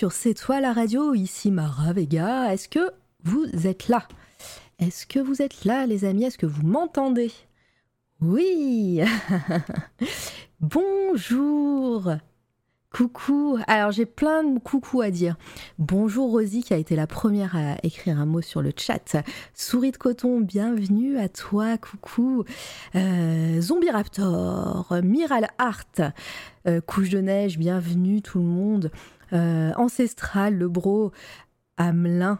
sur 0.00 0.12
C'est 0.12 0.32
toi 0.32 0.62
la 0.62 0.72
radio, 0.72 1.12
ici 1.12 1.50
Mara 1.50 1.92
Vega. 1.92 2.50
Est-ce 2.54 2.70
que 2.70 2.90
vous 3.22 3.44
êtes 3.66 3.88
là? 3.88 4.08
Est-ce 4.78 5.04
que 5.04 5.18
vous 5.18 5.42
êtes 5.42 5.66
là 5.66 5.84
les 5.84 6.06
amis? 6.06 6.24
Est-ce 6.24 6.38
que 6.38 6.46
vous 6.46 6.62
m'entendez? 6.62 7.30
Oui 8.22 9.02
Bonjour 10.62 12.14
Coucou 12.90 13.58
Alors 13.66 13.92
j'ai 13.92 14.06
plein 14.06 14.42
de 14.42 14.58
coucou 14.58 15.02
à 15.02 15.10
dire. 15.10 15.36
Bonjour 15.78 16.30
Rosie 16.30 16.62
qui 16.62 16.72
a 16.72 16.78
été 16.78 16.96
la 16.96 17.06
première 17.06 17.54
à 17.54 17.76
écrire 17.82 18.18
un 18.18 18.24
mot 18.24 18.40
sur 18.40 18.62
le 18.62 18.72
chat. 18.74 19.16
Souris 19.52 19.92
de 19.92 19.98
coton, 19.98 20.40
bienvenue 20.40 21.18
à 21.18 21.28
toi, 21.28 21.76
coucou. 21.76 22.44
Euh, 22.94 23.60
Raptor, 23.92 24.96
Miral 25.02 25.48
Art, 25.58 25.84
euh, 26.66 26.80
Couche 26.80 27.10
de 27.10 27.20
neige, 27.20 27.58
bienvenue 27.58 28.22
tout 28.22 28.38
le 28.38 28.46
monde. 28.46 28.90
Euh, 29.32 29.72
Ancestral, 29.76 30.56
le 30.56 30.68
bro, 30.68 31.12
Hamelin, 31.76 32.38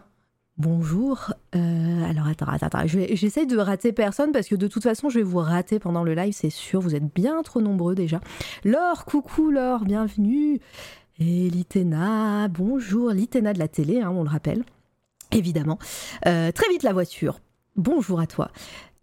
bonjour. 0.57 1.33
Euh, 1.55 2.03
alors 2.09 2.27
attends, 2.27 2.47
attends, 2.47 2.67
attends. 2.67 2.87
Je 2.87 2.99
vais- 2.99 3.15
J'essaye 3.15 3.47
de 3.47 3.57
rater 3.57 3.91
personne 3.91 4.31
parce 4.31 4.47
que 4.47 4.55
de 4.55 4.67
toute 4.67 4.83
façon 4.83 5.09
je 5.09 5.19
vais 5.19 5.23
vous 5.23 5.39
rater 5.39 5.79
pendant 5.79 6.03
le 6.03 6.13
live, 6.13 6.33
c'est 6.33 6.49
sûr. 6.49 6.81
Vous 6.81 6.95
êtes 6.95 7.13
bien 7.13 7.41
trop 7.43 7.61
nombreux 7.61 7.95
déjà. 7.95 8.19
Laure, 8.63 9.05
coucou 9.05 9.51
Laure, 9.51 9.85
bienvenue. 9.85 10.59
Et 11.19 11.49
Litena, 11.49 12.47
bonjour. 12.47 13.11
Litena 13.11 13.53
de 13.53 13.59
la 13.59 13.67
télé, 13.67 14.01
hein, 14.01 14.11
on 14.13 14.23
le 14.23 14.29
rappelle, 14.29 14.63
évidemment. 15.31 15.77
Euh, 16.25 16.51
très 16.51 16.69
vite 16.69 16.83
la 16.83 16.93
voiture. 16.93 17.39
Bonjour 17.75 18.19
à 18.19 18.27
toi. 18.27 18.51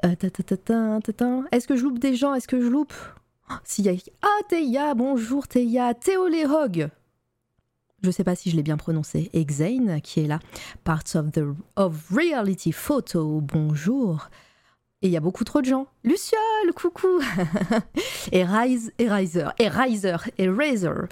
Euh. 0.05 0.15
Est-ce 1.53 1.67
que 1.67 1.77
je 1.77 1.83
loupe 1.85 1.99
des 1.99 2.15
gens? 2.17 2.35
Est-ce 2.35 2.49
que 2.49 2.61
je 2.61 2.67
loupe? 2.69 2.93
Y 3.79 3.89
a... 3.89 3.93
Ah, 4.23 4.43
Théa, 4.49 4.95
bonjour 4.95 5.49
Théa. 5.49 5.95
Théo. 5.95 6.29
Je 8.03 8.11
sais 8.11 8.25
pas 8.25 8.37
si 8.37 8.51
je 8.51 8.57
l'ai 8.57 8.63
bien 8.63 8.77
prononcé. 8.77 9.31
Exane, 9.33 10.01
qui 10.01 10.21
est 10.21 10.27
là. 10.27 10.39
Parts 10.85 11.17
of, 11.17 11.33
the, 11.33 11.41
of 11.77 12.11
Reality 12.11 12.73
Photo, 12.73 13.41
bonjour. 13.41 14.31
Et 15.03 15.07
il 15.09 15.13
y 15.13 15.17
a 15.17 15.21
beaucoup 15.21 15.45
trop 15.45 15.61
de 15.61 15.67
gens. 15.67 15.87
Luciole, 16.05 16.73
coucou 16.75 17.21
Et 18.33 18.45
Rise, 18.45 18.93
et 18.99 19.09
Riser, 19.09 19.47
et 19.59 19.69
Riser, 19.69 20.17
et 20.39 20.49
Razor. 20.49 21.07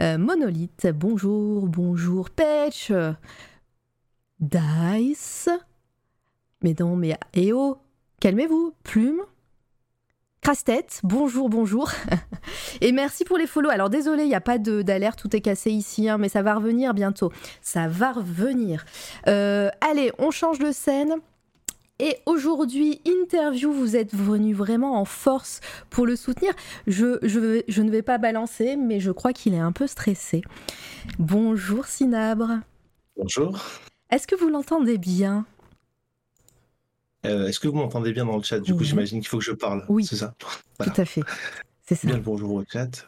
Euh, 0.00 0.18
Monolith, 0.18 0.86
bonjour, 0.94 1.66
bonjour. 1.66 2.30
Patch. 2.30 2.92
Dice. 4.38 5.48
Mais 6.62 6.74
non, 6.78 6.96
mais... 6.96 7.16
Eh 7.34 7.52
oh 7.52 7.78
Calmez-vous. 8.20 8.74
Plume. 8.84 9.22
Crasse-tête, 10.42 10.98
bonjour, 11.04 11.48
bonjour. 11.48 11.92
Et 12.80 12.90
merci 12.90 13.24
pour 13.24 13.38
les 13.38 13.46
follow. 13.46 13.70
Alors 13.70 13.90
désolé, 13.90 14.24
il 14.24 14.28
n'y 14.28 14.34
a 14.34 14.40
pas 14.40 14.58
de- 14.58 14.82
d'alerte, 14.82 15.20
tout 15.20 15.34
est 15.36 15.40
cassé 15.40 15.70
ici, 15.70 16.08
hein, 16.08 16.18
mais 16.18 16.28
ça 16.28 16.42
va 16.42 16.54
revenir 16.56 16.94
bientôt. 16.94 17.30
Ça 17.60 17.86
va 17.86 18.10
revenir. 18.10 18.84
Euh, 19.28 19.70
allez, 19.80 20.10
on 20.18 20.32
change 20.32 20.58
de 20.58 20.72
scène. 20.72 21.14
Et 22.00 22.16
aujourd'hui, 22.26 23.00
interview, 23.04 23.72
vous 23.72 23.94
êtes 23.94 24.12
venu 24.16 24.52
vraiment 24.52 24.98
en 25.00 25.04
force 25.04 25.60
pour 25.90 26.06
le 26.06 26.16
soutenir. 26.16 26.52
Je, 26.88 27.18
je, 27.22 27.38
vais- 27.38 27.64
je 27.68 27.80
ne 27.82 27.90
vais 27.92 28.02
pas 28.02 28.18
balancer, 28.18 28.74
mais 28.74 28.98
je 28.98 29.12
crois 29.12 29.32
qu'il 29.32 29.54
est 29.54 29.60
un 29.60 29.70
peu 29.70 29.86
stressé. 29.86 30.42
Bonjour 31.20 31.86
Sinabre. 31.86 32.58
Bonjour. 33.16 33.60
Est-ce 34.10 34.26
que 34.26 34.34
vous 34.34 34.48
l'entendez 34.48 34.98
bien? 34.98 35.46
Euh, 37.24 37.46
Est-ce 37.46 37.60
que 37.60 37.68
vous 37.68 37.76
m'entendez 37.76 38.12
bien 38.12 38.24
dans 38.26 38.36
le 38.36 38.42
chat? 38.42 38.58
Du 38.60 38.74
coup, 38.74 38.84
j'imagine 38.84 39.20
qu'il 39.20 39.28
faut 39.28 39.38
que 39.38 39.44
je 39.44 39.52
parle. 39.52 39.84
Oui. 39.88 40.04
C'est 40.04 40.16
ça? 40.16 40.34
Voilà. 40.78 40.92
Tout 40.92 41.00
à 41.00 41.04
fait. 41.04 41.22
C'est 41.86 41.94
ça. 41.94 42.06
Bien 42.08 42.16
le 42.16 42.22
bonjour 42.22 42.52
au 42.52 42.64
chat. 42.70 43.06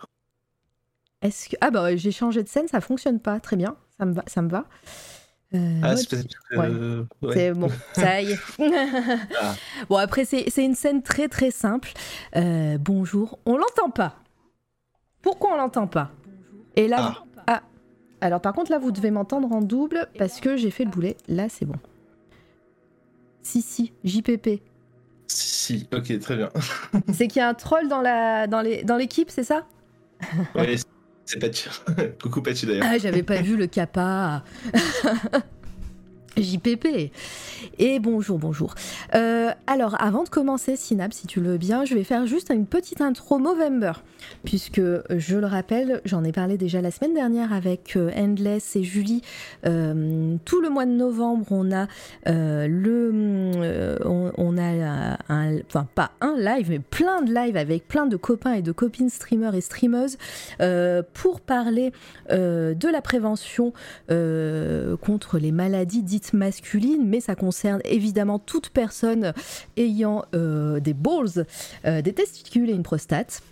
Est-ce 1.23 1.49
que... 1.49 1.57
Ah 1.61 1.71
bah 1.71 1.97
j'ai 1.97 2.13
changé 2.13 2.43
de 2.43 2.49
scène, 2.49 2.69
ça 2.69 2.81
fonctionne 2.81 3.19
pas. 3.19 3.41
Très 3.41 3.57
bien, 3.57 3.77
ça 3.99 4.05
me 4.05 4.13
va. 4.13 4.23
Ça 4.27 4.43
me 4.43 4.49
va. 4.51 4.67
Euh, 5.55 5.81
Ah, 5.83 5.97
c'est. 5.97 6.17
Ouais. 6.57 6.69
euh, 6.69 7.05
ouais. 7.23 7.33
C'est 7.35 7.53
bon, 7.53 7.69
ça 7.95 8.21
y 8.21 8.33
est. 8.33 8.39
Ah. 9.41 9.55
Bon, 9.89 9.97
après, 9.97 10.25
c'est 10.25 10.65
une 10.65 10.75
scène 10.75 11.03
très 11.03 11.29
très 11.29 11.51
simple. 11.51 11.93
Euh, 12.37 12.77
bonjour, 12.79 13.39
on 13.47 13.57
l'entend 13.57 13.91
pas. 13.91 14.17
Pourquoi 15.23 15.55
on 15.55 15.57
l'entend 15.57 15.87
pas? 15.87 16.11
Et 16.77 16.89
là, 16.89 17.25
ah. 17.47 17.63
Alors, 18.21 18.41
par 18.41 18.53
contre, 18.53 18.71
là, 18.71 18.79
vous 18.79 18.91
devez 18.91 19.11
m'entendre 19.11 19.53
en 19.53 19.61
double 19.61 20.09
parce 20.19 20.41
que 20.41 20.57
j'ai 20.57 20.71
fait 20.71 20.85
le 20.85 20.91
boulet. 20.91 21.17
Là, 21.29 21.49
c'est 21.49 21.67
bon. 21.67 21.77
Si, 23.45 23.63
si, 23.63 23.93
JPP. 24.05 24.63
Si, 25.29 25.79
si, 25.79 25.89
ok, 25.95 26.19
très 26.19 26.37
bien. 26.37 26.49
c'est 27.13 27.29
qu'il 27.29 27.41
y 27.41 27.43
a 27.43 27.49
un 27.49 27.55
troll 27.55 27.89
dans 27.89 28.01
la 28.01 28.47
dans 28.47 28.63
les 28.63 28.83
dans 28.83 28.97
l'équipe, 28.97 29.31
c'est 29.31 29.45
ça? 29.45 29.67
Ouais, 30.55 30.77
c'est 31.25 31.39
Patch. 31.39 31.69
Coucou 32.23 32.43
Patch 32.43 32.65
d'ailleurs. 32.65 32.87
Ah, 32.89 32.99
j'avais 32.99 33.23
pas 33.23 33.41
vu 33.41 33.57
le 33.57 33.67
kappa. 33.67 34.43
JPP. 36.37 37.13
Et 37.79 37.99
bonjour, 37.99 38.39
bonjour. 38.39 38.75
Euh, 39.15 39.51
alors, 39.67 40.01
avant 40.01 40.25
de 40.25 40.29
commencer, 40.29 40.77
Synapse, 40.77 41.19
si 41.19 41.27
tu 41.27 41.41
le 41.41 41.53
veux 41.53 41.59
bien, 41.59 41.85
je 41.85 41.95
vais 41.95 42.05
faire 42.05 42.27
juste 42.27 42.51
une 42.51 42.67
petite 42.67 43.01
intro 43.01 43.39
Movember, 43.39 43.93
puisque 44.45 44.81
je 45.11 45.37
le 45.37 45.47
rappelle, 45.47 46.01
j'en 46.05 46.25
ai 46.25 46.33
parlé 46.33 46.59
déjà 46.59 46.81
la 46.81 46.91
semaine 46.91 47.15
dernière 47.15 47.53
avec 47.53 47.97
euh, 47.97 48.11
Endless 48.17 48.77
et 48.77 48.83
Julie. 48.83 49.23
Euh, 49.67 50.37
tout 50.45 50.61
le 50.61 50.71
mois 50.71 50.87
de 50.87 50.93
novembre, 50.93 51.47
on 51.51 51.73
a 51.73 51.87
le, 52.27 53.99
on, 54.05 54.59
a 54.59 55.19
un, 55.29 55.59
enfin 55.67 55.87
pas 55.95 56.13
un 56.21 56.37
live, 56.37 56.71
mais 56.71 56.79
plein 56.79 57.23
de 57.23 57.33
lives 57.33 57.57
avec 57.57 57.87
plein 57.87 58.07
de 58.07 58.17
copains 58.17 58.55
et 58.55 58.63
de 58.63 58.73
copines 58.73 59.11
streamers 59.11 59.55
et 59.55 59.61
streameuses 59.61 60.17
pour 61.13 61.41
parler 61.41 61.93
de 62.31 62.89
la 62.89 63.03
prévention 63.03 63.73
contre 64.09 65.39
les 65.39 65.53
maladies 65.53 66.03
dites 66.03 66.24
masculines, 66.33 67.07
mais 67.07 67.21
ça 67.21 67.35
concerne 67.35 67.81
évidemment 67.85 68.39
toute 68.39 68.71
personne 68.71 69.33
ayant 69.77 70.25
euh, 70.35 70.81
des 70.81 70.95
balls, 70.95 71.47
euh, 71.85 72.03
des 72.03 72.13
testicules 72.13 72.71
et 72.71 72.73
une 72.73 72.83
prostate. 72.83 73.43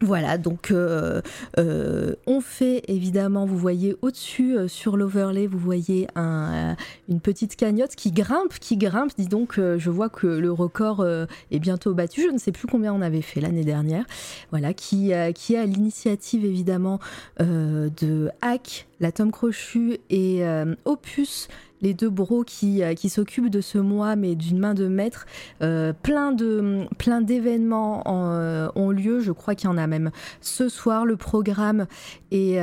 Voilà, 0.00 0.38
donc 0.38 0.70
euh, 0.70 1.20
on 1.56 2.40
fait 2.40 2.82
évidemment, 2.86 3.46
vous 3.46 3.58
voyez 3.58 3.96
au-dessus 4.00 4.56
sur 4.68 4.96
l'overlay, 4.96 5.48
vous 5.48 5.58
voyez 5.58 6.06
un, 6.14 6.76
une 7.08 7.18
petite 7.18 7.56
cagnotte 7.56 7.96
qui 7.96 8.12
grimpe, 8.12 8.60
qui 8.60 8.76
grimpe. 8.76 9.10
Dis 9.18 9.26
donc, 9.26 9.56
je 9.56 9.90
vois 9.90 10.08
que 10.08 10.28
le 10.28 10.52
record 10.52 11.04
est 11.04 11.58
bientôt 11.58 11.94
battu. 11.94 12.22
Je 12.22 12.32
ne 12.32 12.38
sais 12.38 12.52
plus 12.52 12.68
combien 12.68 12.94
on 12.94 13.02
avait 13.02 13.22
fait 13.22 13.40
l'année 13.40 13.64
dernière. 13.64 14.04
Voilà, 14.52 14.72
qui, 14.72 15.10
qui 15.34 15.54
est 15.54 15.58
à 15.58 15.66
l'initiative 15.66 16.44
évidemment 16.44 17.00
de 17.40 18.30
Hack, 18.40 18.86
la 19.00 19.10
Tom 19.10 19.32
Crochu 19.32 19.98
et 20.10 20.44
Opus, 20.84 21.48
les 21.80 21.94
deux 21.94 22.10
bros 22.10 22.44
qui, 22.44 22.82
euh, 22.82 22.94
qui 22.94 23.08
s'occupent 23.08 23.50
de 23.50 23.60
ce 23.60 23.78
mois, 23.78 24.16
mais 24.16 24.34
d'une 24.34 24.58
main 24.58 24.74
de 24.74 24.88
maître. 24.88 25.26
Euh, 25.62 25.92
plein 25.92 26.32
de 26.32 26.86
plein 26.98 27.20
d'événements 27.20 28.08
en, 28.08 28.32
euh, 28.32 28.68
ont 28.74 28.90
lieu. 28.90 29.20
Je 29.20 29.32
crois 29.32 29.54
qu'il 29.54 29.68
y 29.68 29.72
en 29.72 29.78
a 29.78 29.86
même 29.86 30.10
ce 30.40 30.68
soir. 30.68 31.04
Le 31.04 31.16
programme 31.16 31.86
est, 32.30 32.58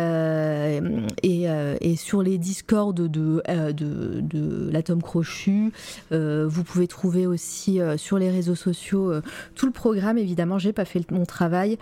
sur 1.95 2.21
les 2.21 2.37
discords 2.37 2.93
de, 2.93 3.07
de, 3.07 3.41
de, 3.47 4.21
de 4.21 4.69
la 4.71 4.83
Tom 4.83 5.01
Crochu. 5.01 5.71
Vous 6.11 6.63
pouvez 6.63 6.87
trouver 6.87 7.25
aussi 7.25 7.79
sur 7.97 8.17
les 8.17 8.29
réseaux 8.29 8.55
sociaux 8.55 9.13
tout 9.55 9.65
le 9.65 9.71
programme. 9.71 10.17
Évidemment, 10.17 10.59
j'ai 10.59 10.73
pas 10.73 10.85
fait 10.85 11.09
mon 11.11 11.25
travail 11.25 11.77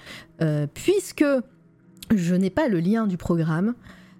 puisque 0.73 1.25
je 2.13 2.35
n'ai 2.35 2.49
pas 2.49 2.67
le 2.67 2.79
lien 2.79 3.07
du 3.07 3.17
programme. 3.17 3.73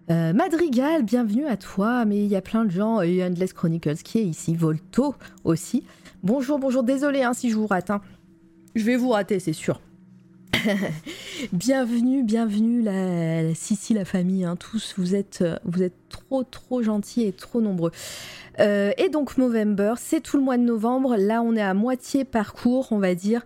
Euh, 0.09 0.33
Madrigal, 0.33 1.03
bienvenue 1.03 1.45
à 1.45 1.55
toi, 1.55 2.03
mais 2.05 2.17
il 2.17 2.27
y 2.29 2.35
a 2.35 2.41
plein 2.41 2.65
de 2.65 2.71
gens, 2.71 3.01
et 3.01 3.23
Endless 3.23 3.53
Chronicles 3.53 3.97
qui 3.97 4.19
est 4.19 4.25
ici, 4.25 4.55
Volto 4.55 5.15
aussi. 5.43 5.83
Bonjour, 6.23 6.59
bonjour, 6.59 6.83
désolé 6.83 7.23
hein, 7.23 7.33
si 7.33 7.49
je 7.49 7.55
vous 7.55 7.67
rate. 7.67 7.89
hein. 7.89 8.01
Je 8.75 8.83
vais 8.83 8.97
vous 8.97 9.09
rater, 9.09 9.39
c'est 9.39 9.53
sûr. 9.53 9.79
bienvenue, 11.53 12.23
bienvenue, 12.23 12.81
la, 12.81 13.43
la 13.43 13.55
Sissi, 13.55 13.93
la 13.93 14.05
famille, 14.05 14.43
hein, 14.43 14.55
tous, 14.57 14.93
vous 14.97 15.15
êtes, 15.15 15.39
euh, 15.41 15.57
vous 15.63 15.83
êtes 15.83 15.93
trop, 16.13 16.43
trop 16.43 16.81
gentils 16.81 17.23
et 17.23 17.33
trop 17.33 17.59
nombreux. 17.59 17.91
Euh, 18.59 18.91
et 18.97 19.09
donc 19.09 19.37
Movember, 19.37 19.93
c'est 19.97 20.21
tout 20.21 20.37
le 20.37 20.43
mois 20.43 20.57
de 20.57 20.63
novembre. 20.63 21.15
Là, 21.17 21.41
on 21.41 21.55
est 21.55 21.61
à 21.61 21.73
moitié 21.73 22.23
parcours, 22.23 22.87
on 22.91 22.99
va 22.99 23.15
dire. 23.15 23.41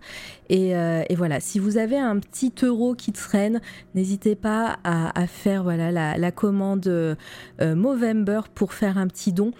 Et, 0.50 0.76
euh, 0.76 1.02
voilà, 1.16 1.40
si 1.40 1.58
vous 1.58 1.76
avez 1.76 1.98
un 1.98 2.18
petit 2.18 2.52
euro 2.62 2.94
qui 2.94 3.12
traîne, 3.12 3.60
n'hésitez 3.94 4.34
pas 4.34 4.78
à, 4.84 5.26
faire 5.26 5.62
voilà 5.62 6.16
la, 6.16 6.30
commande 6.30 6.86
euh, 6.86 7.14
Movember 7.60 8.40
pour 8.54 8.72
faire 8.72 8.96
un 8.96 9.08
petit 9.08 9.32
don. 9.32 9.52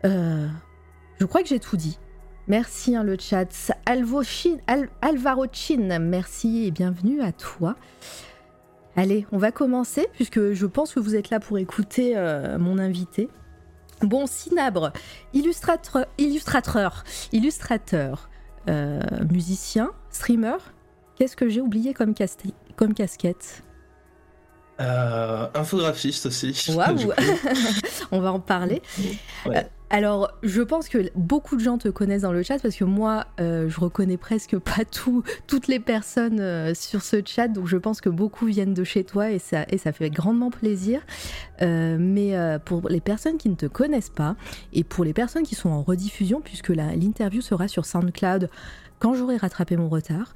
je 0.04 1.26
crois 1.26 1.42
que 1.42 1.50
j'ai 1.50 1.60
tout 1.60 1.78
dit. 1.78 2.00
Merci 2.48 2.96
hein, 2.96 3.04
le 3.04 3.18
chat. 3.20 3.72
Alvaro 3.86 5.46
Chin, 5.52 6.00
merci 6.00 6.66
et 6.66 6.72
bienvenue 6.72 7.22
à 7.22 7.32
toi. 7.32 7.76
Allez, 8.96 9.26
on 9.32 9.38
va 9.38 9.52
commencer 9.52 10.08
puisque 10.14 10.54
je 10.54 10.66
pense 10.66 10.94
que 10.94 11.00
vous 11.00 11.16
êtes 11.16 11.30
là 11.30 11.40
pour 11.40 11.58
écouter 11.58 12.16
mon 12.60 12.80
invité. 12.80 13.30
Bon, 14.02 14.26
Sinabre, 14.26 14.92
illustrateur, 15.34 16.06
illustrateur, 16.18 17.04
illustrateur 17.32 18.30
musicien, 19.30 19.92
streamer, 20.10 20.58
Qu'est-ce 21.16 21.36
que 21.36 21.50
j'ai 21.50 21.62
oublié 21.62 21.94
comme, 21.94 22.14
comme 22.76 22.94
casquette? 22.94 23.64
Euh, 24.80 25.48
infographiste 25.54 26.26
aussi. 26.26 26.72
Waouh 26.76 27.14
On 28.12 28.20
va 28.20 28.34
en 28.34 28.40
parler. 28.40 28.82
Euh, 29.46 29.62
alors, 29.92 30.32
je 30.42 30.64
pense 30.64 30.90
que 30.90 31.12
beaucoup 31.16 31.56
de 31.56 31.62
gens 31.62 31.78
te 31.78 31.90
connaissent 31.90 32.24
dans 32.24 32.32
le 32.32 32.42
chat 32.42 32.58
parce 32.60 32.76
que 32.76 32.84
moi, 32.84 33.28
euh, 33.40 33.70
je 33.70 33.80
reconnais 33.80 34.18
presque 34.18 34.58
pas 34.60 34.84
tout, 34.84 35.24
toutes 35.46 35.68
les 35.68 35.80
personnes 35.80 36.74
sur 36.74 37.04
ce 37.04 37.22
chat, 37.24 37.48
donc 37.48 37.68
je 37.68 37.78
pense 37.78 38.02
que 38.02 38.10
beaucoup 38.10 38.48
viennent 38.48 38.74
de 38.74 38.84
chez 38.84 39.04
toi 39.04 39.30
et 39.30 39.38
ça, 39.38 39.66
et 39.70 39.78
ça 39.78 39.92
fait 39.92 40.10
grandement 40.10 40.50
plaisir. 40.50 41.02
mais 41.62 42.36
pour 42.66 42.90
les 42.90 43.02
personnes 43.02 43.38
qui 43.38 43.50
ne 43.50 43.56
te 43.56 43.68
connaissent 43.68 44.10
pas 44.10 44.36
et 44.74 44.84
pour 44.84 45.04
les 45.04 45.14
personnes 45.14 45.44
qui 45.44 45.56
sont 45.56 45.70
en 45.70 45.84
rediffusion, 45.84 46.42
puisque 46.42 46.70
l'interview 46.70 47.42
sera 47.42 47.68
sur 47.68 47.86
SoundCloud 47.86 48.50
quand 48.98 49.14
j'aurai 49.14 49.38
rattrapé 49.38 49.76
mon 49.78 49.90
retard, 49.90 50.34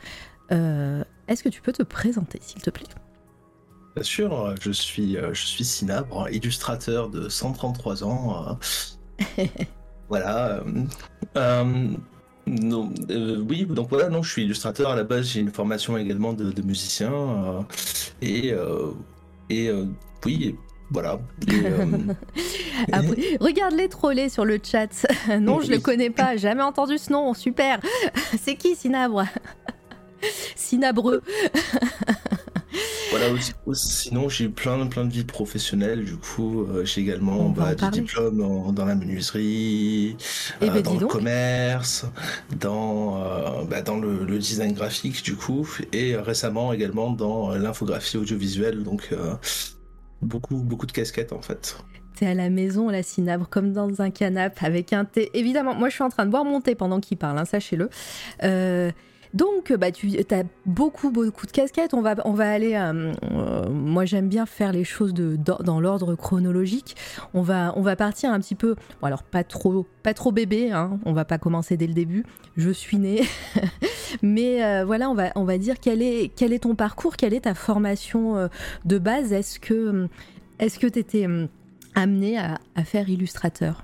euh, 0.51 1.03
est-ce 1.27 1.43
que 1.43 1.49
tu 1.49 1.61
peux 1.61 1.71
te 1.71 1.83
présenter, 1.83 2.39
s'il 2.41 2.61
te 2.61 2.69
plaît? 2.69 2.87
Bien 3.95 4.03
sûr, 4.03 4.55
je 4.61 4.71
suis, 4.71 5.17
euh, 5.17 5.33
je 5.33 5.45
suis 5.45 5.65
Sinabre, 5.65 6.27
illustrateur 6.31 7.09
de 7.09 7.29
133 7.29 8.03
ans. 8.03 8.57
Euh. 9.39 9.45
voilà. 10.09 10.63
non, 12.45 12.93
oui, 13.49 13.65
donc 13.65 13.89
voilà, 13.89 14.09
non, 14.09 14.21
je 14.21 14.31
suis 14.31 14.43
illustrateur 14.43 14.91
à 14.91 14.95
la 14.95 15.03
base. 15.03 15.27
J'ai 15.29 15.39
une 15.39 15.51
formation 15.51 15.97
également 15.97 16.33
de, 16.33 16.61
musicien 16.61 17.65
et 18.21 18.53
et 19.49 19.71
oui, 20.25 20.55
voilà. 20.91 21.19
regarde 23.39 23.73
les 23.73 23.89
trollés 23.89 24.29
sur 24.29 24.45
le 24.45 24.59
chat. 24.63 25.05
non, 25.39 25.61
je 25.61 25.71
le 25.71 25.79
connais 25.79 26.09
pas, 26.09 26.37
jamais 26.37 26.63
entendu 26.63 26.97
ce 26.97 27.11
nom. 27.11 27.33
Super. 27.33 27.79
C'est 28.41 28.55
qui 28.55 28.75
Sinabre 28.75 29.25
Sinabreux. 30.55 31.21
voilà, 33.11 33.27
sinon 33.73 34.29
j'ai 34.29 34.45
eu 34.45 34.49
plein, 34.49 34.85
plein 34.87 35.05
de 35.05 35.11
vies 35.11 35.23
professionnelles. 35.23 36.03
Du 36.03 36.17
coup, 36.17 36.63
euh, 36.63 36.85
j'ai 36.85 37.01
également 37.01 37.49
bah, 37.49 37.75
des 37.75 37.89
diplômes 37.89 38.73
dans 38.73 38.85
la 38.85 38.95
menuiserie, 38.95 40.17
euh, 40.61 40.69
ben, 40.69 40.81
dans 40.81 40.99
le 40.99 41.07
commerce, 41.07 42.05
dans, 42.59 43.23
euh, 43.23 43.63
bah, 43.69 43.81
dans 43.81 43.97
le, 43.97 44.25
design 44.37 44.73
graphique, 44.73 45.23
du 45.23 45.35
coup, 45.35 45.67
et 45.93 46.15
récemment 46.15 46.73
également 46.73 47.11
dans 47.11 47.55
l'infographie 47.55 48.17
audiovisuelle. 48.17 48.83
Donc, 48.83 49.13
beaucoup, 50.21 50.57
beaucoup 50.57 50.85
de 50.85 50.91
casquettes 50.91 51.33
en 51.33 51.41
fait. 51.41 51.77
T'es 52.15 52.27
à 52.27 52.33
la 52.33 52.49
maison, 52.49 52.89
la 52.89 53.03
Sinabre, 53.03 53.47
comme 53.47 53.73
dans 53.73 54.01
un 54.01 54.09
canapé 54.09 54.65
avec 54.65 54.91
un 54.91 55.05
thé. 55.05 55.29
Évidemment, 55.33 55.75
moi 55.75 55.89
je 55.89 55.95
suis 55.95 56.03
en 56.03 56.09
train 56.09 56.25
de 56.25 56.31
boire 56.31 56.45
mon 56.45 56.61
thé 56.61 56.73
pendant 56.73 56.99
qu'il 56.99 57.17
parle, 57.17 57.37
hein, 57.37 57.45
sachez-le. 57.45 57.89
Donc, 59.33 59.73
bah, 59.73 59.91
tu 59.91 60.09
as 60.31 60.43
beaucoup, 60.65 61.11
beaucoup 61.11 61.45
de 61.45 61.51
casquettes. 61.51 61.93
On 61.93 62.01
va, 62.01 62.15
on 62.25 62.33
va 62.33 62.51
aller. 62.51 62.75
Euh, 62.75 63.11
euh, 63.31 63.69
moi, 63.69 64.05
j'aime 64.05 64.29
bien 64.29 64.45
faire 64.45 64.71
les 64.71 64.83
choses 64.83 65.13
dans, 65.13 65.79
l'ordre 65.79 66.15
chronologique. 66.15 66.95
On 67.33 67.41
va, 67.41 67.73
on 67.75 67.81
va 67.81 67.95
partir 67.95 68.31
un 68.31 68.39
petit 68.39 68.55
peu. 68.55 68.75
Bon, 69.01 69.07
alors, 69.07 69.23
pas 69.23 69.43
trop, 69.43 69.85
pas 70.03 70.13
trop 70.13 70.31
bébé. 70.31 70.71
Hein, 70.71 70.99
on 71.05 71.13
va 71.13 71.25
pas 71.25 71.37
commencer 71.37 71.77
dès 71.77 71.87
le 71.87 71.93
début. 71.93 72.25
Je 72.55 72.69
suis 72.69 72.97
née. 72.97 73.21
Mais 74.21 74.63
euh, 74.63 74.85
voilà, 74.85 75.09
on 75.09 75.15
va, 75.15 75.31
on 75.35 75.43
va 75.43 75.57
dire 75.57 75.75
quel 75.79 76.01
est, 76.01 76.31
quel 76.35 76.53
est 76.53 76.59
ton 76.59 76.75
parcours, 76.75 77.15
quelle 77.17 77.33
est 77.33 77.41
ta 77.41 77.53
formation 77.53 78.49
de 78.85 78.97
base. 78.97 79.33
Est-ce 79.33 79.59
que, 79.59 80.07
est-ce 80.59 80.79
que 80.79 80.87
tu 80.87 80.99
étais 80.99 81.27
amené 81.95 82.37
à, 82.37 82.59
à 82.75 82.83
faire 82.83 83.09
illustrateur? 83.09 83.83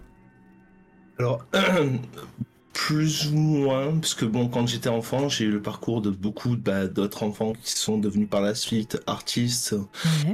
Alors, 1.19 1.45
Plus 2.73 3.27
ou 3.27 3.35
moins, 3.37 3.97
parce 3.99 4.15
que 4.15 4.25
bon, 4.25 4.49
quand 4.49 4.67
j'étais 4.67 4.89
enfant, 4.89 5.29
j'ai 5.29 5.45
eu 5.45 5.51
le 5.51 5.61
parcours 5.61 6.01
de 6.01 6.09
beaucoup 6.09 6.57
bah, 6.57 6.87
d'autres 6.87 7.23
enfants 7.23 7.53
qui 7.53 7.71
sont 7.71 7.99
devenus 7.99 8.27
par 8.27 8.41
la 8.41 8.55
suite 8.55 8.99
artistes 9.05 9.75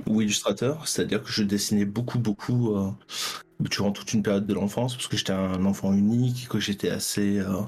ou 0.07 0.21
illustrateurs. 0.21 0.88
C'est-à-dire 0.88 1.21
que 1.21 1.31
je 1.31 1.44
dessinais 1.44 1.86
beaucoup, 1.86 2.18
beaucoup 2.18 2.75
euh, 2.75 2.89
durant 3.59 3.91
toute 3.91 4.13
une 4.13 4.24
période 4.24 4.47
de 4.47 4.53
l'enfance, 4.53 4.95
parce 4.95 5.07
que 5.07 5.18
j'étais 5.18 5.33
un 5.33 5.65
enfant 5.65 5.94
unique, 5.94 6.47
que 6.47 6.59
j'étais 6.59 6.89
assez, 6.89 7.39
euh, 7.39 7.62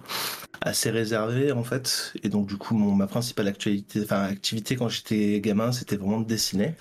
assez 0.62 0.89
réservé 0.89 1.51
en 1.51 1.63
fait. 1.63 2.13
Et 2.24 2.29
donc 2.29 2.47
du 2.47 2.57
coup, 2.57 2.75
mon, 2.75 2.94
ma 2.95 3.07
principale 3.07 3.50
actualité, 3.50 4.01
enfin, 4.03 4.24
activité 4.24 4.77
quand 4.77 4.89
j'étais 4.89 5.41
gamin, 5.41 5.74
c'était 5.74 5.97
vraiment 5.97 6.21
de 6.21 6.27
dessiner. 6.27 6.75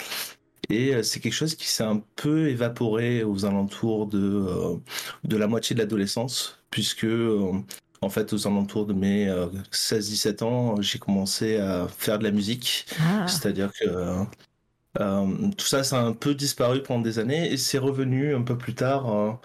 Et 0.71 0.95
euh, 0.95 1.03
c'est 1.03 1.21
quelque 1.21 1.35
chose 1.35 1.57
qui 1.57 1.67
s'est 1.69 1.83
un 1.85 2.03
peu 2.17 2.49
évaporé 2.49 3.25
aux 3.25 3.45
alentours 3.45 4.07
de, 4.07 4.81
de 5.25 5.37
la 5.37 5.49
moitié 5.49 5.75
de 5.75 5.81
l'adolescence 5.81 6.61
puisque 6.71 7.05
euh, 7.05 7.53
en 8.03 8.09
fait, 8.09 8.33
aux 8.33 8.47
alentours 8.47 8.87
de 8.87 8.93
mes 8.93 9.29
16-17 9.73 10.43
euh, 10.43 10.47
ans, 10.47 10.81
j'ai 10.81 10.99
commencé 10.99 11.57
à 11.59 11.87
faire 11.89 12.19
de 12.19 12.25
la 12.25 12.31
musique. 12.31 12.87
Ah. 13.01 13.27
C'est-à-dire 13.27 13.71
que 13.73 13.87
euh, 14.99 15.27
tout 15.57 15.67
ça, 15.67 15.85
ça 15.85 16.01
a 16.01 16.03
un 16.03 16.13
peu 16.13 16.35
disparu 16.35 16.83
pendant 16.83 17.01
des 17.01 17.19
années 17.19 17.53
et 17.53 17.57
c'est 17.57 17.79
revenu 17.79 18.35
un 18.35 18.43
peu 18.43 18.59
plus 18.59 18.75
tard, 18.75 19.39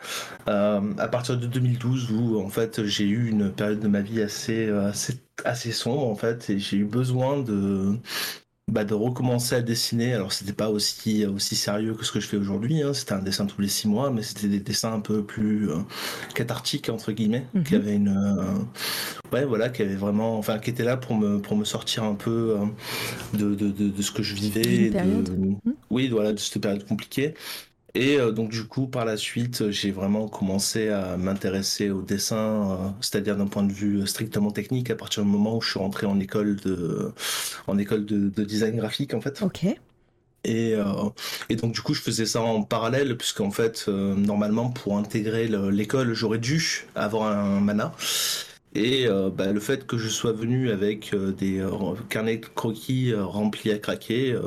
à 0.47 1.07
partir 1.12 1.38
de 1.38 1.47
2012, 1.47 2.12
où 2.12 2.39
en 2.39 2.50
fait 2.50 2.83
j'ai 2.85 3.05
eu 3.05 3.29
une 3.29 3.51
période 3.51 3.79
de 3.79 3.88
ma 3.88 4.01
vie 4.01 4.21
assez, 4.21 4.69
assez, 4.69 5.19
assez 5.43 5.71
sombre 5.71 6.07
en 6.07 6.15
fait 6.15 6.50
et 6.50 6.57
j'ai 6.57 6.77
eu 6.77 6.85
besoin 6.85 7.39
de, 7.39 8.00
bah, 8.72 8.84
de 8.84 8.95
recommencer 8.95 9.55
à 9.55 9.62
dessiner. 9.62 10.13
Alors 10.13 10.34
c'était 10.34 10.53
pas 10.53 10.69
aussi 10.69 11.25
aussi 11.27 11.55
sérieux 11.55 11.93
que 11.93 12.03
ce 12.03 12.12
que 12.12 12.19
je 12.19 12.27
fais 12.27 12.38
aujourd'hui. 12.38 12.81
Hein. 12.81 12.93
C'était 12.93 13.13
un 13.13 13.22
dessin 13.22 13.45
tous 13.45 13.62
les 13.62 13.67
six 13.67 13.88
mois, 13.88 14.10
mais 14.10 14.24
c'était 14.24 14.48
des 14.48 14.60
dessins 14.60 14.93
un 14.93 15.00
peu 15.00 15.24
plus 15.24 15.69
euh, 15.69 15.77
cathartiques 16.34 16.89
entre 16.89 17.12
guillemets, 17.12 17.45
qui 17.63 17.75
mhm. 17.75 17.81
avait 17.81 17.95
une 17.95 18.07
euh, 18.10 19.34
ouais 19.34 19.45
voilà, 19.45 19.69
qui 19.69 19.84
avait 19.84 19.95
vraiment, 19.95 20.38
enfin 20.38 20.57
qui 20.57 20.72
était 20.72 20.84
là 20.84 20.98
pour 20.98 21.15
me 21.15 21.39
pour 21.39 21.55
me 21.55 21.63
sortir 21.63 22.03
un 22.03 22.15
peu 22.15 22.57
euh, 22.60 23.38
de, 23.38 23.53
de, 23.53 23.69
de, 23.69 24.01
ce 24.01 24.12
que 24.12 24.24
je 24.24 24.34
vivais. 24.34 24.89
Mhm. 24.89 25.57
Oui, 25.91 26.07
voilà, 26.10 26.34
de 26.34 26.39
cette 26.39 26.60
période 26.60 26.86
compliquée. 26.88 27.36
Et 27.95 28.19
euh, 28.19 28.31
donc 28.31 28.49
du 28.49 28.65
coup, 28.65 28.87
par 28.87 29.05
la 29.05 29.15
suite, 29.15 29.71
j'ai 29.71 29.91
vraiment 29.91 30.27
commencé 30.27 30.89
à 30.89 31.15
m'intéresser 31.15 31.89
au 31.89 32.01
dessin, 32.01 32.35
euh, 32.71 32.75
c'est-à-dire 32.99 33.37
d'un 33.37 33.47
point 33.47 33.63
de 33.63 33.71
vue 33.71 34.01
euh, 34.01 34.05
strictement 34.05 34.51
technique, 34.51 34.91
à 34.91 34.95
partir 34.95 35.23
du 35.23 35.29
moment 35.29 35.55
où 35.55 35.61
je 35.61 35.69
suis 35.69 35.79
rentré 35.79 36.05
en 36.05 36.19
école 36.19 36.57
de, 36.57 37.13
en 37.67 37.77
école 37.77 38.05
de, 38.05 38.43
design 38.43 38.75
graphique 38.75 39.13
en 39.13 39.21
fait. 39.21 39.41
Ok. 39.41 39.65
Et, 40.43 40.75
et, 41.49 41.55
donc 41.55 41.71
du 41.71 41.81
coup 41.81 41.95
je 41.95 42.01
faisais 42.01 42.27
ça 42.27 42.39
en 42.39 42.61
parallèle 42.61 43.17
puisqu'en 43.17 43.49
fait 43.49 43.87
normalement 43.87 44.69
pour 44.69 44.95
intégrer 44.95 45.47
l'école 45.47 46.13
j'aurais 46.13 46.37
dû 46.37 46.85
avoir 46.93 47.31
un 47.35 47.59
mana 47.61 47.91
et 48.75 49.08
euh, 49.08 49.29
bah, 49.29 49.51
le 49.51 49.60
fait 49.60 49.88
que 49.88 49.98
je 49.98 50.10
sois 50.10 50.34
venu 50.34 50.70
avec 50.70 51.13
euh, 51.13 51.32
des 51.32 51.60
euh, 51.60 51.70
carnets 52.10 52.38
de 52.38 52.46
croquis 52.46 53.13
remplis 53.15 53.72
à 53.72 53.79
craquer, 53.79 54.38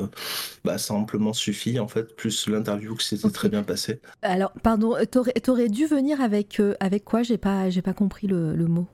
bah, 0.63 0.77
ça 0.77 0.93
amplement 0.93 1.33
suffit 1.33 1.79
en 1.79 1.87
fait, 1.87 2.15
plus 2.15 2.47
l'interview 2.47 2.95
que 2.95 3.03
c'était 3.03 3.29
très 3.29 3.49
bien 3.49 3.63
passé. 3.63 3.99
Alors, 4.21 4.51
pardon, 4.63 4.95
t'aurais, 5.11 5.33
aurais 5.47 5.69
dû 5.69 5.87
venir 5.87 6.21
avec, 6.21 6.61
avec 6.79 7.03
quoi? 7.03 7.23
J'ai 7.23 7.37
pas, 7.37 7.69
j'ai 7.69 7.81
pas 7.81 7.93
compris 7.93 8.27
le, 8.27 8.55
le 8.55 8.67
mot. 8.67 8.87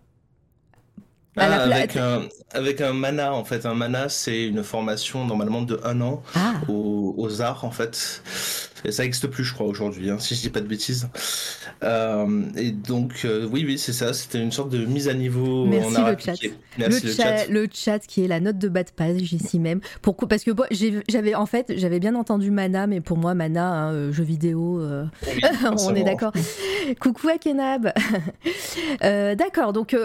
Ah, 1.38 1.64
avec, 1.64 1.98
un, 1.98 2.22
avec 2.52 2.80
un 2.80 2.94
mana 2.94 3.34
en 3.34 3.44
fait. 3.44 3.66
Un 3.66 3.74
mana 3.74 4.08
c'est 4.08 4.48
une 4.48 4.64
formation 4.64 5.26
normalement 5.26 5.62
de 5.62 5.80
un 5.84 6.00
an 6.00 6.24
ah. 6.34 6.54
aux, 6.70 7.14
aux, 7.18 7.42
arts 7.42 7.66
en 7.66 7.72
fait. 7.72 8.24
Et 8.86 8.92
ça 8.92 9.04
n'existe 9.04 9.28
plus 9.28 9.44
je 9.44 9.54
crois 9.54 9.66
aujourd'hui, 9.66 10.10
hein, 10.10 10.20
si 10.20 10.36
je 10.36 10.42
dis 10.42 10.50
pas 10.50 10.62
de 10.62 10.68
bêtises. 10.68 11.10
Euh, 11.84 12.44
et 12.56 12.72
donc, 12.72 13.22
euh, 13.26 13.48
oui, 13.52 13.64
oui, 13.66 13.80
c'est 13.80 13.94
ça. 13.94 14.14
C'était 14.14 14.40
une 14.40 14.52
sorte 14.52 14.70
de 14.70 14.86
mise 14.86 15.08
à 15.08 15.14
niveau 15.14 15.66
Merci 15.66 15.98
en 15.98 16.10
le 16.10 16.18
chat. 16.18 16.34
Merci 16.78 17.06
le, 17.06 17.12
chat, 17.14 17.48
le 17.48 17.68
chat 17.72 18.00
qui 18.00 18.24
est 18.24 18.28
la 18.28 18.40
note 18.40 18.58
de 18.58 18.68
bas 18.68 18.84
de 18.84 18.92
page 18.92 19.34
ici 19.34 19.60
même. 19.60 19.80
Pourquoi? 20.02 20.28
Parce 20.28 20.44
que 20.44 20.52
j'avais 21.10 21.34
en 21.34 21.46
fait, 21.46 21.74
j'avais 21.78 22.00
bien 22.00 22.16
entendu 22.16 22.52
Mana, 22.52 22.86
mais 22.86 23.02
pour 23.02 23.18
moi, 23.18 23.34
Mana, 23.34 23.68
hein, 23.68 23.94
euh, 23.94 24.12
jeu 24.12 24.24
vidéo, 24.24 24.82
on 25.80 25.96
est 25.96 26.04
d'accord. 26.04 26.34
Coucou 27.00 27.30
à 27.30 27.38
Kenab. 27.38 27.92
d'accord, 29.02 29.74
donc 29.74 29.96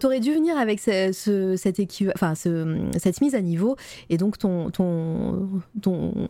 t'aurais 0.00 0.20
dû 0.20 0.32
venir 0.32 0.56
avec 0.56 0.78
ce, 0.78 1.54
cette, 1.56 1.80
enfin, 2.14 2.34
ce, 2.34 2.76
cette 2.98 3.20
mise 3.20 3.34
à 3.34 3.40
niveau, 3.40 3.76
et 4.08 4.18
donc 4.18 4.38
ton, 4.38 4.70
ton, 4.70 5.48
ton 5.82 6.28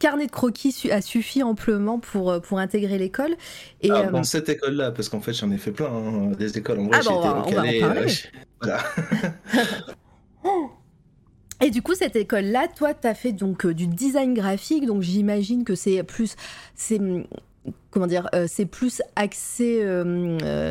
carnet 0.00 0.26
de 0.26 0.32
croquis 0.50 0.90
a 0.90 1.00
suffi 1.00 1.42
amplement 1.42 1.98
pour, 1.98 2.40
pour 2.40 2.58
intégrer 2.58 2.98
l'école. 2.98 3.36
Et, 3.82 3.90
ah, 3.90 4.04
Dans 4.04 4.22
cette 4.22 4.48
école-là, 4.48 4.90
parce 4.92 5.08
qu'en 5.08 5.20
fait 5.20 5.32
j'en 5.32 5.50
ai 5.50 5.58
fait 5.58 5.72
plein, 5.72 5.86
hein, 5.86 6.32
des 6.38 6.58
écoles. 6.58 6.80
En 6.80 6.86
vrai, 6.86 6.98
ah, 6.98 7.00
j'ai 7.02 7.10
été 7.10 7.28
recalé. 7.28 7.80
voilà. 8.60 8.82
Et 11.60 11.70
du 11.70 11.82
coup, 11.82 11.94
cette 11.94 12.14
école-là, 12.14 12.68
toi, 12.68 12.94
tu 12.94 13.08
as 13.08 13.14
fait 13.14 13.32
donc 13.32 13.66
du 13.66 13.88
design 13.88 14.32
graphique, 14.32 14.86
donc 14.86 15.02
j'imagine 15.02 15.64
que 15.64 15.74
c'est 15.74 16.04
plus, 16.04 16.36
c'est 16.76 17.00
comment 17.90 18.06
dire, 18.06 18.28
euh, 18.34 18.46
c'est 18.48 18.66
plus 18.66 19.02
axé. 19.16 19.80
Euh, 19.82 20.70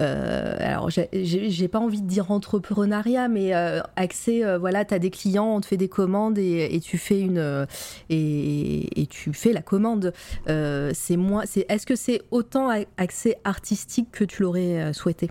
euh, 0.00 0.56
alors, 0.60 0.90
j'ai 0.90 1.68
pas 1.68 1.78
envie 1.78 2.02
de 2.02 2.06
dire 2.06 2.30
entrepreneuriat, 2.30 3.28
mais 3.28 3.52
axé. 3.96 4.44
voilà, 4.58 4.84
tu 4.84 4.94
as 4.94 4.98
des 4.98 5.10
clients, 5.10 5.56
on 5.56 5.60
te 5.60 5.66
fait 5.66 5.76
des 5.76 5.88
commandes 5.88 6.38
et, 6.38 6.80
tu 6.82 6.98
fais 6.98 7.20
une 7.20 7.66
et, 8.10 9.06
tu 9.10 9.32
fais 9.32 9.52
la 9.52 9.62
commande. 9.62 10.12
c'est 10.46 11.16
moins. 11.16 11.44
Est-ce 11.68 11.86
que 11.86 11.96
c'est 11.96 12.22
autant 12.30 12.68
axé 12.96 13.36
artistique 13.44 14.08
que 14.12 14.24
tu 14.24 14.42
l'aurais 14.42 14.92
souhaité? 14.92 15.30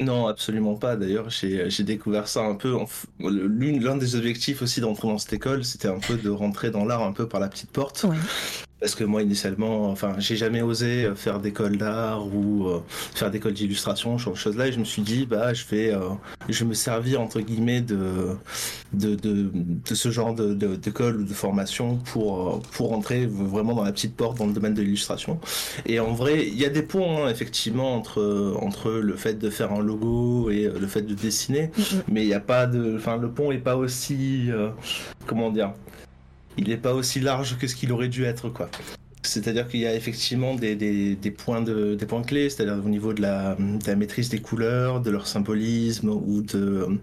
Non, 0.00 0.26
absolument 0.26 0.74
pas. 0.74 0.96
D'ailleurs, 0.96 1.30
j'ai 1.30 1.84
découvert 1.84 2.26
ça 2.26 2.42
un 2.42 2.56
peu. 2.56 2.76
L'un 3.20 3.96
des 3.96 4.16
objectifs 4.16 4.60
aussi 4.60 4.80
d'entrer 4.80 5.08
dans 5.08 5.18
cette 5.18 5.32
école, 5.32 5.64
c'était 5.64 5.88
un 5.88 6.00
peu 6.00 6.16
de 6.16 6.30
rentrer 6.30 6.70
dans 6.70 6.84
l'art 6.84 7.02
un 7.02 7.12
peu 7.12 7.28
par 7.28 7.40
la 7.40 7.48
petite 7.48 7.70
porte. 7.70 8.04
Parce 8.84 8.96
que 8.96 9.04
moi, 9.04 9.22
initialement, 9.22 9.90
enfin, 9.90 10.16
j'ai 10.18 10.36
jamais 10.36 10.60
osé 10.60 11.06
euh, 11.06 11.14
faire 11.14 11.40
d'école 11.40 11.78
d'art 11.78 12.26
ou 12.26 12.68
euh, 12.68 12.82
faire 13.14 13.30
d'école 13.30 13.54
d'illustration, 13.54 14.18
ce 14.18 14.24
genre 14.24 14.34
de 14.34 14.38
choses-là. 14.38 14.66
Et 14.66 14.72
je 14.72 14.78
me 14.78 14.84
suis 14.84 15.00
dit, 15.00 15.24
bah, 15.24 15.54
je 15.54 15.64
vais, 15.70 15.90
euh, 15.90 16.00
je 16.50 16.58
vais 16.62 16.68
me 16.68 16.74
servir, 16.74 17.22
entre 17.22 17.40
guillemets, 17.40 17.80
de, 17.80 18.36
de, 18.92 19.14
de, 19.14 19.50
de 19.54 19.94
ce 19.94 20.10
genre 20.10 20.34
d'école 20.34 21.22
ou 21.22 21.24
de 21.24 21.32
formation 21.32 21.96
pour, 21.96 22.60
pour 22.72 22.90
rentrer 22.90 23.24
vraiment 23.24 23.72
dans 23.72 23.84
la 23.84 23.92
petite 23.92 24.16
porte 24.16 24.36
dans 24.36 24.46
le 24.46 24.52
domaine 24.52 24.74
de 24.74 24.82
l'illustration. 24.82 25.40
Et 25.86 25.98
en 25.98 26.12
vrai, 26.12 26.46
il 26.46 26.60
y 26.60 26.66
a 26.66 26.68
des 26.68 26.82
points, 26.82 27.24
hein, 27.24 27.30
effectivement, 27.30 27.96
entre, 27.96 28.54
entre 28.60 28.90
le 28.90 29.16
fait 29.16 29.38
de 29.38 29.48
faire 29.48 29.72
un 29.72 29.80
logo 29.80 30.50
et 30.50 30.64
le 30.78 30.86
fait 30.86 31.00
de 31.00 31.14
dessiner. 31.14 31.70
Mais 32.06 32.24
il 32.24 32.26
n'y 32.26 32.34
a 32.34 32.40
pas 32.40 32.66
de. 32.66 32.96
Enfin, 32.98 33.16
le 33.16 33.30
pont 33.30 33.50
est 33.50 33.56
pas 33.56 33.76
aussi. 33.76 34.50
comment 35.26 35.50
dire 35.50 35.72
il 36.56 36.68
n'est 36.68 36.76
pas 36.76 36.94
aussi 36.94 37.20
large 37.20 37.56
que 37.58 37.66
ce 37.66 37.74
qu'il 37.74 37.92
aurait 37.92 38.08
dû 38.08 38.24
être, 38.24 38.48
quoi. 38.48 38.70
C'est-à-dire 39.22 39.66
qu'il 39.68 39.80
y 39.80 39.86
a 39.86 39.94
effectivement 39.94 40.54
des, 40.54 40.76
des, 40.76 41.30
points, 41.30 41.62
de, 41.62 41.94
des 41.94 42.06
points 42.06 42.22
clés, 42.22 42.50
c'est-à-dire 42.50 42.84
au 42.84 42.88
niveau 42.88 43.14
de 43.14 43.22
la, 43.22 43.54
de 43.54 43.86
la, 43.86 43.96
maîtrise 43.96 44.28
des 44.28 44.40
couleurs, 44.40 45.00
de 45.00 45.10
leur 45.10 45.26
symbolisme 45.26 46.10
ou 46.10 46.42
de 46.42 47.00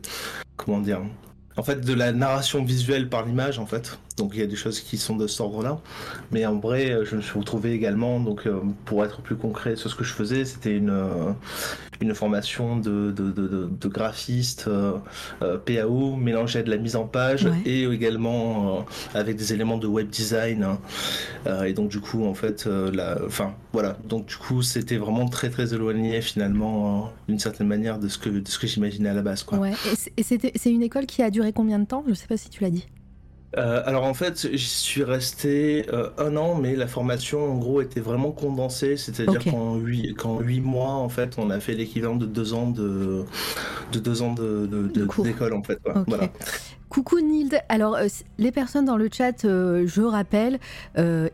comment 0.56 0.80
dire, 0.80 1.02
en 1.58 1.64
fait, 1.64 1.82
de 1.82 1.94
la 1.94 2.12
narration 2.12 2.64
visuelle 2.64 3.10
par 3.10 3.26
l'image, 3.26 3.58
en 3.58 3.66
fait. 3.66 3.98
Donc 4.22 4.34
il 4.36 4.40
y 4.40 4.44
a 4.44 4.48
des 4.48 4.56
choses 4.56 4.80
qui 4.82 4.98
sont 4.98 5.16
de 5.16 5.26
cet 5.26 5.42
ordre-là. 5.42 5.80
Mais 6.32 6.46
en 6.46 6.60
vrai, 6.60 6.92
euh, 6.92 7.06
je 7.06 7.16
me 7.16 7.22
suis 7.22 7.40
retrouvé 7.40 7.74
également, 7.74 8.20
donc 8.20 8.46
euh, 8.46 8.60
pour 8.86 9.04
être 9.04 9.22
plus 9.22 9.36
concret 9.36 9.76
sur 9.76 9.90
ce 9.90 9.96
que 9.96 10.04
je 10.04 10.14
faisais, 10.14 10.46
c'était 10.46 10.78
une, 10.78 10.92
euh, 10.92 11.32
une 12.02 12.14
formation 12.14 12.78
de, 12.78 13.12
de, 13.12 13.32
de, 13.32 13.88
graphiste 13.88 14.70
PAO 15.40 16.16
mélangée 16.18 16.60
à 16.60 16.64
de 16.64 16.70
la 16.70 16.78
mise 16.78 16.96
en 16.96 17.06
page 17.06 17.48
et 17.66 17.86
également 17.86 18.86
avec 19.16 19.38
des 19.38 19.54
éléments 19.54 19.78
de 19.78 19.88
web 19.88 20.08
design. 20.08 20.64
Hein. 20.64 21.66
et 21.66 21.74
donc 21.74 21.90
du 21.90 22.00
coup, 22.00 22.26
en 22.26 22.36
fait, 22.36 22.68
la, 22.68 23.18
enfin 23.26 23.56
voilà. 23.74 23.98
Donc 24.08 24.28
du 24.28 24.36
coup, 24.36 24.62
c'était 24.62 24.98
vraiment 24.98 25.28
très 25.28 25.50
très 25.50 25.74
éloigné 25.74 26.22
finalement 26.22 27.12
d'une 27.28 27.40
certaine 27.40 27.68
manière 27.68 27.98
de 27.98 28.08
ce 28.08 28.20
que, 28.20 28.30
de 28.30 28.48
ce 28.48 28.60
que 28.60 28.68
j'imaginais 28.68 29.10
à 29.10 29.14
la 29.14 29.24
base. 29.24 29.44
Quoi. 29.44 29.58
Ouais. 29.58 29.74
Et 30.16 30.24
c'est 30.24 30.72
une 30.72 30.84
école 30.84 31.08
qui 31.08 31.24
a 31.24 31.32
duré 31.32 31.54
combien 31.54 31.80
de 31.80 31.86
temps? 31.86 32.04
Je 32.06 32.12
ne 32.12 32.16
sais 32.16 32.28
pas 32.28 32.38
si 32.38 32.50
tu 32.50 32.62
l'as 32.62 32.70
dit. 32.70 32.86
Euh, 33.58 33.82
alors 33.86 34.06
en 34.06 34.14
fait, 34.14 34.48
j'y 34.54 34.68
suis 34.68 35.04
resté 35.04 35.86
euh, 35.92 36.10
un 36.18 36.38
an, 36.38 36.56
mais 36.56 36.76
la 36.76 36.88
formation 36.88 37.52
en 37.52 37.58
gros 37.58 37.82
était 37.82 38.00
vraiment 38.00 38.32
condensée, 38.32 38.96
c'est-à-dire 38.96 39.44
qu'en 39.44 39.76
huit, 39.76 40.62
mois, 40.62 40.94
en 40.94 41.10
fait, 41.10 41.36
on 41.38 41.50
a 41.50 41.60
fait 41.60 41.74
l'équivalent 41.74 42.16
de 42.16 42.26
deux 42.26 42.54
ans 42.54 42.70
de, 42.70 43.26
de 43.92 44.00
deux 44.00 44.22
ans 44.22 44.34
de, 44.34 44.88
d'école 45.24 45.54
en 45.54 45.64
fait. 45.64 45.80
Voilà. 46.08 46.30
Coucou 46.88 47.22
Nild. 47.22 47.58
Alors, 47.70 47.96
euh, 47.96 48.08
les 48.38 48.52
personnes 48.52 48.84
dans 48.84 48.98
le 48.98 49.10
chat, 49.12 49.44
je 49.44 50.02
rappelle, 50.02 50.60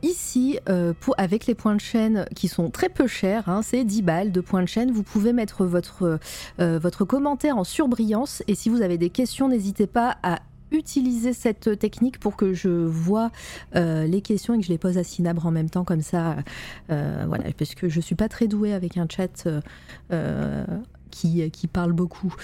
ici, 0.01 0.59
pour, 0.99 1.15
avec 1.17 1.45
les 1.45 1.55
points 1.55 1.75
de 1.75 1.81
chaîne 1.81 2.25
qui 2.35 2.47
sont 2.47 2.69
très 2.69 2.89
peu 2.89 3.07
chers, 3.07 3.47
hein, 3.49 3.61
c'est 3.61 3.83
10 3.83 4.01
balles 4.01 4.31
de 4.31 4.41
points 4.41 4.63
de 4.63 4.67
chaîne, 4.67 4.91
vous 4.91 5.03
pouvez 5.03 5.33
mettre 5.33 5.65
votre, 5.65 6.19
votre 6.57 7.05
commentaire 7.05 7.57
en 7.57 7.63
surbrillance. 7.63 8.43
Et 8.47 8.55
si 8.55 8.69
vous 8.69 8.81
avez 8.81 8.97
des 8.97 9.09
questions, 9.09 9.49
n'hésitez 9.49 9.87
pas 9.87 10.17
à 10.23 10.39
utiliser 10.71 11.33
cette 11.33 11.77
technique 11.79 12.19
pour 12.19 12.35
que 12.35 12.53
je 12.53 12.69
vois 12.69 13.31
euh, 13.75 14.05
les 14.05 14.21
questions 14.21 14.53
et 14.53 14.59
que 14.59 14.65
je 14.65 14.69
les 14.69 14.77
pose 14.77 14.97
à 14.97 15.03
Sinabre 15.03 15.45
en 15.45 15.51
même 15.51 15.69
temps 15.69 15.83
comme 15.83 16.01
ça 16.01 16.37
euh, 16.91 17.25
voilà 17.27 17.45
parce 17.57 17.75
que 17.75 17.89
je 17.89 17.99
suis 17.99 18.15
pas 18.15 18.29
très 18.29 18.47
douée 18.47 18.73
avec 18.73 18.97
un 18.97 19.07
chat 19.09 19.47
euh, 20.11 20.65
qui, 21.09 21.49
qui, 21.51 21.67
parle 21.67 21.93
beaucoup. 21.93 22.35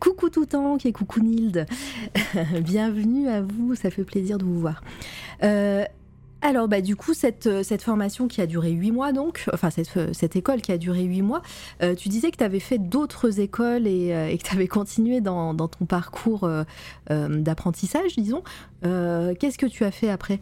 coucou 0.00 0.28
Toutan 0.30 0.76
et 0.82 0.92
coucou 0.92 1.20
Nild. 1.20 1.66
Bienvenue 2.62 3.28
à 3.28 3.42
vous, 3.42 3.74
ça 3.74 3.90
fait 3.90 4.02
plaisir 4.02 4.38
de 4.38 4.44
vous 4.44 4.58
voir. 4.58 4.82
Alors, 6.44 6.66
bah, 6.66 6.80
du 6.80 6.96
coup, 6.96 7.14
cette, 7.14 7.46
euh, 7.46 7.62
cette 7.62 7.82
formation 7.82 8.26
qui 8.26 8.40
a 8.40 8.46
duré 8.46 8.72
huit 8.72 8.90
mois, 8.90 9.12
donc, 9.12 9.44
enfin, 9.52 9.70
cette, 9.70 9.96
euh, 9.96 10.12
cette 10.12 10.34
école 10.34 10.60
qui 10.60 10.72
a 10.72 10.78
duré 10.78 11.04
huit 11.04 11.22
mois, 11.22 11.40
euh, 11.82 11.94
tu 11.94 12.08
disais 12.08 12.32
que 12.32 12.36
tu 12.36 12.42
avais 12.42 12.58
fait 12.58 12.78
d'autres 12.78 13.38
écoles 13.38 13.86
et, 13.86 14.36
que 14.36 14.48
tu 14.48 14.52
avais 14.52 14.66
continué 14.66 15.20
dans, 15.20 15.54
ton 15.54 15.86
parcours 15.86 16.48
d'apprentissage, 17.08 18.16
disons. 18.16 18.42
Qu'est-ce 18.82 19.58
que 19.58 19.66
tu 19.66 19.84
as 19.84 19.92
fait 19.92 20.10
après? 20.10 20.40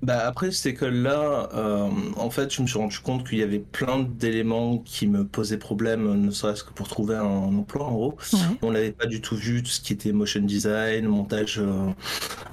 Bah 0.00 0.26
après 0.26 0.52
cette 0.52 0.74
école-là, 0.74 1.48
euh, 1.54 1.88
en 2.16 2.30
fait, 2.30 2.54
je 2.54 2.62
me 2.62 2.68
suis 2.68 2.78
rendu 2.78 2.98
compte 3.00 3.28
qu'il 3.28 3.38
y 3.38 3.42
avait 3.42 3.58
plein 3.58 4.00
d'éléments 4.00 4.78
qui 4.78 5.08
me 5.08 5.26
posaient 5.26 5.58
problème, 5.58 6.24
ne 6.24 6.30
serait-ce 6.30 6.62
que 6.62 6.72
pour 6.72 6.86
trouver 6.86 7.16
un 7.16 7.24
emploi 7.24 7.86
en 7.86 7.92
gros. 7.92 8.16
On 8.62 8.70
n'avait 8.70 8.92
pas 8.92 9.06
du 9.06 9.20
tout 9.20 9.34
vu 9.34 9.62
tout 9.62 9.70
ce 9.70 9.80
qui 9.80 9.92
était 9.92 10.12
motion 10.12 10.40
design, 10.40 11.06
montage, 11.06 11.58
euh, 11.58 11.90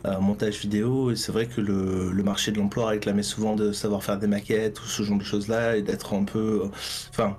euh, 0.06 0.20
montage 0.20 0.60
vidéo, 0.60 1.12
et 1.12 1.16
c'est 1.16 1.32
vrai 1.32 1.46
que 1.46 1.62
le, 1.62 2.12
le, 2.12 2.24
marché 2.24 2.52
de 2.52 2.58
l'emploi 2.58 2.88
réclamait 2.88 3.22
souvent 3.22 3.56
de 3.56 3.72
savoir 3.72 4.04
faire 4.04 4.18
des 4.18 4.28
maquettes 4.28 4.82
ou 4.82 4.86
ce 4.86 5.04
genre 5.04 5.20
de 5.20 5.24
choses-là, 5.24 5.78
et 5.78 5.84
d'être 5.84 6.16
un 6.16 6.24
peu, 6.24 6.64
enfin, 7.12 7.38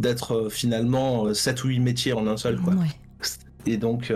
d'être 0.00 0.48
finalement 0.50 1.32
7 1.32 1.62
ou 1.62 1.68
8 1.68 1.78
métiers 1.78 2.12
en 2.12 2.26
un 2.26 2.36
seul, 2.36 2.58
quoi. 2.60 2.74
Et 3.66 3.76
donc 3.76 4.12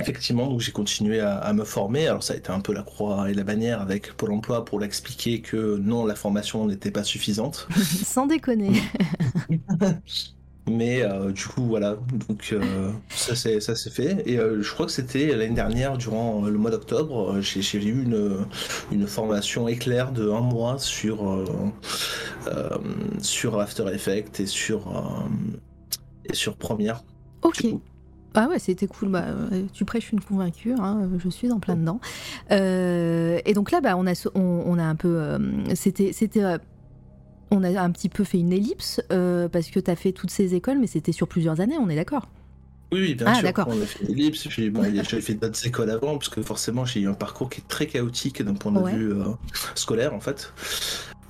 Effectivement, 0.00 0.48
donc 0.48 0.60
j'ai 0.60 0.72
continué 0.72 1.20
à, 1.20 1.52
me 1.52 1.64
former. 1.64 2.06
Alors 2.06 2.22
ça 2.22 2.34
a 2.34 2.36
été 2.36 2.50
un 2.50 2.60
peu 2.60 2.72
la 2.72 2.82
croix 2.82 3.30
et 3.30 3.34
la 3.34 3.44
bannière 3.44 3.80
avec 3.80 4.12
Pôle 4.14 4.32
Emploi 4.32 4.64
pour 4.64 4.80
l'expliquer 4.80 5.40
que 5.40 5.76
non, 5.76 6.06
la 6.06 6.14
formation 6.14 6.66
n'était 6.66 6.90
pas 6.90 7.04
suffisante. 7.04 7.68
Sans 8.04 8.26
déconner. 8.26 8.72
Mais 10.70 11.02
euh, 11.02 11.32
du 11.32 11.44
coup, 11.44 11.64
voilà, 11.64 11.96
donc 12.28 12.50
euh, 12.52 12.92
ça 13.10 13.34
c'est 13.34 13.60
ça 13.60 13.74
s'est 13.74 13.90
fait. 13.90 14.22
Et 14.26 14.38
euh, 14.38 14.62
je 14.62 14.72
crois 14.72 14.86
que 14.86 14.92
c'était 14.92 15.34
l'année 15.34 15.54
dernière, 15.54 15.98
durant 15.98 16.42
le 16.42 16.56
mois 16.56 16.70
d'octobre, 16.70 17.40
j'ai 17.40 17.78
eu 17.78 18.04
une, 18.04 18.46
une 18.92 19.08
formation 19.08 19.66
éclair 19.66 20.12
de 20.12 20.30
un 20.30 20.40
mois 20.40 20.78
sur 20.78 21.44
sur 23.20 23.58
After 23.58 23.92
Effects 23.92 24.38
et 24.38 24.46
sur 24.46 25.26
et 26.26 26.34
sur 26.34 26.56
Premiere. 26.56 27.02
Ok. 27.42 27.66
Ah 28.34 28.48
ouais, 28.48 28.58
c'était 28.58 28.86
cool. 28.86 29.10
Bah, 29.10 29.24
euh, 29.26 29.64
tu 29.72 29.84
prêches 29.84 30.12
une 30.12 30.20
convaincue, 30.20 30.74
hein, 30.78 31.08
je 31.18 31.28
suis 31.28 31.50
en 31.50 31.60
plein 31.60 31.76
dedans. 31.76 32.00
Euh, 32.50 33.38
et 33.44 33.52
donc 33.52 33.70
là, 33.70 33.80
bah, 33.80 33.96
on, 33.96 34.06
a, 34.06 34.28
on, 34.34 34.78
a 34.78 34.82
un 34.82 34.96
peu. 34.96 35.16
Euh, 35.16 35.38
c'était. 35.74 36.12
c'était 36.12 36.42
on 37.50 37.62
a 37.64 37.78
un 37.78 37.90
petit 37.90 38.08
peu 38.08 38.24
fait 38.24 38.38
une 38.38 38.52
ellipse 38.52 39.02
parce 39.10 39.68
que 39.68 39.78
tu 39.78 39.90
as 39.90 39.96
fait 39.96 40.12
toutes 40.12 40.30
ces 40.30 40.54
écoles, 40.54 40.78
mais 40.78 40.86
c'était 40.86 41.12
sur 41.12 41.28
plusieurs 41.28 41.60
années, 41.60 41.76
on 41.78 41.90
est 41.90 41.96
d'accord? 41.96 42.28
Oui, 42.92 43.14
bien 43.14 43.26
ah, 43.26 43.34
sûr. 43.34 43.52
On 43.66 43.82
a 43.82 43.84
fait 43.84 44.04
une 44.04 44.12
ellipse. 44.12 44.48
J'ai 44.48 45.20
fait 45.20 45.34
d'autres 45.34 45.66
écoles 45.66 45.90
avant, 45.90 46.16
parce 46.16 46.30
que 46.30 46.42
forcément, 46.42 46.86
j'ai 46.86 47.00
eu 47.00 47.08
un 47.08 47.14
parcours 47.14 47.50
qui 47.50 47.60
est 47.60 47.68
très 47.68 47.86
chaotique 47.86 48.42
d'un 48.42 48.54
point 48.54 48.72
de 48.72 48.88
vue 48.88 49.12
scolaire, 49.74 50.14
en 50.14 50.20
fait. 50.20 50.52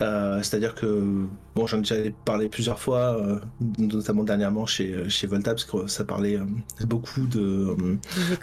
Euh, 0.02 0.42
c'est-à-dire 0.42 0.75
que, 0.75 1.26
bon, 1.54 1.66
j'en 1.66 1.78
ai 1.78 1.80
déjà 1.80 1.97
parlé 2.25 2.49
plusieurs 2.49 2.78
fois, 2.78 3.16
euh, 3.21 3.38
notamment 3.78 4.25
dernièrement 4.25 4.66
chez, 4.66 5.09
chez 5.09 5.26
Volta, 5.26 5.52
parce 5.52 5.64
que 5.64 5.87
ça 5.87 6.04
parlait 6.04 6.38
beaucoup 6.87 7.26
de, 7.26 7.76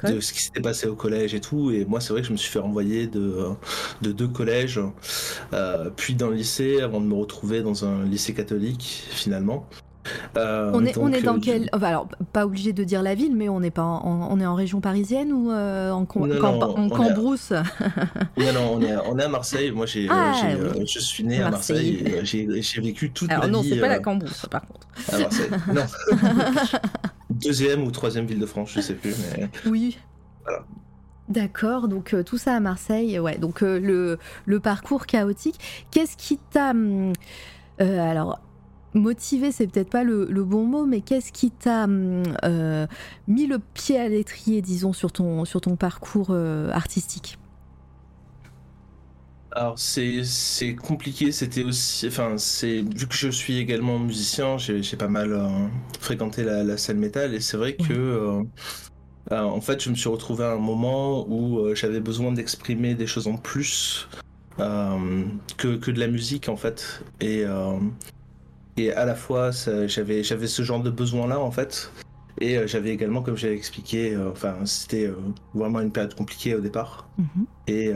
de, 0.04 0.20
ce 0.20 0.34
qui 0.34 0.42
s'était 0.42 0.62
passé 0.62 0.88
au 0.88 0.96
collège 0.96 1.34
et 1.34 1.42
tout. 1.42 1.72
Et 1.72 1.86
moi, 1.86 2.00
c'est 2.00 2.14
vrai 2.14 2.22
que 2.22 2.28
je 2.28 2.32
me 2.32 2.38
suis 2.38 2.52
fait 2.52 2.60
renvoyer 2.60 3.08
de, 3.08 3.50
de 4.02 4.12
deux 4.12 4.28
collèges, 4.28 4.80
puis 5.98 6.16
le 6.20 6.34
lycée, 6.34 6.82
avant 6.82 7.02
de 7.02 7.06
me 7.06 7.16
retrouver 7.16 7.62
dans 7.62 7.86
un 7.86 8.06
lycée 8.06 8.34
catholique, 8.34 9.04
finalement. 9.12 9.68
Euh, 10.38 10.72
on, 10.74 10.86
est, 10.86 10.98
on 10.98 11.12
est 11.12 11.22
dans 11.22 11.38
euh, 11.38 11.42
quel. 11.42 11.70
alors, 11.72 12.08
pas 12.34 12.46
obligé 12.46 12.74
de 12.74 12.84
dire 12.84 13.02
la 13.02 13.16
ville, 13.16 13.36
mais 13.36 13.50
on 13.50 13.62
est, 13.62 13.72
pas 13.72 13.84
en, 13.84 14.30
on 14.32 14.40
est 14.40 14.46
en 14.46 14.56
région 14.56 14.82
parisienne 14.82 15.32
ou 15.32 15.52
euh, 15.52 15.92
en, 15.92 16.02
en 16.02 16.90
Cambrousse? 16.90 17.54
Non, 18.38 18.54
non, 18.54 18.74
on 18.76 18.82
est, 18.82 18.96
on 19.06 19.20
est 19.20 19.24
à 19.24 19.28
Marseille. 19.28 19.72
Moi, 19.72 19.86
j'ai, 19.86 20.08
ah, 20.10 20.34
je 20.86 21.00
suis 21.00 21.24
né 21.24 21.42
à 21.42 21.50
Marseille. 21.50 22.22
J'ai, 22.24 22.82
vécu 22.82 23.12
toute 23.12 23.30
alors, 23.30 23.44
ma 23.44 23.50
non, 23.50 23.62
vie. 23.62 23.70
Non, 23.70 23.76
c'est 23.76 23.82
pas 23.82 23.88
la 23.88 24.00
Cambrousse, 24.00 24.46
par 24.50 24.62
contre. 24.66 24.88
À 25.12 25.20
Marseille. 25.20 25.50
non. 25.74 25.86
Deuxième 27.30 27.84
ou 27.84 27.92
troisième 27.92 28.26
ville 28.26 28.40
de 28.40 28.46
France, 28.46 28.72
je 28.74 28.82
sais 28.82 28.94
plus. 28.94 29.16
Mais... 29.38 29.50
Oui. 29.66 29.98
Voilà. 30.44 30.64
D'accord, 31.28 31.88
donc 31.88 32.16
tout 32.26 32.38
ça 32.38 32.56
à 32.56 32.60
Marseille, 32.60 33.20
ouais. 33.20 33.38
Donc 33.38 33.62
le, 33.62 34.18
le 34.46 34.60
parcours 34.60 35.06
chaotique. 35.06 35.60
Qu'est-ce 35.92 36.18
qui 36.18 36.40
t'a. 36.52 36.72
Hum, 36.72 37.14
alors, 37.80 38.40
motivé, 38.94 39.52
c'est 39.52 39.68
peut-être 39.68 39.90
pas 39.90 40.04
le, 40.04 40.26
bon 40.44 40.66
mot, 40.66 40.86
mais 40.86 41.02
qu'est-ce 41.02 41.32
qui 41.32 41.52
t'a 41.52 41.84
hum, 41.84 42.24
euh, 42.44 42.88
mis 43.28 43.48
le 43.48 43.60
pied 43.60 44.00
à 44.00 44.10
l'étrier, 44.10 44.62
disons, 44.62 44.94
sur 44.94 45.12
ton, 45.12 45.46
sur 45.46 45.62
ton 45.62 45.76
parcours 45.76 46.30
euh, 46.32 46.72
artistique? 46.72 47.38
Alors 49.52 49.80
c'est 49.80 50.76
compliqué, 50.76 51.32
c'était 51.32 51.64
aussi, 51.64 52.08
enfin 52.08 52.38
c'est 52.38 52.82
vu 52.82 53.08
que 53.08 53.16
je 53.16 53.30
suis 53.30 53.58
également 53.58 53.98
musicien, 53.98 54.60
j'ai 54.60 54.96
pas 54.96 55.08
mal 55.08 55.34
euh, 55.34 55.48
fréquenté 56.00 56.44
la, 56.44 56.78
scène 56.78 57.00
métal 57.00 57.34
et 57.34 57.40
c'est 57.40 57.58
vrai 57.58 57.76
que 57.76 58.44
en 59.32 59.60
fait 59.60 59.84
je 59.84 59.90
me 59.90 59.96
suis 59.96 60.08
retrouvé 60.08 60.44
à 60.44 60.52
un 60.52 60.60
moment 60.60 61.28
où 61.28 61.74
j'avais 61.74 62.00
besoin 62.00 62.32
d'exprimer 62.32 62.94
des 62.94 63.08
choses 63.08 63.26
en 63.26 63.38
plus 63.38 64.08
que, 65.58 65.76
que, 65.78 65.90
de 65.90 66.00
la 66.00 66.08
musique 66.08 66.48
en 66.48 66.56
fait. 66.56 67.04
Et 67.20 67.44
et 68.80 68.94
à 68.94 69.06
la 69.06 69.16
fois, 69.16 69.52
j'avais, 69.88 70.24
j'avais 70.24 70.48
ce 70.48 70.62
genre 70.62 70.82
de 70.82 70.90
besoin-là, 70.90 71.40
en 71.40 71.52
fait. 71.52 71.92
Et 72.40 72.58
euh, 72.58 72.68
j'avais 72.68 72.92
également, 72.92 73.22
comme 73.22 73.36
j'avais 73.36 73.56
expliqué, 73.56 74.14
euh, 74.14 74.32
enfin, 74.32 74.56
c'était 74.66 75.08
euh, 75.08 75.16
vraiment 75.54 75.82
une 75.82 75.92
période 75.92 76.16
compliquée 76.16 76.56
au 76.56 76.62
départ. 76.62 77.10
Mhm. 77.18 77.46
Et, 77.68 77.92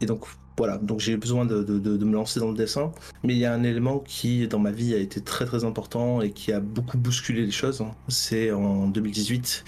et, 0.00 0.06
donc, 0.06 0.24
voilà, 0.56 0.78
donc 0.78 1.00
j'ai 1.00 1.12
eu 1.12 1.16
besoin 1.16 1.44
de, 1.44 1.62
de, 1.62 1.78
de, 1.78 2.04
me 2.04 2.14
lancer 2.14 2.40
dans 2.40 2.50
le 2.50 2.56
dessin. 2.56 2.92
Mais 3.22 3.34
il 3.34 3.38
y 3.38 3.44
a 3.44 3.52
un 3.52 3.62
élément 3.62 3.98
qui, 3.98 4.48
dans 4.48 4.58
ma 4.58 4.70
vie, 4.70 4.94
a 4.94 4.98
été 4.98 5.20
très 5.20 5.44
très 5.44 5.64
important 5.64 6.22
et 6.22 6.32
qui 6.32 6.52
a 6.52 6.60
beaucoup 6.60 6.98
bousculé 6.98 7.44
les 7.44 7.50
choses. 7.50 7.84
C'est 8.08 8.50
en 8.50 8.88
2018, 8.88 9.64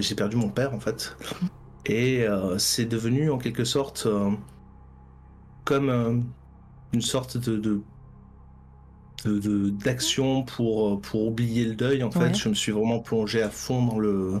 j'ai 0.00 0.14
perdu 0.14 0.36
mon 0.36 0.50
père, 0.50 0.74
en 0.74 0.80
fait. 0.80 1.16
Et 1.86 2.26
c'est 2.58 2.84
devenu, 2.84 3.30
en 3.30 3.38
quelque 3.38 3.64
sorte, 3.64 4.06
comme 5.64 6.24
une 6.92 7.02
sorte 7.02 7.38
de 7.38 7.80
d'action 9.26 10.42
pour, 10.44 11.00
pour 11.00 11.26
oublier 11.26 11.64
le 11.64 11.74
deuil 11.74 12.02
en 12.02 12.10
fait. 12.10 12.34
Je 12.34 12.48
me 12.48 12.54
suis 12.54 12.72
vraiment 12.72 13.00
plongé 13.00 13.42
à 13.42 13.50
fond 13.50 13.82
dans 13.82 13.98
le 13.98 14.40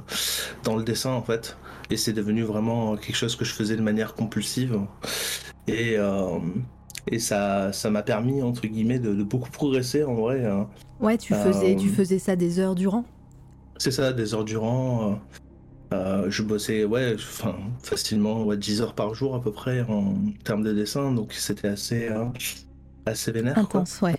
dans 0.64 0.76
le 0.76 0.84
dessin 0.84 1.10
en 1.10 1.22
fait. 1.22 1.56
Et 1.90 1.96
c'est 1.96 2.12
devenu 2.12 2.42
vraiment 2.42 2.96
quelque 2.96 3.16
chose 3.16 3.34
que 3.34 3.44
je 3.44 3.52
faisais 3.52 3.76
de 3.76 3.82
manière 3.82 4.14
compulsive. 4.14 4.78
Et 5.66 5.96
euh, 5.96 6.38
et 7.06 7.18
ça 7.18 7.72
ça 7.72 7.90
m'a 7.90 8.02
permis 8.02 8.42
entre 8.42 8.66
guillemets 8.66 8.98
de, 8.98 9.22
beaucoup 9.22 9.50
progresser 9.50 10.04
en 10.04 10.14
vrai 10.14 10.44
hein. 10.44 10.68
ouais 11.00 11.16
tu 11.16 11.32
faisais 11.32 11.74
tu 11.76 11.88
euh, 11.88 11.92
faisais 11.92 12.18
ça 12.18 12.36
des 12.36 12.58
heures 12.58 12.74
durant? 12.74 13.04
C'est 13.78 13.90
ça 13.90 14.12
des 14.12 14.34
heures 14.34 14.44
durant 14.44 15.18
euh, 15.94 16.26
je 16.28 16.42
bossais 16.42 16.84
ouais 16.84 17.14
enfin 17.14 17.56
facilement 17.82 18.44
ouais, 18.44 18.58
10 18.58 18.82
heures 18.82 18.94
par 18.94 19.14
jour 19.14 19.34
à 19.34 19.40
peu 19.40 19.52
près 19.52 19.82
en 19.88 20.16
termes 20.44 20.62
de 20.62 20.72
dessin. 20.72 21.12
Donc 21.12 21.32
c'était 21.32 21.68
assez 21.68 22.10
assez 23.06 23.32
vénère 23.32 23.56
intense 23.56 24.02
ouais 24.02 24.16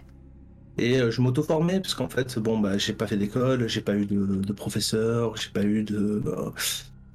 et 0.79 0.97
euh, 0.97 1.11
je 1.11 1.21
m'auto-formais, 1.21 1.79
parce 1.79 1.93
qu'en 1.93 2.07
fait, 2.07 2.39
bon, 2.39 2.57
bah, 2.57 2.77
j'ai 2.77 2.93
pas 2.93 3.05
fait 3.05 3.17
d'école, 3.17 3.67
j'ai 3.67 3.81
pas 3.81 3.95
eu 3.95 4.05
de, 4.05 4.53
professeur, 4.53 5.35
j'ai 5.35 5.49
pas 5.49 5.63
eu 5.63 5.83
de. 5.83 6.23
Euh, 6.25 6.49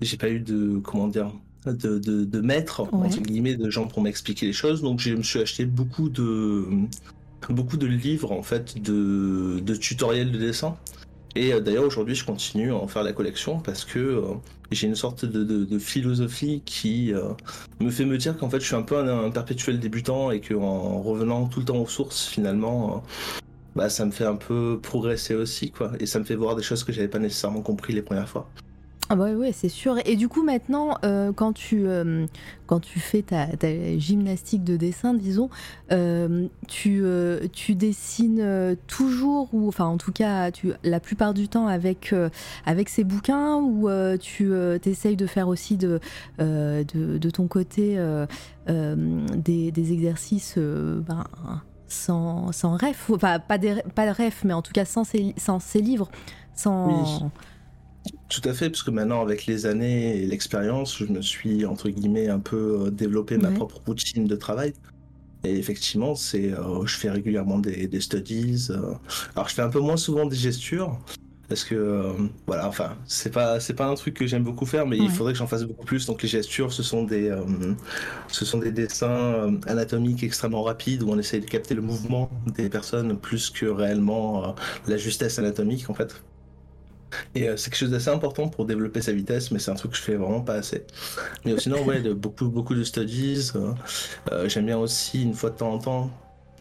j'ai 0.00 0.16
pas 0.16 0.28
eu 0.28 0.40
de. 0.40 0.78
Comment 0.78 1.08
dire 1.08 1.32
de, 1.66 1.98
de, 1.98 2.40
maître, 2.42 2.82
entre 2.92 3.22
guillemets, 3.22 3.56
de 3.56 3.70
gens 3.70 3.86
pour 3.86 4.02
m'expliquer 4.02 4.44
les 4.44 4.52
choses. 4.52 4.82
Donc, 4.82 5.00
je 5.00 5.14
me 5.14 5.22
suis 5.22 5.40
acheté 5.40 5.64
beaucoup 5.64 6.10
de. 6.10 6.66
Beaucoup 7.48 7.76
de 7.76 7.86
livres, 7.86 8.32
en 8.32 8.42
fait, 8.42 8.80
de, 8.82 9.60
de 9.60 9.74
tutoriels 9.74 10.32
de 10.32 10.38
dessin. 10.38 10.76
Et 11.36 11.52
euh, 11.52 11.60
d'ailleurs, 11.60 11.84
aujourd'hui, 11.84 12.14
je 12.14 12.24
continue 12.24 12.70
à 12.70 12.76
en 12.76 12.86
faire 12.86 13.02
la 13.02 13.12
collection 13.12 13.60
parce 13.60 13.84
que 13.84 14.22
j'ai 14.70 14.86
une 14.86 14.94
sorte 14.94 15.24
de, 15.24 15.42
de, 15.42 15.78
philosophie 15.78 16.62
qui 16.64 17.12
me 17.80 17.90
fait 17.90 18.04
me 18.04 18.16
dire 18.18 18.36
qu'en 18.36 18.48
fait, 18.48 18.60
je 18.60 18.66
suis 18.66 18.76
un 18.76 18.82
peu 18.82 18.96
un, 18.98 19.26
un 19.26 19.30
perpétuel 19.30 19.78
débutant 19.78 20.30
et 20.30 20.40
qu'en 20.40 21.00
revenant 21.02 21.46
tout 21.46 21.60
le 21.60 21.66
temps 21.66 21.78
aux 21.78 21.86
sources, 21.86 22.26
finalement, 22.26 23.04
bah, 23.76 23.88
ça 23.88 24.04
me 24.04 24.10
fait 24.10 24.26
un 24.26 24.36
peu 24.36 24.78
progresser 24.82 25.34
aussi, 25.34 25.70
quoi. 25.70 25.92
Et 26.00 26.06
ça 26.06 26.18
me 26.18 26.24
fait 26.24 26.36
voir 26.36 26.56
des 26.56 26.62
choses 26.62 26.84
que 26.84 26.92
j'avais 26.92 27.08
pas 27.08 27.18
nécessairement 27.18 27.62
compris 27.62 27.92
les 27.92 28.02
premières 28.02 28.28
fois. 28.28 28.48
Ah 29.10 29.16
bah 29.16 29.26
oui, 29.36 29.50
c'est 29.52 29.68
sûr. 29.68 29.98
Et 30.06 30.16
du 30.16 30.28
coup, 30.28 30.42
maintenant, 30.42 30.96
euh, 31.04 31.30
quand, 31.30 31.52
tu, 31.52 31.86
euh, 31.86 32.26
quand 32.66 32.80
tu 32.80 33.00
fais 33.00 33.20
ta, 33.20 33.48
gymnastique 33.98 34.64
de 34.64 34.78
dessin, 34.78 35.12
disons, 35.12 35.50
euh, 35.92 36.48
tu, 36.68 37.04
tu 37.52 37.74
dessines 37.74 38.76
toujours, 38.86 39.50
ou 39.52 39.68
enfin 39.68 39.84
en 39.84 39.98
tout 39.98 40.12
cas, 40.12 40.50
tu, 40.50 40.72
la 40.82 41.00
plupart 41.00 41.34
du 41.34 41.48
temps 41.48 41.66
avec, 41.66 42.14
avec 42.64 42.88
ces 42.88 43.04
bouquins, 43.04 43.56
ou 43.56 43.90
tu 44.18 44.54
essayes 44.86 45.16
de 45.16 45.26
faire 45.26 45.48
aussi 45.48 45.76
de, 45.76 46.00
de, 46.38 47.18
de, 47.18 47.30
ton 47.30 47.46
côté 47.46 47.98
des, 48.66 49.70
des, 49.70 49.92
exercices 49.92 50.56
ben, 50.56 51.24
sans, 51.94 52.52
sans 52.52 52.76
ref, 52.76 53.10
enfin 53.10 53.38
pas, 53.38 53.58
des, 53.58 53.76
pas 53.94 54.06
de 54.06 54.10
ref, 54.10 54.42
mais 54.44 54.52
en 54.52 54.62
tout 54.62 54.72
cas 54.72 54.84
sans 54.84 55.04
ces, 55.04 55.34
sans 55.36 55.60
ces 55.60 55.80
livres, 55.80 56.10
sans... 56.54 57.30
Tout 58.28 58.42
à 58.44 58.52
fait, 58.52 58.68
parce 58.68 58.82
que 58.82 58.90
maintenant, 58.90 59.22
avec 59.22 59.46
les 59.46 59.64
années 59.66 60.16
et 60.16 60.26
l'expérience, 60.26 60.98
je 60.98 61.06
me 61.06 61.22
suis, 61.22 61.64
entre 61.64 61.88
guillemets, 61.88 62.28
un 62.28 62.38
peu 62.38 62.86
euh, 62.86 62.90
développé 62.90 63.38
ma 63.38 63.50
propre 63.50 63.80
routine 63.86 64.26
de 64.26 64.36
travail. 64.36 64.74
Et 65.44 65.56
effectivement, 65.56 66.14
c'est, 66.14 66.52
euh, 66.52 66.84
je 66.84 66.96
fais 66.96 67.10
régulièrement 67.10 67.58
des, 67.58 67.86
des 67.86 68.00
studies. 68.00 68.66
Euh. 68.70 68.94
alors, 69.34 69.48
je 69.48 69.54
fais 69.54 69.62
un 69.62 69.68
peu 69.68 69.80
moins 69.80 69.96
souvent 69.96 70.26
des 70.26 70.36
gestures, 70.36 70.98
parce 71.48 71.64
que 71.64 71.74
euh, 71.74 72.12
voilà 72.46 72.68
enfin 72.68 72.96
c'est 73.06 73.32
pas 73.32 73.60
c'est 73.60 73.74
pas 73.74 73.86
un 73.86 73.94
truc 73.94 74.14
que 74.14 74.26
j'aime 74.26 74.44
beaucoup 74.44 74.66
faire 74.66 74.86
mais 74.86 74.96
il 74.96 75.10
faudrait 75.10 75.32
que 75.32 75.38
j'en 75.38 75.46
fasse 75.46 75.64
beaucoup 75.64 75.84
plus 75.84 76.06
donc 76.06 76.22
les 76.22 76.28
gestures 76.28 76.72
ce 76.72 76.82
sont 76.82 77.04
des 77.04 77.30
euh, 77.30 77.44
ce 78.28 78.44
sont 78.44 78.58
des 78.58 78.72
dessins 78.72 79.08
euh, 79.08 79.50
anatomiques 79.66 80.22
extrêmement 80.22 80.62
rapides 80.62 81.02
où 81.02 81.10
on 81.10 81.18
essaye 81.18 81.40
de 81.40 81.46
capter 81.46 81.74
le 81.74 81.82
mouvement 81.82 82.30
des 82.46 82.68
personnes 82.68 83.18
plus 83.18 83.50
que 83.50 83.66
réellement 83.66 84.54
la 84.86 84.96
justesse 84.96 85.38
anatomique 85.38 85.90
en 85.90 85.94
fait 85.94 86.22
et 87.36 87.46
c'est 87.56 87.70
quelque 87.70 87.76
chose 87.76 87.90
d'assez 87.90 88.10
important 88.10 88.48
pour 88.48 88.64
développer 88.64 89.00
sa 89.00 89.12
vitesse, 89.12 89.52
mais 89.52 89.60
c'est 89.60 89.70
un 89.70 89.76
truc 89.76 89.92
que 89.92 89.96
je 89.96 90.02
fais 90.02 90.16
vraiment 90.16 90.40
pas 90.40 90.54
assez. 90.54 90.84
Mais 91.44 91.56
sinon, 91.60 91.84
ouais, 91.84 92.02
de, 92.02 92.12
beaucoup, 92.12 92.48
beaucoup 92.48 92.74
de 92.74 92.82
studies. 92.82 93.52
J'aime 94.46 94.66
bien 94.66 94.78
aussi, 94.78 95.22
une 95.22 95.34
fois 95.34 95.50
de 95.50 95.56
temps 95.56 95.72
en 95.74 95.78
temps, 95.78 96.10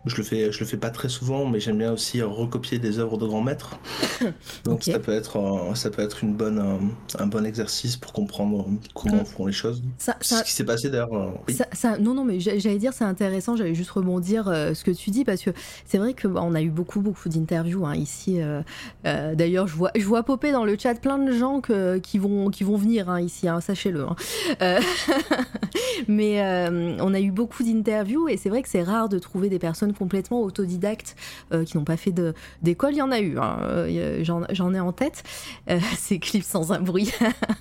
je 0.06 0.18
le 0.18 0.24
fais, 0.24 0.52
je 0.52 0.60
le 0.60 0.66
fais 0.66 0.78
pas 0.78 0.90
très 0.90 1.08
souvent, 1.08 1.46
mais 1.46 1.60
j'aime 1.60 1.78
bien 1.78 1.94
aussi 1.94 2.22
recopier 2.22 2.78
des 2.78 3.00
œuvres 3.00 3.18
de 3.18 3.26
grands 3.26 3.42
maîtres. 3.42 3.80
Donc 4.66 4.84
ça 4.84 5.00
peut 5.00 5.14
être, 5.14 5.38
euh, 5.38 5.76
ça 5.76 5.90
peut 5.90 6.02
être 6.02 6.24
une 6.24 6.34
bonne, 6.34 6.60
euh, 6.60 7.20
un 7.20 7.28
bon 7.28 7.46
exercice 7.46 7.96
pour 7.96 8.12
comprendre 8.12 8.68
comment 8.94 9.22
mm. 9.22 9.26
font 9.26 9.46
les 9.46 9.54
choses. 9.54 9.82
Ça, 9.98 10.18
Ce 10.20 10.44
qui 10.44 10.52
s'est 10.52 10.66
passé 10.66 10.90
d'ailleurs. 10.90 11.14
Euh, 11.14 11.98
non, 12.00 12.14
non, 12.14 12.26
mais 12.26 12.40
j'allais 12.40 12.80
dire 12.80 12.92
c'est 12.94 13.06
intéressant. 13.06 13.56
J'allais 13.56 13.76
juste 13.76 13.92
rebondir 13.92 14.46
ce 14.46 14.84
que 14.84 14.92
tu 14.92 15.10
dis 15.10 15.24
parce 15.24 15.42
que 15.42 15.52
c'est 15.86 15.98
vrai 15.98 16.14
que 16.14 16.28
bah, 16.28 16.42
on 16.44 16.54
a 16.54 16.62
eu 16.62 16.70
beaucoup, 16.70 17.00
beaucoup 17.00 17.30
d'interviews 17.30 17.86
hein, 17.86 17.96
ici. 17.96 18.40
d'ailleurs, 19.04 19.68
je 19.68 19.76
vois, 19.76 19.92
je 19.96 20.06
vois 20.06 20.24
popper 20.24 20.52
dans 20.52 20.66
le 20.66 20.78
chat 20.78 20.96
plein 20.96 21.18
de 21.18 21.32
gens 21.32 21.62
que, 21.62 21.98
qui 22.00 22.18
vont, 22.18 22.50
qui 22.50 22.64
vont 22.64 22.76
venir 22.76 23.10
hein, 23.10 23.22
ici. 23.22 23.48
Hein, 23.48 23.62
sachez-le. 23.62 24.06
mais 26.08 26.42
on 27.00 27.14
a 27.14 27.20
eu 27.22 27.32
beaucoup 27.32 27.64
d'interviews 27.64 28.28
et 28.28 28.36
c'est 28.36 28.50
vrai 28.50 28.62
que 28.64 28.70
c'est 28.70 28.84
rare 28.84 29.08
de 29.08 29.20
trouver 29.20 29.48
des 29.48 29.60
personnes 29.60 29.93
complètement 29.94 30.42
autodidactes 30.42 31.16
euh, 31.54 31.64
qui 31.64 31.78
n'ont 31.78 31.84
pas 31.84 31.98
fait 31.98 32.14
d'école. 32.62 32.94
Il 32.94 32.98
y 32.98 33.02
en 33.02 33.12
a 33.12 33.20
eu, 33.20 33.38
hein. 33.38 33.58
euh, 33.62 34.24
j'en 34.24 34.74
ai 34.74 34.80
en 34.80 34.92
tête. 34.92 35.24
Euh, 35.70 35.80
ces 35.98 36.20
clips 36.20 36.44
sans 36.44 36.72
un 36.72 36.82
bruit. 36.82 37.12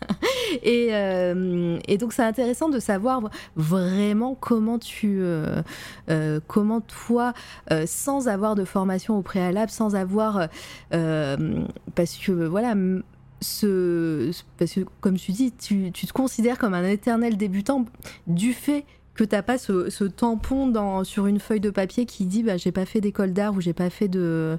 et, 0.62 0.88
et, 1.88 1.98
donc 1.98 2.12
c'est 2.12 2.22
intéressant 2.22 2.68
de 2.68 2.78
savoir 2.78 3.22
vraiment 3.56 4.34
comment 4.34 4.78
tu, 4.78 5.22
comment 6.46 6.80
toi, 6.80 7.32
sans 7.86 8.28
avoir 8.28 8.54
de 8.54 8.64
formation 8.64 9.18
au 9.18 9.22
préalable, 9.22 9.70
sans 9.70 9.94
avoir, 9.94 10.48
parce 10.90 12.16
que 12.16 12.32
voilà. 12.46 12.74
Ce, 13.44 14.30
parce 14.56 14.72
que 14.72 14.82
comme 15.00 15.16
tu 15.16 15.32
dis, 15.32 15.50
tu 15.50 15.90
te 15.90 16.12
considères 16.12 16.58
comme 16.58 16.74
un 16.74 16.84
éternel 16.84 17.36
débutant 17.36 17.86
du 18.28 18.52
fait 18.52 18.84
que 19.14 19.24
t'as 19.24 19.42
pas 19.42 19.58
ce, 19.58 20.04
tampon 20.04 20.68
dans, 20.68 21.04
sur 21.04 21.26
une 21.26 21.38
feuille 21.38 21.60
de 21.60 21.70
papier 21.70 22.06
qui 22.06 22.26
dit 22.26 22.42
bah, 22.42 22.56
j'ai 22.56 22.72
pas 22.72 22.86
fait 22.86 23.00
d'école 23.00 23.32
d'art 23.32 23.54
ou 23.54 23.60
j'ai 23.60 23.72
pas 23.72 23.90
fait 23.90 24.08
de 24.08 24.58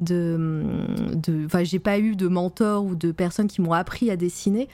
de 0.00 1.44
enfin 1.46 1.62
j'ai 1.62 1.78
pas 1.78 1.98
eu 1.98 2.16
de 2.16 2.26
mentor 2.26 2.84
ou 2.84 2.94
de 2.94 3.12
personnes 3.12 3.46
qui 3.46 3.60
m'ont 3.60 3.72
appris 3.72 4.10
à 4.10 4.16
dessiner. 4.16 4.68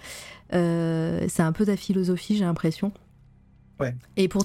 Euh, 0.52 1.26
c'est 1.28 1.42
un 1.42 1.52
peu 1.52 1.66
ta 1.66 1.76
philosophie 1.76 2.36
j'ai 2.36 2.44
l'impression. 2.44 2.92
Ouais. 3.78 3.94
Et 4.16 4.28
pour 4.28 4.44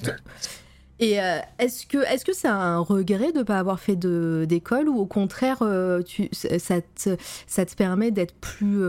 et 0.98 1.20
euh, 1.20 1.38
est-ce 1.58 1.86
que 1.86 1.98
est-ce 2.10 2.24
que 2.24 2.32
c'est 2.34 2.48
un 2.48 2.78
regret 2.78 3.32
de 3.32 3.38
ne 3.38 3.42
pas 3.42 3.58
avoir 3.58 3.80
fait 3.80 3.96
d'école 3.96 4.88
ou 4.88 4.98
au 4.98 5.06
contraire 5.06 5.58
euh, 5.60 6.02
tu, 6.02 6.28
ça, 6.32 6.80
te, 6.80 7.16
ça 7.46 7.66
te 7.66 7.74
permet 7.74 8.10
d'être 8.10 8.34
plus 8.34 8.82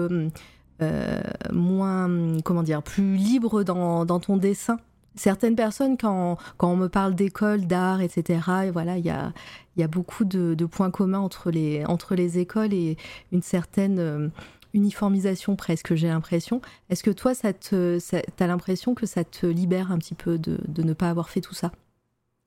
moins 1.51 2.37
comment 2.43 2.63
dire 2.63 2.83
plus 2.83 3.15
libre 3.15 3.63
dans, 3.63 4.05
dans 4.05 4.19
ton 4.19 4.37
dessin? 4.37 4.79
Certaines 5.17 5.55
personnes, 5.55 5.97
quand, 5.97 6.37
quand 6.57 6.71
on 6.71 6.77
me 6.77 6.87
parle 6.87 7.15
d'école, 7.15 7.65
d'art, 7.67 8.01
etc., 8.01 8.39
et 8.65 8.71
voilà, 8.71 8.97
il 8.97 9.05
y 9.05 9.09
a, 9.09 9.33
y 9.75 9.83
a 9.83 9.87
beaucoup 9.87 10.25
de, 10.25 10.65
points 10.65 10.91
communs 10.91 11.19
entre 11.19 11.51
les, 11.51 11.85
entre 11.85 12.15
les 12.15 12.39
écoles 12.39 12.73
et 12.73 12.97
une 13.31 13.41
certaine 13.41 13.99
euh, 13.99 14.27
uniformisation 14.73 15.55
presque, 15.55 15.95
j'ai 15.95 16.07
l'impression. 16.07 16.61
Est-ce 16.89 17.03
que 17.03 17.11
toi, 17.11 17.33
ça 17.33 17.53
te, 17.53 17.99
as 18.39 18.47
l'impression 18.47 18.95
que 18.95 19.05
ça 19.05 19.23
te 19.23 19.45
libère 19.45 19.91
un 19.91 19.97
petit 19.97 20.15
peu 20.15 20.37
de, 20.37 20.59
de 20.67 20.83
ne 20.83 20.93
pas 20.93 21.09
avoir 21.09 21.29
fait 21.29 21.41
tout 21.41 21.55
ça? 21.55 21.71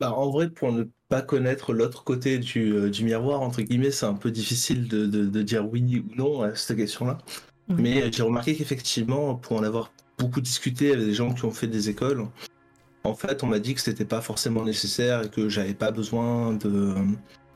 Bah, 0.00 0.14
en 0.14 0.30
vrai, 0.30 0.48
pour 0.48 0.72
ne 0.72 0.84
pas 1.08 1.20
connaître 1.20 1.74
l'autre 1.74 2.04
côté 2.04 2.38
du, 2.38 2.72
euh, 2.72 2.88
du, 2.88 3.04
miroir, 3.04 3.42
entre 3.42 3.60
guillemets, 3.60 3.90
c'est 3.90 4.06
un 4.06 4.14
peu 4.14 4.30
difficile 4.30 4.88
de, 4.88 5.06
de, 5.06 5.42
dire 5.42 5.68
oui 5.68 6.02
ou 6.06 6.16
non 6.16 6.42
à 6.42 6.54
cette 6.54 6.76
question-là. 6.76 7.18
Mais 7.68 8.02
euh, 8.02 8.08
j'ai 8.10 8.22
remarqué 8.22 8.56
qu'effectivement, 8.56 9.34
pour 9.34 9.58
en 9.58 9.62
avoir 9.62 9.92
beaucoup 10.18 10.40
discuté 10.40 10.92
avec 10.92 11.04
des 11.04 11.12
gens 11.12 11.34
qui 11.34 11.44
ont 11.44 11.50
fait 11.50 11.66
des 11.66 11.90
écoles, 11.90 12.26
en 13.04 13.14
fait, 13.14 13.42
on 13.42 13.46
m'a 13.46 13.58
dit 13.58 13.74
que 13.74 13.80
c'était 13.80 14.04
pas 14.04 14.20
forcément 14.20 14.64
nécessaire 14.64 15.22
et 15.24 15.28
que 15.28 15.48
j'avais 15.48 15.74
pas 15.74 15.90
besoin 15.90 16.52
de 16.54 16.94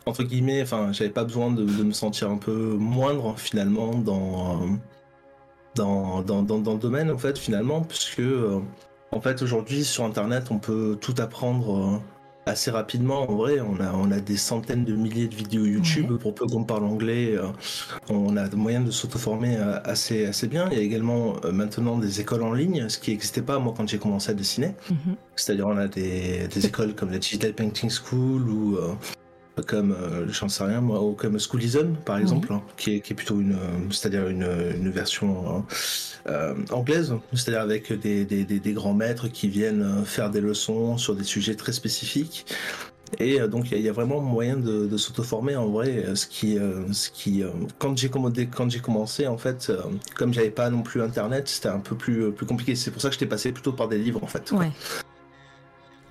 entre 0.06 0.22
guillemets, 0.22 0.62
enfin, 0.62 0.92
j'avais 0.92 1.10
pas 1.10 1.24
besoin 1.24 1.50
de, 1.50 1.62
me 1.62 1.92
sentir 1.92 2.30
un 2.30 2.36
peu 2.36 2.52
moindre 2.52 3.38
finalement 3.38 3.94
dans 3.94 4.78
le 5.76 6.78
domaine 6.78 7.10
en 7.10 7.18
fait 7.18 7.38
finalement, 7.38 7.82
puisque 7.82 8.20
euh, 8.20 8.60
en 9.12 9.20
fait 9.20 9.42
aujourd'hui 9.42 9.84
sur 9.84 10.04
internet 10.04 10.50
on 10.50 10.58
peut 10.58 10.98
tout 11.00 11.14
apprendre 11.18 11.78
euh, 11.78 11.98
assez 12.46 12.70
rapidement. 12.70 13.30
En 13.30 13.34
vrai, 13.34 13.60
on 13.60 13.80
a, 13.80 13.92
on 13.92 14.10
a 14.10 14.20
des 14.20 14.36
centaines 14.36 14.84
de 14.84 14.94
milliers 14.94 15.28
de 15.28 15.34
vidéos 15.34 15.64
YouTube. 15.64 16.16
Pour 16.18 16.34
peu 16.34 16.46
qu'on 16.46 16.64
parle 16.64 16.84
anglais, 16.84 17.34
euh, 17.36 17.46
on 18.08 18.36
a 18.36 18.48
moyen 18.54 18.80
de 18.80 18.90
s'auto-former 18.90 19.56
euh, 19.56 19.78
assez, 19.84 20.26
assez 20.26 20.46
bien. 20.46 20.68
Il 20.70 20.78
y 20.78 20.80
a 20.80 20.84
également 20.84 21.36
euh, 21.44 21.52
maintenant 21.52 21.98
des 21.98 22.20
écoles 22.20 22.42
en 22.42 22.52
ligne, 22.52 22.88
ce 22.88 22.98
qui 22.98 23.10
n'existait 23.10 23.42
pas 23.42 23.58
moi 23.58 23.74
quand 23.76 23.88
j'ai 23.88 23.98
commencé 23.98 24.30
à 24.30 24.34
dessiner. 24.34 24.74
Mhm. 24.90 25.16
C'est-à-dire 25.36 25.66
on 25.66 25.76
a 25.76 25.88
des, 25.88 26.48
des 26.48 26.66
écoles 26.66 26.94
comme 26.94 27.10
la 27.10 27.18
Digital 27.18 27.52
Painting 27.52 27.90
School 27.90 28.48
ou 28.48 28.78
comme 29.62 29.92
euh, 29.92 30.26
j'en 30.28 30.48
sais 30.48 30.64
rien 30.64 30.80
moi, 30.80 31.02
ou 31.02 31.12
comme 31.12 31.38
Schoolism 31.38 31.94
par 32.04 32.18
exemple, 32.18 32.52
hein, 32.52 32.62
qui, 32.76 32.96
est, 32.96 33.00
qui, 33.00 33.12
est, 33.12 33.16
plutôt 33.16 33.40
une, 33.40 33.56
c'est-à-dire 33.90 34.28
une, 34.28 34.46
une, 34.76 34.90
version 34.90 35.64
euh, 36.28 36.54
anglaise, 36.70 37.14
c'est-à-dire 37.32 37.60
avec 37.60 37.92
des, 37.92 38.24
des, 38.24 38.44
des, 38.44 38.72
grands 38.72 38.94
maîtres 38.94 39.28
qui 39.28 39.48
viennent 39.48 40.04
faire 40.04 40.30
des 40.30 40.40
leçons 40.40 40.98
sur 40.98 41.14
des 41.14 41.24
sujets 41.24 41.54
très 41.54 41.72
spécifiques. 41.72 42.46
Et 43.20 43.40
euh, 43.40 43.46
donc 43.46 43.70
il 43.70 43.80
y, 43.80 43.88
a 43.88 43.92
vraiment 43.92 44.20
moyen 44.20 44.56
de, 44.56 44.86
de 44.86 44.96
s'auto-former 44.96 45.54
en 45.54 45.68
vrai, 45.68 46.04
ce 46.16 46.26
qui, 46.26 46.58
ce 46.92 47.10
qui 47.10 47.44
quand 47.78 47.96
j'ai 47.96 48.10
quand 48.10 48.70
j'ai 48.70 48.80
commencé 48.80 49.28
en 49.28 49.38
fait, 49.38 49.72
comme 50.16 50.34
j'avais 50.34 50.50
pas 50.50 50.68
non 50.70 50.82
plus 50.82 51.00
internet, 51.00 51.48
c'était 51.48 51.68
un 51.68 51.78
peu 51.78 51.94
plus 51.94 52.32
plus 52.32 52.46
compliqué. 52.46 52.74
C'est 52.74 52.90
pour 52.90 53.00
ça 53.00 53.08
que 53.08 53.14
j'étais 53.14 53.26
passé 53.26 53.52
plutôt 53.52 53.72
par 53.72 53.86
des 53.86 53.98
livres 53.98 54.22
en 54.24 54.28
fait. 54.28 54.50
Ouais. 54.50 54.72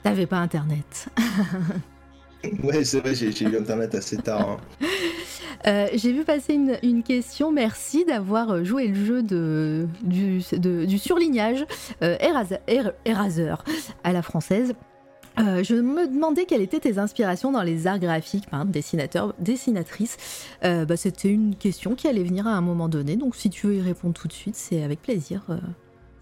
T'avais 0.02 0.28
pas 0.28 0.38
internet. 0.38 1.08
Ouais, 2.64 2.84
c'est 2.84 3.00
vrai, 3.00 3.16
j'ai 3.16 3.30
eu 3.30 3.58
Internet 3.58 3.96
assez 3.96 4.18
tard. 4.18 4.50
Hein. 4.50 4.86
Euh, 5.66 5.88
j'ai 5.94 6.12
vu 6.12 6.26
passer 6.26 6.54
une, 6.54 7.04
question. 7.04 7.52
Merci 7.52 8.06
d'avoir 8.06 8.64
joué 8.66 8.88
le 8.88 9.06
jeu 9.06 9.24
de, 9.24 9.88
du, 10.02 10.42
du 10.86 10.98
surlignage 10.98 11.66
euh, 12.02 12.18
Eraser, 12.20 13.56
à 14.04 14.12
la 14.12 14.22
française. 14.22 14.74
Euh, 15.40 15.64
je 15.64 15.76
me 15.76 16.08
demandais 16.08 16.46
quelles 16.46 16.62
étaient 16.62 16.82
tes 16.82 17.00
inspirations 17.00 17.52
dans 17.52 17.64
les 17.64 17.88
arts 17.88 18.00
graphiques, 18.00 18.46
hein, 18.52 18.66
dessinateur, 18.66 19.34
dessinatrice. 19.40 20.18
bah, 20.62 20.98
C'était 20.98 21.30
une 21.30 21.56
question 21.56 21.96
qui 21.96 22.08
allait 22.08 22.24
venir 22.24 22.46
à 22.46 22.52
un 22.52 22.62
moment 22.62 22.90
donné, 22.90 23.16
donc 23.16 23.36
si 23.36 23.50
tu 23.50 23.68
veux 23.68 23.76
y 23.76 23.82
répondre 23.82 24.14
tout 24.14 24.28
de 24.28 24.34
suite, 24.34 24.56
c'est 24.56 24.84
avec 24.84 25.02
plaisir, 25.02 25.44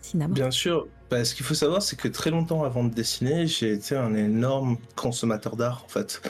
Sinam. 0.01 0.31
Bien 0.31 0.51
sûr, 0.51 0.87
bah, 1.11 1.25
ce 1.25 1.35
qu'il 1.35 1.45
faut 1.45 1.53
savoir, 1.53 1.81
c'est 1.81 1.97
que 1.97 2.07
très 2.07 2.31
longtemps 2.31 2.63
avant 2.63 2.85
de 2.85 2.93
dessiner, 2.93 3.45
j'ai 3.45 3.73
été 3.73 3.97
un 3.97 4.15
énorme 4.15 4.77
consommateur 4.95 5.57
d'art, 5.57 5.83
en 5.85 5.89
fait. 5.89 6.21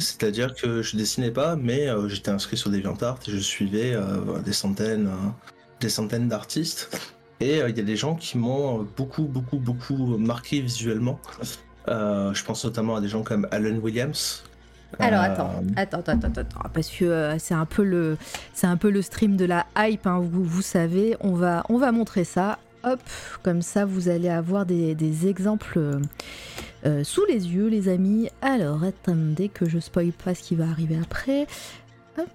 C'est-à-dire 0.00 0.56
que 0.56 0.82
je 0.82 0.96
dessinais 0.96 1.30
pas, 1.30 1.54
mais 1.54 1.88
euh, 1.88 2.08
j'étais 2.08 2.32
inscrit 2.32 2.56
sur 2.56 2.70
DeviantArt 2.70 3.20
et 3.28 3.30
je 3.30 3.38
suivais 3.38 3.94
euh, 3.94 4.40
des 4.44 4.52
centaines, 4.52 5.06
euh, 5.06 5.30
des 5.78 5.88
centaines 5.88 6.28
d'artistes. 6.28 7.00
Et 7.38 7.58
il 7.58 7.76
y 7.76 7.80
a 7.80 7.84
des 7.84 7.96
gens 7.96 8.16
qui 8.16 8.36
m'ont 8.36 8.86
beaucoup, 8.96 9.24
beaucoup, 9.24 9.58
beaucoup 9.58 10.16
marqué 10.18 10.60
visuellement. 10.60 11.20
je 11.86 12.44
pense 12.44 12.64
notamment 12.64 12.96
à 12.96 13.00
des 13.00 13.08
gens 13.08 13.22
comme 13.22 13.46
Alan 13.52 13.76
Williams, 13.76 14.42
alors 15.00 15.22
attends, 15.22 15.50
attends, 15.76 16.02
attends, 16.06 16.28
attends, 16.28 16.68
parce 16.72 16.88
que 16.88 17.34
c'est 17.38 17.54
un 17.54 17.64
peu 17.64 17.82
le, 17.82 18.16
c'est 18.52 18.68
un 18.68 18.76
peu 18.76 18.90
le 18.90 19.02
stream 19.02 19.36
de 19.36 19.44
la 19.44 19.66
hype. 19.76 20.06
Hein, 20.06 20.20
vous, 20.20 20.44
vous 20.44 20.62
savez, 20.62 21.16
on 21.20 21.32
va, 21.32 21.64
on 21.68 21.78
va 21.78 21.90
montrer 21.90 22.22
ça. 22.22 22.58
Hop, 22.86 23.00
comme 23.42 23.62
ça 23.62 23.84
vous 23.84 24.08
allez 24.08 24.28
avoir 24.28 24.66
des, 24.66 25.26
exemples 25.26 25.78
euh, 25.78 26.00
euh, 26.84 27.04
sous 27.04 27.24
les 27.26 27.48
yeux, 27.48 27.68
les 27.68 27.88
amis. 27.88 28.28
Alors, 28.42 28.84
attendez 28.84 29.48
que 29.48 29.68
je 29.68 29.78
spoil 29.78 30.12
pas 30.12 30.34
ce 30.34 30.42
qui 30.42 30.54
va 30.54 30.64
arriver 30.68 30.98
après. 31.00 31.46
Hop, 32.18 32.28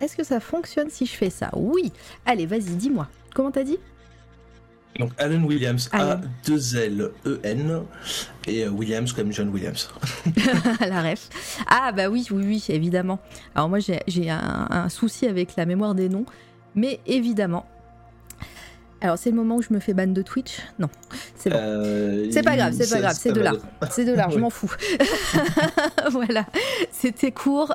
est-ce 0.00 0.16
que 0.16 0.24
ça 0.24 0.40
fonctionne 0.40 0.88
si 0.90 1.06
je 1.06 1.12
fais 1.12 1.30
ça? 1.30 1.50
Oui. 1.54 1.92
Allez, 2.24 2.46
vas-y, 2.46 2.76
dis-moi. 2.76 3.08
Comment 3.34 3.50
t'as 3.50 3.64
dit? 3.64 3.78
Donc 4.98 5.12
Alan 5.18 5.42
Williams, 5.44 5.88
A-2-L-E-N, 5.92 7.82
et 8.48 8.64
euh, 8.64 8.70
Williams 8.70 9.12
comme 9.12 9.32
John 9.32 9.48
Williams. 9.50 9.90
la 10.80 11.02
ref. 11.02 11.28
Ah 11.68 11.92
bah 11.92 12.08
oui, 12.08 12.26
oui, 12.30 12.42
oui, 12.44 12.64
évidemment. 12.68 13.20
Alors 13.54 13.68
moi 13.68 13.78
j'ai 13.78 14.30
un, 14.30 14.88
souci 14.88 15.26
avec 15.26 15.54
la 15.56 15.66
mémoire 15.66 15.94
des 15.94 16.08
noms, 16.08 16.26
mais 16.74 16.98
évidemment, 17.06 17.66
alors 19.00 19.16
c'est 19.16 19.30
le 19.30 19.36
moment 19.36 19.56
où 19.56 19.62
je 19.62 19.72
me 19.72 19.78
fais 19.78 19.94
ban 19.94 20.08
de 20.08 20.22
Twitch? 20.22 20.58
Non, 20.78 20.88
c'est 21.36 21.50
bon. 21.50 21.56
Euh, 21.60 22.28
c'est 22.32 22.42
pas 22.42 22.56
grave, 22.56 22.74
c'est 22.76 22.90
pas 22.90 23.00
grave, 23.00 23.16
c'est 23.18 23.32
de 23.32 23.40
l'art. 23.40 23.56
C'est 23.90 24.04
de 24.04 24.12
l'art, 24.12 24.30
je 24.30 24.38
m'en 24.38 24.50
fous. 24.50 24.74
voilà, 26.10 26.46
c'était 26.90 27.30
court. 27.30 27.74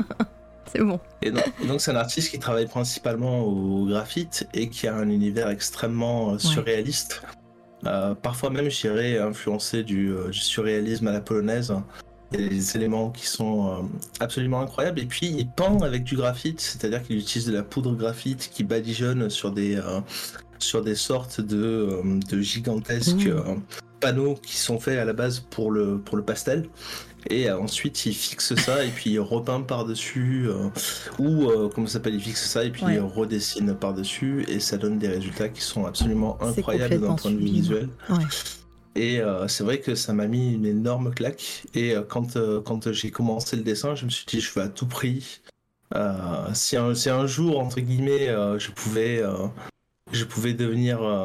c'est 0.72 0.80
bon. 0.80 1.00
Et 1.22 1.32
donc 1.32 1.80
c'est 1.80 1.90
un 1.90 1.96
artiste 1.96 2.30
qui 2.30 2.38
travaille 2.38 2.66
principalement 2.66 3.40
au 3.40 3.86
graphite 3.86 4.48
et 4.54 4.68
qui 4.68 4.86
a 4.86 4.94
un 4.94 5.08
univers 5.08 5.48
extrêmement 5.48 6.34
euh, 6.34 6.38
surréaliste. 6.38 7.22
Euh, 7.86 8.14
parfois 8.14 8.50
même, 8.50 8.70
je 8.70 8.80
dirais, 8.80 9.18
influencé 9.18 9.82
du, 9.82 10.14
du, 10.30 10.38
surréalisme 10.38 11.08
à 11.08 11.12
la 11.12 11.20
polonaise. 11.20 11.74
Il 12.32 12.40
y 12.40 12.46
a 12.46 12.48
des 12.48 12.76
éléments 12.76 13.10
qui 13.10 13.26
sont 13.26 13.88
absolument 14.20 14.60
incroyables. 14.60 14.98
Et 14.98 15.06
puis, 15.06 15.26
il 15.26 15.48
peint 15.48 15.78
avec 15.82 16.02
du 16.02 16.16
graphite, 16.16 16.60
c'est-à-dire 16.60 17.02
qu'il 17.02 17.18
utilise 17.18 17.46
de 17.46 17.52
la 17.52 17.62
poudre 17.62 17.94
graphite 17.94 18.50
qui 18.52 18.64
badigeonne 18.64 19.28
sur 19.28 19.52
des, 19.52 19.78
sur 20.58 20.82
des 20.82 20.94
sortes 20.94 21.40
de, 21.40 21.56
euh, 21.56 22.20
de 22.30 22.40
gigantesques 22.40 23.26
mmh. 23.26 23.28
euh, 23.28 23.54
panneaux 24.00 24.34
qui 24.34 24.56
sont 24.56 24.78
faits 24.78 24.98
à 24.98 25.04
la 25.04 25.12
base 25.12 25.40
pour 25.40 25.70
le, 25.70 25.98
pour 25.98 26.16
le 26.16 26.22
pastel. 26.22 26.68
Et 27.30 27.48
euh, 27.48 27.58
ensuite, 27.58 28.04
il 28.06 28.14
fixe 28.14 28.54
ça 28.54 28.84
et 28.84 28.90
puis 28.90 29.10
il 29.10 29.20
repeint 29.20 29.62
par-dessus, 29.62 30.48
ou 31.18 31.48
comment 31.74 31.86
ça 31.86 31.94
s'appelle, 31.94 32.14
il 32.14 32.20
fixe 32.20 32.46
ça 32.46 32.64
et 32.64 32.70
puis 32.70 32.84
il 32.86 33.00
redessine 33.00 33.74
par-dessus, 33.74 34.44
et 34.48 34.60
ça 34.60 34.76
donne 34.76 34.98
des 34.98 35.08
résultats 35.08 35.48
qui 35.48 35.62
sont 35.62 35.86
absolument 35.86 36.36
incroyables 36.42 37.00
d'un 37.00 37.14
point 37.14 37.30
de 37.30 37.38
vue 37.38 37.44
visuel. 37.44 37.88
Et 38.94 39.22
c'est 39.48 39.64
vrai 39.64 39.80
que 39.80 39.94
ça 39.94 40.12
m'a 40.12 40.26
mis 40.26 40.52
une 40.52 40.66
énorme 40.66 41.14
claque. 41.14 41.64
Et 41.74 41.94
quand, 42.10 42.38
quand 42.62 42.92
j'ai 42.92 43.10
commencé 43.10 43.56
le 43.56 43.62
dessin, 43.62 43.94
je 43.94 44.04
me 44.04 44.10
suis 44.10 44.26
dit, 44.26 44.40
je 44.42 44.52
veux 44.52 44.62
à 44.62 44.68
tout 44.68 44.86
prix. 44.86 45.40
si, 46.52 46.76
un, 46.76 46.94
si 46.94 47.08
un 47.08 47.26
jour, 47.26 47.58
entre 47.58 47.80
guillemets, 47.80 48.26
je 48.58 48.70
pouvais 48.70 49.22
je 50.12 50.24
pouvais 50.24 50.52
devenir 50.52 51.02
euh, 51.02 51.24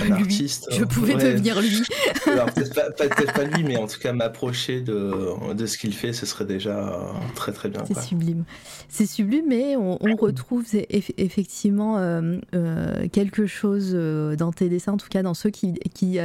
un 0.00 0.12
artiste. 0.12 0.68
Je 0.70 0.84
pouvais 0.84 1.14
devenir 1.14 1.60
lui. 1.60 1.82
peut-être 2.24 3.32
pas, 3.32 3.44
lui, 3.44 3.64
mais 3.64 3.76
en 3.76 3.86
tout 3.86 3.98
cas 3.98 4.12
m'approcher 4.12 4.80
de, 4.80 5.54
de, 5.54 5.66
ce 5.66 5.78
qu'il 5.78 5.94
fait, 5.94 6.12
ce 6.12 6.26
serait 6.26 6.44
déjà 6.44 7.12
très 7.34 7.52
très 7.52 7.68
bien. 7.68 7.84
C'est 7.86 8.00
sublime. 8.00 8.44
C'est 8.88 9.06
sublime, 9.06 9.46
mais 9.48 9.76
on, 9.76 9.96
retrouve 10.18 10.64
effectivement 10.90 11.98
euh, 11.98 12.38
euh, 12.54 13.08
quelque 13.08 13.46
chose 13.46 13.92
dans 14.36 14.52
tes 14.52 14.68
dessins, 14.68 14.92
en 14.92 14.96
tout 14.98 15.08
cas 15.08 15.22
dans 15.22 15.34
ceux 15.34 15.50
qui, 15.50 15.74
qui, 15.94 16.18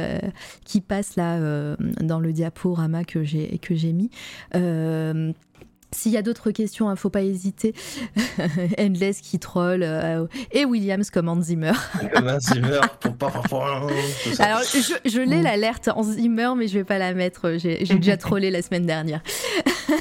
qui 0.64 0.80
passent 0.80 1.16
là 1.16 1.76
dans 2.00 2.20
le 2.20 2.32
diaporama 2.32 3.04
que 3.04 3.24
j'ai 3.24 3.92
mis 3.92 4.10
S'il 5.94 6.12
y 6.12 6.16
a 6.16 6.22
d'autres 6.22 6.50
questions, 6.50 6.86
ne 6.86 6.92
hein, 6.92 6.96
faut 6.96 7.10
pas 7.10 7.22
hésiter. 7.22 7.72
Endless 8.78 9.20
qui 9.20 9.38
troll 9.38 9.82
euh, 9.82 10.26
et 10.50 10.64
Williams 10.64 11.10
comme 11.10 11.28
Hans 11.28 11.40
Zimmer. 11.40 11.72
comme 12.14 12.40
Zimmer. 12.40 12.80
Alors, 14.40 14.62
je, 14.62 15.08
je 15.08 15.20
l'ai 15.20 15.40
l'alerte 15.40 15.88
Hans 15.94 16.02
Zimmer, 16.02 16.50
mais 16.56 16.66
je 16.66 16.74
vais 16.74 16.84
pas 16.84 16.98
la 16.98 17.14
mettre. 17.14 17.54
J'ai 17.58 17.84
déjà 17.84 18.16
trollé 18.16 18.50
la 18.50 18.60
semaine 18.62 18.86
dernière. 18.86 19.22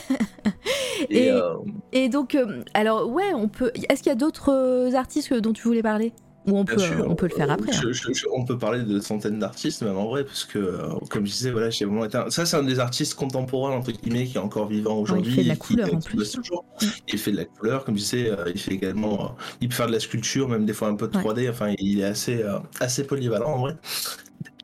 et, 1.09 1.29
euh, 1.29 1.53
et, 1.91 2.09
donc, 2.09 2.35
euh, 2.35 2.63
alors 2.73 3.07
ouais, 3.09 3.33
on 3.35 3.47
peut. 3.47 3.71
Est-ce 3.89 4.01
qu'il 4.01 4.09
y 4.09 4.13
a 4.13 4.15
d'autres 4.15 4.95
artistes 4.95 5.33
dont 5.33 5.53
tu 5.53 5.63
voulais 5.63 5.83
parler? 5.83 6.11
Ou 6.45 6.57
on 6.57 6.65
peut, 6.65 6.75
on 7.05 7.15
peut 7.15 7.27
le 7.29 7.35
faire 7.35 7.49
après. 7.49 7.75
Hein. 7.75 7.91
on 8.33 8.45
peut 8.45 8.57
parler 8.57 8.83
de 8.83 8.99
centaines 8.99 9.39
d'artistes, 9.39 9.81
même 9.81 9.97
en 9.97 10.07
vrai, 10.07 10.23
parce 10.23 10.43
que, 10.43 10.59
euh, 10.59 10.89
comme 11.09 11.25
je 11.25 11.31
disais, 11.31 11.51
voilà, 11.51 11.69
j'ai 11.69 11.85
vraiment 11.85 12.05
été 12.05 12.19
Ça, 12.29 12.45
c'est 12.45 12.57
un 12.57 12.63
des 12.63 12.79
artistes 12.79 13.15
contemporains, 13.15 13.71
entre 13.71 13.91
guillemets, 13.91 14.25
qui 14.25 14.37
est 14.37 14.41
encore 14.41 14.67
vivant 14.67 14.97
aujourd'hui. 14.97 15.31
il 15.31 15.35
fait 15.35 15.43
de 15.43 15.49
la 15.49 15.55
couleur 15.55 15.93
en 15.93 15.99
plus. 15.99 16.37
Mm. 16.37 16.85
Il 17.07 17.19
fait 17.19 17.31
de 17.31 17.37
la 17.37 17.45
couleur, 17.45 17.85
comme 17.85 17.95
je 17.95 18.01
disais, 18.01 18.29
euh, 18.29 18.51
il 18.53 18.59
fait 18.59 18.73
également. 18.73 19.25
Euh, 19.25 19.27
il 19.61 19.69
peut 19.69 19.75
faire 19.75 19.87
de 19.87 19.93
la 19.93 19.99
sculpture, 19.99 20.49
même 20.49 20.65
des 20.65 20.73
fois 20.73 20.89
un 20.89 20.95
peu 20.95 21.07
de 21.07 21.13
3D. 21.13 21.49
Enfin, 21.49 21.73
il 21.79 22.01
est 22.01 22.05
assez, 22.05 22.43
assez 22.79 23.05
polyvalent 23.05 23.53
en 23.53 23.59
vrai. 23.59 23.77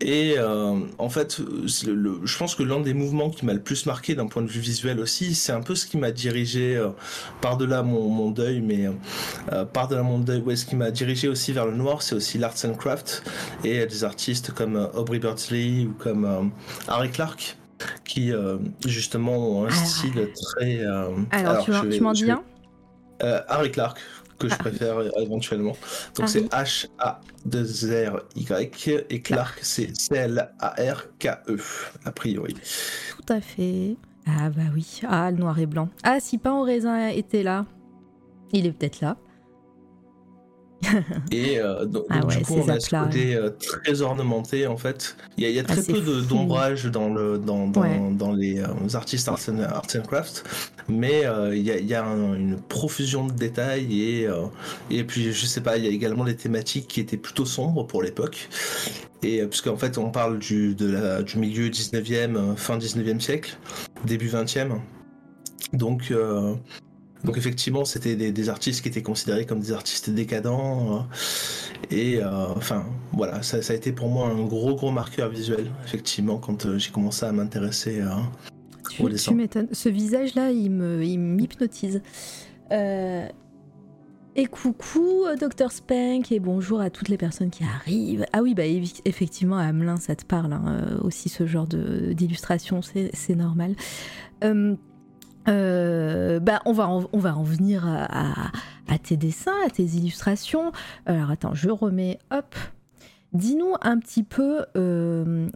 Et 0.01 0.35
euh, 0.37 0.79
en 0.97 1.09
fait, 1.09 1.41
je 1.65 2.37
pense 2.37 2.55
que 2.55 2.63
l'un 2.63 2.79
des 2.79 2.93
mouvements 2.93 3.29
qui 3.29 3.45
m'a 3.45 3.53
le 3.53 3.59
plus 3.59 3.85
marqué 3.85 4.15
d'un 4.15 4.27
point 4.27 4.41
de 4.41 4.47
vue 4.47 4.61
visuel 4.61 4.99
aussi, 4.99 5.35
c'est 5.35 5.51
un 5.51 5.61
peu 5.61 5.75
ce 5.75 5.85
qui 5.85 5.97
m'a 5.97 6.11
dirigé 6.11 6.77
euh, 6.77 6.89
par-delà 7.41 7.83
mon, 7.83 8.31
deuil, 8.31 8.61
mais 8.61 8.89
euh, 9.51 9.65
par-delà 9.65 10.03
mon 10.03 10.19
deuil, 10.19 10.39
ouais, 10.39 10.55
ce 10.55 10.65
qui 10.65 10.77
m'a 10.77 10.91
dirigé 10.91 11.27
aussi 11.27 11.51
vers 11.51 11.65
le 11.65 11.75
noir, 11.75 12.01
c'est 12.01 12.15
aussi 12.15 12.37
l'arts 12.37 12.65
and 12.65 12.75
craft 12.75 13.23
et 13.65 13.85
des 13.85 14.03
artistes 14.05 14.51
comme 14.51 14.89
Aubrey 14.93 15.19
Birdsley 15.19 15.85
ou 15.85 15.93
comme 15.99 16.51
Harry 16.87 17.11
Clark 17.11 17.57
qui 18.03 18.31
justement 18.85 19.37
ont 19.37 19.65
un 19.65 19.71
style 19.71 20.29
très. 20.33 20.81
alors, 21.31 21.65
tu 21.65 22.01
m'en 22.01 22.13
dis 22.13 22.31
un? 22.31 22.41
Harry 23.47 23.71
Clark, 23.71 23.99
que 24.39 24.47
je 24.47 24.55
ah. 24.55 24.57
préfère 24.57 25.01
éventuellement. 25.19 25.75
Donc 26.15 26.23
ah 26.23 26.27
c'est 26.27 26.51
H-A-2-R-Y 26.51 29.05
et 29.09 29.21
Clark 29.21 29.59
c'est 29.61 29.95
C-L-A-R-K-E, 29.95 31.57
a 32.05 32.11
priori. 32.11 32.53
Tout 32.53 33.33
à 33.33 33.41
fait. 33.41 33.97
Ah 34.25 34.49
bah 34.49 34.63
oui, 34.73 35.01
ah 35.07 35.31
le 35.31 35.37
noir 35.37 35.59
et 35.59 35.65
blanc. 35.65 35.89
Ah 36.03 36.19
si 36.19 36.37
pain 36.37 36.53
au 36.53 36.63
raisin 36.63 37.09
était 37.09 37.43
là, 37.43 37.65
il 38.51 38.65
est 38.65 38.71
peut-être 38.71 39.01
là. 39.01 39.17
et 41.31 41.59
euh, 41.59 41.85
donc, 41.85 42.05
ah 42.09 42.21
du 42.21 42.41
coup, 42.41 42.55
on 42.65 42.69
a 42.69 42.79
ce 42.79 42.89
côté 42.89 43.35
euh, 43.35 43.49
très 43.49 44.01
ornementé 44.01 44.67
en 44.67 44.77
fait. 44.77 45.15
Il 45.37 45.49
y 45.49 45.59
a, 45.59 45.63
très 45.63 45.83
peu 45.83 46.01
d'ombrage 46.21 46.85
dans, 46.85 47.09
le, 47.13 47.37
dans, 47.37 47.67
dans, 47.67 48.31
les 48.33 48.59
euh, 48.59 48.67
artistes 48.93 49.27
arts 49.27 49.39
and, 49.49 49.59
art 49.59 49.87
and 49.95 50.01
craft, 50.07 50.43
mais 50.87 51.23
il 51.53 51.61
y 51.61 51.71
a, 51.71 51.79
y 51.79 51.93
a 51.93 52.03
une 52.03 52.57
profusion 52.59 53.27
de 53.27 53.33
détails 53.33 54.01
et, 54.01 54.27
et 54.89 55.03
puis 55.03 55.33
je 55.33 55.45
sais 55.45 55.61
pas, 55.61 55.77
il 55.77 55.85
y 55.85 55.87
a 55.87 55.91
également 55.91 56.23
des 56.23 56.35
thématiques 56.35 56.87
qui 56.87 57.01
étaient 57.01 57.17
plutôt 57.17 57.45
sombres 57.45 57.85
pour 57.85 58.01
l'époque. 58.01 58.49
Et 59.21 59.45
puisqu'en 59.45 59.75
fait, 59.75 59.97
on 59.97 60.11
parle 60.11 60.39
du, 60.39 60.75
de 60.75 60.91
la, 60.91 61.21
du 61.21 61.39
milieu 61.39 61.67
19e, 61.67 62.55
fin 62.55 62.77
19e 62.77 63.19
siècle, 63.19 63.57
début 64.05 64.29
20e. 64.29 64.77
Donc, 65.73 66.13
donc 67.23 67.37
effectivement, 67.37 67.83
c'était 67.83 68.15
des, 68.15 68.49
artistes 68.49 68.81
qui 68.81 68.87
étaient 68.87 69.01
considérés 69.01 69.45
comme 69.45 69.59
des 69.59 69.73
artistes 69.73 70.09
décadents. 70.09 70.95
Euh, 70.95 71.95
et 71.95 72.17
euh, 72.17 72.47
enfin, 72.55 72.85
voilà, 73.11 73.41
ça, 73.43 73.57
a 73.57 73.75
été 73.75 73.91
pour 73.91 74.07
moi 74.07 74.29
un 74.29 74.45
gros, 74.45 74.75
gros 74.75 74.91
marqueur 74.91 75.29
visuel, 75.29 75.69
effectivement, 75.83 76.37
quand 76.37 76.65
euh, 76.65 76.77
j'ai 76.77 76.91
commencé 76.91 77.25
à 77.25 77.31
m'intéresser 77.31 78.01
au 78.99 79.09
dessin. 79.09 79.31
Tu 79.31 79.37
m'étonnes. 79.37 79.67
Ce 79.71 79.89
visage-là, 79.89 80.51
il 80.51 80.69
m'hypnotise. 80.71 82.01
Et 84.35 84.45
coucou, 84.45 85.25
Dr 85.37 85.71
Spank, 85.71 86.31
et 86.31 86.39
bonjour 86.39 86.79
à 86.79 86.89
toutes 86.89 87.09
les 87.09 87.17
personnes 87.17 87.49
qui 87.49 87.63
arrivent. 87.63 88.25
Ah 88.31 88.41
oui, 88.41 88.53
bah 88.53 88.63
effectivement, 89.03 89.57
Amelin, 89.57 89.97
ça 89.97 90.15
te 90.15 90.23
parle 90.23 90.53
hein, 90.53 90.99
aussi, 91.01 91.27
ce 91.27 91.45
genre 91.45 91.67
d'illustration, 91.67 92.81
c'est 92.81 93.35
normal. 93.35 93.75
Euh, 94.43 94.75
bah, 95.49 96.61
on, 96.65 96.73
va 96.73 96.87
en, 96.87 97.05
on 97.11 97.19
va 97.19 97.35
en 97.35 97.43
venir 97.43 97.85
à, 97.87 98.51
tes 99.03 99.17
dessins, 99.17 99.55
à 99.65 99.69
tes 99.69 99.83
illustrations. 99.83 100.71
Alors 101.05 101.31
attends, 101.31 101.53
je 101.53 101.69
remets, 101.69 102.19
hop. 102.31 102.55
Dis-nous 103.33 103.75
un 103.81 103.99
petit 103.99 104.23
peu 104.23 104.65
euh, 104.75 105.47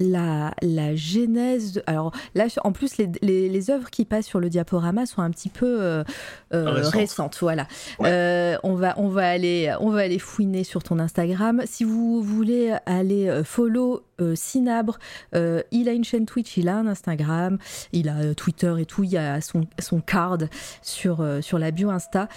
la, 0.00 0.52
la 0.60 0.96
genèse. 0.96 1.82
Alors 1.86 2.12
là, 2.34 2.46
en 2.64 2.72
plus, 2.72 2.96
les, 2.98 3.08
les, 3.22 3.70
œuvres 3.70 3.90
qui 3.90 4.04
passent 4.04 4.26
sur 4.26 4.40
le 4.40 4.48
diaporama 4.48 5.06
sont 5.06 5.22
un 5.22 5.30
petit 5.30 5.50
peu 5.50 5.78
euh, 5.80 6.04
récentes. 6.50 7.38
Voilà. 7.40 7.68
on, 8.00 8.74
va, 8.74 8.94
on, 8.96 9.08
va 9.08 9.28
aller, 9.28 9.72
on 9.80 9.90
va 9.90 10.00
aller 10.00 10.18
fouiner 10.18 10.64
sur 10.64 10.82
ton 10.82 10.98
Instagram. 10.98 11.62
Si 11.64 11.84
vous 11.84 12.22
voulez 12.22 12.74
aller 12.86 13.42
follow 13.44 14.02
euh, 14.13 14.13
Cinabre, 14.34 14.98
euh, 15.34 15.62
il 15.70 15.88
a 15.88 15.92
une 15.92 16.04
chaîne 16.04 16.26
Twitch, 16.26 16.56
il 16.56 16.68
a 16.68 16.76
un 16.76 16.86
Instagram, 16.86 17.58
il 17.92 18.08
a 18.08 18.16
euh, 18.16 18.34
Twitter 18.34 18.74
et 18.78 18.86
tout, 18.86 19.04
il 19.04 19.16
a 19.16 19.40
son, 19.40 19.66
son 19.78 20.00
card 20.00 20.38
sur, 20.82 21.24
sur 21.40 21.58
la 21.58 21.70
bio 21.70 21.90
Insta. 21.90 22.28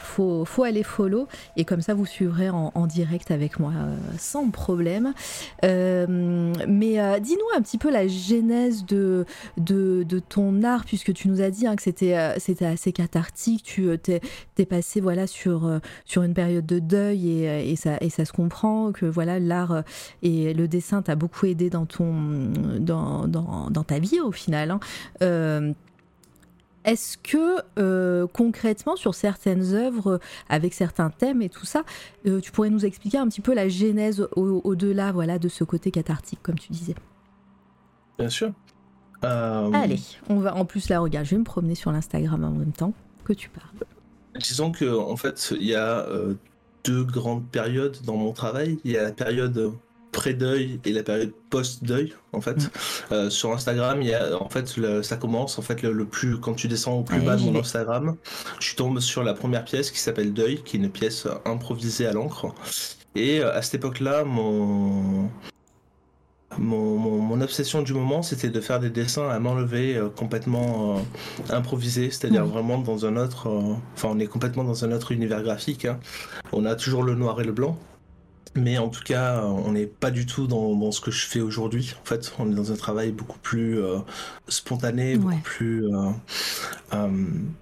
faut, 0.00 0.44
faut 0.44 0.62
aller 0.62 0.82
follow 0.82 1.28
et 1.56 1.64
comme 1.64 1.80
ça 1.80 1.94
vous 1.94 2.06
suivrez 2.06 2.48
en, 2.50 2.86
direct 2.86 3.30
avec 3.30 3.58
moi 3.58 3.72
sans 4.18 4.50
problème. 4.50 5.12
mais 5.62 7.20
dis-nous 7.20 7.56
un 7.56 7.62
petit 7.62 7.78
peu 7.78 7.90
la 7.90 8.06
genèse 8.06 8.84
de, 8.86 9.26
de, 9.56 10.18
ton 10.20 10.62
art, 10.62 10.84
puisque 10.84 11.12
tu 11.12 11.28
nous 11.28 11.40
as 11.40 11.50
dit 11.50 11.66
hein, 11.66 11.76
que 11.76 11.82
c'était, 11.82 12.34
c'était 12.38 12.66
assez 12.66 12.92
cathartique, 12.92 13.62
tu 13.64 13.88
t'es, 13.98 14.66
passé 14.66 15.00
voilà, 15.00 15.26
sur, 15.26 15.80
sur 16.04 16.22
une 16.22 16.34
période 16.34 16.66
de 16.66 16.78
deuil 16.78 17.28
et, 17.28 17.70
et, 17.70 17.76
ça, 17.76 17.96
et 18.00 18.10
ça 18.10 18.24
se 18.24 18.32
comprend, 18.32 18.92
que 18.92 19.06
voilà 19.06 19.38
l'art 19.38 19.82
et 20.22 20.54
le 20.54 20.68
dessin 20.68 21.02
t'a 21.02 21.15
beaucoup 21.16 21.46
aidé 21.46 21.70
dans, 21.70 21.86
ton, 21.86 22.52
dans, 22.78 23.26
dans, 23.26 23.84
ta 23.84 23.98
vie 23.98 24.20
au 24.20 24.32
final. 24.32 24.70
Hein. 24.70 24.80
Euh, 25.22 25.72
est-ce 26.84 27.18
que 27.18 27.56
euh, 27.78 28.26
concrètement 28.32 28.94
sur 28.94 29.14
certaines 29.14 29.74
œuvres 29.74 30.20
avec 30.48 30.72
certains 30.72 31.10
thèmes 31.10 31.42
et 31.42 31.48
tout 31.48 31.66
ça, 31.66 31.82
euh, 32.26 32.40
tu 32.40 32.52
pourrais 32.52 32.70
nous 32.70 32.84
expliquer 32.86 33.18
un 33.18 33.28
petit 33.28 33.40
peu 33.40 33.54
la 33.54 33.68
genèse 33.68 34.28
au-delà 34.36 35.10
voilà, 35.10 35.38
de 35.38 35.48
ce 35.48 35.64
côté 35.64 35.90
cathartique 35.90 36.40
comme 36.42 36.58
tu 36.58 36.70
disais? 36.72 36.94
Bien 38.18 38.28
sûr. 38.28 38.52
Allez, 39.22 39.98
on 40.28 40.38
va 40.38 40.54
en 40.54 40.64
plus 40.64 40.88
là 40.88 41.00
regarde, 41.00 41.26
je 41.26 41.32
vais 41.32 41.38
me 41.38 41.44
promener 41.44 41.74
sur 41.74 41.90
l'Instagram 41.90 42.44
en 42.44 42.50
même 42.50 42.72
temps 42.72 42.92
que 43.24 43.32
tu 43.32 43.48
parles. 43.48 43.66
Disons 44.38 44.70
que 44.70 44.84
en 44.96 45.16
fait 45.16 45.52
il 45.58 45.66
y 45.66 45.74
a 45.74 46.06
deux 46.86 47.02
grandes 47.02 47.46
périodes 47.48 47.98
dans 48.04 48.16
mon 48.16 48.32
travail. 48.32 48.78
Il 48.84 48.92
y 48.92 48.96
a 48.96 49.02
la 49.02 49.12
période 49.12 49.72
pré-deuil 50.16 50.80
et 50.86 50.92
la 50.92 51.02
période 51.02 51.32
post-deuil 51.50 52.14
en 52.32 52.40
fait. 52.40 52.56
Mm. 52.56 52.70
Euh, 53.12 53.30
sur 53.30 53.52
Instagram, 53.52 54.00
il 54.00 54.08
y 54.08 54.14
a, 54.14 54.40
en 54.40 54.48
fait 54.48 54.74
ça 55.02 55.16
commence 55.16 55.58
en 55.58 55.62
fait 55.62 55.82
le, 55.82 56.06
plus 56.06 56.40
quand 56.40 56.54
tu 56.54 56.68
descends 56.68 56.94
au 56.94 57.02
plus 57.02 57.20
bas 57.20 57.36
de 57.36 57.42
mon 57.42 57.60
Instagram, 57.60 58.16
tu 58.58 58.74
tombes 58.74 58.98
sur 59.00 59.22
la 59.22 59.34
première 59.34 59.64
pièce 59.64 59.90
qui 59.90 60.00
s'appelle 60.00 60.32
Deuil, 60.32 60.62
qui 60.64 60.76
est 60.76 60.80
une 60.80 60.90
pièce 60.90 61.28
improvisée 61.44 62.06
à 62.06 62.12
l'encre. 62.12 62.54
Et 63.14 63.40
euh, 63.40 63.54
à 63.54 63.60
cette 63.62 63.74
époque-là, 63.74 64.24
mon 64.24 65.28
mon, 66.58 67.40
obsession 67.42 67.82
du 67.82 67.92
moment, 67.92 68.22
c'était 68.22 68.48
de 68.48 68.60
faire 68.62 68.80
des 68.80 68.88
dessins 68.88 69.28
à 69.28 69.38
main 69.38 69.54
levée 69.54 69.94
euh, 69.94 70.08
complètement 70.08 71.02
improvisés, 71.50 72.10
c'est-à-dire 72.10 72.46
mm. 72.46 72.50
vraiment 72.50 72.78
dans 72.78 73.04
un 73.04 73.16
autre. 73.18 73.48
Enfin, 73.94 74.08
on 74.12 74.18
est 74.18 74.26
complètement 74.26 74.64
dans 74.64 74.82
un 74.82 74.92
autre 74.92 75.12
univers 75.12 75.42
graphique. 75.42 75.84
Hein. 75.84 75.98
On 76.52 76.64
a 76.64 76.74
toujours 76.74 77.02
le 77.02 77.14
noir 77.14 77.38
et 77.42 77.44
le 77.44 77.52
blanc, 77.52 77.76
mais 78.56 78.78
en 78.78 78.88
tout 78.88 79.02
cas, 79.02 79.42
on 79.44 79.72
n'est 79.72 79.86
pas 79.86 80.10
du 80.10 80.26
tout 80.26 80.46
dans, 80.46 80.90
ce 80.92 81.00
que 81.00 81.10
je 81.10 81.26
fais 81.26 81.40
aujourd'hui. 81.40 81.94
En 82.02 82.04
fait, 82.04 82.32
on 82.38 82.50
est 82.50 82.54
dans 82.54 82.72
un 82.72 82.76
travail 82.76 83.12
beaucoup 83.12 83.38
plus 83.38 83.82
euh, 83.82 83.98
spontané, 84.48 85.16
beaucoup 85.16 85.40
plus... 85.42 85.86
Euh, 85.86 86.10
euh, 86.94 87.08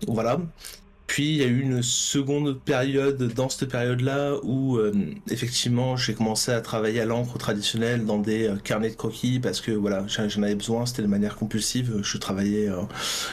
voilà. 0.09 0.39
Puis 1.15 1.29
il 1.29 1.37
y 1.37 1.45
a 1.45 1.47
eu 1.47 1.61
une 1.61 1.81
seconde 1.81 2.59
période 2.59 3.33
dans 3.35 3.49
cette 3.49 3.69
période-là 3.69 4.35
où 4.43 4.79
euh, 4.79 4.93
effectivement 5.31 5.97
j'ai 5.97 6.13
commencé 6.13 6.51
à 6.51 6.61
travailler 6.61 7.03
à 7.03 7.05
l'encre 7.05 7.39
traditionnelle 7.39 8.05
dans 8.05 8.19
des 8.19 8.49
euh, 8.49 8.57
carnets 8.57 8.91
de 8.91 8.97
croquis 8.97 9.39
parce 9.39 9.61
que 9.61 9.71
voilà 9.71 10.05
j'en 10.09 10.43
avais 10.43 10.57
besoin, 10.57 10.87
c'était 10.87 11.03
de 11.03 11.07
manière 11.07 11.37
compulsive. 11.37 12.01
Je 12.03 12.19
travaillais, 12.19 12.69
euh, 12.69 12.81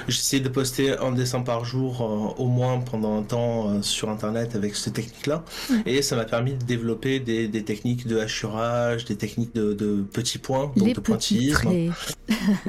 j'essayais 0.08 0.44
de 0.44 0.50
poster 0.50 0.96
un 1.00 1.12
dessin 1.12 1.42
par 1.42 1.66
jour 1.66 2.36
au 2.38 2.46
moins 2.46 2.82
pendant 2.82 3.18
un 3.18 3.24
temps 3.24 3.82
sur 3.82 4.12
internet 4.12 4.56
avec 4.56 4.76
cette 4.76 4.94
technique-là 4.94 5.44
et 5.88 6.04
ça 6.04 6.16
m'a 6.16 6.26
permis 6.26 6.54
de 6.54 6.64
développer 6.64 7.20
des, 7.20 7.50
techniques 7.64 8.06
de 8.06 8.20
hachurage, 8.20 9.06
des 9.06 9.16
techniques 9.16 9.56
de, 9.56 10.06
petits 10.14 10.38
points, 10.38 10.72
donc 10.76 10.94
de 10.94 11.00
pointillisme. 11.00 11.68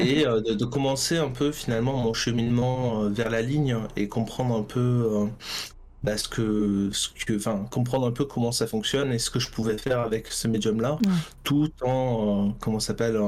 et 0.01 0.25
de, 0.25 0.55
de, 0.55 0.65
commencer 0.65 1.19
un 1.19 1.29
peu 1.29 1.53
finalement 1.53 1.99
mon 1.99 2.15
cheminement 2.15 3.11
vers 3.11 3.29
la 3.29 3.43
ligne 3.43 3.77
et 3.97 4.09
comprendre 4.09 4.57
un 4.57 4.63
peu 4.63 5.02
euh, 5.03 5.27
bah, 6.03 6.17
ce 6.17 6.29
que, 6.29 6.91
ce 6.93 7.09
que, 7.25 7.37
enfin, 7.37 7.65
comprendre 7.71 8.07
un 8.07 8.13
peu 8.13 8.25
comment 8.25 8.53
ça 8.53 8.67
fonctionne 8.67 9.13
et 9.13 9.19
ce 9.19 9.31
que 9.31 9.39
je 9.39 9.51
pouvais 9.51 9.79
faire 9.79 10.01
avec 10.01 10.29
ce 10.29 10.49
médium-là, 10.49 10.99
tout 11.45 11.71
en, 11.83 12.49
euh, 12.49 12.53
comment 12.61 12.81
s'appelle, 12.81 13.21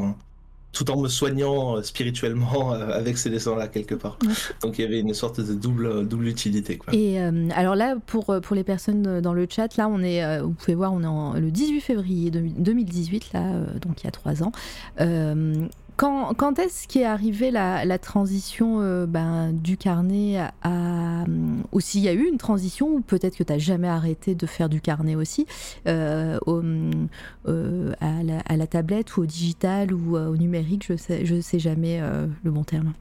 tout 0.73 0.91
en 0.91 1.01
me 1.01 1.09
soignant 1.09 1.81
spirituellement 1.85 2.73
avec 2.73 3.17
ces 3.17 3.31
dessins-là 3.31 3.69
quelque 3.69 3.95
part. 3.95 4.19
Donc 4.61 4.79
il 4.79 4.83
y 4.83 4.85
avait 4.85 4.99
une 4.99 5.15
sorte 5.15 5.41
de 5.41 5.55
double, 5.55 6.09
double 6.09 6.27
utilité. 6.27 6.77
Quoi. 6.77 6.93
Et 6.95 7.21
alors 7.55 7.77
là, 7.77 7.95
pour, 8.07 8.35
pour 8.43 8.57
les 8.57 8.65
personnes 8.65 9.21
dans 9.21 9.35
le 9.35 9.47
chat, 9.49 9.77
là, 9.77 9.89
on 9.89 10.01
est, 10.01 10.41
vous 10.41 10.51
pouvez 10.51 10.75
voir, 10.75 10.93
on 10.93 11.05
est 11.05 11.07
en, 11.07 11.35
le 11.35 11.53
18 11.53 11.81
février 11.81 12.33
2018, 12.33 13.33
là, 13.35 13.53
donc 13.83 14.03
il 14.03 14.07
y 14.07 14.09
a 14.09 14.11
trois 14.11 14.43
ans. 14.43 14.51
Quand, 15.97 16.35
quand 16.35 16.59
est-ce 16.59 16.89
qu'est 16.89 17.05
arrivée 17.05 17.53
la, 17.53 17.85
la 17.85 17.99
transition 17.99 18.81
euh, 18.81 19.07
ben, 19.07 19.53
du 19.53 19.77
carnet 19.77 20.39
à, 20.63 21.25
Ou 21.73 21.81
s'il 21.81 22.01
y 22.01 22.09
a 22.09 22.13
eu 22.13 22.27
une 22.29 22.39
transition, 22.39 22.89
ou 22.89 23.01
peut-être 23.01 23.37
que 23.37 23.45
tu 23.45 23.53
n'as 23.53 23.59
jamais 23.59 23.89
arrêté 23.89 24.35
de 24.35 24.47
faire 24.47 24.69
du 24.69 24.81
carnet 24.81 25.15
aussi, 25.15 25.47
euh, 25.87 26.39
euh, 27.47 27.93
à, 28.01 28.23
la, 28.25 28.41
à, 28.41 28.57
la, 28.57 28.67
tablette 28.67 29.17
ou 29.17 29.23
au 29.23 29.27
digital 29.27 29.93
ou 29.95 30.17
au 30.17 30.37
numérique, 30.37 30.85
je 30.89 30.97
sais, 30.97 31.25
je 31.25 31.41
sais 31.41 31.61
jamais 31.61 32.01
le 32.43 32.51
bon 32.51 32.65
terme. 32.65 32.93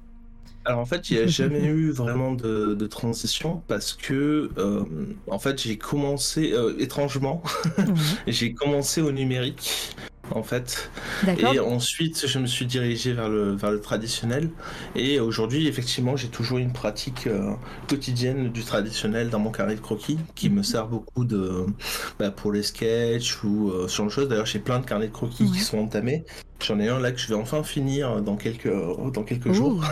Alors 0.65 0.79
en 0.79 0.86
fait, 0.86 1.10
il 1.10 1.17
n'y 1.17 1.23
a 1.23 1.27
jamais 1.27 1.65
eu 1.65 1.91
vraiment 1.91 2.34
de, 2.34 2.73
de, 2.73 2.88
transition 2.88 3.62
parce 3.67 3.93
que 3.93 4.49
en 5.27 5.39
fait 5.39 5.62
j'ai 5.62 5.77
commencé 5.77 6.53
étrangement, 6.77 7.41
j'ai 8.27 8.53
commencé 8.53 9.01
au 9.01 9.12
numérique 9.12 9.95
en 10.31 10.43
fait. 10.43 10.89
Et 11.38 11.59
ensuite, 11.59 12.27
je 12.27 12.39
me 12.39 12.47
suis 12.47 12.65
dirigé 12.65 13.13
vers 13.13 13.29
le, 13.29 13.55
vers 13.55 13.71
le 13.71 13.81
traditionnel. 13.81 14.49
Et 14.95 15.19
aujourd'hui, 15.19 15.67
effectivement, 15.67 16.15
j'ai 16.15 16.29
toujours 16.29 16.57
une 16.57 16.73
pratique 16.73 17.27
euh, 17.27 17.53
quotidienne 17.88 18.51
du 18.51 18.63
traditionnel 18.63 19.29
dans 19.29 19.39
mon 19.39 19.51
carnet 19.51 19.75
de 19.75 19.81
croquis 19.81 20.17
qui 20.36 20.49
me 20.49 20.63
sert 20.63 20.88
beaucoup 20.88 21.25
de, 21.25 21.65
bah, 22.19 22.31
pour 22.31 22.51
les 22.51 22.63
sketchs 22.63 23.43
ou 23.43 23.69
euh, 23.69 23.88
sur 23.88 24.03
le 24.03 24.09
chose. 24.09 24.27
D'ailleurs, 24.27 24.45
j'ai 24.45 24.59
plein 24.59 24.79
de 24.79 24.86
carnets 24.86 25.07
de 25.07 25.13
croquis 25.13 25.51
qui 25.51 25.59
sont 25.59 25.79
entamés. 25.79 26.25
J'en 26.63 26.80
ai 26.80 26.88
un 26.88 26.99
là 26.99 27.12
que 27.12 27.19
je 27.19 27.28
vais 27.28 27.36
enfin 27.36 27.63
finir 27.63 28.21
dans 28.21 28.36
quelques, 28.36 28.71
dans 29.13 29.23
quelques 29.23 29.52
jours. 29.52 29.84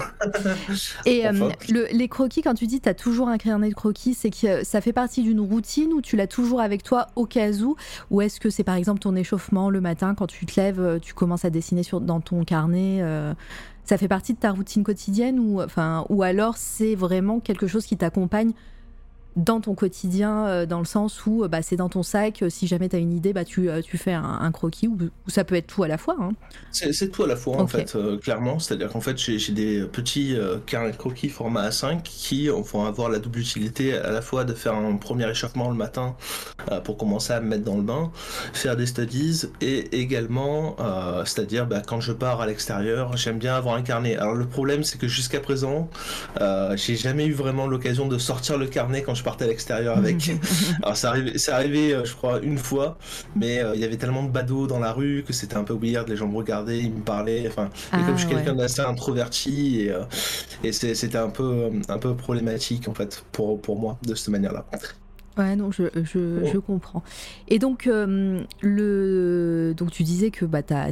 Et 1.05 1.27
euh, 1.27 1.49
les 1.67 2.07
croquis, 2.07 2.41
quand 2.41 2.53
tu 2.53 2.67
dis 2.67 2.79
tu 2.79 2.89
as 2.89 2.93
toujours 2.93 3.27
un 3.27 3.37
carnet 3.37 3.69
de 3.69 3.73
croquis, 3.73 4.13
c'est 4.13 4.29
que 4.29 4.63
ça 4.63 4.81
fait 4.81 4.93
partie 4.93 5.23
d'une 5.23 5.41
routine 5.41 5.91
ou 5.93 6.01
tu 6.01 6.15
l'as 6.15 6.27
toujours 6.27 6.61
avec 6.61 6.83
toi 6.83 7.07
au 7.15 7.25
cas 7.25 7.51
où? 7.61 7.75
Ou 8.09 8.21
est-ce 8.21 8.39
que 8.39 8.49
c'est 8.49 8.63
par 8.63 8.75
exemple 8.75 8.99
ton 8.99 9.15
échauffement 9.15 9.69
le 9.69 9.81
matin 9.81 10.15
quand 10.15 10.27
tu 10.27 10.45
te 10.45 10.59
lèves, 10.59 10.79
euh, 10.79 10.99
tu 10.99 11.13
commences 11.13 11.45
à 11.45 11.49
dessiner 11.49 11.83
sur, 11.83 12.01
dans 12.01 12.21
ton 12.21 12.43
carnet 12.43 12.99
euh, 13.01 13.33
Ça 13.83 13.97
fait 13.97 14.07
partie 14.07 14.33
de 14.33 14.39
ta 14.39 14.51
routine 14.51 14.83
quotidienne 14.83 15.39
ou, 15.39 15.61
enfin, 15.61 16.05
ou 16.09 16.23
alors 16.23 16.57
c'est 16.57 16.95
vraiment 16.95 17.39
quelque 17.39 17.67
chose 17.67 17.85
qui 17.85 17.97
t'accompagne 17.97 18.53
dans 19.35 19.61
ton 19.61 19.75
quotidien, 19.75 20.45
euh, 20.47 20.65
dans 20.65 20.79
le 20.79 20.85
sens 20.85 21.25
où 21.25 21.43
euh, 21.43 21.47
bah, 21.47 21.61
c'est 21.61 21.77
dans 21.77 21.89
ton 21.89 22.03
sac, 22.03 22.41
euh, 22.41 22.49
si 22.49 22.67
jamais 22.67 22.89
tu 22.89 22.95
as 22.97 22.99
une 22.99 23.13
idée, 23.13 23.33
bah, 23.33 23.45
tu, 23.45 23.69
tu 23.83 23.97
fais 23.97 24.13
un, 24.13 24.51
croquis, 24.51 24.87
ou, 24.87 24.97
ça 25.27 25.43
peut 25.43 25.55
être 25.55 25.67
tout 25.67 25.83
à 25.83 25.87
la 25.87 25.97
fois. 25.97 26.17
Hein. 26.19 26.31
C'est 26.71 27.11
tout 27.11 27.23
à 27.23 27.27
la 27.27 27.35
fois, 27.35 27.57
en 27.57 27.67
fait, 27.67 27.97
clairement. 28.21 28.59
C'est-à-dire 28.59 28.89
qu'en 28.89 29.01
fait, 29.01 29.17
j'ai 29.17 29.53
des 29.53 29.83
petits 29.83 30.35
carnets 30.65 30.91
de 30.91 30.97
croquis 30.97 31.29
format 31.29 31.69
A5 31.69 32.01
qui 32.01 32.47
vont 32.47 32.85
avoir 32.85 33.09
la 33.09 33.19
double 33.19 33.39
utilité 33.39 33.93
à 33.93 34.11
la 34.11 34.21
fois 34.21 34.43
de 34.43 34.53
faire 34.53 34.75
un 34.75 34.95
premier 34.97 35.29
échauffement 35.29 35.69
le 35.69 35.75
matin 35.75 36.15
pour 36.83 36.97
commencer 36.97 37.33
à 37.33 37.39
me 37.39 37.47
mettre 37.47 37.63
dans 37.63 37.77
le 37.77 37.83
bain, 37.83 38.11
faire 38.53 38.75
des 38.75 38.85
studies, 38.85 39.43
et 39.61 39.99
également, 39.99 40.75
c'est-à-dire 41.25 41.65
bah, 41.65 41.81
quand 41.85 42.01
je 42.01 42.11
pars 42.11 42.41
à 42.41 42.47
l'extérieur, 42.47 43.15
j'aime 43.17 43.37
bien 43.37 43.55
avoir 43.55 43.75
un 43.75 43.81
carnet. 43.81 44.17
Alors 44.17 44.35
le 44.35 44.45
problème, 44.45 44.83
c'est 44.83 44.97
que 44.97 45.07
jusqu'à 45.07 45.39
présent, 45.39 45.89
j'ai 46.75 46.95
jamais 46.95 47.25
eu 47.25 47.33
vraiment 47.33 47.67
l'occasion 47.67 48.07
de 48.07 48.17
sortir 48.17 48.57
le 48.57 48.67
carnet 48.67 49.01
quand 49.01 49.15
je 49.15 49.20
je 49.21 49.23
partais 49.23 49.45
à 49.45 49.47
l'extérieur 49.47 49.97
avec. 49.97 50.31
Alors 50.81 50.97
c'est 50.97 51.05
arrivé, 51.05 51.37
c'est 51.37 51.51
arrivé, 51.51 51.93
euh, 51.93 52.05
je 52.05 52.15
crois, 52.15 52.39
une 52.41 52.57
fois, 52.57 52.97
mais 53.35 53.59
euh, 53.59 53.75
il 53.75 53.81
y 53.81 53.83
avait 53.83 53.97
tellement 53.97 54.23
de 54.23 54.29
badauds 54.29 54.65
dans 54.65 54.79
la 54.79 54.91
rue 54.91 55.23
que 55.25 55.31
c'était 55.31 55.57
un 55.57 55.63
peu 55.63 55.77
weird. 55.79 56.09
Les 56.09 56.15
gens 56.15 56.27
me 56.27 56.35
regardaient, 56.35 56.79
ils 56.79 56.91
me 56.91 57.01
parlaient. 57.01 57.47
Enfin, 57.47 57.69
et 57.93 58.03
comme 58.03 58.17
je 58.17 58.25
suis 58.25 58.33
ah, 58.33 58.37
quelqu'un 58.37 58.55
d'assez 58.55 58.81
introverti, 58.81 59.81
et, 59.81 59.91
euh, 59.91 60.05
et 60.63 60.71
c'était 60.71 61.17
un 61.19 61.29
peu, 61.29 61.69
un 61.87 61.97
peu 61.99 62.15
problématique 62.15 62.87
en 62.87 62.95
fait 62.95 63.23
pour, 63.31 63.61
pour 63.61 63.79
moi 63.79 63.99
de 64.01 64.15
cette 64.15 64.29
manière-là. 64.29 64.65
Ouais, 65.37 65.55
non, 65.55 65.71
je, 65.71 65.83
je, 65.95 66.45
je, 66.51 66.57
comprends. 66.57 67.03
Et 67.47 67.59
donc, 67.59 67.85
le, 67.85 69.73
donc 69.77 69.91
tu 69.91 70.03
disais 70.03 70.31
que 70.31 70.45
bah, 70.45 70.61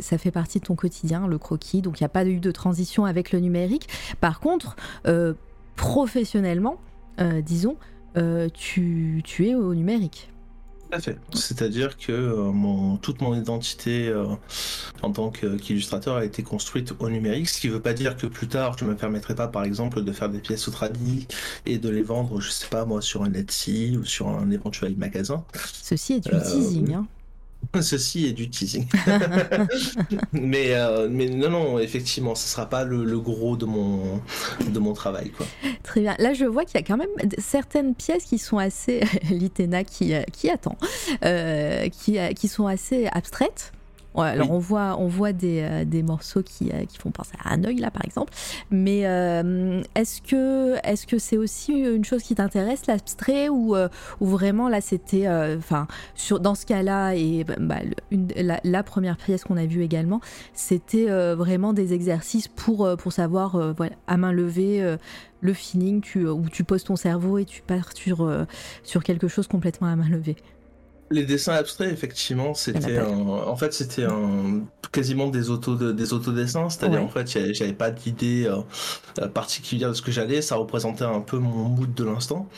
ça, 0.00 0.18
fait 0.18 0.30
partie 0.30 0.60
de 0.60 0.64
ton 0.64 0.74
quotidien, 0.74 1.28
le 1.28 1.38
croquis, 1.38 1.82
donc 1.82 2.00
il 2.00 2.02
n'y 2.02 2.06
a 2.06 2.10
pas 2.10 2.24
eu 2.24 2.40
de 2.40 2.50
transition 2.50 3.04
avec 3.04 3.32
le 3.32 3.38
numérique. 3.38 3.88
Par 4.20 4.40
contre, 4.40 4.76
professionnellement, 5.76 6.78
disons, 7.18 7.76
euh, 8.16 8.48
tu, 8.52 9.22
tu, 9.24 9.48
es 9.48 9.54
au 9.54 9.74
numérique. 9.74 10.30
Tout 10.90 10.96
à 10.96 11.00
fait. 11.00 11.18
C'est-à-dire 11.34 11.96
que 11.96 12.12
euh, 12.12 12.52
mon, 12.52 12.96
toute 12.96 13.20
mon 13.20 13.34
identité 13.34 14.14
en 15.02 15.10
tant 15.10 15.30
qu'illustrateur 15.30 16.16
a 16.16 16.24
été 16.24 16.42
construite 16.42 16.94
au 17.00 17.10
numérique, 17.10 17.48
ce 17.48 17.60
qui 17.60 17.68
ne 17.68 17.72
veut 17.72 17.82
pas 17.82 17.92
dire 17.92 18.16
que 18.16 18.26
plus 18.26 18.46
tard 18.46 18.76
je 18.78 18.84
ne 18.84 18.90
me 18.90 18.96
permettrai 18.96 19.34
pas, 19.34 19.48
par 19.48 19.64
exemple, 19.64 20.02
de 20.02 20.12
faire 20.12 20.28
des 20.28 20.38
pièces 20.38 20.68
au 20.68 20.70
tradit 20.70 21.26
et 21.66 21.78
de 21.78 21.88
les 21.88 22.02
vendre, 22.02 22.40
je 22.40 22.50
sais 22.50 22.68
pas 22.68 22.84
moi, 22.84 23.02
sur 23.02 23.22
un 23.22 23.32
Etsy 23.32 23.96
ou 24.00 24.04
sur 24.04 24.28
un 24.28 24.50
éventuel 24.50 24.96
magasin. 24.96 25.44
Ceci 25.72 26.14
est 26.14 26.20
du 26.20 26.30
teasing. 26.30 26.94
Hein. 26.94 27.06
Ceci 27.80 28.26
est 28.26 28.32
du 28.32 28.48
teasing. 28.48 28.86
mais, 30.32 30.74
euh, 30.74 31.08
mais 31.10 31.28
non, 31.28 31.50
non, 31.50 31.78
effectivement, 31.78 32.34
ce 32.34 32.46
ne 32.46 32.48
sera 32.48 32.66
pas 32.68 32.84
le, 32.84 33.18
gros 33.18 33.56
de 33.56 33.66
mon, 33.66 34.20
de 34.66 34.78
mon 34.78 34.92
travail. 34.92 35.30
Quoi. 35.30 35.46
Très 35.82 36.00
bien. 36.00 36.14
Là, 36.18 36.32
je 36.32 36.44
vois 36.44 36.64
qu'il 36.64 36.80
y 36.80 36.82
a 36.82 36.86
quand 36.86 36.96
même 36.96 37.30
certaines 37.38 37.94
pièces 37.94 38.24
qui 38.24 38.38
sont 38.38 38.58
assez. 38.58 39.00
Litena 39.30 39.84
qui, 39.84 40.14
qui 40.32 40.48
attend. 40.48 40.76
Euh, 41.24 41.88
qui, 41.88 42.18
qui 42.34 42.48
sont 42.48 42.66
assez 42.66 43.08
abstraites 43.12 43.72
alors 44.22 44.50
on 44.50 44.58
voit, 44.58 44.96
on 44.98 45.08
voit 45.08 45.32
des, 45.32 45.60
euh, 45.62 45.84
des 45.84 46.02
morceaux 46.02 46.42
qui, 46.42 46.70
euh, 46.72 46.84
qui, 46.84 46.98
font 46.98 47.10
penser 47.10 47.32
à 47.42 47.52
un 47.52 47.64
œil 47.64 47.76
là 47.76 47.90
par 47.90 48.04
exemple. 48.04 48.32
Mais 48.70 49.06
euh, 49.06 49.82
est-ce 49.94 50.22
que 50.22 50.76
est-ce 50.84 51.06
que 51.06 51.18
c'est 51.18 51.36
aussi 51.36 51.72
une 51.72 52.04
chose 52.04 52.22
qui 52.22 52.34
t'intéresse 52.34 52.86
l'abstrait 52.86 53.48
ou, 53.48 53.74
ou 54.20 54.26
vraiment 54.26 54.68
là 54.68 54.80
c'était, 54.80 55.28
enfin 55.28 55.86
dans 56.40 56.54
ce 56.54 56.66
cas-là 56.66 57.14
et 57.14 57.44
bah, 57.44 57.76
la, 58.64 58.82
première 58.82 59.16
pièce 59.16 59.44
qu'on 59.44 59.56
a 59.56 59.66
vue 59.66 59.82
également, 59.82 60.20
c'était 60.52 61.06
vraiment 61.34 61.72
des 61.72 61.92
exercices 61.92 62.48
pour 62.48 62.88
pour 62.96 63.12
savoir 63.12 63.74
voilà, 63.74 63.96
à 64.06 64.16
main 64.16 64.32
levée 64.32 64.96
le 65.40 65.52
feeling 65.52 66.00
tu, 66.00 66.26
où 66.26 66.48
tu 66.48 66.64
poses 66.64 66.84
ton 66.84 66.96
cerveau 66.96 67.38
et 67.38 67.44
tu 67.44 67.62
pars 67.62 67.92
sur, 67.94 68.30
sur 68.82 69.02
quelque 69.02 69.28
chose 69.28 69.46
complètement 69.46 69.88
à 69.88 69.96
main 69.96 70.08
levée. 70.08 70.36
Les 71.10 71.24
dessins 71.24 71.54
abstraits, 71.54 71.92
effectivement, 71.92 72.54
c'était 72.54 73.00
en 73.00 73.56
fait 73.56 73.72
c'était 73.72 74.04
un... 74.04 74.62
quasiment 74.90 75.28
des 75.28 75.50
auto 75.50 75.76
des 75.92 76.12
autodessins, 76.12 76.68
c'est-à-dire 76.70 77.02
en 77.02 77.08
fait 77.08 77.28
j'avais 77.52 77.72
pas 77.72 77.90
d'idée 77.90 78.46
euh, 78.46 78.56
euh, 79.20 79.28
particulière 79.28 79.90
de 79.90 79.94
ce 79.94 80.02
que 80.02 80.10
j'allais, 80.10 80.42
ça 80.42 80.56
représentait 80.56 81.04
un 81.04 81.20
peu 81.20 81.38
mon 81.38 81.64
mood 81.68 81.92
de 81.94 82.04
l'instant 82.04 82.48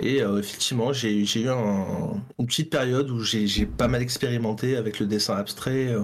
et 0.00 0.22
euh, 0.22 0.38
effectivement 0.38 0.92
j'ai 0.92 1.12
eu 1.16 1.26
une 2.38 2.46
petite 2.46 2.70
période 2.70 3.10
où 3.10 3.20
j'ai 3.20 3.66
pas 3.66 3.88
mal 3.88 4.02
expérimenté 4.02 4.76
avec 4.76 5.00
le 5.00 5.06
dessin 5.06 5.36
abstrait. 5.36 5.94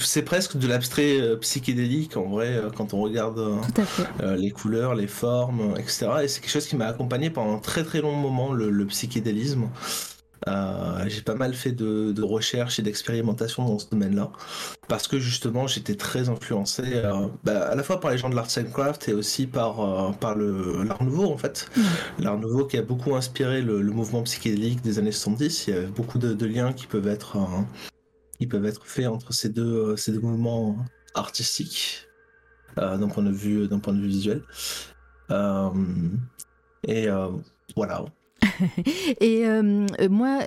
c'est 0.00 0.22
presque 0.24 0.56
de 0.56 0.66
l'abstrait 0.66 1.38
psychédélique 1.40 2.16
en 2.16 2.28
vrai 2.28 2.60
quand 2.76 2.92
on 2.92 3.00
regarde 3.00 3.40
les 4.22 4.50
couleurs, 4.50 4.94
les 4.94 5.06
formes, 5.06 5.74
etc. 5.78 6.08
Et 6.24 6.28
c'est 6.28 6.40
quelque 6.40 6.50
chose 6.50 6.66
qui 6.66 6.76
m'a 6.76 6.86
accompagné 6.86 7.30
pendant 7.30 7.56
un 7.56 7.60
très 7.60 7.84
très 7.84 8.00
long 8.00 8.14
moment 8.14 8.52
le, 8.52 8.70
le 8.70 8.86
psychédélisme. 8.86 9.68
Euh, 10.46 11.04
j'ai 11.06 11.22
pas 11.22 11.34
mal 11.34 11.54
fait 11.54 11.72
de, 11.72 12.12
de 12.12 12.22
recherches 12.22 12.78
et 12.78 12.82
d'expérimentation 12.82 13.66
dans 13.66 13.78
ce 13.78 13.88
domaine-là, 13.88 14.30
parce 14.88 15.08
que 15.08 15.18
justement 15.18 15.66
j'étais 15.66 15.94
très 15.94 16.28
influencé 16.28 16.82
euh, 16.86 17.28
bah, 17.44 17.68
à 17.68 17.74
la 17.74 17.82
fois 17.82 17.98
par 17.98 18.10
les 18.10 18.18
gens 18.18 18.28
de 18.28 18.34
l'art 18.34 18.48
and 18.58 18.70
craft 18.70 19.08
et 19.08 19.14
aussi 19.14 19.46
par, 19.46 19.80
euh, 19.80 20.12
par 20.12 20.36
l'art 20.36 21.02
nouveau 21.02 21.32
en 21.32 21.38
fait. 21.38 21.70
L'art 22.18 22.38
nouveau 22.38 22.66
qui 22.66 22.76
a 22.76 22.82
beaucoup 22.82 23.14
inspiré 23.14 23.62
le, 23.62 23.80
mouvement 23.94 24.22
psychédélique 24.22 24.82
des 24.82 24.98
années 24.98 25.12
70. 25.12 25.68
Il 25.68 25.74
y 25.74 25.78
a 25.78 25.82
beaucoup 25.82 26.18
de, 26.18 26.46
liens 26.46 26.72
qui 26.72 26.86
peuvent 26.86 27.08
être, 27.08 27.38
qui 28.38 28.46
peuvent 28.46 28.66
être 28.66 28.84
faits 28.84 29.06
entre 29.06 29.32
ces 29.32 29.48
deux, 29.48 29.96
ces 29.96 30.12
deux 30.12 30.20
mouvements 30.20 30.76
artistiques 31.14 32.06
d'un 32.76 33.08
point 33.08 33.22
de 33.22 33.30
vue 33.30 33.68
d'un 33.68 33.78
point 33.78 33.92
de 33.92 34.00
vue 34.00 34.08
visuel. 34.08 34.42
et 36.88 37.08
voilà. 37.76 38.04
et 39.20 39.46
euh, 39.46 39.86
moi, 40.08 40.40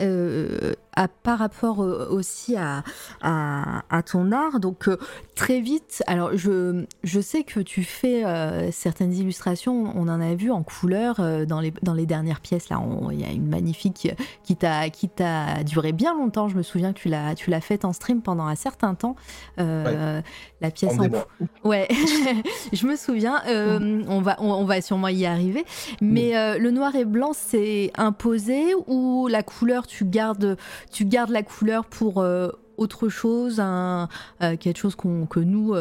par 1.23 1.37
rapport 1.37 1.83
euh, 1.83 2.07
aussi 2.09 2.55
à, 2.55 2.83
à, 3.21 4.01
ton 4.03 4.31
art. 4.31 4.59
Donc 4.59 4.87
euh, 4.87 4.97
très 5.35 5.61
vite, 5.61 6.01
alors 6.07 6.35
je, 6.35 6.85
je 7.03 7.19
sais 7.19 7.43
que 7.43 7.59
tu 7.59 7.83
fais 7.83 8.25
euh, 8.25 8.71
certaines 8.71 9.13
illustrations, 9.13 9.91
on 9.95 10.07
en 10.07 10.19
a 10.19 10.33
vu 10.33 10.49
en 10.49 10.63
couleur 10.63 11.17
dans, 11.45 11.59
les, 11.59 11.71
dans 11.83 11.93
les 11.93 12.05
dernières 12.05 12.41
pièces. 12.41 12.69
Là, 12.69 12.81
il 13.11 13.19
y 13.19 13.25
a 13.25 13.31
une 13.31 13.47
magnifique 13.47 14.09
qui 14.43 14.55
t'a 14.55 14.89
qui 14.89 15.09
t'a 15.09 15.63
duré 15.63 15.91
bien 15.91 16.15
longtemps. 16.15 16.47
Je 16.47 16.55
me 16.55 16.63
souviens 16.63 16.93
que 16.93 16.99
tu 16.99 17.09
l'as 17.09 17.35
tu 17.35 17.51
l'as 17.51 17.61
faite 17.61 17.85
en 17.85 17.93
stream 17.93 18.21
pendant 18.21 18.45
un 18.45 18.55
certain 18.55 18.95
temps. 18.95 19.15
La 19.57 20.71
pièce 20.71 20.97
en, 20.97 21.67
ouais, 21.69 21.87
je 22.73 22.87
me 22.87 22.95
souviens. 22.95 23.41
Mm. 23.47 24.05
on 24.07 24.21
va 24.21 24.37
on, 24.39 24.65
va 24.65 24.81
sûrement 24.81 25.09
y 25.09 25.25
arriver. 25.25 25.65
Mais 26.01 26.31
mm. 26.33 26.61
le 26.61 26.71
noir 26.71 26.95
et 26.95 27.05
blanc 27.05 27.31
c'est 27.33 27.91
imposé 27.95 28.73
ou 28.87 29.27
la 29.27 29.43
couleur 29.43 29.85
tu 29.85 30.05
gardes 30.05 30.57
tu 30.91 31.05
gardes 31.05 31.31
la 31.31 31.43
couleur 31.43 31.85
pour 31.85 32.19
euh, 32.19 32.49
autre 32.77 33.09
chose, 33.09 33.59
un, 33.59 34.07
quelque 34.39 34.77
chose 34.77 34.95
que 34.95 35.39
nous, 35.39 35.73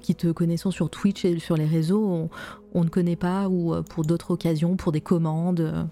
qui 0.00 0.14
te 0.14 0.30
connaissons 0.30 0.70
sur 0.70 0.88
Twitch 0.88 1.24
et 1.24 1.38
sur 1.40 1.56
les 1.56 1.66
réseaux, 1.66 2.30
on 2.74 2.84
ne 2.84 2.88
connaît 2.88 3.16
pas, 3.16 3.48
ou 3.48 3.74
pour 3.82 4.04
d'autres 4.04 4.30
occasions, 4.30 4.76
pour 4.76 4.92
des 4.92 5.00
commandes 5.00 5.88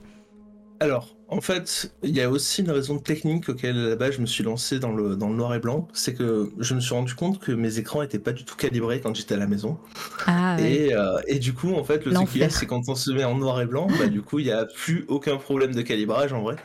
alors, 0.81 1.15
en 1.29 1.43
fait, 1.43 1.93
il 2.03 2.17
y 2.17 2.23
a 2.23 2.31
aussi 2.31 2.63
une 2.63 2.71
raison 2.71 2.99
technique 2.99 3.51
auquel 3.51 3.77
là-bas 3.77 4.11
je 4.11 4.23
me 4.23 4.27
suis 4.27 4.43
lancé 4.43 4.79
dans 4.79 4.93
le, 4.93 5.15
dans 5.15 5.29
le 5.29 5.37
noir 5.37 5.55
et 5.55 5.59
blanc. 5.59 5.87
C'est 5.93 6.15
que 6.15 6.51
je 6.59 6.75
me 6.75 6.81
suis 6.81 6.95
rendu 6.95 7.15
compte 7.15 7.39
que 7.39 7.53
mes 7.53 7.79
écrans 7.79 8.01
n'étaient 8.01 8.19
pas 8.19 8.33
du 8.33 8.47
tout 8.47 8.57
calibrés 8.57 9.01
quand 9.03 9.15
j'étais 9.15 9.35
à 9.35 9.37
la 9.37 9.47
maison. 9.47 9.77
Ah, 10.27 10.57
et, 10.59 10.95
euh, 10.95 11.21
et, 11.27 11.39
du 11.39 11.53
coup, 11.53 11.75
en 11.75 11.85
fait, 11.85 12.07
le 12.07 12.15
truc 12.15 12.29
c'est 12.49 12.65
quand 12.65 12.89
on 12.89 12.95
se 12.95 13.11
met 13.11 13.25
en 13.25 13.37
noir 13.37 13.61
et 13.61 13.67
blanc, 13.67 13.89
bah, 13.99 14.07
du 14.07 14.23
coup, 14.23 14.39
il 14.39 14.47
n'y 14.47 14.53
a 14.53 14.65
plus 14.65 15.05
aucun 15.09 15.37
problème 15.37 15.75
de 15.75 15.83
calibrage 15.83 16.33
en 16.33 16.41
vrai. 16.41 16.57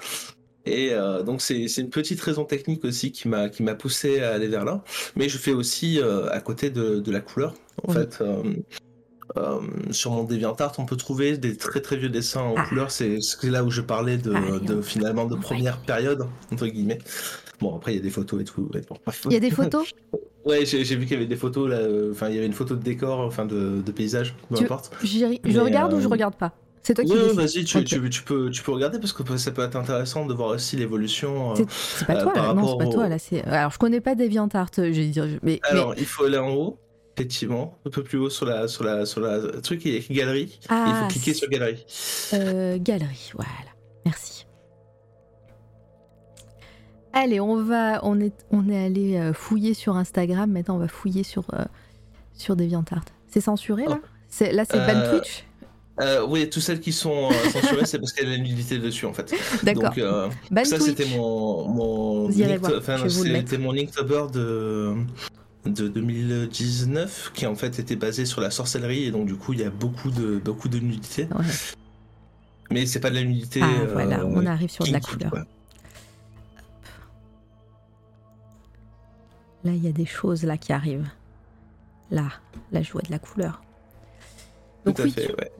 Et 0.65 0.89
euh, 0.91 1.21
donc 1.23 1.41
c'est 1.41 1.65
une 1.77 1.89
petite 1.89 2.19
raison 2.21 2.43
technique 2.43 2.83
aussi 2.85 3.11
qui 3.11 3.27
m'a 3.27 3.49
qui 3.49 3.63
m'a 3.63 3.75
poussé 3.75 4.21
à 4.21 4.33
aller 4.33 4.47
vers 4.47 4.65
là. 4.65 4.83
Mais 5.15 5.29
je 5.29 5.37
fais 5.37 5.53
aussi 5.53 5.99
euh, 5.99 6.29
à 6.31 6.39
côté 6.39 6.69
de, 6.69 6.99
de, 6.99 7.11
la 7.11 7.19
couleur. 7.19 7.53
En 7.87 7.91
fait, 7.91 8.21
euh, 9.37 9.59
sur 9.91 10.11
mon 10.11 10.23
DeviantArt, 10.23 10.73
on 10.79 10.85
peut 10.85 10.95
trouver 10.95 11.37
des 11.37 11.55
très 11.55 11.81
très 11.81 11.97
vieux 11.97 12.09
dessins 12.09 12.41
en 12.41 12.55
ah. 12.57 12.65
couleur. 12.67 12.89
C'est 12.89 13.19
là 13.43 13.63
où 13.63 13.69
je 13.69 13.81
parlais 13.81 14.17
de, 14.17 14.33
ah, 14.33 14.81
finalement 14.81 15.25
de 15.25 15.35
première 15.35 15.77
période 15.77 16.25
entre 16.51 16.67
guillemets. 16.67 16.99
Bon 17.59 17.75
après 17.75 17.93
il 17.93 17.97
y 17.97 17.99
a 17.99 18.03
des 18.03 18.09
photos 18.09 18.41
et 18.41 18.43
tout. 18.43 18.69
il 19.25 19.33
y 19.33 19.35
a 19.35 19.39
des 19.39 19.51
photos? 19.51 19.91
ouais, 20.45 20.65
j'ai 20.65 20.83
vu 20.95 21.05
qu'il 21.05 21.13
y 21.13 21.15
avait 21.15 21.27
des 21.27 21.35
photos 21.35 21.69
là. 21.69 21.79
Enfin 22.11 22.29
il 22.29 22.35
y 22.35 22.37
avait 22.37 22.47
une 22.47 22.53
photo 22.53 22.75
de 22.75 22.83
décor, 22.83 23.19
enfin 23.19 23.45
de, 23.45 23.81
de 23.85 23.91
paysage, 23.91 24.35
peu 24.49 24.57
importe. 24.59 24.91
Je 25.03 25.59
regarde 25.59 25.93
ou 25.93 26.01
je 26.01 26.07
regarde 26.07 26.35
pas? 26.35 26.53
C'est 26.85 26.93
toi 26.93 27.03
qui 27.03 27.11
Oui, 27.13 27.33
vas-y, 27.33 27.63
tu, 27.65 27.83
tu, 27.83 28.21
peux, 28.21 28.51
tu 28.51 28.61
peux 28.61 28.71
regarder 28.71 28.99
parce 28.99 29.11
que 29.11 29.37
ça 29.37 29.49
peut 29.49 29.63
être 29.63 29.75
intéressant 29.75 30.27
de 30.27 30.35
voir 30.35 30.49
aussi 30.49 30.75
l'évolution. 30.75 31.55
c'est 31.55 32.05
pas 32.05 32.21
toi, 32.21 32.53
non, 32.53 32.77
c'est 32.77 32.85
pas 32.85 32.91
toi 32.91 33.09
là. 33.09 33.17
Alors, 33.47 33.71
je 33.71 33.79
connais 33.79 34.01
pas 34.01 34.13
DeviantArt, 34.13 34.69
j'ai 34.75 35.07
dire. 35.07 35.27
Mais, 35.41 35.59
Alors, 35.63 35.95
il 35.97 36.05
faut 36.05 36.25
aller 36.25 36.37
en 36.37 36.53
haut 36.53 36.79
effectivement, 37.17 37.79
un 37.85 37.89
peu 37.89 38.03
plus 38.03 38.17
haut 38.17 38.29
sur 38.29 38.45
la, 38.45 38.67
sur 38.67 38.83
la, 38.83 39.05
sur 39.05 39.21
la 39.21 39.61
truc, 39.61 39.83
il 39.85 39.93
y 39.93 39.97
a 39.97 40.13
galerie. 40.13 40.59
il 40.61 40.67
faut 40.67 40.73
ah, 40.73 41.07
cliquer 41.09 41.33
sur 41.33 41.49
galerie. 41.49 41.85
Euh, 42.33 42.77
galerie, 42.77 43.31
voilà. 43.33 43.49
Merci. 44.05 44.45
Allez, 47.13 47.39
on 47.39 47.63
va, 47.63 48.01
on 48.03 48.19
est, 48.19 48.45
on 48.51 48.69
est 48.69 48.85
allé 48.85 49.15
euh, 49.15 49.33
fouiller 49.33 49.73
sur 49.73 49.95
Instagram. 49.95 50.51
Maintenant, 50.51 50.75
on 50.75 50.79
va 50.79 50.89
fouiller 50.89 51.23
sur, 51.23 51.45
euh, 51.53 51.63
sur 52.33 52.57
DeviantArt. 52.57 53.05
C'est 53.27 53.41
censuré 53.41 53.85
là? 53.85 53.99
Oh. 54.03 54.45
Là, 54.51 54.65
c'est 54.65 54.85
ban 54.85 55.09
Twitch? 55.09 55.44
Oui, 56.27 56.49
toutes 56.49 56.63
celles 56.63 56.79
qui 56.79 56.91
sont 56.91 57.29
censurées, 57.51 57.85
c'est 57.85 57.99
parce 57.99 58.13
qu'il 58.13 58.27
y 58.27 58.33
a 58.33 58.37
la 58.37 58.43
nudité 58.43 58.79
dessus 58.79 59.05
en 59.05 59.13
fait. 59.13 59.33
D'accord. 59.63 59.93
Donc 60.51 60.65
ça, 60.65 60.79
c'était 60.79 61.05
mon, 61.05 61.67
mon, 61.67 62.31
c'était 62.31 63.57
mon 63.57 63.73
Inktober 63.73 64.25
de 64.33 64.93
de 65.65 65.87
2019 65.87 67.31
qui 67.33 67.47
en 67.47 67.55
fait 67.55 67.79
était 67.79 67.95
basé 67.95 68.25
sur 68.25 68.39
la 68.39 68.51
sorcellerie 68.51 69.05
et 69.05 69.11
donc 69.11 69.25
du 69.25 69.35
coup 69.35 69.53
il 69.53 69.61
y 69.61 69.63
a 69.63 69.71
beaucoup 69.71 70.11
de 70.11 70.37
beaucoup 70.37 70.69
de 70.69 70.79
nudité. 70.79 71.27
Mais 72.71 72.85
c'est 72.85 72.99
pas 72.99 73.09
de 73.09 73.15
la 73.15 73.23
nudité. 73.23 73.61
Ah, 73.63 73.85
voilà, 73.91 74.19
euh, 74.19 74.25
on 74.25 74.45
arrive 74.45 74.69
sur 74.69 74.85
de 74.85 74.91
la 74.91 74.99
couleur. 74.99 75.33
Là, 79.63 79.71
il 79.71 79.83
y 79.83 79.87
a 79.87 79.91
des 79.91 80.05
choses 80.05 80.43
là 80.43 80.57
qui 80.57 80.73
arrivent. 80.73 81.09
Là, 82.11 82.29
je 82.71 82.91
vois 82.91 83.01
de 83.01 83.11
la 83.11 83.19
couleur. 83.19 83.63
Donc 84.85 84.95
Tout 84.95 85.03
à 85.03 85.07
fait, 85.07 85.35
ouais. 85.35 85.51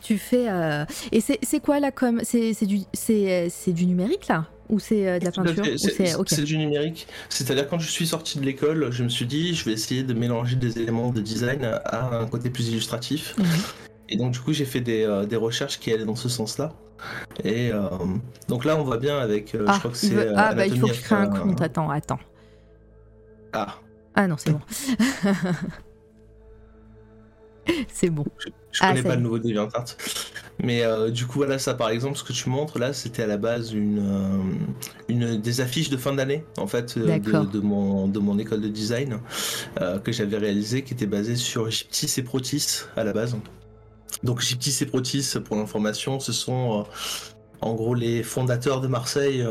Tu 0.00 0.18
fais 0.18 0.48
euh, 0.48 0.84
et 1.12 1.20
c'est 1.20 1.60
quoi 1.60 1.80
là 1.80 1.90
comme 1.90 2.20
c'est 2.24 2.66
du 2.66 2.80
c'est 2.92 3.72
du 3.72 3.86
numérique 3.86 4.28
là? 4.28 4.46
Ou 4.70 4.78
c'est 4.78 5.08
euh, 5.08 5.18
de 5.18 5.24
la 5.24 5.32
peinture? 5.32 5.64
C'est 6.26 6.42
du 6.42 6.56
numérique. 6.56 7.08
C'est-à-dire 7.28 7.68
quand 7.68 7.80
je 7.80 7.90
suis 7.90 8.06
sorti 8.06 8.38
de 8.38 8.44
l'école, 8.44 8.90
je 8.92 9.02
me 9.02 9.08
suis 9.08 9.26
dit 9.26 9.54
je 9.54 9.64
vais 9.64 9.72
essayer 9.72 10.04
de 10.04 10.14
mélanger 10.14 10.56
des 10.56 10.78
éléments 10.78 11.10
de 11.10 11.20
design 11.20 11.64
à 11.64 12.18
un 12.18 12.26
côté 12.26 12.50
plus 12.50 12.68
illustratif. 12.68 13.34
Mhm. 13.38 13.46
Et 14.10 14.16
donc 14.16 14.32
du 14.32 14.40
coup 14.40 14.52
j'ai 14.52 14.64
fait 14.64 14.80
des, 14.80 15.04
euh, 15.04 15.24
des, 15.24 15.36
recherches 15.36 15.78
qui 15.78 15.92
allaient 15.92 16.04
dans 16.04 16.16
ce 16.16 16.28
sens-là. 16.28 16.72
Et 17.44 17.70
euh, 17.72 17.88
donc 18.48 18.64
là 18.64 18.76
on 18.76 18.82
voit 18.82 18.98
bien 18.98 19.18
avec, 19.18 19.52
je 19.54 19.64
ah, 19.66 19.78
crois 19.78 19.90
que 19.90 19.96
c'est... 19.96 20.34
Ah 20.36 20.54
bah 20.54 20.66
il 20.66 20.78
faut 20.78 20.88
que 20.88 20.92
je 20.94 21.00
crée 21.00 21.14
un 21.14 21.28
compte, 21.28 21.60
attends, 21.62 21.88
attends. 21.90 22.18
Ah. 23.52 23.76
Ah 24.14 24.26
non 24.26 24.36
c'est 24.36 24.50
bon. 24.50 24.60
c'est 27.88 28.10
bon. 28.10 28.24
Je, 28.38 28.48
connais 28.78 29.00
ah, 29.00 29.08
pas 29.08 29.16
le 29.16 29.22
nouveau 29.22 29.38
DeviantArt. 29.38 29.96
Mais 30.62 30.82
euh, 30.82 31.10
du 31.10 31.26
coup, 31.26 31.38
voilà, 31.38 31.58
ça 31.58 31.74
par 31.74 31.90
exemple, 31.90 32.18
ce 32.18 32.24
que 32.24 32.32
tu 32.32 32.48
montres 32.48 32.78
là, 32.78 32.92
c'était 32.92 33.22
à 33.22 33.26
la 33.26 33.36
base 33.36 33.72
une, 33.72 33.98
euh, 33.98 34.42
une 35.08 35.40
des 35.40 35.60
affiches 35.60 35.90
de 35.90 35.96
fin 35.96 36.12
d'année, 36.12 36.44
en 36.58 36.66
fait, 36.66 36.96
euh, 36.96 37.18
de, 37.18 37.60
mon, 37.60 38.08
de 38.08 38.18
mon 38.18 38.38
école 38.38 38.60
de 38.60 38.68
design 38.68 39.18
que 40.04 40.12
j'avais 40.12 40.36
réalisé, 40.36 40.82
qui 40.82 40.94
était 40.94 41.06
basée 41.06 41.36
sur 41.36 41.70
Gyptis 41.70 42.12
et 42.18 42.22
Protis 42.22 42.82
à 42.96 43.04
la 43.04 43.12
base. 43.12 43.36
Donc, 44.22 44.40
Gyptis 44.40 44.76
et 44.82 44.86
Protis, 44.86 45.34
pour 45.44 45.56
l'information, 45.56 46.20
ce 46.20 46.32
sont 46.32 46.84
en 47.62 47.74
gros 47.74 47.94
les 47.94 48.22
fondateurs 48.22 48.80
de 48.80 48.88
Marseille 48.88 49.46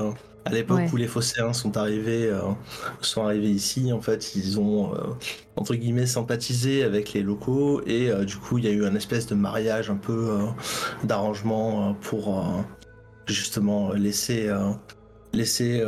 à 0.49 0.53
l'époque 0.53 0.81
où 0.91 0.97
les 0.97 1.07
Phocéens 1.07 1.53
sont 1.53 1.77
arrivés, 1.77 2.27
euh, 2.27 2.41
sont 3.01 3.23
arrivés 3.23 3.51
ici, 3.51 3.93
en 3.93 4.01
fait, 4.01 4.35
ils 4.35 4.59
ont 4.59 4.93
euh, 4.93 4.97
entre 5.55 5.75
guillemets 5.75 6.07
sympathisé 6.07 6.83
avec 6.83 7.13
les 7.13 7.21
locaux 7.21 7.81
et 7.85 8.09
euh, 8.09 8.25
du 8.25 8.37
coup, 8.37 8.57
il 8.57 8.65
y 8.65 8.67
a 8.67 8.71
eu 8.71 8.85
un 8.85 8.95
espèce 8.95 9.27
de 9.27 9.35
mariage 9.35 9.89
un 9.89 9.95
peu 9.95 10.39
d'arrangement 11.03 11.93
pour 12.01 12.43
justement 13.27 13.93
laisser 13.93 14.51
laisser 15.33 15.83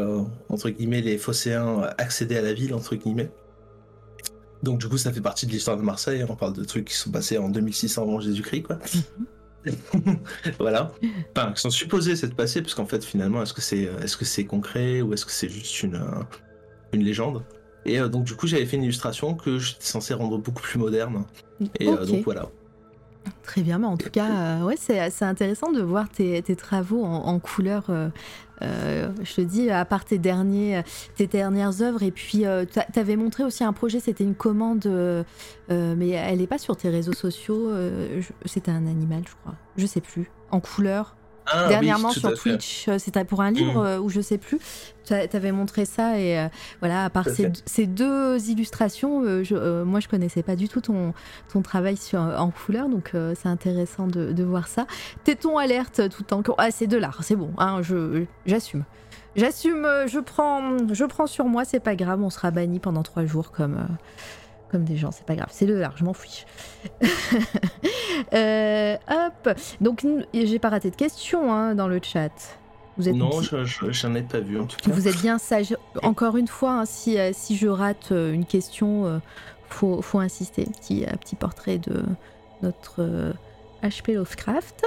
entre 0.50 0.70
guillemets 0.70 1.02
les 1.02 1.18
Phocéens 1.18 1.82
accéder 1.98 2.38
à 2.38 2.42
la 2.42 2.54
ville 2.54 2.74
entre 2.74 2.96
guillemets. 2.96 3.32
Donc 4.64 4.80
du 4.80 4.88
coup, 4.88 4.98
ça 4.98 5.12
fait 5.12 5.22
partie 5.22 5.48
de 5.48 5.52
l'histoire 5.52 5.78
de 5.78 5.82
Marseille. 5.82 6.24
On 6.28 6.36
parle 6.36 6.54
de 6.54 6.64
trucs 6.64 6.86
qui 6.86 6.94
sont 6.94 7.10
passés 7.10 7.40
en 7.40 7.50
2600 7.50 8.04
avant 8.04 8.20
Jésus-Christ, 8.20 8.64
quoi. 8.64 8.78
Voilà. 10.60 10.92
Enfin, 11.36 11.52
qui 11.54 11.62
sont 11.62 11.70
supposés 11.70 12.16
s'être 12.16 12.36
passés, 12.36 12.62
parce 12.62 12.74
qu'en 12.74 12.86
fait, 12.86 13.04
finalement, 13.04 13.42
est-ce 13.44 13.54
que 13.54 13.62
c'est 13.62 13.90
est-ce 14.04 14.18
que 14.18 14.26
c'est 14.26 14.46
concret 14.46 15.02
ou 15.02 15.14
est-ce 15.14 15.26
que 15.26 15.32
c'est 15.32 15.50
juste 15.50 15.84
une, 15.84 15.96
euh, 15.96 16.24
une 16.94 17.04
légende? 17.04 17.44
Et 17.86 18.00
euh, 18.00 18.08
donc, 18.08 18.24
du 18.26 18.36
coup, 18.36 18.48
j'avais 18.48 18.66
fait 18.66 18.78
une 18.78 18.84
illustration 18.84 19.34
que 19.34 19.58
j'étais 19.58 19.86
censé 19.86 20.14
rendre 20.14 20.38
beaucoup 20.38 20.62
plus 20.62 20.80
moderne. 20.80 21.26
Et 21.80 21.88
euh, 21.88 22.06
donc, 22.06 22.24
voilà. 22.24 22.50
Très 23.44 23.62
bien, 23.62 23.80
mais 23.80 23.88
en 23.88 23.98
tout 23.98 24.10
cas, 24.10 24.60
ouais, 24.64 24.76
c'est 24.78 25.24
intéressant 25.24 25.72
de 25.72 25.82
voir 25.82 26.10
tes, 26.10 26.42
travaux 26.56 27.04
en, 27.04 27.40
couleur 27.40 27.92
euh, 28.62 29.12
je 29.24 29.36
te 29.36 29.42
dis, 29.42 29.70
à 29.70 29.86
part 29.86 30.06
tes, 30.06 30.18
derniers, 30.18 30.84
dernières 31.32 31.82
œuvres, 31.82 32.04
et 32.04 32.12
puis 32.12 32.46
euh, 32.46 32.66
tu 32.66 33.00
avais 33.00 33.16
montré 33.16 33.44
aussi 33.44 33.64
un 33.64 33.74
projet, 33.74 34.00
c'était 34.00 34.24
une 34.24 34.36
commande, 34.36 34.86
euh, 34.86 35.24
mais 35.70 36.10
elle 36.10 36.40
n'est 36.40 36.48
pas 36.48 36.58
sur 36.58 36.78
tes 36.78 36.90
réseaux 36.90 37.14
sociaux, 37.14 37.72
c'était 38.46 38.72
un 38.72 38.88
animal, 38.88 39.24
je 39.28 39.34
crois, 39.42 39.56
je 39.78 39.86
sais 39.86 40.02
plus, 40.02 40.30
en 40.52 40.60
couleur. 40.60 41.16
Ah 41.52 41.68
Dernièrement 41.68 42.12
sur 42.12 42.34
Twitch, 42.34 42.88
c'était 42.98 43.26
pour 43.26 43.42
un 43.42 43.52
livre 43.52 43.98
mm. 43.98 44.04
ou 44.04 44.10
je 44.10 44.22
sais 44.22 44.38
plus. 44.38 44.60
Tu 45.06 45.14
avais 45.14 45.52
montré 45.52 45.86
ça 45.86 46.20
et 46.20 46.48
voilà, 46.80 47.06
à 47.06 47.10
part 47.10 47.28
ces, 47.66 47.86
deux 47.88 48.50
illustrations, 48.50 49.44
je, 49.44 49.84
moi 49.84 50.00
je 50.00 50.08
connaissais 50.08 50.44
pas 50.44 50.56
du 50.56 50.70
tout 50.70 50.80
ton, 50.80 51.14
ton 51.52 51.62
travail 51.62 51.98
sur, 51.98 52.20
en 52.20 52.52
couleur, 52.52 52.88
donc 52.88 53.12
c'est 53.36 53.50
intéressant 53.50 54.08
de, 54.08 54.32
de, 54.32 54.44
voir 54.44 54.68
ça. 54.68 54.86
Téton 55.24 55.58
alerte 55.58 56.10
tout 56.10 56.34
en. 56.34 56.44
Ah, 56.58 56.72
c'est 56.72 56.88
de 56.88 56.98
l'art, 56.98 57.20
c'est 57.24 57.36
bon, 57.36 57.52
hein, 57.58 57.82
j'assume. 58.46 58.84
J'assume, 59.36 59.88
je 60.08 60.20
prends, 60.20 60.62
je 60.92 61.06
prends 61.06 61.28
sur 61.28 61.46
moi, 61.46 61.66
c'est 61.66 61.80
pas 61.80 61.96
grave, 61.96 62.22
on 62.22 62.30
sera 62.30 62.52
banni 62.52 62.80
pendant 62.80 63.02
trois 63.02 63.26
jours 63.26 63.52
comme, 63.52 63.88
comme 64.72 64.86
des 64.86 64.96
gens, 64.96 65.12
c'est 65.12 65.26
pas 65.26 65.36
grave, 65.36 65.50
c'est 65.52 65.66
de 65.66 65.74
l'art, 65.74 65.98
je 65.98 66.06
m'en 66.06 66.14
fiche. 66.14 66.46
Euh, 68.34 68.98
hop, 69.10 69.50
donc 69.80 70.06
j'ai 70.34 70.60
pas 70.60 70.70
raté 70.70 70.92
de 70.92 70.96
questions 70.96 71.52
hein, 71.52 71.74
dans 71.76 71.88
le 71.88 72.00
chat. 72.04 72.30
Vous 72.98 73.10
êtes 73.10 73.16
non, 73.16 73.32
j'en 73.42 74.16
ai 74.16 74.22
pas 74.22 74.40
vu 74.40 74.60
en 74.60 74.68
tout 74.68 74.78
cas. 74.78 74.92
Vous 74.92 75.08
êtes 75.08 75.20
bien 75.22 75.40
sage. 75.40 75.76
Encore 76.04 76.38
une 76.38 76.48
fois, 76.48 76.74
hein, 76.74 76.86
si, 76.86 77.18
euh, 77.18 77.32
si 77.34 77.56
je 77.58 77.68
rate 77.68 78.12
euh, 78.12 78.32
une 78.32 78.46
question, 78.46 79.22
faut, 79.70 80.02
faut 80.02 80.20
insister. 80.20 80.66
Petit, 80.66 81.06
petit 81.20 81.36
portrait 81.36 81.80
de 81.80 82.04
notre 82.62 83.34
HP 83.82 84.14
Lovecraft. 84.14 84.86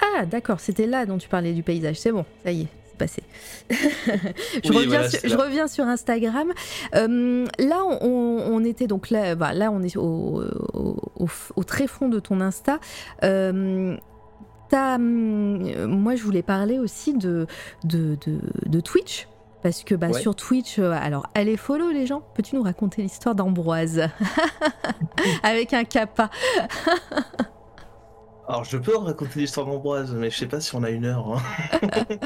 Ah, 0.00 0.24
d'accord, 0.24 0.60
c'était 0.60 0.86
là 0.86 1.04
dont 1.04 1.18
tu 1.18 1.28
parlais 1.28 1.52
du 1.52 1.62
paysage. 1.62 1.96
C'est 1.96 2.12
bon, 2.12 2.24
ça 2.42 2.52
y 2.52 2.62
est, 2.62 2.68
je, 3.70 4.72
reviens 4.72 5.08
sur, 5.08 5.20
je, 5.24 5.36
reviens 5.36 5.68
sur, 5.68 5.86
Instagram. 5.86 6.52
Euh, 6.94 7.46
là, 7.58 7.84
on, 8.00 8.64
était 8.64 8.86
donc 8.86 9.10
là, 9.10 9.34
bah, 9.34 9.52
là, 9.52 9.70
on 9.70 9.82
est 9.82 9.96
au, 9.96 10.42
au, 11.56 11.64
très 11.64 11.86
fond 11.86 12.08
de 12.08 12.18
ton 12.18 12.40
Insta. 12.40 12.78
Euh, 13.24 13.96
moi, 14.72 16.14
je 16.14 16.22
voulais 16.22 16.42
parler 16.42 16.78
aussi 16.78 17.14
de, 17.14 17.46
de, 17.84 18.16
de, 18.66 18.80
Twitch. 18.80 19.28
Parce 19.62 19.84
que 19.84 19.94
bah, 19.94 20.12
sur 20.14 20.34
Twitch, 20.34 20.78
euh, 20.78 20.92
alors 20.92 21.28
allez 21.34 21.58
follow 21.58 21.90
les 21.90 22.06
gens. 22.06 22.22
Peux-tu 22.34 22.56
nous 22.56 22.62
raconter 22.62 23.02
l'histoire 23.02 23.34
d'Ambroise? 23.34 24.08
Avec 25.42 25.74
un 25.74 25.84
kappa 25.84 26.30
Alors, 28.50 28.64
je 28.64 28.78
peux 28.78 28.96
raconter 28.96 29.38
l'histoire 29.38 29.64
d'Ambroise, 29.64 30.12
mais 30.12 30.28
je 30.28 30.36
sais 30.36 30.46
pas 30.46 30.60
si 30.60 30.74
on 30.74 30.82
a 30.82 30.90
une 30.90 31.04
heure. 31.04 31.36
Hein. 31.36 31.78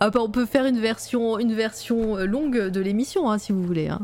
Ah 0.00 0.10
bah, 0.10 0.20
on 0.22 0.30
peut 0.30 0.46
faire 0.46 0.64
une 0.64 0.78
version, 0.78 1.38
une 1.40 1.54
version 1.54 2.18
euh, 2.18 2.26
longue 2.26 2.68
de 2.68 2.80
l'émission, 2.80 3.30
hein, 3.30 3.38
si 3.38 3.50
vous 3.52 3.64
voulez. 3.64 3.88
Hein. 3.88 4.00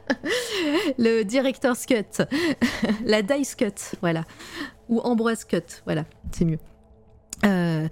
le 0.98 1.22
director's 1.24 1.84
cut, 1.84 2.24
la 3.04 3.20
dice 3.20 3.56
cut, 3.56 3.96
voilà. 4.00 4.24
Ou 4.88 5.00
Ambroise 5.00 5.44
cut, 5.44 5.82
voilà, 5.84 6.04
c'est 6.30 6.46
mieux. 6.46 6.58
Euh, 7.44 7.88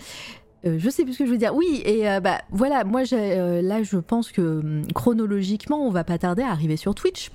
euh, 0.65 0.77
je 0.79 0.89
sais 0.89 1.05
plus 1.05 1.15
ce 1.15 1.19
que 1.19 1.27
je 1.27 1.33
veux 1.33 1.37
dire. 1.37 1.55
Oui, 1.55 1.83
et 1.85 2.05
bah 2.21 2.41
voilà, 2.51 2.85
moi 2.85 3.03
là 3.03 3.83
je 3.83 3.99
pense 3.99 4.33
que 4.33 4.61
hum, 4.61 4.87
chronologiquement 4.95 5.87
on 5.87 5.91
va 5.91 6.05
pas 6.05 6.17
tarder 6.17 6.43
à 6.43 6.51
arriver 6.51 6.77
sur 6.77 6.95
Twitch. 6.95 7.31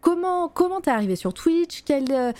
Comment 0.00 0.48
comment 0.48 0.80
t'es 0.80 0.92
arrivé 0.92 1.16
sur 1.16 1.34
Twitch? 1.34 1.82
Quel 1.84 2.34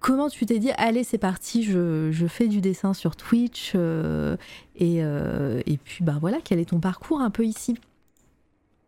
comment 0.00 0.28
tu 0.28 0.46
t'es 0.46 0.58
dit, 0.58 0.70
allez, 0.76 1.04
c'est 1.04 1.18
parti, 1.18 1.62
je, 1.62 2.26
fais 2.28 2.48
du 2.48 2.60
dessin 2.60 2.94
sur 2.94 3.16
Twitch 3.16 3.72
euh, 3.74 4.36
euh, 4.80 5.60
et, 5.66 5.76
puis 5.76 6.02
bah 6.02 6.16
voilà, 6.20 6.38
quel 6.42 6.58
est 6.58 6.70
ton 6.70 6.80
parcours 6.80 7.20
un 7.20 7.30
peu 7.30 7.44
ici? 7.44 7.76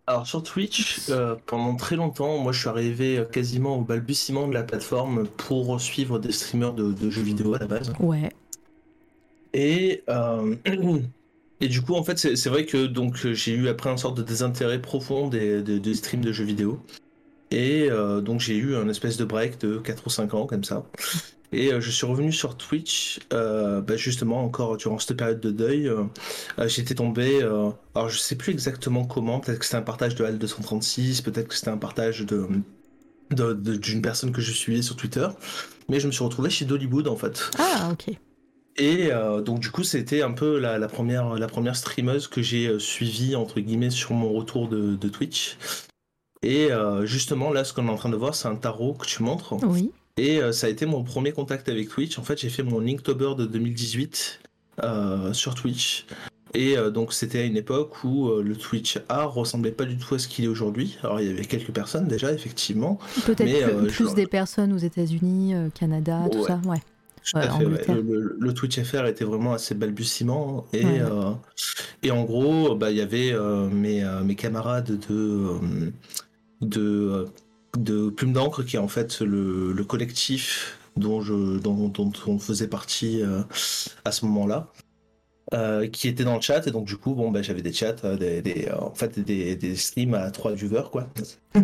Alors 0.06 0.26
sur 0.26 0.42
Twitch, 0.42 1.08
euh, 1.10 1.36
pendant 1.46 1.76
très 1.76 1.94
longtemps, 1.94 2.38
moi 2.38 2.50
je 2.50 2.58
suis 2.58 2.68
arrivé 2.68 3.22
quasiment 3.30 3.76
au 3.76 3.82
balbutiement 3.82 4.48
de 4.48 4.54
la 4.54 4.64
plateforme 4.64 5.28
pour 5.28 5.80
suivre 5.80 6.18
des 6.18 6.32
streamers 6.32 6.72
de, 6.72 7.10
jeux 7.10 7.22
vidéo 7.22 7.54
à 7.54 7.58
la 7.58 7.66
base. 7.66 7.92
Ouais. 8.00 8.30
Et, 9.54 10.02
et 11.60 11.68
du 11.68 11.82
coup, 11.82 11.94
en 11.94 12.02
fait, 12.02 12.18
c'est 12.18 12.48
vrai 12.48 12.66
que 12.66 12.86
donc 12.86 13.26
j'ai 13.28 13.54
eu 13.54 13.68
après 13.68 13.90
une 13.90 13.98
sorte 13.98 14.16
de 14.16 14.22
désintérêt 14.22 14.80
profond 14.80 15.28
des, 15.28 15.62
des 15.62 15.94
streams 15.94 16.24
de 16.24 16.32
jeux 16.32 16.44
vidéo. 16.44 16.80
Et 17.52 17.90
euh, 17.90 18.20
donc 18.20 18.40
j'ai 18.40 18.56
eu 18.56 18.74
un 18.76 18.88
espèce 18.88 19.16
de 19.16 19.24
break 19.24 19.60
de 19.60 19.76
4 19.76 20.06
ou 20.06 20.10
5 20.10 20.34
ans 20.34 20.46
comme 20.46 20.64
ça. 20.64 20.84
Et 21.52 21.70
euh, 21.70 21.82
je 21.82 21.90
suis 21.90 22.06
revenu 22.06 22.32
sur 22.32 22.56
Twitch, 22.56 23.20
euh, 23.34 23.82
bah, 23.82 23.96
justement 23.96 24.42
encore 24.42 24.78
durant 24.78 24.98
cette 24.98 25.18
période 25.18 25.40
de 25.40 25.50
deuil. 25.50 25.90
J'étais 26.66 26.94
tombé, 26.94 27.42
alors 27.42 28.08
je 28.08 28.18
sais 28.18 28.36
plus 28.36 28.52
exactement 28.52 29.04
comment, 29.04 29.38
peut-être 29.38 29.58
que 29.58 29.64
c'était 29.66 29.76
un 29.76 29.82
partage 29.82 30.14
de 30.14 30.24
HAL 30.24 30.38
236, 30.38 31.20
peut-être 31.20 31.48
que 31.48 31.54
c'était 31.54 31.70
un 31.70 31.78
partage 31.78 32.20
de 32.20 32.48
d'une 33.30 34.02
personne 34.02 34.30
que 34.30 34.42
je 34.42 34.52
suivais 34.52 34.82
sur 34.82 34.94
Twitter, 34.94 35.26
mais 35.88 36.00
je 36.00 36.06
me 36.06 36.12
suis 36.12 36.22
retrouvé 36.22 36.50
chez 36.50 36.66
Dollywood 36.66 37.08
en 37.08 37.16
fait. 37.16 37.50
Ah 37.58 37.90
ok. 37.90 38.14
Et 38.76 39.10
donc 39.44 39.60
du 39.60 39.70
coup 39.70 39.84
c'était 39.84 40.22
un 40.22 40.32
peu 40.32 40.58
la, 40.58 40.78
première 40.88 41.34
la 41.34 41.46
première 41.46 41.76
streameuse 41.76 42.28
que 42.28 42.42
j'ai 42.42 42.78
suivie 42.78 43.34
entre 43.34 43.60
guillemets 43.60 43.90
sur 43.90 44.12
mon 44.12 44.32
retour 44.32 44.68
de, 44.68 44.96
de 44.96 45.08
Twitch. 45.08 45.56
Et 46.42 46.72
euh, 46.72 47.06
justement, 47.06 47.52
là, 47.52 47.64
ce 47.64 47.72
qu'on 47.72 47.86
est 47.86 47.90
en 47.90 47.96
train 47.96 48.08
de 48.08 48.16
voir, 48.16 48.34
c'est 48.34 48.48
un 48.48 48.56
tarot 48.56 48.94
que 48.94 49.06
tu 49.06 49.22
montres. 49.22 49.54
Oui. 49.64 49.92
Et 50.16 50.40
euh, 50.40 50.52
ça 50.52 50.66
a 50.66 50.70
été 50.70 50.86
mon 50.86 51.04
premier 51.04 51.32
contact 51.32 51.68
avec 51.68 51.88
Twitch. 51.88 52.18
En 52.18 52.22
fait, 52.22 52.38
j'ai 52.38 52.50
fait 52.50 52.62
mon 52.62 52.80
Linktober 52.80 53.34
de 53.36 53.46
2018 53.46 54.40
euh, 54.82 55.32
sur 55.32 55.54
Twitch. 55.54 56.06
Et 56.54 56.76
donc, 56.92 57.14
c'était 57.14 57.38
à 57.38 57.44
une 57.44 57.56
époque 57.56 58.04
où 58.04 58.30
le 58.30 58.54
Twitch 58.54 58.98
art 59.08 59.32
ressemblait 59.32 59.70
pas 59.70 59.86
du 59.86 59.96
tout 59.96 60.16
à 60.16 60.18
ce 60.18 60.28
qu'il 60.28 60.44
est 60.44 60.48
aujourd'hui. 60.48 60.98
Alors, 61.02 61.18
il 61.18 61.26
y 61.26 61.30
avait 61.30 61.46
quelques 61.46 61.72
personnes 61.72 62.06
déjà, 62.06 62.30
effectivement. 62.30 62.98
Peut-être 63.24 63.86
plus, 63.86 64.12
des 64.12 64.26
personnes 64.26 64.74
aux 64.74 64.78
États-Unis, 64.78 65.54
Canada, 65.72 66.28
tout 66.30 66.44
ça, 66.44 66.60
ouais. 66.66 66.82
Le, 67.34 68.52
Twitch 68.52 68.82
FR 68.82 69.06
était 69.06 69.24
vraiment 69.24 69.54
assez 69.54 69.74
balbutiement 69.74 70.66
et, 70.74 70.84
et 72.02 72.10
en 72.10 72.24
gros 72.24 72.74
bah, 72.74 72.90
il 72.90 72.96
y 72.98 73.00
avait 73.00 73.32
mes, 73.70 74.04
mes, 74.24 74.34
camarades 74.34 74.98
de, 75.08 75.60
de, 76.62 77.26
de 77.78 78.10
Plume 78.10 78.32
d'encre, 78.32 78.62
qui 78.62 78.76
est 78.76 78.80
en 78.80 78.88
fait 78.88 79.20
le, 79.20 79.84
collectif 79.84 80.78
dont, 80.96 81.20
je, 81.20 81.58
dont, 81.58 81.92
on 82.26 82.38
faisait 82.38 82.68
partie 82.68 83.22
euh, 83.22 83.42
à 84.04 84.12
ce 84.12 84.24
moment-là. 84.26 84.68
Euh, 85.54 85.86
qui 85.86 86.08
était 86.08 86.24
dans 86.24 86.36
le 86.36 86.40
chat 86.40 86.66
et 86.66 86.70
donc 86.70 86.86
du 86.86 86.96
coup 86.96 87.14
bon 87.14 87.30
ben 87.30 87.42
j'avais 87.42 87.60
des 87.60 87.74
chats 87.74 87.96
euh, 88.04 88.16
des, 88.16 88.70
en 88.72 88.94
fait 88.94 89.18
des, 89.18 89.54
des, 89.54 89.76
streams 89.76 90.14
à 90.14 90.30
trois 90.30 90.52
viewers 90.52 90.84
quoi 90.90 91.08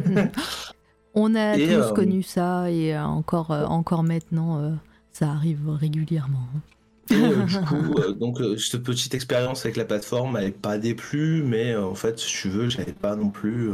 on 1.14 1.34
a 1.34 1.57
tous 1.57 1.94
connu 1.94 2.22
ça 2.22 2.70
et 2.70 2.99
encore 2.99 3.51
encore 3.51 4.03
maintenant 4.03 4.76
ça 5.11 5.30
arrive 5.30 5.70
régulièrement 5.70 6.49
et 7.11 7.14
du 7.14 7.59
coup, 7.61 8.12
donc 8.12 8.40
cette 8.59 8.82
petite 8.82 9.14
expérience 9.14 9.64
avec 9.64 9.78
la 9.78 9.86
plateforme 9.86 10.34
n'avait 10.34 10.51
pas 10.51 10.76
déplu, 10.76 11.42
mais 11.42 11.74
en 11.74 11.94
fait, 11.94 12.18
si 12.18 12.42
tu 12.42 12.51
veux, 12.51 12.68
j'avais 12.68 12.92
pas 12.92 13.16
non 13.16 13.30
plus 13.30 13.70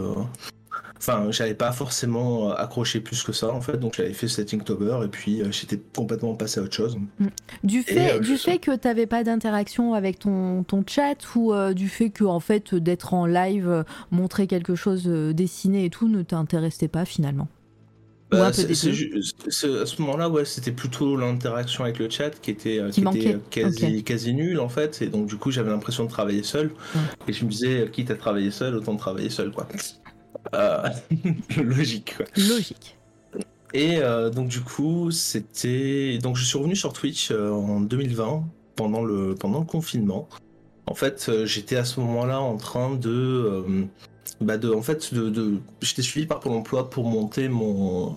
Enfin, 1.07 1.30
j'avais 1.30 1.55
pas 1.55 1.70
forcément 1.72 2.50
euh, 2.50 2.55
accroché 2.55 2.98
plus 2.98 3.22
que 3.22 3.32
ça 3.32 3.52
en 3.52 3.61
fait, 3.61 3.76
donc 3.76 3.96
j'avais 3.96 4.14
fait 4.14 4.26
cet 4.26 4.55
Inktober 4.55 5.00
et 5.05 5.09
puis 5.09 5.42
euh, 5.42 5.52
j'étais 5.52 5.78
complètement 5.94 6.34
passé 6.34 6.61
à 6.61 6.62
autre 6.62 6.74
chose. 6.74 6.96
Mm. 7.18 7.26
Du 7.62 7.82
fait, 7.82 8.14
euh, 8.14 8.20
du 8.20 8.38
fait 8.38 8.59
que 8.59 8.74
tu 8.74 8.88
n'avais 8.88 9.05
pas 9.05 9.22
d'interaction 9.22 9.92
avec 9.92 10.18
ton, 10.18 10.62
ton 10.62 10.82
chat 10.86 11.16
ou 11.36 11.52
du 11.74 11.90
fait 11.90 12.09
que 12.09 12.24
en 12.24 12.40
fait 12.40 12.74
d'être 12.74 13.12
en 13.12 13.26
live, 13.26 13.84
montrer 14.12 14.46
quelque 14.46 14.74
chose 14.74 15.05
dessiné 15.05 15.84
et 15.84 15.90
tout 15.90 16.09
ne 16.09 16.22
t'intéressait 16.22 16.88
pas 16.88 17.05
finalement? 17.05 17.48
Bah, 18.30 18.46
à 18.46 18.52
ce 18.55 20.00
moment-là, 20.00 20.30
ouais, 20.30 20.46
c'était 20.46 20.72
plutôt 20.72 21.16
l'interaction 21.18 21.84
avec 21.84 21.98
le 21.98 22.09
chat 22.09 22.30
qui 22.30 22.50
était, 22.50 22.80
qui, 22.90 23.02
était 23.02 23.36
quasi, 23.50 24.02
quasi 24.02 24.32
nulle 24.32 24.59
en 24.59 24.70
fait, 24.70 25.02
et 25.02 25.09
donc 25.09 25.26
du 25.26 25.36
coup 25.36 25.50
j'avais 25.50 25.70
l'impression 25.70 26.05
de 26.05 26.09
travailler 26.09 26.42
seul, 26.42 26.70
et 27.28 27.32
je 27.34 27.44
me 27.44 27.50
disais, 27.50 27.90
quitte 27.92 28.11
à 28.11 28.14
travailler 28.14 28.50
seul, 28.50 28.74
autant 28.74 28.96
travailler 28.96 29.28
seul 29.28 29.52
quoi. 29.52 29.68
Euh, 30.55 30.88
logique. 31.57 32.16
Quoi. 32.16 32.26
Logique. 32.36 32.97
Et 33.72 33.99
euh, 33.99 34.30
donc 34.30 34.49
du 34.49 34.61
coup, 34.61 35.11
c'était 35.11 36.18
donc 36.18 36.36
je 36.36 36.45
suis 36.45 36.59
revenu 36.59 36.76
sur 36.76 36.92
Twitch 36.92 37.30
euh, 37.30 37.51
en 37.51 37.80
2020 37.80 38.45
pendant 38.76 39.03
le 39.03 39.34
pendant 39.34 39.61
le 39.61 39.64
confinement. 39.66 40.28
En 40.86 40.95
fait, 40.95 41.30
j'étais 41.45 41.76
à 41.76 41.84
ce 41.84 41.99
moment-là 42.01 42.40
en 42.40 42.57
train 42.57 42.95
de 42.95 43.86
bah 44.40 44.59
de 44.59 44.70
en 44.70 44.82
fait 44.82 45.14
de, 45.14 45.30
de 45.30 45.59
j'étais 45.80 46.03
suivi 46.03 46.26
par 46.26 46.40
Pôle 46.40 46.53
Emploi 46.53 46.90
pour 46.90 47.05
monter 47.05 47.49
mon 47.49 48.14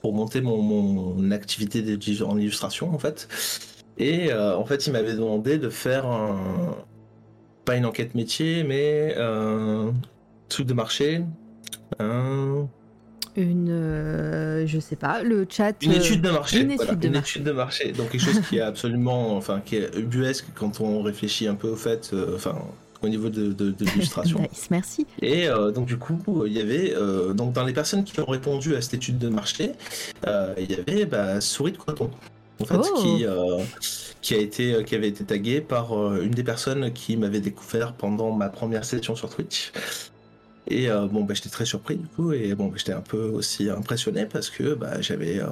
pour 0.00 0.14
monter 0.14 0.40
mon, 0.40 0.62
mon 0.62 1.30
activité 1.30 1.84
en 2.24 2.38
illustration 2.38 2.94
en 2.94 2.98
fait. 2.98 3.28
Et 3.98 4.32
en 4.32 4.64
fait, 4.64 4.86
il 4.86 4.92
m'avait 4.94 5.12
demandé 5.12 5.58
de 5.58 5.68
faire 5.68 6.06
un 6.06 6.76
pas 7.64 7.76
une 7.76 7.84
enquête 7.84 8.14
métier, 8.14 8.64
mais 8.64 9.14
un 9.18 9.92
truc 10.48 10.66
de 10.66 10.74
marché 10.74 11.22
une, 13.36 13.70
euh, 13.70 14.66
je 14.66 14.78
sais 14.78 14.96
pas, 14.96 15.22
le 15.22 15.46
chat. 15.48 15.74
Une 15.82 15.92
étude 15.92 16.20
de 16.20 16.30
marché. 16.30 16.60
Une, 16.60 16.70
étude, 16.70 16.98
de, 16.98 17.16
étude 17.16 17.44
de 17.44 17.52
marché. 17.52 17.92
Donc 17.92 18.10
quelque 18.10 18.20
chose 18.20 18.40
qui 18.48 18.58
est 18.58 18.62
absolument, 18.62 19.36
enfin, 19.36 19.62
qui 19.64 19.76
est 19.76 19.96
ubuesque 19.96 20.46
quand 20.54 20.80
on 20.80 21.02
réfléchit 21.02 21.48
un 21.48 21.54
peu 21.54 21.68
au 21.68 21.76
fait, 21.76 22.10
euh, 22.12 22.36
enfin, 22.36 22.56
au 23.02 23.08
niveau 23.08 23.30
de, 23.30 23.52
de, 23.52 23.74
l'illustration. 23.80 24.38
nice, 24.52 24.68
merci. 24.70 25.06
Et 25.20 25.48
euh, 25.48 25.70
donc 25.70 25.86
du 25.86 25.96
coup, 25.96 26.44
il 26.46 26.52
y 26.52 26.60
avait, 26.60 26.94
donc 27.34 27.52
dans 27.52 27.64
les 27.64 27.72
personnes 27.72 28.04
qui 28.04 28.18
ont 28.20 28.26
répondu 28.26 28.74
à 28.76 28.82
cette 28.82 28.94
étude 28.94 29.18
de 29.18 29.28
marché, 29.28 29.72
il 30.26 30.70
y 30.70 30.74
avait 30.74 31.06
bah, 31.06 31.40
Souris 31.40 31.72
de 31.72 31.78
Coton. 31.78 32.10
En 32.60 32.64
fait, 32.64 32.76
oh. 32.78 33.00
qui, 33.00 33.24
qui, 34.20 34.34
a 34.34 34.38
été, 34.38 34.84
qui 34.84 34.94
avait 34.94 35.08
été 35.08 35.24
tagué 35.24 35.60
par 35.60 36.16
une 36.16 36.30
des 36.30 36.44
personnes 36.44 36.92
qui 36.92 37.16
m'avait 37.16 37.40
découvert 37.40 37.94
pendant 37.94 38.30
ma 38.30 38.50
première 38.50 38.84
session 38.84 39.16
sur 39.16 39.30
Twitch. 39.30 39.72
Et 40.68 40.88
euh, 40.88 41.06
bon, 41.06 41.24
bah, 41.24 41.34
j'étais 41.34 41.48
très 41.48 41.64
surpris 41.64 41.96
du 41.96 42.06
coup, 42.06 42.32
et 42.32 42.54
bon, 42.54 42.66
bah, 42.68 42.74
j'étais 42.76 42.92
un 42.92 43.00
peu 43.00 43.24
aussi 43.24 43.68
impressionné 43.68 44.26
parce 44.26 44.48
que 44.48 44.74
bah, 44.74 45.00
j'avais, 45.00 45.40
euh, 45.40 45.46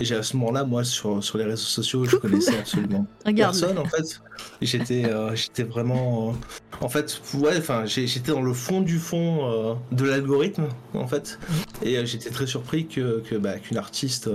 j'ai 0.00 0.16
à 0.16 0.22
ce 0.22 0.36
moment-là, 0.36 0.64
moi, 0.64 0.84
sur, 0.84 1.24
sur 1.24 1.38
les 1.38 1.44
réseaux 1.44 1.56
sociaux, 1.56 2.04
je 2.04 2.16
connaissais 2.16 2.58
absolument 2.58 3.06
personne 3.36 3.78
en 3.78 3.86
fait. 3.86 4.20
J'étais, 4.60 5.06
euh, 5.06 5.34
j'étais 5.34 5.62
vraiment, 5.62 6.34
en 6.82 6.88
fait, 6.90 7.22
ouais, 7.34 7.56
enfin, 7.56 7.86
j'étais 7.86 8.32
dans 8.32 8.42
le 8.42 8.52
fond 8.52 8.82
du 8.82 8.98
fond 8.98 9.78
de 9.92 10.04
l'algorithme 10.04 10.68
en 10.92 11.06
fait, 11.06 11.38
et 11.82 12.04
j'étais 12.04 12.30
très 12.30 12.46
surpris 12.46 12.86
que, 12.86 13.20
que 13.20 13.36
bah, 13.36 13.58
qu'une 13.58 13.78
artiste 13.78 14.28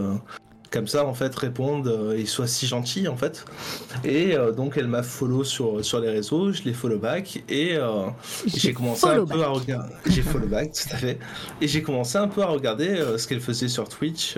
comme 0.75 0.87
ça 0.87 1.05
en 1.05 1.13
fait 1.13 1.33
répondent 1.33 1.87
euh, 1.87 2.17
et 2.17 2.25
soient 2.25 2.47
si 2.47 2.67
gentils 2.67 3.07
en 3.07 3.15
fait. 3.15 3.45
Et 4.03 4.35
euh, 4.35 4.51
donc 4.51 4.75
elle 4.75 4.87
m'a 4.87 5.03
follow 5.03 5.45
sur 5.45 5.85
sur 5.85 6.01
les 6.01 6.09
réseaux 6.09 6.51
je 6.51 6.63
l'ai 6.63 6.73
follow 6.73 6.99
back 6.99 7.41
et 7.47 7.77
euh, 7.77 8.07
j'ai 8.45 8.73
commencé 8.73 9.07
un 9.07 9.25
peu 9.25 9.41
à 9.41 9.47
regarder 9.47 9.93
j'ai 10.05 10.21
follow 10.21 10.47
back 10.47 10.73
tout 10.73 10.93
à 10.93 10.97
fait. 10.97 11.17
Et 11.61 11.69
j'ai 11.69 11.81
commencé 11.81 12.17
un 12.17 12.27
peu 12.27 12.41
à 12.41 12.47
regarder 12.47 13.01
ce 13.17 13.25
qu'elle 13.25 13.39
faisait 13.39 13.69
sur 13.69 13.87
Twitch 13.87 14.37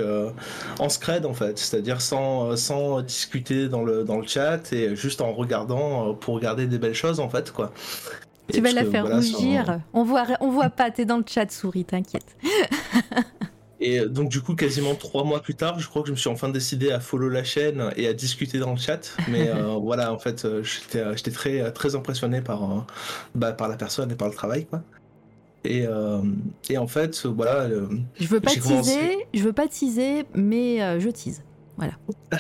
en 0.77 0.89
scred 0.89 1.25
en 1.25 1.33
fait. 1.33 1.57
C'est-à-dire 1.57 2.01
sans 2.01 2.55
sans 2.55 3.01
discuter 3.01 3.67
dans 3.67 3.83
le 3.83 4.03
dans 4.03 4.19
le 4.19 4.27
chat 4.27 4.71
et 4.71 4.95
juste 4.95 5.21
en 5.21 5.33
regardant 5.33 6.13
pour 6.13 6.35
regarder 6.35 6.67
des 6.67 6.77
belles 6.77 6.93
choses 6.93 7.19
en 7.19 7.29
fait 7.29 7.51
quoi. 7.51 7.73
Tu 8.53 8.61
vas 8.61 8.71
la 8.71 8.85
faire 8.85 9.07
rougir. 9.07 9.81
On 9.93 10.03
voit, 10.03 10.25
on 10.39 10.51
voit 10.51 10.69
pas, 10.69 10.89
t'es 10.89 11.03
dans 11.03 11.17
le 11.17 11.25
chat, 11.27 11.51
souris, 11.51 11.83
t'inquiète. 11.83 12.37
Et 13.79 14.01
donc 14.07 14.29
du 14.29 14.41
coup, 14.41 14.55
quasiment 14.55 14.95
trois 14.95 15.23
mois 15.23 15.41
plus 15.41 15.55
tard, 15.55 15.79
je 15.79 15.87
crois 15.87 16.01
que 16.01 16.07
je 16.07 16.13
me 16.13 16.17
suis 16.17 16.29
enfin 16.29 16.49
décidé 16.49 16.91
à 16.91 16.99
follow 16.99 17.29
la 17.29 17.43
chaîne 17.43 17.91
et 17.95 18.07
à 18.07 18.13
discuter 18.13 18.57
dans 18.57 18.71
le 18.71 18.77
chat. 18.77 19.15
Mais 19.29 19.49
euh, 19.55 19.75
voilà, 19.75 20.11
en 20.11 20.19
fait, 20.19 20.45
euh, 20.45 20.63
euh, 20.95 21.15
j'étais 21.15 21.31
très 21.31 21.71
très 21.71 21.95
impressionné 21.95 22.41
par 22.41 22.87
bah, 23.35 23.53
par 23.53 23.67
la 23.67 23.77
personne 23.77 24.11
et 24.11 24.15
par 24.15 24.27
le 24.27 24.33
travail, 24.33 24.65
quoi. 24.65 24.81
Et, 25.63 25.85
et 26.69 26.77
en 26.77 26.87
fait, 26.87 27.25
voilà. 27.25 27.67
je 28.19 28.27
veux 28.27 28.39
pas 28.39 28.51
teaser, 28.51 29.27
je 29.33 29.43
veux 29.43 29.53
pas 29.53 29.67
teaser, 29.67 30.23
mais 30.33 30.99
je 30.99 31.09
tease. 31.09 31.43
Voilà. 31.75 31.93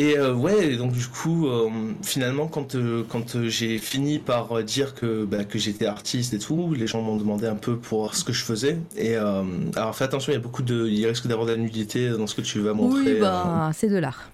Et 0.00 0.16
euh, 0.16 0.32
ouais, 0.32 0.76
donc 0.76 0.92
du 0.92 1.06
coup, 1.06 1.46
euh, 1.46 1.68
finalement, 2.02 2.46
quand, 2.46 2.74
euh, 2.74 3.04
quand 3.06 3.46
j'ai 3.48 3.76
fini 3.76 4.18
par 4.18 4.62
dire 4.62 4.94
que, 4.94 5.26
bah, 5.26 5.44
que 5.44 5.58
j'étais 5.58 5.84
artiste 5.84 6.32
et 6.32 6.38
tout, 6.38 6.72
les 6.72 6.86
gens 6.86 7.02
m'ont 7.02 7.18
demandé 7.18 7.46
un 7.46 7.54
peu 7.54 7.76
pour 7.76 7.98
voir 7.98 8.14
ce 8.16 8.24
que 8.24 8.32
je 8.32 8.42
faisais. 8.42 8.78
Et 8.96 9.14
alors 9.16 9.94
fais 9.94 10.04
attention, 10.04 10.32
il 10.32 10.36
y 10.36 10.38
a 10.38 10.40
beaucoup 10.40 10.62
de, 10.62 10.88
il 10.88 11.06
risque 11.06 11.26
d'avoir 11.26 11.46
de 11.46 11.52
la 11.52 11.58
nudité 11.58 12.08
dans 12.08 12.26
ce 12.26 12.34
que 12.34 12.40
tu 12.40 12.60
vas 12.60 12.72
montrer. 12.72 13.12
Oui, 13.12 13.20
bah, 13.20 13.72
c'est 13.74 13.88
de 13.88 13.98
l'art. 13.98 14.30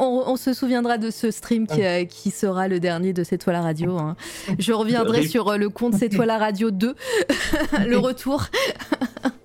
on, 0.00 0.36
se 0.36 0.52
souviendra 0.52 0.98
de 0.98 1.10
ce 1.12 1.30
stream 1.30 1.68
qui, 1.68 1.80
qui 2.08 2.32
sera 2.32 2.66
le 2.66 2.80
dernier 2.80 3.12
de 3.12 3.22
C'est 3.22 3.38
toi 3.38 3.52
la 3.52 3.60
radio. 3.60 3.96
Hein. 3.98 4.16
Je 4.58 4.72
reviendrai 4.72 5.28
sur 5.28 5.56
le 5.56 5.68
compte 5.68 5.94
C'est 5.94 6.08
toi 6.08 6.26
la 6.26 6.38
radio 6.38 6.72
2, 6.72 6.96
le 7.86 7.98
retour. 8.04 8.46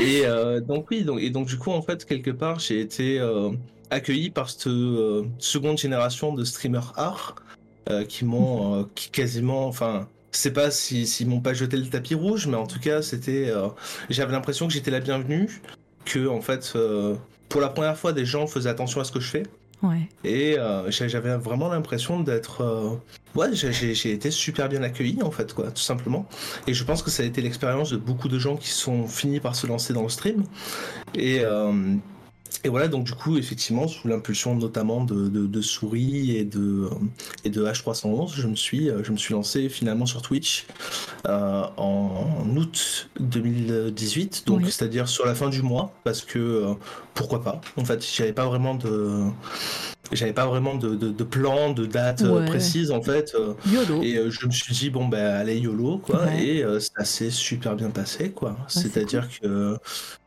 Et 0.00 0.22
euh, 0.24 0.60
donc 0.60 0.90
oui, 0.90 1.02
donc, 1.02 1.20
et 1.20 1.30
donc 1.30 1.46
du 1.46 1.58
coup 1.58 1.70
en 1.70 1.82
fait 1.82 2.04
quelque 2.04 2.30
part 2.30 2.60
j'ai 2.60 2.80
été 2.80 3.18
euh, 3.18 3.50
accueilli 3.90 4.30
par 4.30 4.50
cette 4.50 4.68
euh, 4.68 5.24
seconde 5.38 5.78
génération 5.78 6.32
de 6.32 6.44
streamers 6.44 6.92
art 6.96 7.36
qui 8.06 8.26
m'ont 8.26 8.86
quasiment, 9.12 9.66
enfin 9.66 10.08
c'est 10.30 10.52
pas 10.52 10.70
s'ils 10.70 11.06
si, 11.06 11.24
m'ont 11.24 11.40
pas 11.40 11.54
jeté 11.54 11.78
le 11.78 11.86
tapis 11.86 12.14
rouge, 12.14 12.46
mais 12.46 12.58
en 12.58 12.66
tout 12.66 12.78
cas 12.78 13.00
c'était, 13.00 13.50
j'avais 14.10 14.32
l'impression 14.32 14.68
que 14.68 14.74
j'étais 14.74 14.90
la 14.90 15.00
bienvenue, 15.00 15.62
que 16.04 16.28
en 16.28 16.42
fait 16.42 16.76
pour 17.48 17.62
la 17.62 17.70
première 17.70 17.96
fois 17.96 18.12
des 18.12 18.26
gens 18.26 18.46
faisaient 18.46 18.68
attention 18.68 19.00
à 19.00 19.04
ce 19.04 19.12
que 19.12 19.20
je 19.20 19.30
fais. 19.30 19.42
Et 20.24 20.58
euh, 20.58 20.90
j'avais 20.90 21.36
vraiment 21.36 21.68
l'impression 21.68 22.20
d'être. 22.20 22.62
Euh, 22.62 22.96
ouais, 23.38 23.54
j'ai 23.54 24.12
été 24.12 24.30
super 24.30 24.68
bien 24.68 24.82
accueilli 24.82 25.22
en 25.22 25.30
fait, 25.30 25.54
quoi, 25.54 25.70
tout 25.70 25.82
simplement. 25.82 26.26
Et 26.66 26.74
je 26.74 26.84
pense 26.84 27.02
que 27.02 27.10
ça 27.10 27.22
a 27.22 27.26
été 27.26 27.40
l'expérience 27.40 27.90
de 27.90 27.96
beaucoup 27.96 28.28
de 28.28 28.38
gens 28.38 28.56
qui 28.56 28.68
sont 28.68 29.06
finis 29.06 29.40
par 29.40 29.54
se 29.54 29.66
lancer 29.66 29.92
dans 29.92 30.02
le 30.02 30.08
stream. 30.08 30.44
Et. 31.14 31.40
Euh, 31.44 31.94
et 32.64 32.68
voilà, 32.68 32.88
donc 32.88 33.04
du 33.04 33.12
coup, 33.12 33.38
effectivement, 33.38 33.88
sous 33.88 34.08
l'impulsion 34.08 34.54
notamment 34.54 35.04
de, 35.04 35.28
de, 35.28 35.60
Souris 35.60 36.36
et 36.36 36.44
de, 36.44 36.88
et 37.44 37.50
de 37.50 37.64
H311, 37.64 38.34
je 38.34 38.46
me 38.46 38.56
suis, 38.56 38.90
je 39.02 39.12
me 39.12 39.16
suis 39.16 39.34
lancé 39.34 39.68
finalement 39.68 40.06
sur 40.06 40.22
Twitch 40.22 40.66
en 41.24 42.46
août 42.56 43.10
2018, 43.20 44.44
donc 44.46 44.66
c'est-à-dire 44.66 45.08
sur 45.08 45.26
la 45.26 45.34
fin 45.34 45.48
du 45.48 45.62
mois, 45.62 45.92
parce 46.04 46.22
que 46.22 46.74
pourquoi 47.14 47.42
pas. 47.42 47.60
En 47.76 47.84
fait, 47.84 48.04
j'avais 48.04 48.32
pas 48.32 48.46
vraiment 48.46 48.74
de 48.74 49.24
j'avais 50.12 50.32
pas 50.32 50.46
vraiment 50.46 50.74
de, 50.74 50.94
de, 50.94 51.24
plan, 51.24 51.72
de 51.72 51.86
date 51.86 52.22
euh, 52.22 52.46
précise 52.46 52.90
en 52.90 53.02
fait. 53.02 53.34
Euh, 53.34 53.54
YOLO. 53.66 54.02
Et 54.02 54.16
euh, 54.16 54.30
je 54.30 54.46
me 54.46 54.50
suis 54.50 54.74
dit, 54.74 54.90
bon, 54.90 55.08
ben 55.08 55.34
allez, 55.34 55.58
YOLO, 55.58 55.98
quoi. 55.98 56.32
Et 56.34 56.64
ça 56.80 57.04
s'est 57.04 57.30
super 57.30 57.76
bien 57.76 57.90
passé, 57.90 58.30
quoi. 58.30 58.56
C'est-à-dire 58.68 59.28
que, 59.40 59.76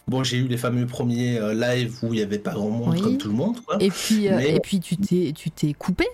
bon, 0.07 0.23
j'ai 0.23 0.37
eu 0.37 0.47
les 0.47 0.57
fameux 0.57 0.85
premiers 0.85 1.39
lives 1.53 1.97
où 2.03 2.07
il 2.07 2.17
n'y 2.17 2.21
avait 2.21 2.39
pas 2.39 2.51
grand 2.51 2.69
monde 2.69 3.01
comme 3.01 3.17
tout 3.17 3.29
le 3.29 3.35
monde, 3.35 3.59
quoi. 3.65 3.77
Et 3.79 3.89
puis, 3.89 4.25
et 4.25 4.59
puis 4.59 4.79
tu 4.79 4.97
t'es 4.97 5.73
coupé 5.73 6.07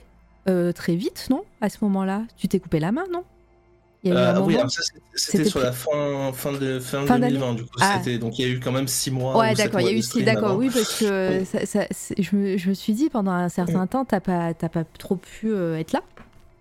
très 0.76 0.96
vite, 0.96 1.28
non 1.30 1.44
À 1.62 1.70
ce 1.70 1.78
moment-là? 1.82 2.24
Tu 2.38 2.48
t'es 2.48 2.60
coupé 2.60 2.80
la 2.80 2.92
main, 2.92 3.06
non? 3.12 3.24
Euh, 4.06 4.40
oui, 4.42 4.56
ça 4.70 4.82
c'était 5.16 5.46
sur 5.46 5.60
la 5.60 5.72
fin, 5.72 6.32
fin, 6.34 6.54
de, 6.54 6.80
fin, 6.80 7.04
2020, 7.06 7.54
du 7.56 7.64
coup. 7.64 7.70
Ah. 7.82 8.00
Donc 8.20 8.38
il 8.38 8.48
y 8.48 8.50
a 8.50 8.54
eu 8.54 8.60
quand 8.60 8.72
même 8.72 8.88
6 8.88 9.12
mois. 9.12 9.38
Ouais, 9.38 9.54
d'accord, 9.54 9.82
il 9.82 9.88
y 9.88 9.90
a 9.90 9.94
eu 9.94 10.02
6 10.02 10.24
d'accord, 10.24 10.56
oui, 10.56 10.70
parce 10.74 11.00
que 11.00 11.44
ça, 11.46 11.82
je, 12.18 12.36
me, 12.36 12.58
je, 12.58 12.70
me, 12.70 12.74
suis 12.74 12.94
dit 12.94 13.10
pendant 13.10 13.32
un 13.32 13.50
certain 13.50 13.88
temps, 13.88 14.06
t'as 14.06 14.20
pas, 14.20 14.54
pas 14.54 14.84
trop 14.98 15.16
pu 15.16 15.52
euh, 15.52 15.80
être 15.80 15.94
là. 15.94 16.02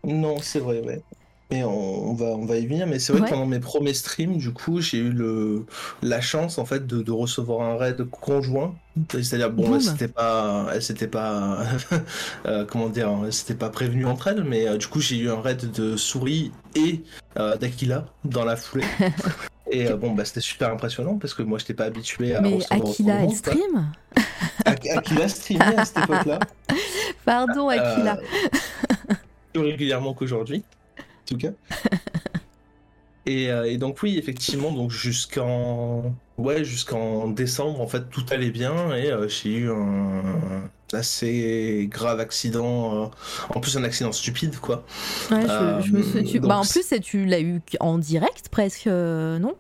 Non, 0.05 0.37
c'est 0.41 0.61
vrai, 0.61 0.81
ouais. 0.81 1.03
Mais 1.51 1.63
on, 1.63 2.13
va, 2.15 2.27
on 2.27 2.45
va 2.45 2.57
y 2.57 2.67
venir. 2.67 2.87
Mais 2.89 2.99
c'est 2.99 3.13
vrai 3.13 3.23
que 3.23 3.31
pendant 3.31 3.47
mes 3.47 3.61
premiers 3.61 3.95
streams, 3.95 4.37
du 4.37 4.53
coup, 4.53 4.81
j'ai 4.81 4.99
eu 4.99 5.11
le, 5.11 5.65
la 6.03 6.21
chance 6.21 6.59
en 6.59 6.65
fait 6.65 6.87
de, 6.87 7.03
de 7.03 7.13
recevoir 7.13 7.69
un 7.69 7.77
raid 7.77 8.03
conjoint. 8.11 8.75
C'est-à-dire, 9.11 9.51
bon, 9.51 9.79
c'était 9.79 10.09
pas, 10.09 10.69
c'était 10.81 11.07
pas, 11.07 11.59
euh, 12.47 12.65
comment 12.65 12.89
dire, 12.89 13.11
c'était 13.31 13.55
pas 13.55 13.71
prévenu 13.71 14.07
entre 14.07 14.29
elles, 14.29 14.43
mais 14.43 14.67
euh, 14.67 14.77
du 14.77 14.89
coup, 14.89 15.01
j'ai 15.01 15.19
eu 15.19 15.31
un 15.31 15.41
raid 15.41 15.71
de 15.71 15.97
souris 15.97 16.51
et 16.75 17.03
euh, 17.39 17.57
d'Aquila 17.57 18.07
dans 18.25 18.45
la 18.45 18.57
foulée. 18.57 18.87
et 19.71 19.89
bon, 19.91 20.13
bah, 20.13 20.25
c'était 20.25 20.41
super 20.41 20.73
impressionnant 20.73 21.17
parce 21.19 21.35
que 21.35 21.43
moi, 21.43 21.59
j'étais 21.59 21.75
pas 21.75 21.85
habitué 21.85 22.35
à. 22.35 22.41
Mais 22.41 22.59
Aquila, 22.71 23.23
elle 23.23 23.31
stream 23.31 23.93
Aquila 24.65 25.29
streamait 25.29 25.77
à 25.77 25.85
cette 25.85 25.99
époque-là. 25.99 26.41
Pardon, 27.25 27.69
Aquila. 27.69 28.19
plus 29.53 29.63
régulièrement 29.63 30.13
qu'aujourd'hui 30.13 30.65
tout 31.27 31.37
cas. 31.37 31.51
Euh, 33.29 33.65
et, 33.65 33.77
donc 33.77 34.03
oui, 34.03 34.19
effectivement, 34.19 34.71
donc 34.71 34.91
jusqu'en 34.91 36.15
ouais 36.39 36.65
jusqu'en 36.65 37.29
décembre, 37.29 37.81
en 37.81 37.89
fait, 37.89 38.09
tout 38.09 38.25
allait 38.31 38.51
bien 38.51 38.95
et 38.95 39.11
euh, 39.11 39.27
j'ai 39.29 39.57
eu 39.57 39.71
un 39.71 40.71
assez 40.93 41.89
grave 41.91 42.21
accident, 42.21 43.05
euh, 43.05 43.07
en 43.55 43.61
plus 43.61 43.77
un 43.77 43.83
accident 43.83 44.13
stupide 44.13 44.57
quoi. 44.59 44.85
Ouais, 45.31 45.43
je, 45.83 45.91
me 45.91 46.03
suis... 46.03 46.39
bah, 46.39 46.59
en 46.59 46.63
plus, 46.63 46.95
tu 47.03 47.25
l'as 47.25 47.41
eu 47.41 47.61
en 47.81 47.99
direct 47.99 48.49
presque, 48.49 48.87
non? 48.87 49.57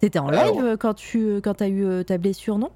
T'étais 0.00 0.18
en 0.18 0.30
live 0.30 0.76
quand 0.78 0.94
tu 0.94 1.40
quand 1.42 1.62
as 1.62 1.68
eu 1.68 2.04
ta 2.04 2.18
blessure, 2.18 2.58
non? 2.58 2.70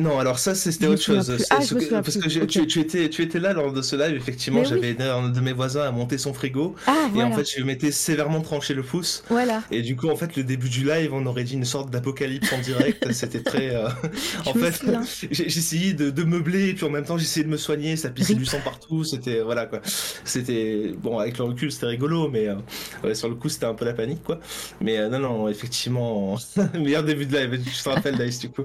Non, 0.00 0.18
alors 0.18 0.38
ça 0.38 0.54
c'était 0.54 0.86
autre 0.86 1.02
chose. 1.02 1.36
Ah, 1.50 1.56
parce 1.56 2.16
que 2.16 2.44
tu, 2.44 2.80
étais, 2.80 3.08
tu 3.08 3.22
étais 3.22 3.38
là 3.38 3.52
lors 3.52 3.72
de 3.72 3.82
ce 3.82 3.96
live, 3.96 4.16
effectivement, 4.16 4.64
j'avais 4.64 4.90
aidé 4.90 5.04
un 5.04 5.28
de 5.28 5.40
mes 5.40 5.52
voisins 5.52 5.82
à 5.82 5.90
monter 5.90 6.18
son 6.18 6.32
frigo. 6.32 6.74
Ah, 6.86 7.08
et 7.14 7.22
en 7.22 7.32
fait, 7.32 7.48
je 7.56 7.62
m'étais 7.62 7.92
sévèrement 7.92 8.40
tranché 8.40 8.74
le 8.74 8.82
pouce. 8.82 9.22
Voilà. 9.28 9.62
Et 9.70 9.82
du 9.82 9.96
coup, 9.96 10.08
en 10.08 10.16
fait, 10.16 10.36
le 10.36 10.44
début 10.44 10.68
du 10.68 10.84
live, 10.84 11.12
on 11.12 11.24
aurait 11.26 11.44
dit 11.44 11.54
une 11.54 11.64
sorte 11.64 11.90
d'apocalypse 11.90 12.52
en 12.52 12.60
direct. 12.60 13.12
c'était 13.12 13.42
très. 13.42 13.74
Euh, 13.74 13.88
en 14.46 14.54
fait, 14.54 14.84
de, 14.84 16.10
de, 16.10 16.22
meubler, 16.24 16.70
et 16.70 16.74
puis 16.74 16.84
en 16.84 16.90
même 16.90 17.04
temps, 17.04 17.18
j'essayais 17.18 17.44
de 17.44 17.50
me 17.50 17.56
soigner, 17.56 17.96
ça 17.96 18.10
pissait 18.10 18.34
du 18.34 18.46
sang 18.46 18.60
partout. 18.64 19.04
C'était. 19.04 19.40
Voilà 19.40 19.66
quoi. 19.66 19.80
C'était. 20.24 20.92
Bon, 20.98 21.18
avec 21.18 21.38
le 21.38 21.44
recul, 21.44 21.70
c'était 21.70 21.86
rigolo, 21.86 22.28
mais 22.28 22.48
euh, 22.48 23.14
sur 23.14 23.28
le 23.28 23.34
coup, 23.34 23.48
c'était 23.48 23.66
un 23.66 23.74
peu 23.74 23.84
la 23.84 23.92
panique 23.92 24.22
quoi. 24.22 24.40
Mais 24.80 24.98
euh, 24.98 25.08
non, 25.08 25.18
non, 25.18 25.48
effectivement, 25.48 26.36
meilleur 26.74 27.04
début 27.04 27.26
de 27.26 27.36
live, 27.36 27.60
je 27.64 27.82
te 27.82 27.88
rappelle, 27.88 28.18
Dice, 28.18 28.40
du 28.40 28.50
coup? 28.50 28.64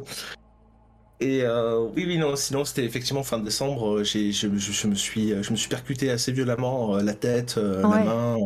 Et 1.22 1.44
euh, 1.44 1.80
oui, 1.96 2.04
oui, 2.06 2.18
non, 2.18 2.36
sinon 2.36 2.66
c'était 2.66 2.84
effectivement 2.84 3.24
fin 3.24 3.40
décembre, 3.40 4.00
euh, 4.00 4.04
j'ai, 4.04 4.34
je, 4.34 4.50
je, 4.58 4.88
me 4.88 4.96
suis, 4.96 5.30
je 5.42 5.52
me 5.52 5.56
suis 5.56 5.70
percuté 5.70 6.10
assez 6.12 6.34
violemment 6.34 6.98
euh, 6.98 7.02
la 7.04 7.14
tête, 7.14 7.56
la 7.58 8.00
main, 8.00 8.38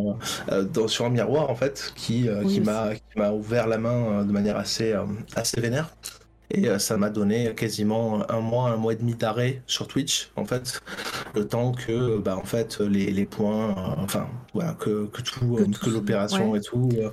dans, 0.71 0.87
sur 0.87 1.05
un 1.05 1.09
miroir 1.09 1.49
en 1.49 1.55
fait, 1.55 1.91
qui, 1.95 2.29
qui, 2.47 2.61
m'a, 2.61 2.93
qui 2.95 3.17
m'a 3.17 3.31
ouvert 3.31 3.65
la 3.67 3.79
main 3.79 4.23
de 4.23 4.31
manière 4.31 4.57
assez, 4.57 4.93
assez 5.35 5.59
vénère. 5.59 5.95
Et 6.51 6.67
euh, 6.67 6.79
ça 6.79 6.97
m'a 6.97 7.09
donné 7.09 7.53
quasiment 7.53 8.29
un 8.29 8.41
mois, 8.41 8.69
un 8.69 8.75
mois 8.75 8.93
et 8.93 8.95
demi 8.95 9.13
d'arrêt 9.13 9.61
sur 9.67 9.87
Twitch, 9.87 10.31
en 10.35 10.45
fait, 10.45 10.81
le 11.35 11.47
temps 11.47 11.71
que, 11.73 12.17
bah, 12.17 12.35
en 12.35 12.43
fait, 12.43 12.79
les, 12.79 13.11
les 13.11 13.25
points, 13.25 13.69
euh, 13.69 14.03
enfin, 14.03 14.27
voilà, 14.53 14.73
que, 14.73 15.05
que 15.05 15.21
tout, 15.21 15.59
que, 15.79 15.89
l'opération 15.91 16.55
et 16.55 16.61
tout. 16.61 16.89
Euh, 16.97 17.11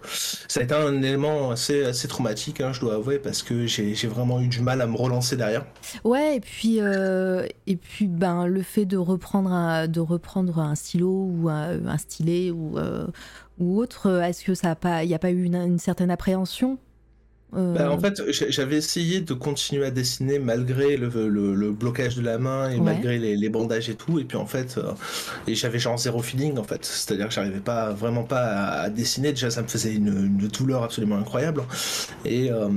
ça 0.49 0.61
a 0.61 0.63
été 0.63 0.75
un 0.75 1.03
élément 1.03 1.51
assez, 1.51 1.85
assez 1.85 2.09
traumatique, 2.09 2.63
hein, 2.63 2.73
je 2.73 2.81
dois 2.81 2.95
avouer, 2.95 3.19
parce 3.19 3.43
que 3.43 3.67
j'ai 3.67 3.95
vraiment 4.09 4.41
eu 4.41 4.49
du 4.49 4.61
mal 4.61 4.81
à 4.81 4.87
me 4.87 4.97
relancer 4.97 5.37
derrière. 5.37 5.67
Ouais, 6.03 6.37
et 6.37 6.41
puis, 6.41 6.79
et 6.79 7.77
puis 7.77 8.07
ben, 8.07 8.47
le 8.47 8.63
fait 8.63 8.87
de 8.87 8.97
reprendre 8.97 9.53
un, 9.53 9.87
de 9.87 10.01
reprendre 10.01 10.59
un 10.59 10.75
stylo 10.75 11.11
ou 11.11 11.49
un, 11.51 11.99
stylet 11.99 12.51
ou, 12.51 12.79
ou 13.59 13.79
autre, 13.79 14.23
est-ce 14.23 14.45
que 14.45 14.55
ça 14.55 14.71
a 14.71 14.75
pas, 14.75 15.05
il 15.05 15.09
n'y 15.09 15.15
a 15.15 15.19
pas 15.19 15.31
eu 15.31 15.45
une 15.45 15.79
certaine 15.79 16.11
appréhension? 16.11 16.79
Bah, 17.53 17.91
en 17.91 17.97
euh. 17.97 17.99
fait, 17.99 18.23
j'avais 18.51 18.77
essayé 18.77 19.21
de 19.21 19.33
continuer 19.33 19.87
à 19.87 19.91
dessiner 19.91 20.39
malgré 20.39 20.97
le, 20.97 21.71
blocage 21.73 22.17
de 22.17 22.23
la 22.23 22.39
main 22.39 22.71
et 22.71 22.81
malgré 22.81 23.19
les, 23.19 23.49
bandages 23.49 23.89
et 23.89 23.95
tout. 23.95 24.19
Et 24.19 24.25
puis 24.25 24.37
en 24.37 24.47
fait, 24.47 24.79
euh, 24.79 24.93
et 25.47 25.55
j'avais 25.55 25.79
genre 25.79 25.97
zéro 25.97 26.23
feeling 26.23 26.59
en 26.59 26.65
fait. 26.65 26.85
C'est-à-dire 26.85 27.29
que 27.29 27.35
j'arrivais 27.35 27.61
pas 27.61 27.93
vraiment 27.93 28.25
pas 28.25 28.43
à, 28.43 28.91
dessiner. 28.91 29.31
Déjà, 29.31 29.51
ça 29.51 29.63
me 29.63 29.69
faisait 29.69 29.95
une, 29.95 30.37
douleur 30.49 30.83
absolument 30.83 31.17
incroyable. 31.17 31.63
Et 32.25 32.51
euh, 32.51 32.69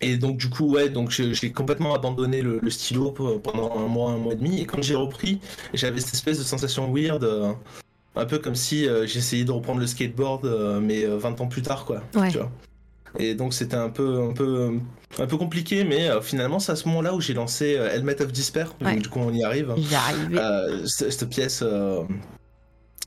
et 0.00 0.16
donc 0.16 0.38
du 0.38 0.50
coup, 0.50 0.72
ouais, 0.72 0.88
donc 0.88 1.10
j'ai 1.10 1.52
complètement 1.52 1.94
abandonné 1.94 2.42
le, 2.42 2.70
stylo 2.70 3.12
pendant 3.12 3.76
un 3.76 3.86
mois, 3.86 4.10
un 4.10 4.16
mois 4.16 4.32
et 4.32 4.36
demi. 4.36 4.60
Et 4.60 4.66
quand 4.66 4.82
j'ai 4.82 4.96
repris, 4.96 5.38
j'avais 5.74 6.00
cette 6.00 6.14
espèce 6.14 6.38
de 6.38 6.44
sensation 6.44 6.92
weird, 6.92 7.24
un 8.16 8.24
peu 8.24 8.38
comme 8.38 8.56
si 8.56 8.88
j'essayais 9.04 9.44
de 9.44 9.52
reprendre 9.52 9.78
le 9.78 9.86
skateboard, 9.86 10.80
mais 10.82 11.04
20 11.04 11.40
ans 11.40 11.46
plus 11.46 11.62
tard, 11.62 11.84
quoi. 11.84 12.02
Tu 12.12 12.38
vois 12.38 12.50
et 13.18 13.34
donc 13.34 13.54
c'était 13.54 13.76
un 13.76 13.88
peu, 13.88 14.22
un 14.22 14.32
peu, 14.32 14.78
un 15.18 15.26
peu 15.26 15.36
compliqué, 15.36 15.84
mais 15.84 16.08
euh, 16.08 16.20
finalement 16.20 16.58
c'est 16.58 16.72
à 16.72 16.76
ce 16.76 16.88
moment-là 16.88 17.14
où 17.14 17.20
j'ai 17.20 17.34
lancé 17.34 17.76
euh, 17.76 17.90
Helmet 17.90 18.20
of 18.22 18.32
Despair. 18.32 18.74
Donc, 18.80 18.98
du 19.00 19.08
coup 19.08 19.20
on 19.20 19.32
y 19.32 19.42
arrive. 19.42 19.74
Euh, 20.34 20.86
cette 20.86 21.28
pièce 21.28 21.64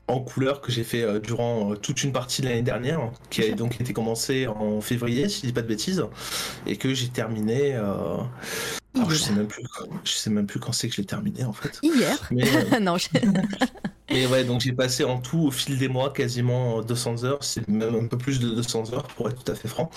en 0.08 0.20
couleur 0.20 0.60
que 0.60 0.72
j'ai 0.72 0.82
fait 0.82 1.20
durant 1.20 1.76
toute 1.76 2.02
une 2.02 2.12
partie 2.12 2.42
de 2.42 2.48
l'année 2.48 2.62
dernière, 2.62 3.12
qui 3.30 3.42
a 3.42 3.54
donc 3.54 3.80
été 3.80 3.92
commencée 3.92 4.48
en 4.48 4.80
février, 4.80 5.28
si 5.28 5.42
je 5.42 5.46
dis 5.46 5.52
pas 5.52 5.62
de 5.62 5.68
bêtises, 5.68 6.04
et 6.66 6.76
que 6.76 6.92
j'ai 6.94 7.08
terminé. 7.08 7.78
Alors, 8.94 9.10
je 9.10 9.16
sais 9.16 9.32
même 9.32 9.46
plus, 9.46 9.62
je 10.04 10.10
sais 10.10 10.30
même 10.30 10.46
plus 10.46 10.58
quand 10.58 10.72
c'est 10.72 10.88
que 10.88 10.94
je 10.94 11.00
l'ai 11.00 11.06
terminé 11.06 11.44
en 11.44 11.52
fait. 11.52 11.78
Hier. 11.82 12.16
Mais, 12.30 12.80
non. 12.80 12.96
Et 14.08 14.26
ouais, 14.26 14.44
donc 14.44 14.60
j'ai 14.60 14.72
passé 14.72 15.04
en 15.04 15.20
tout 15.20 15.38
au 15.38 15.50
fil 15.50 15.78
des 15.78 15.88
mois 15.88 16.12
quasiment 16.12 16.82
200 16.82 17.24
heures, 17.24 17.42
c'est 17.44 17.66
même 17.68 17.94
un 17.94 18.06
peu 18.06 18.18
plus 18.18 18.40
de 18.40 18.50
200 18.50 18.92
heures 18.92 19.06
pour 19.08 19.28
être 19.28 19.44
tout 19.44 19.52
à 19.52 19.54
fait 19.54 19.68
franc. 19.68 19.90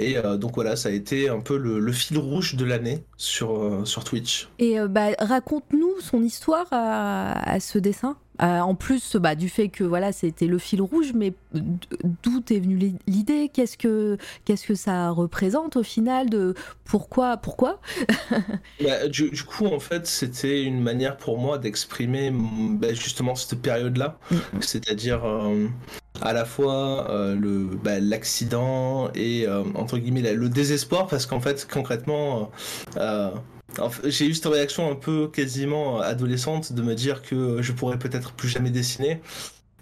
Et 0.00 0.14
donc 0.38 0.54
voilà, 0.54 0.76
ça 0.76 0.90
a 0.90 0.92
été 0.92 1.28
un 1.28 1.40
peu 1.40 1.56
le, 1.56 1.92
fil 1.92 2.18
rouge 2.18 2.54
de 2.54 2.64
l'année 2.64 3.02
sur, 3.16 3.82
sur 3.84 4.04
Twitch. 4.04 4.48
Et 4.60 4.78
bah, 4.88 5.08
raconte-nous 5.18 6.00
son 6.00 6.22
histoire 6.22 6.68
à 6.70 7.58
ce 7.58 7.80
dessin. 7.80 8.16
Euh, 8.40 8.60
en 8.60 8.74
plus 8.74 9.16
bah, 9.16 9.34
du 9.34 9.48
fait 9.48 9.68
que 9.68 9.84
voilà, 9.84 10.12
c'était 10.12 10.46
le 10.46 10.58
fil 10.58 10.80
rouge, 10.80 11.12
mais 11.14 11.32
d'où 11.52 12.42
est 12.50 12.60
venue 12.60 12.94
l'idée? 13.06 13.50
Qu'est-ce 13.52 13.76
que 13.76 14.16
qu'est-ce 14.44 14.66
que 14.66 14.74
ça 14.74 15.10
représente 15.10 15.76
au 15.76 15.82
final 15.82 16.30
de 16.30 16.54
pourquoi 16.84 17.36
pourquoi? 17.36 17.80
Bah, 18.82 19.08
du, 19.08 19.30
coup, 19.44 19.66
en 19.66 19.80
fait, 19.80 20.06
c'était 20.06 20.62
une 20.62 20.80
manière 20.80 21.16
pour 21.16 21.38
moi 21.38 21.58
d'exprimer 21.58 22.32
bah, 22.32 22.92
justement 22.92 23.34
cette 23.34 23.60
période-là, 23.60 24.18
mm. 24.30 24.36
c'est-à-dire 24.60 25.24
euh, 25.24 25.66
à 26.20 26.32
la 26.32 26.44
fois 26.44 27.10
euh, 27.10 27.34
le 27.34 27.68
l'accident 28.00 29.10
et 29.14 29.46
entre 29.74 29.98
guillemets 29.98 30.32
le 30.32 30.48
désespoir, 30.48 31.06
parce 31.08 31.26
qu'en 31.26 31.40
fait, 31.40 31.66
concrètement 31.70 32.50
j'ai 34.04 34.26
eu 34.26 34.34
cette 34.34 34.46
réaction 34.46 34.90
un 34.90 34.94
peu 34.94 35.28
quasiment 35.28 36.00
adolescente 36.00 36.72
de 36.72 36.82
me 36.82 36.94
dire 36.94 37.22
que 37.22 37.62
je 37.62 37.72
pourrais 37.72 37.98
peut-être 37.98 38.32
plus 38.32 38.48
jamais 38.48 38.70
dessiner. 38.70 39.20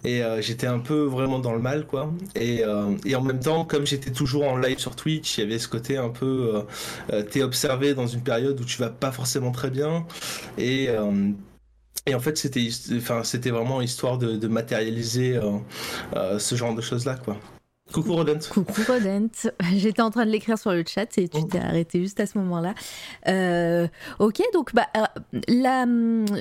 Et 0.04 0.22
euh, 0.22 0.40
j'étais 0.40 0.66
un 0.66 0.78
peu 0.78 1.02
vraiment 1.02 1.38
dans 1.38 1.52
le 1.52 1.58
mal, 1.58 1.86
quoi. 1.86 2.12
Et, 2.36 2.62
euh, 2.62 2.94
et 3.04 3.16
en 3.16 3.22
même 3.22 3.40
temps, 3.40 3.64
comme 3.64 3.86
j'étais 3.86 4.12
toujours 4.12 4.44
en 4.44 4.56
live 4.56 4.78
sur 4.78 4.94
Twitch, 4.94 5.38
il 5.38 5.40
y 5.40 5.44
avait 5.44 5.58
ce 5.58 5.68
côté 5.68 5.96
un 5.96 6.10
peu. 6.10 6.64
Euh, 7.12 7.22
t'es 7.24 7.42
observé 7.42 7.94
dans 7.94 8.06
une 8.06 8.22
période 8.22 8.60
où 8.60 8.64
tu 8.64 8.78
vas 8.78 8.90
pas 8.90 9.10
forcément 9.10 9.50
très 9.50 9.70
bien. 9.70 10.06
Et. 10.58 10.88
et 12.06 12.14
en 12.14 12.20
fait, 12.20 12.36
c'était, 12.38 12.68
enfin, 12.96 13.22
vraiment 13.50 13.80
histoire 13.80 14.18
de, 14.18 14.36
de 14.36 14.48
matérialiser 14.48 15.40
ce 16.38 16.54
genre 16.54 16.74
de 16.74 16.80
choses-là, 16.82 17.16
quoi. 17.16 17.36
Coucou 17.92 18.14
Rodent. 18.14 18.38
Coucou 18.50 18.82
Rodent. 18.86 19.30
J'étais 19.76 20.02
en 20.02 20.10
train 20.10 20.26
de 20.26 20.30
l'écrire 20.30 20.58
sur 20.58 20.72
le 20.72 20.82
chat 20.86 21.16
et 21.18 21.28
tu 21.28 21.38
oh. 21.40 21.48
t'es 21.50 21.58
arrêté 21.58 22.00
juste 22.00 22.18
à 22.18 22.26
ce 22.26 22.36
moment-là. 22.38 22.74
Euh, 23.28 23.86
ok, 24.18 24.42
donc 24.52 24.74
bah, 24.74 24.88
euh, 24.96 25.04
là, 25.48 25.86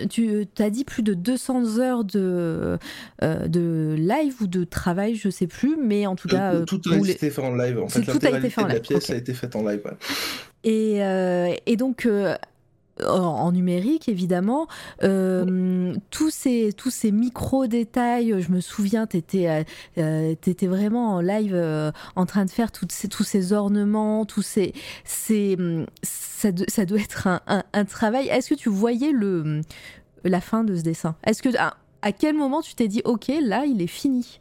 tu 0.10 0.48
as 0.58 0.70
dit 0.70 0.84
plus 0.84 1.04
de 1.04 1.14
200 1.14 1.80
heures 1.80 2.04
de, 2.04 2.78
euh, 3.24 3.48
de 3.48 3.96
live 3.98 4.42
ou 4.42 4.48
de 4.48 4.64
travail, 4.64 5.16
je 5.16 5.30
sais 5.30 5.48
plus, 5.48 5.78
mais 5.78 6.08
en 6.08 6.16
tout 6.16 6.28
cas. 6.28 6.62
tout 6.62 6.82
a 6.92 6.96
été 6.98 7.30
fait 7.30 7.42
en 7.42 7.56
live. 7.56 7.80
En 7.80 7.90
fait, 7.90 8.02
tout 8.02 8.20
a 8.24 8.38
été 8.38 8.50
fait 8.50 8.62
en 8.62 8.68
live. 8.68 8.76
La 8.76 8.80
pièce 8.80 9.10
a 9.12 9.16
été 9.16 9.34
faite 9.34 9.56
en 9.56 9.64
live. 9.68 9.84
Et, 10.64 11.00
et, 11.68 11.76
donc, 11.78 12.08
en 13.04 13.52
numérique 13.52 14.08
évidemment. 14.08 14.68
Euh, 15.04 15.94
tous 16.10 16.30
ces, 16.30 16.72
tous 16.76 16.90
ces 16.90 17.12
micro-détails, 17.12 18.42
je 18.42 18.52
me 18.52 18.62
souviens, 18.62 19.08
tu 19.08 19.18
étais, 19.18 19.50
euh, 19.50 19.64
euh, 19.98 20.32
étais, 20.32 20.68
vraiment 20.68 21.16
en 21.16 21.22
live 21.22 21.56
en 22.16 22.26
train 22.26 22.46
de 22.46 22.50
faire 22.50 22.70
ces, 22.90 23.08
tous 23.08 23.24
ces 23.24 23.54
ornements, 23.54 24.26
tous 24.26 24.42
ces, 24.42 24.74
ces, 25.04 25.58
ça, 26.04 26.50
ça 26.68 26.86
doit 26.86 27.00
être 27.00 27.28
un, 27.28 27.42
un, 27.74 27.86
travail. 27.86 28.28
Est-ce 28.28 28.50
que 28.50 28.56
tu 28.56 28.70
voyais 28.70 29.12
le, 29.12 29.62
la 30.24 30.42
fin 30.42 30.64
de 30.64 30.76
ce 30.76 30.82
dessin? 30.82 31.16
Est-ce 31.26 31.42
que 31.42 31.56
à, 31.58 31.76
à 32.02 32.12
quel 32.12 32.36
moment 32.36 32.62
tu 32.62 32.76
t'es 32.76 32.88
dit, 32.88 33.02
ok, 33.06 33.32
là, 33.42 33.66
il 33.66 33.82
est 33.82 33.88
fini? 33.88 34.40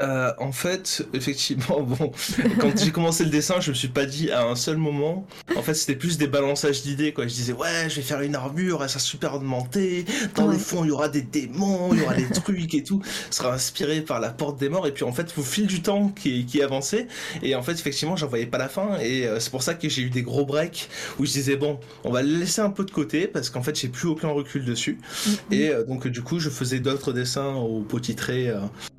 Euh, 0.00 0.32
en 0.38 0.52
fait, 0.52 1.06
effectivement, 1.12 1.80
bon, 1.80 2.12
quand 2.60 2.78
j'ai 2.78 2.90
commencé 2.90 3.24
le 3.24 3.30
dessin, 3.30 3.60
je 3.60 3.70
me 3.70 3.74
suis 3.74 3.88
pas 3.88 4.06
dit 4.06 4.30
à 4.30 4.44
un 4.44 4.54
seul 4.54 4.76
moment. 4.76 5.26
En 5.56 5.62
fait, 5.62 5.74
c'était 5.74 5.96
plus 5.96 6.18
des 6.18 6.28
balançages 6.28 6.82
d'idées, 6.82 7.12
quoi. 7.12 7.26
Je 7.26 7.34
disais, 7.34 7.52
ouais, 7.52 7.88
je 7.88 7.96
vais 7.96 8.02
faire 8.02 8.20
une 8.20 8.36
armure, 8.36 8.82
elle 8.82 8.88
sera 8.88 9.00
super 9.00 9.34
augmentée. 9.34 10.04
Dans 10.36 10.46
le 10.46 10.56
fond, 10.56 10.84
il 10.84 10.88
y 10.88 10.90
aura 10.92 11.08
des 11.08 11.22
démons, 11.22 11.92
il 11.92 12.00
y 12.00 12.02
aura 12.02 12.14
des 12.14 12.28
trucs 12.28 12.74
et 12.74 12.84
tout. 12.84 13.02
Ce 13.30 13.38
sera 13.38 13.52
inspiré 13.52 14.00
par 14.00 14.20
la 14.20 14.30
porte 14.30 14.60
des 14.60 14.68
morts. 14.68 14.86
Et 14.86 14.92
puis, 14.92 15.04
en 15.04 15.12
fait, 15.12 15.32
au 15.36 15.42
fil 15.42 15.66
du 15.66 15.82
temps 15.82 16.08
qui, 16.08 16.46
qui 16.46 16.62
avançait, 16.62 17.08
et 17.42 17.56
en 17.56 17.62
fait, 17.62 17.72
effectivement, 17.72 18.14
j'en 18.14 18.28
voyais 18.28 18.46
pas 18.46 18.58
la 18.58 18.68
fin. 18.68 18.98
Et 19.00 19.26
euh, 19.26 19.40
c'est 19.40 19.50
pour 19.50 19.64
ça 19.64 19.74
que 19.74 19.88
j'ai 19.88 20.02
eu 20.02 20.10
des 20.10 20.22
gros 20.22 20.46
breaks 20.46 20.88
où 21.18 21.26
je 21.26 21.32
disais, 21.32 21.56
bon, 21.56 21.80
on 22.04 22.12
va 22.12 22.22
le 22.22 22.36
laisser 22.36 22.60
un 22.60 22.70
peu 22.70 22.84
de 22.84 22.90
côté 22.90 23.26
parce 23.26 23.50
qu'en 23.50 23.62
fait, 23.62 23.78
j'ai 23.78 23.88
plus 23.88 24.08
aucun 24.08 24.28
recul 24.28 24.64
dessus. 24.64 24.98
Mm-hmm. 25.00 25.36
Et 25.50 25.68
euh, 25.70 25.84
donc, 25.84 26.06
du 26.06 26.22
coup, 26.22 26.38
je 26.38 26.50
faisais 26.50 26.78
d'autres 26.78 27.12
dessins 27.12 27.54
au 27.54 27.80
petit 27.80 28.14
trait, 28.14 28.54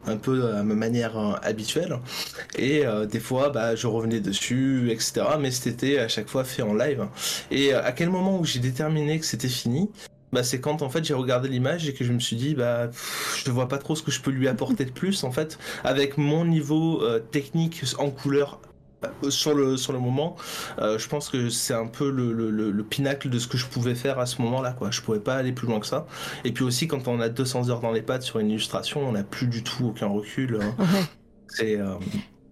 un 0.05 0.17
peu 0.17 0.51
à 0.51 0.63
ma 0.63 0.75
manière 0.75 0.88
euh, 0.95 1.33
habituelle. 1.41 1.99
Et 2.57 2.85
euh, 2.85 3.05
des 3.05 3.19
fois, 3.19 3.49
bah, 3.49 3.75
je 3.75 3.87
revenais 3.87 4.19
dessus, 4.19 4.91
etc. 4.91 5.21
Mais 5.39 5.51
c'était 5.51 5.99
à 5.99 6.07
chaque 6.07 6.27
fois 6.27 6.43
fait 6.43 6.61
en 6.61 6.73
live. 6.73 7.07
Et 7.51 7.73
euh, 7.73 7.83
à 7.83 7.91
quel 7.91 8.09
moment 8.09 8.39
où 8.39 8.45
j'ai 8.45 8.59
déterminé 8.59 9.19
que 9.19 9.25
c'était 9.25 9.47
fini, 9.47 9.89
bah, 10.31 10.43
c'est 10.43 10.59
quand 10.59 10.81
en 10.81 10.89
fait 10.89 11.03
j'ai 11.03 11.13
regardé 11.13 11.49
l'image 11.49 11.87
et 11.89 11.93
que 11.93 12.03
je 12.03 12.11
me 12.13 12.19
suis 12.19 12.35
dit 12.35 12.53
bah 12.53 12.91
je 13.43 13.49
vois 13.49 13.67
pas 13.67 13.79
trop 13.79 13.95
ce 13.95 14.03
que 14.03 14.11
je 14.11 14.21
peux 14.21 14.29
lui 14.29 14.47
apporter 14.47 14.85
de 14.85 14.91
plus 14.91 15.23
en 15.23 15.31
fait 15.31 15.57
avec 15.83 16.19
mon 16.19 16.45
niveau 16.45 17.01
technique 17.31 17.81
en 17.97 18.11
couleur 18.11 18.59
sur 19.29 19.53
le, 19.53 19.77
sur 19.77 19.93
le 19.93 19.99
moment, 19.99 20.35
euh, 20.79 20.97
je 20.97 21.07
pense 21.07 21.29
que 21.29 21.49
c'est 21.49 21.73
un 21.73 21.87
peu 21.87 22.09
le, 22.09 22.33
le, 22.33 22.49
le, 22.49 22.83
pinacle 22.83 23.29
de 23.29 23.39
ce 23.39 23.47
que 23.47 23.57
je 23.57 23.65
pouvais 23.65 23.95
faire 23.95 24.19
à 24.19 24.25
ce 24.25 24.41
moment-là. 24.41 24.73
Quoi. 24.73 24.91
Je 24.91 25.01
pouvais 25.01 25.19
pas 25.19 25.35
aller 25.35 25.51
plus 25.51 25.67
loin 25.67 25.79
que 25.79 25.87
ça. 25.87 26.05
Et 26.43 26.51
puis 26.51 26.63
aussi, 26.63 26.87
quand 26.87 27.07
on 27.07 27.19
a 27.19 27.29
200 27.29 27.69
heures 27.69 27.79
dans 27.79 27.91
les 27.91 28.01
pattes 28.01 28.23
sur 28.23 28.39
une 28.39 28.49
illustration, 28.49 29.07
on 29.07 29.13
n'a 29.13 29.23
plus 29.23 29.47
du 29.47 29.63
tout 29.63 29.87
aucun 29.87 30.07
recul. 30.07 30.59
Hein. 30.61 30.75
C'est. 31.47 31.79
Euh, 31.79 31.95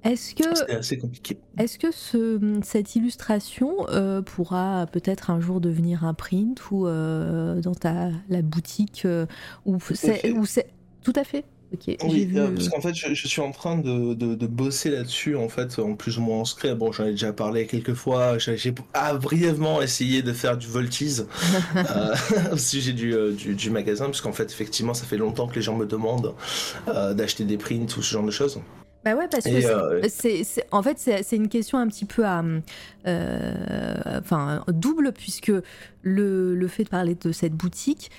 est-ce 0.04 0.36
que 0.36 0.74
assez 0.74 0.98
compliqué. 0.98 1.38
Est-ce 1.58 1.78
que 1.78 1.91
ce, 1.91 2.60
cette 2.64 2.95
illustration 2.95 3.88
euh, 3.89 4.22
pourra 4.22 4.86
peut-être 4.91 5.30
un 5.32 5.39
jour 5.41 5.60
devenir 5.60 6.06
un 6.06 6.14
print 6.14 6.72
ou 6.72 6.86
dans 6.86 7.76
ta 7.78 8.10
la 8.30 8.41
boutique 8.41 9.06
ou 9.66 9.80
c'est 9.82 10.68
tout 11.04 11.14
à 11.16 11.24
fait 11.24 11.45
oui, 12.03 12.30
euh, 12.36 12.51
parce 12.53 12.70
qu'en 12.70 12.82
fait, 12.82 12.93
je, 12.93 13.28
suis 13.28 13.41
en 13.41 13.51
train 13.51 13.78
de, 13.78 14.13
de, 14.13 14.47
bosser 14.47 14.89
là-dessus, 14.89 15.36
en 15.36 15.49
fait, 15.49 15.80
en 15.80 15.95
plus 15.95 16.18
ou 16.18 16.22
moins 16.22 16.39
en 16.39 16.45
secret. 16.45 16.76
Bon, 16.76 16.91
j'en 16.91 17.05
ai 17.05 17.11
déjà 17.11 17.34
parlé 17.34 17.68
quelques 17.68 17.93
fois. 17.93 18.38
J'ai 18.38 18.74
ah, 18.93 19.13
brièvement 19.15 19.82
essayé 19.82 20.22
de 20.22 20.32
faire 20.34 20.57
du 20.57 20.68
voltise 20.68 21.28
euh, 21.76 22.15
au 22.53 22.57
sujet 22.57 22.93
du, 22.93 23.13
euh, 23.13 23.34
du, 23.34 23.53
du 23.55 23.70
magasin, 23.70 24.05
parce 24.05 24.22
qu'en 24.22 24.32
fait, 24.32 24.49
effectivement, 24.51 24.93
ça 24.93 25.05
fait 25.05 25.18
longtemps 25.18 25.47
que 25.47 25.55
les 25.55 25.61
gens 25.61 25.76
me 25.76 25.86
demandent 25.86 26.34
d'acheter 26.86 27.43
des 27.43 27.57
prints 27.57 27.95
ou 27.97 28.01
ce 28.01 28.13
genre 28.13 28.26
de 28.26 28.32
choses. 28.32 28.59
Bah 29.03 29.15
ouais, 29.15 29.28
parce 29.30 29.45
que 29.45 30.07
c'est, 30.09 30.65
en 30.72 30.84
fait, 30.84 30.97
c'est 30.97 31.36
une 31.36 31.49
question 31.49 31.78
un 31.78 31.88
petit 31.88 32.05
peu 32.05 32.26
à, 32.26 32.43
enfin, 33.05 34.63
double, 34.70 35.11
puisque 35.11 35.51
le, 36.01 36.55
le 36.55 36.68
fait 36.68 36.86
de 36.86 36.89
parler 36.89 37.15
de 37.15 37.32
cette 37.32 37.53
boutique, 37.53 38.09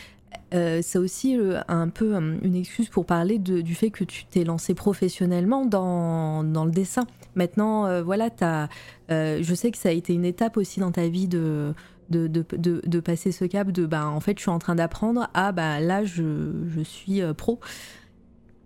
euh, 0.55 0.81
c'est 0.83 0.99
aussi 0.99 1.39
euh, 1.39 1.61
un 1.69 1.89
peu 1.89 2.17
euh, 2.17 2.39
une 2.43 2.55
excuse 2.55 2.89
pour 2.89 3.05
parler 3.05 3.39
du 3.39 3.75
fait 3.75 3.91
que 3.91 4.05
tu 4.05 4.25
t'es 4.25 4.45
lancé 4.45 4.75
professionnellement 4.75 5.67
dans, 5.67 6.43
dans, 6.43 6.65
le 6.65 6.71
dessin. 6.71 7.07
Maintenant, 7.35 8.03
voilà, 8.03 8.31
as, 8.41 8.69
je 9.09 9.55
sais 9.55 9.71
que 9.71 9.79
ça 9.79 9.91
a 9.91 9.93
été 9.93 10.15
une 10.15 10.25
étape 10.25 10.57
aussi 10.57 10.81
dans 10.81 10.91
ta 10.91 11.07
vie 11.09 11.29
de, 11.29 11.75
de, 12.11 12.27
de, 12.27 12.45
de, 12.85 13.01
passer 13.01 13.31
ce 13.31 13.45
cap 13.45 13.71
de 13.71 13.87
bah, 13.87 14.07
en 14.07 14.21
fait, 14.21 14.39
je 14.39 14.43
suis 14.43 14.51
en 14.51 14.59
train 14.59 14.75
d'apprendre 14.75 15.29
à 15.35 15.53
bah, 15.53 15.81
là, 15.81 16.05
je, 16.05 16.53
je 16.67 16.81
suis 16.81 17.21
pro. 17.37 17.61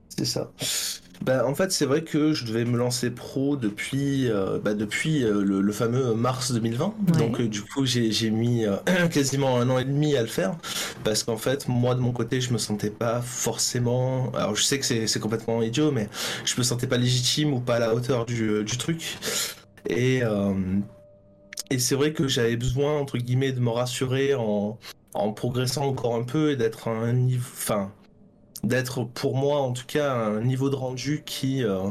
C'est 0.09 0.25
ça. 0.25 0.53
Bah, 1.25 1.47
en 1.47 1.55
fait, 1.55 1.71
c'est 1.71 1.87
vrai 1.87 2.03
que 2.03 2.33
je 2.33 2.45
devais 2.45 2.65
me 2.65 2.77
lancer 2.77 3.11
pro 3.11 3.57
depuis, 3.57 4.29
euh, 4.29 4.59
bah, 4.59 4.75
depuis 4.75 5.23
euh, 5.23 5.43
le, 5.45 5.73
fameux 5.73 6.15
mars 6.15 6.53
2020. 6.53 6.95
Donc, 7.19 7.41
euh, 7.41 7.49
du 7.49 7.63
coup, 7.63 7.87
j'ai 7.87 8.31
mis 8.31 8.65
quasiment 9.13 9.59
un 9.59 9.71
an 9.71 9.79
et 9.79 9.85
demi 9.85 10.17
à 10.17 10.23
le 10.23 10.27
faire. 10.27 10.57
Parce 11.05 11.23
qu'en 11.23 11.37
fait, 11.37 11.69
moi, 11.69 11.95
de 11.95 12.01
mon 12.01 12.13
côté, 12.13 12.41
je 12.41 12.53
me 12.53 12.59
sentais 12.59 12.91
pas 12.91 13.21
forcément. 13.23 14.33
Alors, 14.35 14.57
je 14.57 14.65
sais 14.65 14.81
que 14.81 15.07
c'est 15.07 15.21
complètement 15.21 15.63
idiot, 15.63 15.93
mais 15.93 16.09
je 16.45 16.55
me 16.59 16.65
sentais 16.65 16.89
pas 16.89 16.99
légitime 16.99 17.53
ou 17.53 17.61
pas 17.61 17.77
à 17.77 17.79
la 17.79 17.95
hauteur 17.95 18.27
du, 18.27 18.65
du 18.65 18.77
truc. 18.77 19.19
Et, 19.89 20.23
et 21.71 21.79
c'est 21.79 21.95
vrai 21.95 22.13
que 22.13 22.27
j'avais 22.27 22.57
besoin, 22.57 22.99
entre 22.99 23.19
guillemets, 23.19 23.53
de 23.53 23.61
me 23.61 23.71
rassurer 23.71 24.35
en, 24.35 24.79
en 25.15 25.33
progressant 25.33 25.87
encore 25.87 26.17
un 26.17 26.25
peu 26.25 26.51
et 26.51 26.57
d'être 26.57 26.89
à 26.89 26.91
un 26.91 27.13
niveau. 27.13 27.49
Enfin 27.55 27.93
d'être 28.63 29.05
pour 29.05 29.37
moi 29.37 29.59
en 29.59 29.73
tout 29.73 29.87
cas 29.87 30.13
un 30.13 30.41
niveau 30.41 30.71
de 30.71 30.77
rendu 30.77 31.23
qui, 31.25 31.65
euh, 31.65 31.89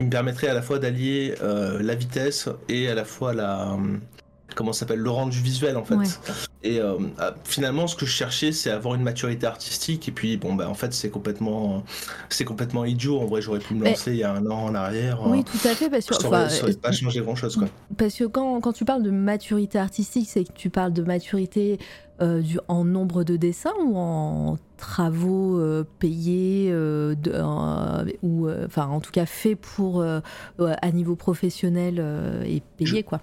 me 0.00 0.10
permettrait 0.10 0.48
à 0.48 0.54
la 0.54 0.62
fois 0.62 0.78
d'allier 0.78 1.34
euh, 1.42 1.82
la 1.82 1.94
vitesse 1.94 2.48
et 2.68 2.88
à 2.88 2.94
la 2.94 3.04
fois 3.04 3.34
la 3.34 3.76
comment 4.54 4.72
s'appelle 4.72 4.98
le 4.98 5.10
rendu 5.10 5.40
visuel 5.40 5.76
en 5.76 5.84
fait. 5.84 6.20
Et 6.64 6.80
euh, 6.80 6.98
ah, 7.18 7.34
finalement, 7.44 7.86
ce 7.86 7.94
que 7.94 8.04
je 8.04 8.10
cherchais, 8.10 8.50
c'est 8.50 8.70
avoir 8.70 8.96
une 8.96 9.02
maturité 9.02 9.46
artistique. 9.46 10.08
Et 10.08 10.12
puis, 10.12 10.36
bon, 10.36 10.54
bah, 10.54 10.68
en 10.68 10.74
fait, 10.74 10.92
c'est 10.92 11.10
complètement, 11.10 11.84
c'est 12.28 12.44
complètement 12.44 12.84
idiot. 12.84 13.20
En 13.20 13.26
vrai, 13.26 13.40
j'aurais 13.40 13.60
pu 13.60 13.74
me 13.74 13.84
lancer 13.84 14.10
il 14.10 14.18
y 14.18 14.24
a 14.24 14.32
un 14.32 14.44
an 14.46 14.64
en 14.64 14.74
arrière. 14.74 15.20
Oui, 15.26 15.44
tout 15.44 15.68
à 15.68 15.74
fait, 15.74 15.88
parce 15.88 16.06
que 16.06 16.14
ça 16.14 16.26
aurait, 16.26 16.72
pas 16.82 16.90
changé 16.90 17.20
grand 17.20 17.36
chose, 17.36 17.56
quoi. 17.56 17.68
Parce 17.96 18.14
que 18.14 18.24
quand, 18.24 18.60
quand 18.60 18.72
tu 18.72 18.84
parles 18.84 19.04
de 19.04 19.12
maturité 19.12 19.78
artistique, 19.78 20.28
c'est 20.28 20.42
que 20.42 20.52
tu 20.52 20.70
parles 20.70 20.92
de 20.92 21.02
maturité 21.02 21.78
euh, 22.20 22.40
du, 22.40 22.58
en 22.66 22.84
nombre 22.84 23.22
de 23.22 23.36
dessins 23.36 23.74
ou 23.84 23.96
en 23.96 24.58
travaux 24.76 25.60
euh, 25.60 25.84
payés 25.98 26.70
de, 26.70 27.32
ou 28.22 28.48
enfin 28.66 28.86
en 28.86 29.00
tout 29.00 29.10
cas 29.10 29.26
faits 29.26 29.58
pour 29.58 30.02
à 30.02 30.90
niveau 30.90 31.16
professionnel 31.16 32.02
et 32.46 32.62
payés 32.76 33.02
quoi? 33.02 33.20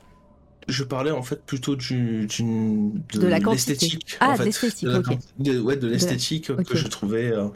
je 0.68 0.84
parlais 0.84 1.12
en 1.12 1.22
fait 1.22 1.44
plutôt 1.44 1.76
du, 1.76 2.28
de, 2.28 3.20
de 3.20 3.28
l'esthétique. 3.28 4.18
Ah, 4.20 4.38
de 4.38 4.46
l'esthétique, 4.46 4.90
ok. 4.90 5.18
ouais, 5.64 5.78
de 5.78 5.88
l'esthétique 5.88 6.56
que 6.56 6.76
je 6.76 6.88
trouvais. 6.88 7.32
Euh, 7.32 7.48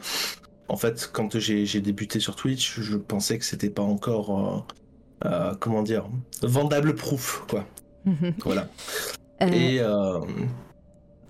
en 0.68 0.76
fait, 0.76 1.10
quand 1.12 1.38
j'ai 1.38 1.80
débuté 1.80 2.20
sur 2.20 2.36
Twitch, 2.36 2.80
je 2.80 2.96
pensais 2.96 3.38
que 3.38 3.44
c'était 3.44 3.70
pas 3.70 3.82
encore. 3.82 4.66
comment 5.58 5.82
dire, 5.82 6.04
vendable 6.42 6.94
proof, 6.94 7.44
quoi. 7.48 7.66
voilà. 8.44 8.68
Et 9.40 9.80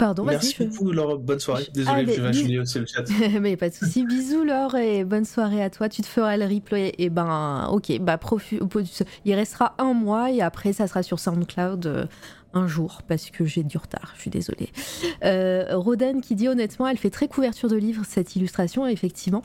Pardon, 0.01 0.25
Merci 0.25 0.65
beaucoup, 0.65 0.93
Laure. 0.93 1.19
Bonne 1.19 1.41
soirée. 1.41 1.69
Désolé, 1.75 2.07
je 2.11 2.23
vais 2.23 2.33
Julie 2.33 2.59
aussi 2.59 2.79
le 2.79 2.87
chat. 2.87 3.05
Mais 3.41 3.59
pas 3.59 3.69
de 3.69 3.75
soucis. 3.75 4.07
Bisous, 4.07 4.45
Laure, 4.45 4.75
et 4.77 5.05
bonne 5.05 5.27
soirée 5.27 5.63
à 5.63 5.69
toi. 5.69 5.91
Tu 5.91 6.01
te 6.01 6.07
feras 6.07 6.39
le 6.39 6.47
replay. 6.47 6.95
Et 6.97 7.11
ben, 7.11 7.69
ok, 7.71 7.99
bah, 8.01 8.19
il 9.27 9.35
restera 9.35 9.75
un 9.77 9.93
mois 9.93 10.31
et 10.31 10.41
après, 10.41 10.73
ça 10.73 10.87
sera 10.87 11.03
sur 11.03 11.19
SoundCloud 11.19 11.85
euh, 11.85 12.07
un 12.55 12.67
jour 12.67 13.03
parce 13.07 13.29
que 13.29 13.45
j'ai 13.45 13.63
du 13.63 13.77
retard. 13.77 14.15
Je 14.17 14.23
suis 14.23 14.31
désolée. 14.31 14.71
Euh, 15.23 15.83
qui 16.23 16.35
dit 16.35 16.49
honnêtement, 16.49 16.89
elle 16.89 16.97
fait 16.97 17.11
très 17.11 17.29
couverture 17.29 17.69
de 17.69 17.77
livre, 17.77 18.03
cette 18.09 18.37
illustration, 18.37 18.87
effectivement. 18.87 19.43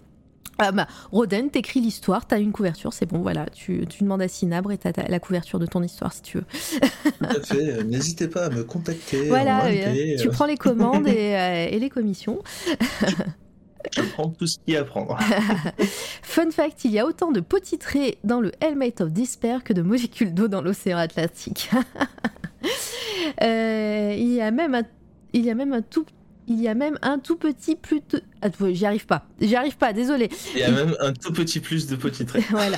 Ah 0.58 0.72
bah, 0.72 0.88
Roden, 1.12 1.50
t'écris 1.50 1.82
l'histoire, 1.82 2.26
t'as 2.26 2.40
une 2.40 2.52
couverture, 2.52 2.94
c'est 2.94 3.06
bon, 3.06 3.20
voilà, 3.20 3.46
tu, 3.48 3.86
demandes 4.00 4.22
à 4.22 4.28
Sinabre 4.28 4.72
et 4.72 4.78
t'as 4.78 4.92
la 5.08 5.20
couverture 5.20 5.60
de 5.60 5.66
ton 5.66 5.84
histoire 5.84 6.14
si 6.14 6.22
tu 6.22 6.38
veux. 6.38 6.46
Tout 7.04 7.26
à 7.26 7.42
fait, 7.42 7.84
n'hésitez 7.84 8.28
pas 8.28 8.46
à 8.46 8.50
me 8.50 8.64
contacter. 8.64 9.28
Voilà, 9.28 9.66
euh, 9.66 10.16
tu 10.18 10.30
prends 10.30 10.46
les 10.46 10.58
commandes 10.58 11.08
et, 11.08 11.70
et 11.72 11.80
les 11.80 11.90
commissions. 11.90 12.42
Je 13.94 14.02
prends 14.02 14.30
tout 14.30 14.48
ce 14.48 14.58
qu'il 14.60 14.74
y 14.74 14.78
a 14.78 14.82
à 14.82 14.84
prendre. 14.84 15.18
Fun 16.22 16.52
fact, 16.52 16.86
il 16.86 16.92
y 16.92 17.00
a 17.00 17.06
autant 17.06 17.32
de 17.32 17.40
petits 17.40 17.78
traits 17.78 18.18
dans 18.24 18.42
le 18.42 18.52
Helmet 18.60 19.02
of 19.02 19.12
Despair 19.12 19.64
que 19.64 19.74
de 19.74 19.82
molécules 19.82 20.34
d'eau 20.34 20.48
dans 20.48 20.62
l'océan 20.62 20.98
Atlantique. 20.98 21.70
euh, 23.42 24.16
il, 24.18 24.34
y 24.34 24.42
a 24.42 24.52
même 24.52 24.76
un, 24.76 24.84
il 25.34 25.46
y 25.46 25.50
a 25.50 25.56
même 25.56 25.74
un 25.74 25.82
tout 25.82 26.06
il 26.48 26.62
y 26.62 26.68
a 26.68 26.76
même 26.76 26.98
un 27.02 27.20
tout 27.20 27.36
petit 27.36 27.76
plus. 27.76 28.02
De... 28.10 28.22
Ah, 28.42 28.48
j'y 28.72 28.86
arrive 28.86 29.06
pas. 29.06 29.26
J'y 29.42 29.56
arrive 29.56 29.78
pas, 29.78 29.94
désolé. 29.94 30.30
Il 30.54 30.60
y 30.60 30.64
a 30.64 30.72
même 30.72 30.96
un 31.00 31.14
tout 31.14 31.34
petit 31.34 31.60
plus 31.60 31.88
de 31.88 31.96
petits 31.96 32.26
traits. 32.26 32.44
voilà. 32.50 32.78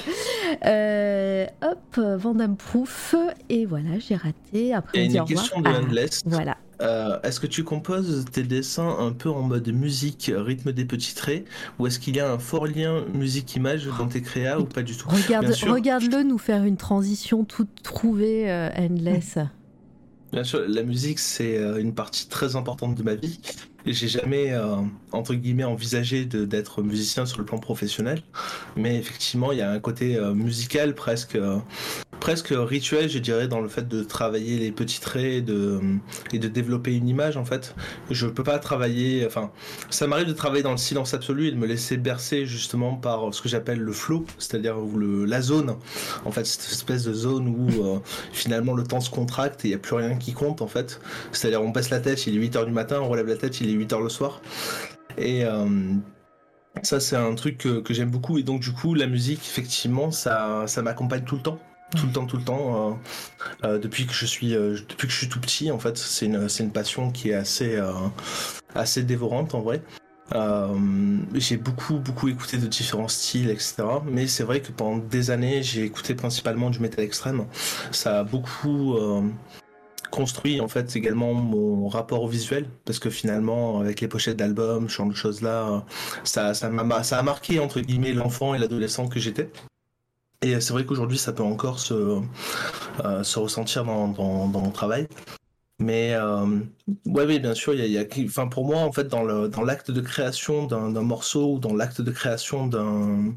Euh, 0.65 1.45
hop, 1.61 1.97
Vandam 1.97 2.55
Proof. 2.55 3.15
Et 3.49 3.65
voilà, 3.65 3.99
j'ai 3.99 4.15
raté. 4.15 4.74
Après, 4.74 5.05
il 5.05 5.11
y 5.11 5.18
a 5.18 5.22
une 5.22 5.28
question 5.28 5.61
de 5.61 5.70
Endless. 5.70 6.24
Ah, 6.26 6.30
voilà. 6.32 6.57
Euh, 6.82 7.20
est-ce 7.24 7.39
que 7.39 7.47
tu 7.47 7.63
composes 7.63 8.26
tes 8.32 8.43
dessins 8.43 8.97
un 8.99 9.11
peu 9.11 9.30
en 9.30 9.41
mode 9.41 9.68
musique, 9.70 10.32
rythme 10.34 10.72
des 10.72 10.86
petits 10.86 11.15
traits, 11.15 11.45
ou 11.80 11.88
est-ce 11.88 11.99
qu'il 11.99 12.15
y 12.15 12.20
a 12.20 12.32
un 12.32 12.38
fort 12.38 12.68
lien 12.68 13.03
musique-image 13.13 13.89
dans 13.97 14.07
tes 14.07 14.22
créas 14.22 14.59
ou 14.59 14.65
pas 14.65 14.84
du 14.84 14.95
tout? 14.95 15.09
Regarde, 15.09 15.47
Regarde-le 15.47 16.24
nous 16.24 16.38
faire 16.38 16.63
une 16.63 16.78
transition 16.78 17.45
toute 17.45 17.82
trouvée, 17.82 18.51
euh, 18.51 18.70
Endless. 18.78 19.39
Bien 20.32 20.43
sûr, 20.43 20.63
la 20.67 20.84
musique, 20.84 21.19
c'est 21.19 21.57
euh, 21.57 21.80
une 21.80 21.93
partie 21.95 22.28
très 22.28 22.55
importante 22.55 22.95
de 22.95 23.03
ma 23.03 23.15
vie. 23.15 23.39
J'ai 23.88 24.09
jamais, 24.09 24.51
euh, 24.51 24.75
entre 25.13 25.33
guillemets, 25.33 25.63
envisagé 25.63 26.25
d'être 26.25 26.81
musicien 26.81 27.25
sur 27.25 27.39
le 27.39 27.45
plan 27.45 27.57
professionnel. 27.57 28.21
Mais 28.75 28.97
effectivement, 28.97 29.53
il 29.53 29.59
y 29.59 29.61
a 29.61 29.71
un 29.71 29.79
côté 29.79 30.17
euh, 30.17 30.33
musical 30.33 30.93
presque, 30.93 31.38
presque 32.19 32.49
rituel, 32.51 33.09
je 33.09 33.19
dirais, 33.19 33.47
dans 33.47 33.61
le 33.61 33.69
fait 33.69 33.88
de 33.88 34.03
travailler 34.03 34.59
les 34.59 34.71
petits 34.73 34.99
traits 34.99 35.23
et 35.23 35.41
de, 35.41 35.79
et 36.33 36.39
de 36.39 36.49
développer 36.49 36.95
une 36.95 37.07
image, 37.07 37.38
en 37.38 37.45
fait. 37.45 37.75
Je 38.11 38.27
peux 38.27 38.43
pas 38.43 38.59
travailler, 38.59 39.25
enfin, 39.25 39.51
ça 39.89 40.05
m'arrive 40.05 40.27
de 40.27 40.33
travailler 40.33 40.63
dans 40.63 40.71
le 40.71 40.77
silence 40.77 41.13
absolu 41.13 41.47
et 41.47 41.51
de 41.51 41.57
me 41.57 41.65
laisser 41.65 41.95
bercer 41.95 42.45
justement 42.45 42.95
par 42.95 43.33
ce 43.33 43.41
que 43.41 43.47
j'appelle 43.47 43.79
le 43.79 43.93
flow, 43.93 44.25
c'est-à-dire 44.38 44.75
la 45.25 45.41
zone. 45.41 45.77
En 46.25 46.31
fait, 46.31 46.45
cette 46.45 46.69
espèce 46.69 47.05
de 47.05 47.13
zone 47.13 47.47
où 47.47 48.01
finalement 48.33 48.73
le 48.73 48.83
temps 48.83 48.99
se 48.99 49.09
contracte 49.09 49.63
et 49.63 49.69
il 49.69 49.71
n'y 49.71 49.75
a 49.75 49.79
plus 49.79 49.95
rien 49.95 50.17
qui 50.17 50.33
compte, 50.33 50.61
en 50.61 50.67
fait. 50.67 50.99
C'est-à-dire, 51.31 51.61
on 51.61 51.69
baisse 51.69 51.89
la 51.89 52.01
tête, 52.01 52.27
il 52.27 52.35
est 52.35 52.47
8h 52.49 52.65
du 52.65 52.71
matin, 52.71 52.99
on 53.01 53.07
relève 53.07 53.27
la 53.27 53.38
tête, 53.38 53.61
il 53.61 53.69
est 53.69 53.76
8 53.78 53.93
heures 53.93 54.01
le 54.01 54.09
soir. 54.09 54.41
Et 55.17 55.43
euh, 55.43 55.67
ça, 56.84 56.99
c'est 56.99 57.15
un 57.15 57.34
truc 57.36 57.57
que, 57.57 57.93
j'aime 57.93 58.11
beaucoup. 58.11 58.38
Et 58.38 58.43
donc, 58.43 58.61
du 58.61 58.71
coup, 58.71 58.93
la 58.93 59.07
musique, 59.07 59.39
effectivement, 59.39 60.11
ça, 60.11 60.63
ça 60.67 60.82
m'accompagne 60.82 61.23
tout 61.23 61.36
le 61.36 61.41
temps. 61.41 61.59
Tout 61.95 62.05
le 62.05 62.11
temps, 62.11 62.25
tout 62.25 62.38
le 62.38 62.43
temps. 62.43 62.99
Euh, 63.63 63.67
euh, 63.67 63.80
depuis, 63.80 64.05
que 64.05 64.13
je 64.13 64.25
suis, 64.25 64.51
depuis 64.51 65.07
que 65.07 65.13
je 65.13 65.17
suis 65.17 65.30
tout 65.30 65.39
petit, 65.39 65.71
en 65.71 65.80
fait, 65.80 65.97
c'est 65.97 66.25
une, 66.25 66.47
une, 66.59 66.71
passion 66.71 67.11
qui 67.11 67.30
est 67.30 67.36
assez, 67.36 67.82
assez 68.75 69.03
dévorante, 69.03 69.55
en 69.55 69.61
vrai. 69.61 69.82
j'ai 71.36 71.57
beaucoup 71.57 71.99
beaucoup 71.99 72.28
écouté 72.28 72.57
de 72.57 72.67
différents 72.67 73.07
styles 73.07 73.49
etc 73.49 73.84
mais 74.05 74.28
c'est 74.28 74.43
vrai 74.43 74.59
que 74.59 74.73
pendant 74.73 74.97
des 74.97 75.32
années 75.32 75.63
j'ai 75.63 75.86
écouté 75.86 76.15
principalement 76.15 76.69
du 76.69 76.80
métal 76.80 77.05
extrême 77.05 77.45
ça 77.91 78.19
a 78.19 78.23
beaucoup 78.25 78.97
construit 80.12 80.62
en 80.62 80.68
fait 80.68 80.95
également 80.95 81.34
mon 81.34 81.88
rapport 81.88 82.28
visuel 82.28 82.68
parce 82.86 82.99
que 82.99 83.10
finalement 83.10 83.80
avec 83.80 84.01
les 84.01 84.08
pochettes 84.08 84.38
d'albums, 84.38 84.89
ce 84.89 84.95
genre 84.95 85.08
de 85.08 85.16
choses 85.16 85.41
là, 85.41 85.86
ça 86.24 86.53
ça 86.53 86.72
ça 87.03 87.20
a 87.20 87.24
marqué 87.24 87.60
entre 87.60 87.80
guillemets 87.82 88.14
l'enfant 88.14 88.53
et 88.53 88.60
l'adolescent 88.60 89.08
que 89.08 89.20
j'étais. 89.20 89.49
Et 90.43 90.60
c'est 90.62 90.74
vrai 90.74 90.86
qu'aujourd'hui 90.86 91.18
ça 91.18 91.34
peut 91.34 91.43
encore 91.43 91.80
se, 91.80 92.22
euh, 93.03 93.24
se 93.24 93.39
ressentir 93.39 93.84
dans, 93.86 94.08
dans, 94.08 94.47
dans, 94.47 94.62
mon 94.62 94.72
travail. 94.72 95.08
Mais 95.80 96.15
euh, 96.15 96.45
ouais, 97.05 97.25
oui, 97.25 97.39
bien 97.39 97.53
sûr, 97.53 97.75
il 97.75 97.86
y 97.86 97.99
a, 97.99 98.05
enfin 98.25 98.47
pour 98.47 98.65
moi 98.65 98.78
en 98.80 98.91
fait 98.91 99.07
dans 99.07 99.23
le 99.23 99.47
dans 99.47 99.61
l'acte 99.63 99.91
de 99.91 100.01
création 100.01 100.65
d'un 100.65 100.89
morceau 101.03 101.53
ou 101.53 101.59
dans 101.59 101.75
l'acte 101.75 102.01
de 102.01 102.09
création 102.09 102.65
d'un 102.65 103.36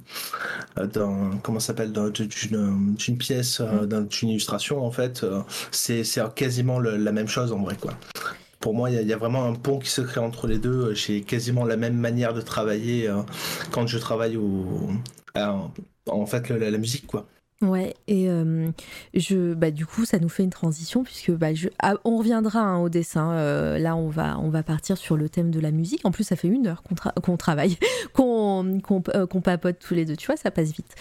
d'un 0.76 1.38
comment 1.42 1.60
s'appelle 1.60 1.92
d'une 1.92 2.94
d'une 2.96 3.18
pièce 3.18 3.60
euh, 3.60 3.86
mm. 3.86 4.08
d'une 4.08 4.30
illustration 4.30 4.82
en 4.82 4.90
fait, 4.90 5.22
euh, 5.22 5.42
c'est 5.70 6.02
c'est 6.02 6.22
quasiment 6.34 6.80
la 6.80 7.12
même 7.12 7.28
chose 7.28 7.52
en 7.52 7.62
vrai 7.62 7.76
quoi. 7.76 7.92
Pour 8.58 8.74
moi, 8.74 8.90
il 8.90 9.08
y, 9.08 9.12
a 9.12 9.16
vraiment 9.16 9.46
un 9.46 9.54
pont 9.54 9.78
qui 9.78 9.88
se 9.88 10.02
crée 10.02 10.20
entre 10.20 10.46
les 10.46 10.58
deux. 10.58 10.92
J'ai 10.92 11.22
quasiment 11.22 11.64
la 11.64 11.78
même 11.78 11.96
manière 11.96 12.34
de 12.34 12.42
travailler 12.42 13.08
euh, 13.08 13.22
quand 13.70 13.86
je 13.86 13.96
travaille 13.98 14.36
au 14.36 14.90
en 15.34 16.26
fait 16.26 16.48
la 16.50 16.78
musique 16.78 17.06
quoi. 17.06 17.26
Ouais, 17.62 17.94
et 18.06 18.30
euh, 18.30 18.70
je, 19.12 19.52
bah, 19.52 19.70
du 19.70 19.84
coup, 19.84 20.06
ça 20.06 20.18
nous 20.18 20.30
fait 20.30 20.42
une 20.42 20.50
transition 20.50 21.04
puisque 21.04 21.30
bah, 21.30 21.52
je, 21.52 21.68
ah, 21.78 21.96
on 22.04 22.16
reviendra 22.16 22.60
hein, 22.60 22.78
au 22.78 22.88
dessin. 22.88 23.32
Euh, 23.32 23.78
là, 23.78 23.96
on 23.96 24.08
va, 24.08 24.38
on 24.38 24.48
va 24.48 24.62
partir 24.62 24.96
sur 24.96 25.14
le 25.14 25.28
thème 25.28 25.50
de 25.50 25.60
la 25.60 25.70
musique. 25.70 26.00
En 26.04 26.10
plus, 26.10 26.24
ça 26.24 26.36
fait 26.36 26.48
une 26.48 26.66
heure 26.66 26.82
qu'on, 26.82 27.36
travaille, 27.36 27.76
qu'on, 28.14 28.80
euh, 29.14 29.26
qu'on, 29.26 29.40
papote 29.42 29.78
tous 29.78 29.92
les 29.92 30.06
deux. 30.06 30.16
Tu 30.16 30.26
vois, 30.26 30.38
ça 30.38 30.50
passe 30.50 30.72
vite. 30.72 30.96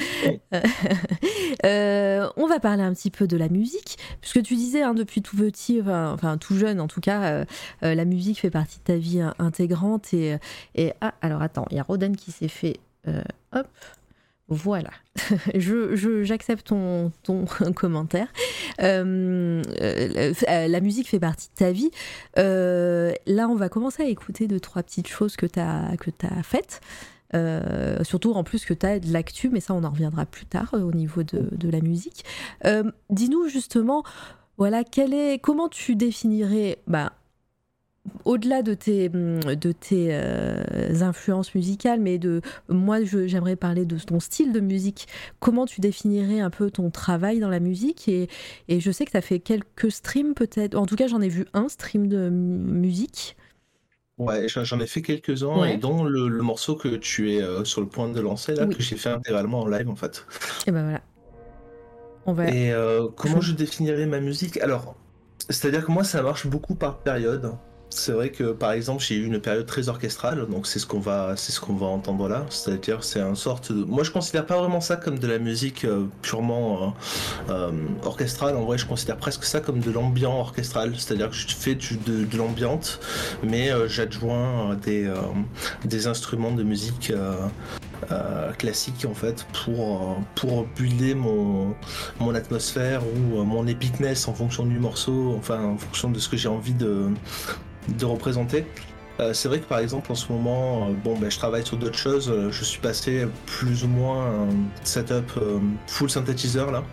on 1.63 2.47
va 2.47 2.59
parler 2.59 2.83
un 2.83 2.93
petit 2.93 3.09
peu 3.09 3.25
de 3.25 3.37
la 3.37 3.47
musique, 3.47 3.97
puisque 4.19 4.43
tu 4.43 4.55
disais 4.55 4.81
hein, 4.81 4.93
depuis 4.93 5.21
tout 5.21 5.37
petit, 5.37 5.81
enfin, 5.81 6.37
tout 6.37 6.57
jeune 6.57 6.81
en 6.81 6.87
tout 6.87 6.99
cas, 6.99 7.45
la 7.81 8.05
musique 8.05 8.41
fait 8.41 8.49
partie 8.49 8.79
de 8.79 8.83
ta 8.83 8.97
vie 8.97 9.21
intégrante. 9.39 10.13
Et, 10.13 10.35
et 10.75 10.91
ah, 10.99 11.13
alors 11.21 11.41
attends, 11.41 11.67
il 11.71 11.77
y 11.77 11.79
a 11.79 11.83
Rodan 11.83 12.11
qui 12.11 12.31
s'est 12.31 12.49
fait. 12.49 12.81
hop, 13.53 13.67
voilà, 14.49 14.89
je, 15.55 16.23
j'accepte 16.23 16.67
ton, 16.67 17.11
ton 17.23 17.45
commentaire. 17.75 18.27
Euh, 18.81 19.61
euh, 19.81 20.33
la 20.67 20.81
musique 20.81 21.07
fait 21.07 21.19
partie 21.19 21.49
de 21.49 21.55
ta 21.55 21.71
vie. 21.71 21.91
Euh, 22.37 23.13
là, 23.27 23.47
on 23.47 23.55
va 23.55 23.69
commencer 23.69 24.03
à 24.03 24.07
écouter 24.07 24.47
deux, 24.47 24.59
trois 24.59 24.81
petites 24.81 25.07
choses 25.07 25.35
que 25.35 25.45
tu 25.45 25.59
as, 25.59 25.95
que 25.99 26.09
as 26.25 26.43
faites. 26.43 26.81
surtout 28.03 28.33
en 28.33 28.43
plus 28.43 28.65
que 28.65 28.73
tu 28.73 28.85
as 28.85 28.99
de 28.99 29.13
l'actu, 29.13 29.49
mais 29.49 29.59
ça, 29.59 29.75
on 29.75 29.83
en 29.83 29.91
reviendra 29.91 30.25
plus 30.25 30.45
tard 30.45 30.73
au 30.73 30.91
niveau 30.91 31.21
de, 31.21 31.47
de 31.51 31.69
la 31.69 31.81
musique. 31.81 32.25
dis-nous 33.11 33.47
justement, 33.49 34.03
voilà, 34.57 34.83
quel 34.83 35.13
est, 35.13 35.39
comment 35.39 35.69
tu 35.69 35.95
définirais 35.95 36.79
bah, 36.87 37.13
au-delà 38.25 38.61
de 38.61 38.73
tes, 38.73 39.09
de 39.09 39.71
tes 39.71 40.09
euh, 40.11 40.63
influences 41.01 41.53
musicales, 41.55 41.99
mais 41.99 42.17
de 42.17 42.41
moi, 42.67 42.99
j'aimerais 43.03 43.55
parler 43.55 43.85
de 43.85 43.97
ton 43.97 44.19
style 44.19 44.51
de 44.51 44.59
musique. 44.59 45.07
Comment 45.39 45.65
tu 45.65 45.81
définirais 45.81 46.39
un 46.39 46.49
peu 46.49 46.71
ton 46.71 46.89
travail 46.89 47.39
dans 47.39 47.49
la 47.49 47.59
musique 47.59 48.07
et, 48.07 48.29
et, 48.67 48.79
je 48.79 48.91
sais 48.91 49.05
que 49.05 49.11
tu 49.11 49.17
as 49.17 49.21
fait 49.21 49.39
quelques 49.39 49.91
streams 49.91 50.33
peut-être. 50.33 50.75
En 50.75 50.85
tout 50.85 50.95
cas, 50.95 51.07
j'en 51.07 51.21
ai 51.21 51.29
vu 51.29 51.45
un 51.53 51.69
stream 51.69 52.07
de 52.07 52.29
musique. 52.29 53.35
Ouais, 54.19 54.47
j'en 54.49 54.79
ai 54.81 54.85
fait 54.85 55.01
quelques-uns, 55.01 55.63
et 55.63 55.77
dont 55.77 56.03
le, 56.03 56.29
morceau 56.41 56.75
que 56.75 56.89
tu 56.97 57.33
es 57.33 57.41
euh, 57.41 57.63
sur 57.63 57.79
le 57.79 57.87
point 57.87 58.09
de 58.09 58.19
lancer, 58.19 58.53
là, 58.53 58.65
que 58.65 58.81
j'ai 58.81 58.97
fait 58.97 59.09
intégralement 59.09 59.61
en 59.61 59.67
live, 59.67 59.89
en 59.89 59.95
fait. 59.95 60.25
Et 60.67 60.71
ben 60.71 60.83
voilà. 60.83 61.01
On 62.25 62.33
va... 62.33 62.49
Et 62.49 62.73
euh, 62.73 63.07
comment 63.15 63.39
je 63.39 63.53
définirais 63.53 64.05
ma 64.05 64.19
musique? 64.19 64.57
Alors, 64.57 64.97
c'est-à-dire 65.49 65.85
que 65.85 65.91
moi, 65.91 66.03
ça 66.03 66.21
marche 66.21 66.47
beaucoup 66.47 66.75
par 66.75 66.99
période. 66.99 67.53
C'est 67.91 68.11
vrai 68.11 68.29
que 68.29 68.51
par 68.51 68.71
exemple 68.71 69.03
j'ai 69.03 69.15
eu 69.15 69.25
une 69.25 69.39
période 69.39 69.65
très 69.65 69.89
orchestrale, 69.89 70.45
donc 70.47 70.67
c'est 70.67 70.77
ce 70.77 70.85
qu'on 70.85 70.99
va, 70.99 71.33
c'est 71.35 71.51
ce 71.51 71.59
qu'on 71.59 71.73
va 71.73 71.87
entendre 71.87 72.29
là. 72.29 72.45
C'est-à-dire 72.49 73.03
c'est 73.03 73.19
un 73.19 73.35
sorte 73.35 73.71
de... 73.71 73.83
Moi 73.83 74.03
je 74.03 74.11
considère 74.11 74.45
pas 74.45 74.57
vraiment 74.57 74.79
ça 74.79 74.95
comme 74.95 75.17
de 75.17 75.27
la 75.27 75.39
musique 75.39 75.85
euh, 75.85 76.05
purement 76.21 76.93
euh, 77.49 77.51
euh, 77.51 77.71
orchestrale. 78.03 78.55
En 78.55 78.63
vrai 78.65 78.77
je 78.77 78.85
considère 78.85 79.17
presque 79.17 79.43
ça 79.43 79.59
comme 79.59 79.79
de 79.79 79.91
l'ambiant 79.91 80.39
orchestral. 80.39 80.93
C'est-à-dire 80.97 81.29
que 81.29 81.35
je 81.35 81.47
fais 81.47 81.75
de, 81.75 82.25
de 82.25 82.39
mais 83.43 83.71
j'adjoins 83.87 84.75
des, 84.75 85.11
des 85.85 86.07
instruments 86.07 86.51
de 86.51 86.63
musique 86.63 87.11
classique 88.57 89.05
en 89.09 89.13
fait 89.13 89.45
pour 89.63 90.17
pour 90.35 90.65
builder 90.75 91.15
mon 91.15 91.75
mon 92.19 92.33
atmosphère 92.35 93.01
ou 93.05 93.43
mon 93.43 93.67
epicness 93.67 94.27
en 94.27 94.33
fonction 94.33 94.65
du 94.65 94.79
morceau 94.79 95.35
enfin 95.37 95.63
en 95.63 95.77
fonction 95.77 96.09
de 96.09 96.19
ce 96.19 96.29
que 96.29 96.37
j'ai 96.37 96.49
envie 96.49 96.73
de 96.73 97.09
de 97.97 98.05
représenter. 98.05 98.65
Euh, 99.19 99.33
c'est 99.33 99.49
vrai 99.49 99.59
que 99.59 99.65
par 99.65 99.79
exemple 99.79 100.11
en 100.11 100.15
ce 100.15 100.31
moment, 100.31 100.87
euh, 100.87 100.93
bon 101.03 101.17
ben 101.17 101.29
je 101.29 101.37
travaille 101.37 101.65
sur 101.65 101.77
d'autres 101.77 101.97
choses. 101.97 102.29
Euh, 102.29 102.51
je 102.51 102.63
suis 102.63 102.79
passé 102.79 103.27
plus 103.45 103.83
ou 103.83 103.87
moins 103.87 104.25
un 104.25 104.47
setup 104.83 105.31
full 105.87 106.09
synthétiseur 106.09 106.71
là. 106.71 106.83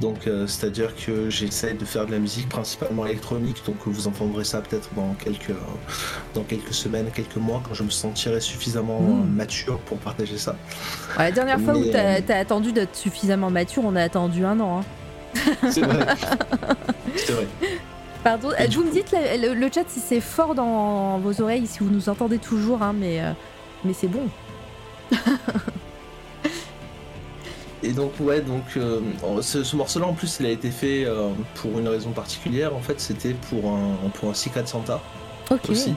Donc 0.00 0.28
c'est-à-dire 0.46 0.94
que 0.94 1.28
j'essaie 1.30 1.74
de 1.74 1.84
faire 1.84 2.06
de 2.06 2.12
la 2.12 2.18
musique 2.18 2.48
principalement 2.48 3.06
électronique. 3.06 3.62
Donc 3.66 3.76
vous 3.86 4.08
entendrez 4.08 4.44
ça 4.44 4.60
peut-être 4.60 4.88
dans 4.94 5.14
quelques 5.14 5.54
dans 6.34 6.42
quelques 6.42 6.74
semaines, 6.74 7.10
quelques 7.14 7.36
mois 7.36 7.62
quand 7.66 7.74
je 7.74 7.82
me 7.82 7.90
sentirai 7.90 8.40
suffisamment 8.40 9.00
mmh. 9.00 9.30
mature 9.34 9.78
pour 9.80 9.98
partager 9.98 10.38
ça. 10.38 10.56
la 11.18 11.30
dernière 11.30 11.60
fois 11.60 11.76
où 11.76 11.84
t'as 11.84 12.20
as 12.28 12.38
attendu 12.38 12.72
d'être 12.72 12.96
suffisamment 12.96 13.50
mature, 13.50 13.82
on 13.84 13.96
a 13.96 14.02
attendu 14.02 14.44
un 14.44 14.58
an. 14.60 14.80
Hein. 14.80 14.84
C'est 15.70 15.82
vrai. 15.82 16.06
c'est 17.16 17.32
vrai. 17.32 17.46
Pardon, 18.24 18.50
vous 18.70 18.84
me 18.84 18.92
dites 18.92 19.12
le, 19.12 19.70
chat 19.72 19.84
si 19.88 20.00
c'est 20.00 20.20
fort 20.20 20.54
dans 20.54 21.18
vos 21.18 21.40
oreilles, 21.40 21.66
si 21.66 21.80
vous 21.80 21.90
nous 21.90 22.08
entendez 22.08 22.38
toujours, 22.38 22.82
hein, 22.82 22.94
mais, 22.96 23.20
euh, 23.20 23.32
mais 23.84 23.92
c'est 23.92 24.06
bon. 24.08 24.28
Et 27.84 27.92
donc 27.92 28.12
ouais, 28.20 28.40
donc 28.40 28.62
euh, 28.76 29.00
ce, 29.40 29.74
morceau-là 29.74 30.06
en 30.06 30.12
plus, 30.12 30.36
il 30.38 30.46
a 30.46 30.50
été 30.50 30.70
fait 30.70 31.04
euh, 31.04 31.30
pour 31.56 31.80
une 31.80 31.88
raison 31.88 32.10
particulière. 32.12 32.76
En 32.76 32.80
fait, 32.80 33.00
c'était 33.00 33.34
pour 33.34 33.72
un 33.72 33.96
pour 34.14 34.30
un 34.30 34.34
Secret 34.34 34.66
Santa. 34.66 35.00
Ok. 35.50 35.70
Aussi. 35.70 35.92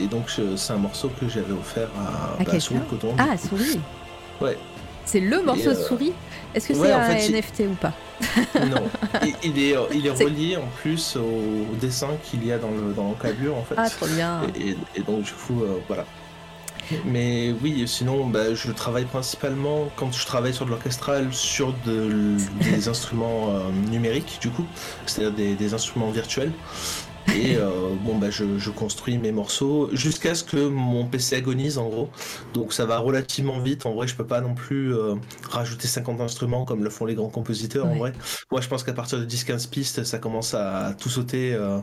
et 0.00 0.06
donc 0.06 0.30
c'est 0.56 0.72
un 0.72 0.76
morceau 0.76 1.10
que 1.20 1.28
j'avais 1.28 1.52
offert 1.52 1.88
à, 1.98 2.38
à, 2.48 2.60
Souris 2.60 2.78
Coton. 2.88 3.12
Ah, 3.18 3.36
Souris. 3.36 3.80
Ouais. 4.40 4.56
C'est 5.04 5.18
le 5.18 5.42
morceau 5.42 5.70
de 5.70 5.74
Souris. 5.74 6.12
Est-ce 6.54 6.68
que 6.68 6.74
c'est 6.74 6.92
un 6.92 7.14
NFT 7.14 7.60
ou 7.70 7.74
pas 7.74 7.92
Non, 8.66 8.88
il, 9.42 9.58
est, 9.58 9.74
il 9.94 10.06
est 10.06 10.10
relié 10.10 10.56
en 10.56 10.68
plus 10.80 11.16
au, 11.16 11.74
dessin 11.80 12.08
qu'il 12.24 12.44
y 12.44 12.52
a 12.52 12.58
dans 12.58 12.70
le 12.70 12.92
dans 12.92 13.10
en 13.10 13.64
fait. 13.64 13.74
Ah 13.76 13.88
trop 13.88 14.06
bien. 14.06 14.42
Et, 14.54 15.02
donc 15.02 15.22
du 15.22 15.32
coup 15.32 15.62
euh, 15.62 15.78
voilà. 15.86 16.04
Mais 17.04 17.54
oui, 17.62 17.86
sinon 17.86 18.26
bah, 18.26 18.52
je 18.54 18.72
travaille 18.72 19.04
principalement 19.04 19.88
quand 19.94 20.12
je 20.12 20.26
travaille 20.26 20.52
sur 20.52 20.66
de 20.66 20.70
l'orchestral 20.70 21.32
sur 21.32 21.72
des 21.84 22.88
instruments 22.88 23.50
euh, 23.50 23.70
numériques 23.90 24.38
du 24.40 24.50
coup, 24.50 24.66
c'est-à-dire 25.06 25.32
des, 25.32 25.54
des, 25.54 25.74
instruments 25.74 26.10
virtuels. 26.10 26.52
Et 27.34 27.56
euh, 27.56 27.94
bon, 28.04 28.18
bah, 28.18 28.30
je, 28.30 28.70
construis 28.70 29.18
mes 29.18 29.32
morceaux 29.32 29.90
jusqu'à 29.92 30.34
ce 30.34 30.44
que 30.44 30.68
mon 30.68 31.04
PC 31.04 31.36
agonise 31.36 31.78
en 31.78 31.88
gros. 31.88 32.10
Donc 32.54 32.72
ça 32.72 32.86
va 32.86 32.98
relativement 32.98 33.58
vite. 33.60 33.86
En 33.86 33.94
vrai, 33.94 34.06
je 34.06 34.14
peux 34.14 34.26
pas 34.26 34.40
non 34.40 34.54
plus 34.54 34.94
euh, 34.94 35.14
rajouter 35.48 35.88
50 35.88 36.20
instruments 36.20 36.64
comme 36.64 36.84
le 36.84 36.90
font 36.90 37.04
les 37.04 37.14
grands 37.14 37.28
compositeurs. 37.28 37.86
En 37.86 37.96
vrai, 37.96 38.12
moi 38.50 38.60
je 38.60 38.68
pense 38.68 38.84
qu'à 38.84 38.92
partir 38.92 39.18
de 39.18 39.26
10-15 39.26 39.68
pistes, 39.68 40.04
ça 40.04 40.18
commence 40.18 40.54
à 40.54 40.94
tout 40.98 41.08
sauter. 41.08 41.54
Euh, 41.54 41.78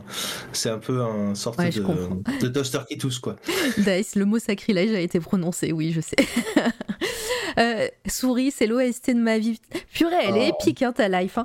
c'est 0.52 0.70
un 0.70 0.78
peu 0.78 1.02
un 1.02 1.34
sorte 1.34 1.58
de, 1.60 2.40
de, 2.40 2.48
toaster 2.48 2.80
qui 2.88 2.98
tousse 2.98 3.18
quoi. 3.18 3.36
Dice, 3.78 4.16
le 4.16 4.24
mot 4.24 4.38
sacrilège 4.38 4.94
a 4.94 5.00
été 5.00 5.20
prononcé, 5.20 5.72
oui, 5.72 5.92
je 5.92 6.00
sais. 6.00 6.16
Euh, 7.58 7.88
souris, 8.06 8.50
c'est 8.50 8.66
l'OST 8.66 9.10
de 9.10 9.20
ma 9.20 9.38
vie. 9.38 9.60
Purée, 9.92 10.14
elle 10.22 10.36
est 10.36 10.50
oh. 10.52 10.56
épique, 10.60 10.82
hein, 10.82 10.92
ta 10.92 11.08
life. 11.08 11.38
Hein. 11.38 11.44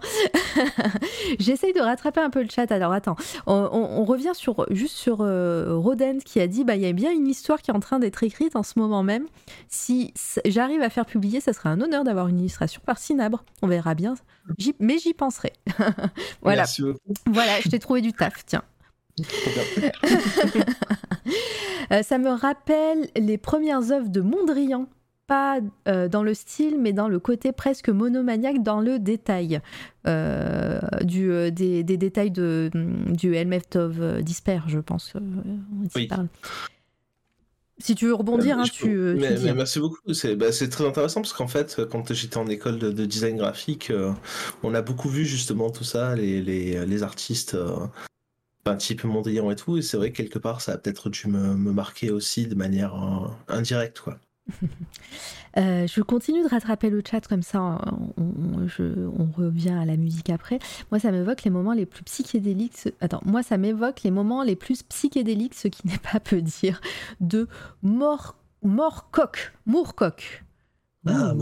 J'essaye 1.39 1.73
de 1.73 1.79
rattraper 1.79 2.21
un 2.21 2.29
peu 2.29 2.41
le 2.41 2.49
chat. 2.49 2.71
Alors 2.71 2.91
attends, 2.91 3.15
on, 3.47 4.03
revient 4.03 4.33
sur, 4.33 4.65
juste 4.71 4.95
sur 4.95 5.21
euh, 5.21 5.77
Rodent 5.77 6.19
qui 6.25 6.39
a 6.39 6.47
dit 6.47 6.63
bah, 6.63 6.75
il 6.75 6.81
y 6.81 6.85
a 6.85 6.93
bien 6.93 7.11
une 7.11 7.27
histoire 7.27 7.61
qui 7.61 7.71
est 7.71 7.73
en 7.73 7.79
train 7.79 7.99
d'être 7.99 8.23
écrite 8.23 8.55
en 8.55 8.63
ce 8.63 8.77
moment 8.77 9.03
même. 9.03 9.25
Si 9.69 10.13
j'arrive 10.45 10.81
à 10.81 10.89
faire 10.89 11.05
publier, 11.05 11.39
ça 11.39 11.53
serait 11.53 11.69
un 11.69 11.81
honneur 11.81 12.03
d'avoir 12.03 12.27
une 12.27 12.39
illustration 12.39 12.81
par 12.85 12.97
Cinabre. 12.97 13.43
On 13.61 13.67
verra 13.67 13.95
bien. 13.95 14.15
mais 14.79 14.97
j'y 14.97 15.13
penserai. 15.13 15.53
voilà. 16.41 16.65
Voilà, 17.27 17.59
je 17.61 17.69
t'ai 17.69 17.79
trouvé 17.79 18.01
du 18.01 18.13
taf, 18.13 18.45
tiens. 18.45 18.63
Euh, 21.91 22.01
ça 22.01 22.17
me 22.17 22.29
rappelle 22.29 23.09
les 23.17 23.37
premières 23.37 23.91
œuvres 23.91 24.07
de 24.07 24.21
Mondrian 24.21 24.87
pas 25.33 25.59
euh, 25.87 26.07
dans 26.07 26.21
le 26.21 26.35
style, 26.35 26.77
mais 26.79 26.93
dans 26.93 27.07
le 27.07 27.17
côté 27.17 27.51
presque 27.53 27.89
monomaniaque, 27.89 28.61
dans 28.61 28.79
le 28.79 28.99
détail. 28.99 29.61
Euh, 30.05 30.79
du, 31.01 31.31
euh, 31.31 31.49
des, 31.49 31.83
détails 31.83 32.29
de, 32.29 32.69
mm, 32.71 33.15
du 33.15 33.35
Helmet 33.35 33.75
of 33.75 33.99
Disper, 34.21 34.59
je 34.67 34.77
pense. 34.77 35.13
oui. 35.95 36.07
Si 37.79 37.95
tu 37.95 38.05
veux 38.05 38.13
rebondir, 38.13 38.59
hein, 38.59 38.65
tu, 38.71 38.89
mais, 39.17 39.35
Merci 39.55 39.79
beaucoup. 39.79 39.97
Bah, 40.37 40.51
c'est 40.51 40.69
très 40.69 40.85
intéressant 40.85 41.21
parce 41.21 41.33
qu'en 41.33 41.47
fait, 41.47 41.81
quand 41.89 42.13
j'étais 42.13 42.37
en 42.37 42.47
école 42.47 42.77
de, 42.77 43.05
design 43.05 43.35
graphique, 43.37 43.91
on 44.61 44.75
a 44.75 44.83
beaucoup 44.83 45.09
vu 45.09 45.25
justement 45.25 45.71
tout 45.71 45.83
ça, 45.83 46.15
les, 46.15 46.43
les, 46.43 46.85
les 46.85 47.03
artistes 47.03 47.57
un 48.65 48.75
type 48.75 49.03
Mondrian 49.03 49.49
et 49.49 49.55
tout. 49.55 49.77
Et 49.77 49.81
c'est 49.81 49.97
vrai 49.97 50.11
que 50.11 50.17
quelque 50.17 50.37
part, 50.37 50.61
ça 50.61 50.73
a 50.73 50.77
peut-être 50.77 51.09
dû 51.09 51.27
me, 51.27 51.55
me, 51.55 51.71
marquer 51.71 52.11
aussi 52.11 52.45
de 52.45 52.55
manière 52.55 52.93
indirecte. 53.47 53.99
quoi. 53.99 54.19
Euh, 55.55 55.85
je 55.85 56.01
continue 56.01 56.41
de 56.41 56.47
rattraper 56.47 56.89
le 56.89 57.03
chat 57.07 57.27
comme 57.27 57.43
ça, 57.43 57.79
on, 58.17 59.25
revient 59.37 59.69
à 59.69 59.85
la 59.85 59.97
musique 59.97 60.31
après. 60.31 60.57
Moi, 60.89 60.99
ça 60.99 61.11
m'évoque 61.11 61.43
les 61.43 61.51
moments 61.51 61.73
les 61.73 61.85
plus 61.85 62.01
psychédéliques. 62.01 62.89
Attends, 63.01 63.21
moi, 63.23 63.43
ça 63.43 63.59
m'évoque 63.59 64.01
les 64.01 64.09
moments 64.09 64.41
les 64.41 64.55
plus 64.55 64.81
psychédéliques, 64.81 65.53
ce 65.53 65.67
qui 65.67 65.87
n'est 65.87 65.99
pas 65.99 66.19
peu 66.23 66.41
dire, 66.41 66.81
de 67.19 67.47
mort, 67.83 68.35
Morcock. 68.63 69.53
Mourcock. 69.67 70.43
Ah. 71.05 71.35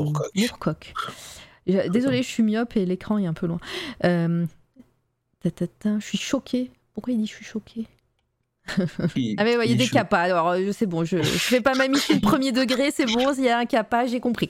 Désolée, 1.65 2.21
je 2.21 2.27
suis 2.27 2.43
myope 2.43 2.75
et 2.75 2.85
l'écran 2.85 3.17
est 3.17 3.27
un 3.27 3.33
peu 3.33 3.47
loin. 3.47 3.59
Euh, 4.03 4.45
je 5.45 5.99
suis 6.01 6.17
choquée. 6.17 6.69
Pourquoi 6.93 7.13
il 7.13 7.19
dit 7.19 7.27
je 7.27 7.35
suis 7.35 7.45
choquée? 7.45 7.87
Ah 8.67 8.83
mais 9.43 9.55
il 9.65 9.71
y 9.71 9.73
a 9.73 9.75
des 9.75 9.87
capas, 9.87 10.19
alors 10.19 10.49
euh, 10.49 10.71
c'est 10.71 10.85
bon, 10.85 11.03
je, 11.03 11.17
je 11.17 11.23
fais 11.23 11.61
pas 11.61 11.73
ma 11.73 11.87
mission 11.87 12.19
premier 12.19 12.51
degré, 12.51 12.91
c'est 12.91 13.05
bon, 13.05 13.33
il 13.37 13.43
y 13.43 13.49
a 13.49 13.57
un 13.57 13.65
capa, 13.65 14.05
j'ai 14.05 14.19
compris. 14.19 14.49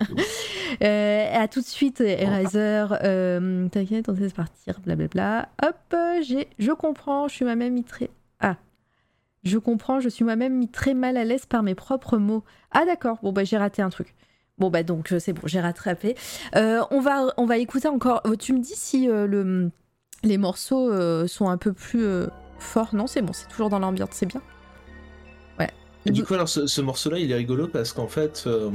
euh, 0.82 1.26
à 1.32 1.46
tout 1.46 1.60
de 1.60 1.66
suite, 1.66 2.00
Eraser, 2.00 2.86
euh, 3.04 3.68
t'inquiète, 3.68 4.08
on 4.08 4.16
sait 4.16 4.30
partir, 4.30 4.80
blablabla. 4.80 5.48
Hop, 5.62 5.96
j'ai, 6.22 6.48
je 6.58 6.72
comprends, 6.72 7.28
je 7.28 7.34
suis 7.34 7.44
moi-même 7.44 7.74
mis 7.74 7.84
très... 7.84 8.10
Ah, 8.40 8.56
je 9.44 9.58
comprends, 9.58 10.00
je 10.00 10.08
suis 10.08 10.24
moi-même 10.24 10.54
mis 10.54 10.68
très 10.68 10.94
mal 10.94 11.16
à 11.16 11.24
l'aise 11.24 11.46
par 11.46 11.62
mes 11.62 11.74
propres 11.74 12.16
mots. 12.16 12.42
Ah 12.72 12.84
d'accord, 12.84 13.18
bon 13.22 13.32
bah 13.32 13.44
j'ai 13.44 13.58
raté 13.58 13.82
un 13.82 13.90
truc. 13.90 14.14
Bon 14.58 14.70
bah 14.70 14.82
donc 14.82 15.14
c'est 15.18 15.32
bon, 15.32 15.42
j'ai 15.44 15.60
rattrapé. 15.60 16.16
Euh, 16.56 16.82
on, 16.90 17.00
va, 17.00 17.32
on 17.36 17.46
va 17.46 17.58
écouter 17.58 17.88
encore, 17.88 18.22
tu 18.38 18.54
me 18.54 18.58
dis 18.58 18.74
si 18.74 19.06
le, 19.06 19.70
les 20.22 20.38
morceaux 20.38 20.90
sont 21.26 21.48
un 21.48 21.58
peu 21.58 21.72
plus 21.72 22.06
fort. 22.60 22.94
Non, 22.94 23.06
c'est 23.06 23.22
bon, 23.22 23.32
c'est 23.32 23.48
toujours 23.48 23.70
dans 23.70 23.78
l'ambiance, 23.78 24.10
c'est 24.12 24.26
bien. 24.26 24.42
Ouais. 25.58 25.70
Et 26.06 26.10
du 26.10 26.24
coup, 26.24 26.34
alors 26.34 26.48
ce, 26.48 26.80
morceau-là, 26.80 27.18
il 27.18 27.30
est 27.30 27.34
rigolo 27.34 27.68
parce 27.68 27.92
qu'en 27.92 28.06
fait, 28.06 28.44
euh, 28.46 28.70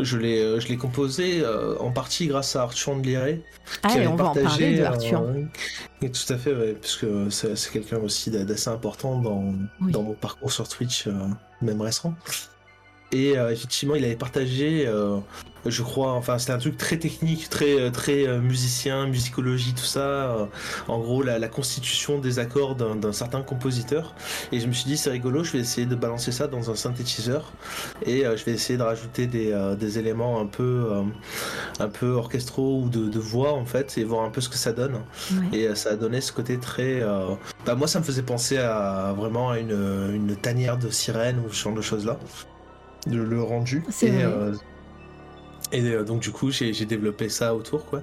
je 0.00 0.16
l'ai, 0.16 0.40
euh, 0.40 0.60
je 0.60 0.68
l'ai 0.68 0.76
composé 0.76 1.40
euh, 1.42 1.76
en 1.78 1.90
partie 1.90 2.26
grâce 2.26 2.56
à 2.56 2.62
Arthur 2.62 2.96
de 2.96 3.02
Liré. 3.02 3.44
Ah, 3.82 3.98
et 3.98 4.06
on 4.06 4.16
va 4.16 4.26
en 4.26 4.34
parler 4.34 4.78
de 4.78 4.82
Arthur. 4.84 5.22
et 6.02 6.10
tout 6.10 6.32
à 6.32 6.36
fait, 6.36 6.54
ouais, 6.54 6.76
puisque 6.80 7.06
c'est, 7.30 7.56
c'est 7.56 7.72
quelqu'un 7.72 7.98
aussi 7.98 8.30
d'assez 8.30 8.70
important 8.70 9.20
dans, 9.20 9.54
dans 9.80 10.02
mon 10.02 10.14
parcours 10.14 10.52
sur 10.52 10.68
Twitch, 10.68 11.08
même 11.60 11.80
récent. 11.80 12.14
Et 13.12 13.32
effectivement, 13.32 13.94
il 13.94 14.04
avait 14.04 14.16
partagé 14.16 14.86
je 15.66 15.82
crois. 15.82 16.12
Enfin, 16.12 16.38
c'était 16.38 16.52
un 16.52 16.58
truc 16.58 16.76
très 16.76 16.96
technique, 16.96 17.48
très 17.50 17.90
très 17.90 18.26
euh, 18.26 18.40
musicien, 18.40 19.06
musicologie, 19.06 19.74
tout 19.74 19.84
ça. 19.84 20.00
Euh, 20.00 20.46
en 20.88 20.98
gros, 20.98 21.22
la, 21.22 21.48
constitution 21.48 22.18
des 22.18 22.38
accords 22.38 22.76
d'un 22.76 23.12
certain 23.12 23.42
compositeur. 23.42 24.14
Et 24.52 24.60
je 24.60 24.66
me 24.66 24.72
suis 24.72 24.84
dit, 24.84 24.96
c'est 24.96 25.10
rigolo, 25.10 25.42
je 25.42 25.52
vais 25.52 25.58
essayer 25.58 25.86
de 25.86 25.96
balancer 25.96 26.30
ça 26.32 26.46
dans 26.46 26.70
un 26.70 26.76
synthétiseur 26.76 27.52
et 28.06 28.24
euh, 28.24 28.36
je 28.36 28.44
vais 28.44 28.52
essayer 28.52 28.78
de 28.78 28.84
rajouter 28.84 29.26
des, 29.26 29.74
des 29.78 29.98
éléments 29.98 30.40
un 30.40 30.46
peu 30.46 30.90
un 31.80 31.88
peu 31.88 32.10
orchestraux 32.12 32.82
ou 32.84 32.88
de, 32.88 33.18
voix 33.18 33.52
en 33.52 33.66
fait 33.66 33.98
et 33.98 34.04
voir 34.04 34.24
un 34.24 34.30
peu 34.30 34.40
ce 34.40 34.48
que 34.48 34.56
ça 34.56 34.72
donne. 34.72 35.00
Et 35.52 35.74
ça 35.74 35.90
a 35.90 35.96
donné 35.96 36.20
ce 36.20 36.32
côté 36.32 36.58
très. 36.58 37.02
Bah, 37.66 37.74
moi, 37.74 37.88
ça 37.88 37.98
me 37.98 38.04
faisait 38.04 38.22
penser 38.22 38.58
à 38.58 39.12
vraiment 39.16 39.50
à 39.50 39.58
une, 39.58 39.70
une 40.14 40.36
tanière 40.36 40.78
de 40.78 40.88
sirène 40.90 41.40
ou 41.40 41.52
ce 41.52 41.64
genre 41.64 41.74
de 41.74 41.82
choses 41.82 42.06
là. 42.06 42.18
Le, 43.06 43.24
le 43.24 43.42
rendu. 43.42 43.82
Et, 44.02 44.24
et 45.72 45.82
euh, 45.82 46.04
donc 46.04 46.20
du 46.20 46.30
coup 46.30 46.50
j'ai 46.50 46.72
développé 46.84 47.28
ça 47.28 47.54
autour 47.54 47.86
quoi. 47.86 48.02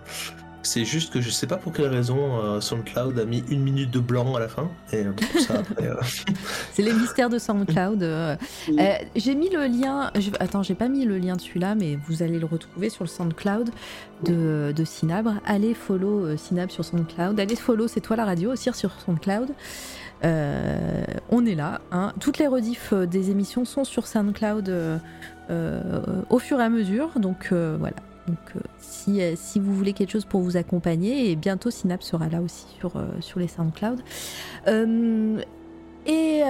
C'est 0.63 0.83
juste 0.83 1.13
que 1.13 1.21
je 1.21 1.29
sais 1.29 1.47
pas 1.47 1.55
pour 1.55 1.71
quelle 1.71 1.87
raison 1.87 2.43
euh, 2.43 2.59
SoundCloud 2.59 3.17
a 3.17 3.23
mis 3.23 3.41
une 3.49 3.61
minute 3.61 3.89
de 3.89 3.99
blanc 3.99 4.35
à 4.35 4.39
la 4.39 4.49
fin. 4.49 4.69
Et 4.91 5.05
euh. 5.05 5.13
C'est 6.73 6.81
les 6.81 6.91
mystères 6.91 7.29
de 7.29 7.39
SoundCloud. 7.39 8.37
j'ai 9.15 9.35
mis 9.35 9.49
le 9.49 9.65
lien. 9.67 10.11
Je... 10.15 10.29
Attends, 10.41 10.63
j'ai 10.63 10.75
pas 10.75 10.89
mis 10.89 11.05
le 11.05 11.19
lien 11.19 11.37
de 11.37 11.41
celui-là, 11.41 11.75
mais 11.75 11.97
vous 12.07 12.21
allez 12.21 12.37
le 12.37 12.45
retrouver 12.45 12.89
sur 12.89 13.05
le 13.05 13.09
SoundCloud 13.09 13.69
de, 14.25 14.73
de 14.75 14.83
Synabre. 14.83 15.35
Allez 15.45 15.73
follow 15.73 16.35
Synabre 16.35 16.71
sur 16.71 16.83
SoundCloud. 16.83 17.39
Allez 17.39 17.55
follow 17.55 17.87
C'est 17.87 18.01
toi 18.01 18.17
la 18.17 18.25
radio 18.25 18.51
aussi 18.51 18.69
sur 18.73 18.91
SoundCloud. 19.05 19.53
On 20.23 21.45
est 21.45 21.55
là. 21.55 21.81
Hein. 21.91 22.13
Toutes 22.19 22.37
les 22.37 22.47
rediffs 22.47 22.93
des 22.93 23.31
émissions 23.31 23.65
sont 23.65 23.83
sur 23.83 24.07
SoundCloud 24.07 24.99
euh, 25.49 26.01
au 26.29 26.39
fur 26.39 26.59
et 26.59 26.63
à 26.63 26.69
mesure. 26.69 27.19
Donc 27.19 27.49
euh, 27.51 27.77
voilà. 27.79 27.95
Donc 28.27 28.37
euh, 28.55 28.59
si, 28.79 29.59
vous 29.59 29.73
voulez 29.73 29.93
quelque 29.93 30.11
chose 30.11 30.25
pour 30.25 30.41
vous 30.41 30.57
accompagner, 30.57 31.31
et 31.31 31.35
bientôt 31.35 31.71
Synapse 31.71 32.07
sera 32.07 32.27
là 32.27 32.41
aussi 32.41 32.65
sur, 32.77 32.91
sur 33.21 33.39
les 33.39 33.47
SoundCloud. 33.47 34.01
Et 36.05 36.41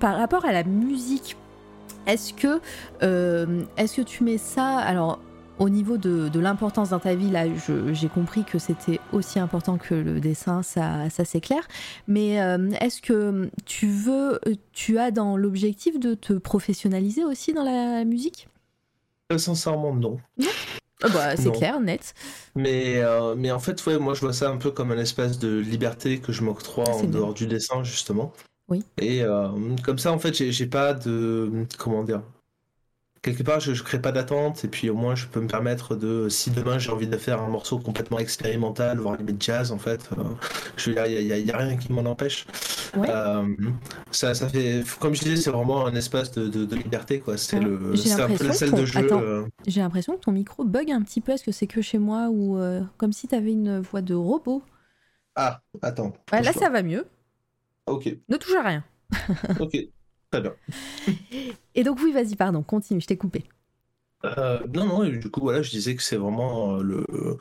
par 0.00 0.16
rapport 0.16 0.44
à 0.44 0.52
la 0.52 0.64
musique, 0.64 1.36
est-ce 2.06 2.34
que, 2.34 2.60
est-ce 3.76 3.96
que 3.96 4.02
tu 4.02 4.24
mets 4.24 4.38
ça 4.38 4.76
Alors, 4.78 5.20
au 5.62 5.68
niveau 5.68 5.96
de, 5.96 6.38
l'importance 6.38 6.90
dans 6.90 6.98
ta 6.98 7.14
vie, 7.14 7.30
là, 7.30 7.44
j'ai 7.92 8.08
compris 8.08 8.44
que 8.44 8.58
c'était 8.58 9.00
aussi 9.12 9.38
important 9.38 9.78
que 9.78 9.94
le 9.94 10.20
dessin, 10.20 10.62
ça, 10.62 11.08
ça 11.10 11.24
c'est 11.24 11.40
clair. 11.40 11.66
Mais 12.08 12.34
est-ce 12.80 13.00
que 13.00 13.50
tu 13.64 13.88
veux, 13.88 14.40
tu 14.72 14.98
as 14.98 15.10
dans 15.10 15.36
l'objectif 15.36 16.00
de 16.00 16.14
te 16.14 16.32
professionnaliser 16.32 17.24
aussi 17.24 17.52
dans 17.52 17.64
la 17.64 18.04
musique? 18.04 18.48
Sincèrement, 19.36 19.94
non. 19.94 20.18
Ah 21.02 21.08
bah, 21.08 21.36
c'est 21.36 21.50
clair, 21.52 21.80
net. 21.80 22.14
Mais, 22.54 22.98
euh, 22.98 23.34
mais 23.36 23.50
en 23.50 23.58
fait, 23.58 23.84
ouais, 23.86 23.98
moi 23.98 24.14
je 24.14 24.20
vois 24.20 24.32
ça 24.32 24.48
un 24.50 24.56
peu 24.56 24.70
comme 24.70 24.92
un 24.92 24.98
espace 24.98 25.38
de 25.38 25.58
liberté 25.58 26.20
que 26.20 26.32
je 26.32 26.42
m'octroie 26.42 26.88
en 26.88 27.04
dehors 27.04 27.34
du 27.34 27.46
dessin, 27.46 27.82
justement. 27.82 28.32
Oui. 28.68 28.84
Et 28.98 29.22
euh, 29.22 29.48
comme 29.82 29.98
ça, 29.98 30.12
en 30.12 30.18
fait, 30.18 30.50
j'ai 30.50 30.66
pas 30.66 30.94
de. 30.94 31.50
Comment 31.78 32.04
dire 32.04 32.22
quelque 33.22 33.44
part, 33.44 33.60
je, 33.60 33.70
ne 33.70 33.76
crée 33.76 34.00
pas 34.00 34.10
d'attente 34.10 34.64
et 34.64 34.68
puis 34.68 34.90
au 34.90 34.94
moins 34.94 35.14
je 35.14 35.26
peux 35.26 35.40
me 35.40 35.46
permettre 35.46 35.94
de, 35.94 36.28
si 36.28 36.50
demain 36.50 36.78
j'ai 36.78 36.90
envie 36.90 37.06
de 37.06 37.16
faire 37.16 37.40
un 37.40 37.48
morceau 37.48 37.78
complètement 37.78 38.18
expérimental, 38.18 38.98
voire 38.98 39.16
limite 39.16 39.42
jazz, 39.42 39.70
en 39.70 39.78
fait, 39.78 40.10
euh, 40.18 40.24
je 40.76 40.90
il 40.90 41.44
n'y 41.44 41.50
a, 41.50 41.56
rien 41.56 41.76
qui 41.76 41.92
m'en 41.92 42.04
empêche. 42.04 42.46
Euh, 42.96 43.54
ça, 44.10 44.34
ça 44.34 44.48
fait, 44.48 44.82
comme 44.98 45.14
je 45.14 45.22
disais, 45.22 45.36
c'est 45.36 45.50
vraiment 45.50 45.86
un 45.86 45.94
espace 45.94 46.32
de, 46.32 46.74
liberté, 46.74 47.20
quoi. 47.20 47.38
C'est 47.38 47.60
le, 47.60 47.94
un 47.94 48.36
peu 48.36 48.46
la 48.46 48.52
salle 48.52 48.72
de 48.72 48.84
jeu. 48.84 49.08
Euh. 49.12 49.46
J'ai 49.66 49.80
l'impression 49.80 50.16
que 50.16 50.20
ton 50.20 50.32
micro 50.32 50.64
bug 50.64 50.90
un 50.90 51.02
petit 51.02 51.20
peu. 51.20 51.32
Est-ce 51.32 51.44
que 51.44 51.52
c'est 51.52 51.66
que 51.66 51.80
chez 51.80 51.98
moi 51.98 52.28
ou 52.28 52.58
comme 52.98 53.12
si 53.12 53.28
tu 53.28 53.34
avais 53.34 53.52
une 53.52 53.80
voix 53.80 54.02
de 54.02 54.14
robot? 54.14 54.62
Ah, 55.36 55.62
attends. 55.80 56.12
là, 56.32 56.52
ça 56.52 56.68
va 56.68 56.82
mieux. 56.82 57.06
Ok. 57.86 58.14
Ne 58.28 58.36
touche 58.36 58.54
à 58.54 58.62
rien. 58.62 58.84
ok. 59.60 59.76
Très 60.32 60.40
bien. 60.40 60.54
Et 61.74 61.84
donc, 61.84 61.98
oui, 62.02 62.12
vas-y, 62.12 62.34
pardon, 62.34 62.62
continue, 62.62 63.00
je 63.00 63.06
t'ai 63.06 63.16
coupé. 63.16 63.44
Euh, 64.24 64.60
non, 64.72 64.86
non, 64.86 65.04
du 65.04 65.30
coup, 65.30 65.40
voilà, 65.40 65.62
je 65.62 65.70
disais 65.70 65.94
que 65.94 66.02
c'est 66.02 66.16
vraiment 66.16 66.78
euh, 66.78 67.38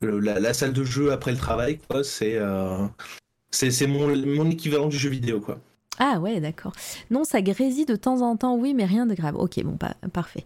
le, 0.00 0.18
la, 0.20 0.54
salle 0.54 0.72
de 0.72 0.84
jeu 0.84 1.12
après 1.12 1.32
le 1.32 1.38
travail, 1.38 1.78
quoi. 1.88 2.04
C'est 2.04 2.36
euh, 2.36 2.86
c'est 3.50 3.86
mon, 3.86 4.14
mon 4.16 4.50
équivalent 4.50 4.88
du 4.88 4.96
jeu 4.96 5.10
vidéo, 5.10 5.40
quoi. 5.40 5.60
Ah 6.02 6.18
ouais, 6.18 6.40
d'accord. 6.40 6.72
Non, 7.10 7.24
ça 7.24 7.42
grésille 7.42 7.84
de 7.84 7.94
temps 7.94 8.22
en 8.22 8.34
temps, 8.34 8.56
oui, 8.56 8.72
mais 8.72 8.86
rien 8.86 9.04
de 9.04 9.12
grave. 9.14 9.36
Ok, 9.36 9.62
bon, 9.62 9.76
pas 9.76 9.96
parfait. 10.14 10.44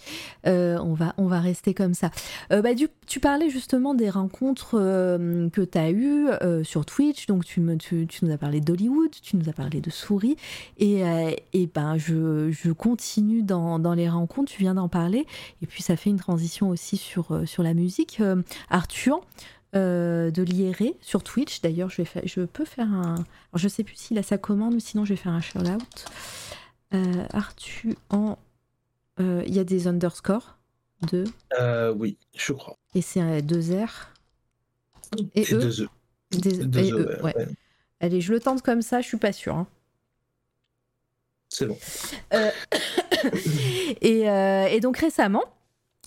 Euh, 0.49 0.77
on, 0.79 0.95
va, 0.95 1.15
on 1.17 1.29
va 1.29 1.39
rester 1.39 1.75
comme 1.75 1.95
ça. 1.95 2.11
Euh, 2.51 2.61
bah, 2.61 2.71
tu 3.07 3.21
parlais 3.21 3.51
justement 3.51 3.95
des 3.95 4.11
rencontres 4.11 4.73
euh, 4.75 5.49
que 5.51 5.61
tu 5.61 5.79
as 5.79 5.93
eues 5.93 6.27
sur 6.65 6.85
Twitch. 6.85 7.27
Donc, 7.27 7.45
tu, 7.45 7.61
me, 7.61 7.79
nous 8.23 8.31
as 8.33 8.37
parlé 8.37 8.61
d'Hollywood, 8.61 9.13
tu 9.23 9.37
nous 9.37 9.49
as 9.49 9.53
parlé 9.53 9.81
de 9.81 9.91
Souris. 9.91 10.37
Et, 10.79 11.03
et 11.53 11.67
ben, 11.73 11.97
je, 11.99 12.73
continue 12.73 13.45
dans, 13.45 13.79
dans, 13.79 13.95
les 13.95 14.09
rencontres, 14.09 14.51
tu 14.51 14.61
viens 14.61 14.75
d'en 14.75 14.89
parler. 14.89 15.25
Et 15.63 15.67
puis, 15.67 15.85
ça 15.85 15.95
fait 15.95 16.11
une 16.11 16.19
transition 16.19 16.69
aussi 16.69 16.97
sur, 16.97 17.43
sur 17.47 17.63
la 17.63 17.75
musique. 17.75 18.21
Arthur, 18.71 19.21
euh, 19.75 20.31
de 20.31 20.43
l'IRE 20.43 20.95
sur 21.01 21.23
Twitch. 21.23 21.61
D'ailleurs, 21.61 21.91
je, 21.91 22.03
vais 22.03 22.09
je 22.25 22.43
peux 22.43 22.65
faire 22.65 22.93
un. 22.93 23.15
Alors, 23.15 23.25
je 23.57 23.69
sais 23.69 23.83
plus 23.83 23.97
s'il 23.97 24.19
a 24.19 24.23
sa 24.23 24.39
commande, 24.39 24.75
mais 24.75 24.81
sinon, 24.81 25.05
je 25.05 25.15
vais 25.15 25.17
faire 25.17 25.33
un 25.33 25.41
shout-out. 25.41 26.05
Euh, 26.95 27.27
Arthur 27.33 27.95
en. 28.11 28.39
Euh, 29.21 29.43
il 29.47 29.55
y 29.55 29.59
a 29.59 29.65
des 29.65 29.87
underscores 29.87 30.59
de. 31.11 31.25
oui, 31.97 32.17
je 32.37 32.53
crois. 32.53 32.77
Et 32.95 33.03
c'est 33.03 33.43
2 33.43 33.85
R. 33.85 34.11
Et, 35.35 35.43
et 35.43 35.45
deux 35.45 35.83
E. 35.83 35.89
Des... 36.31 36.91
e, 36.91 37.23
ouais. 37.23 37.35
Allez, 38.01 38.21
je 38.21 38.33
le 38.33 38.41
tente 38.41 38.63
comme 38.63 38.83
ça, 38.83 39.01
je 39.01 39.07
suis 39.07 39.17
pas 39.17 39.33
sûre. 39.33 39.57
Hein. 39.57 39.67
C'est 41.49 41.67
bon. 41.67 41.79
et, 44.01 44.23
et, 44.23 44.81
donc 44.81 44.99
récemment, 44.99 45.45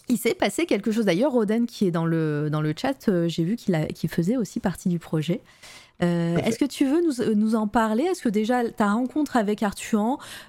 il 0.09 0.17
s'est 0.17 0.33
passé 0.33 0.65
quelque 0.65 0.91
chose. 0.91 1.05
D'ailleurs, 1.05 1.31
Roden 1.31 1.65
qui 1.65 1.85
est 1.85 1.91
dans 1.91 2.05
le, 2.05 2.49
dans 2.51 2.61
le 2.61 2.73
chat, 2.75 3.09
euh, 3.09 3.27
j'ai 3.27 3.43
vu 3.43 3.55
qu'il 3.55 4.09
faisait 4.09 4.37
aussi 4.37 4.59
partie 4.59 4.89
du 4.89 4.99
projet. 4.99 5.41
Euh, 6.03 6.37
est-ce 6.37 6.59
que 6.59 6.65
tu 6.65 6.85
veux 6.85 7.01
nous, 7.01 7.35
nous 7.35 7.55
en 7.55 7.67
parler? 7.67 8.03
Est-ce 8.03 8.21
que 8.21 8.29
déjà 8.29 8.69
ta 8.69 8.91
rencontre 8.91 9.35
avec 9.35 9.63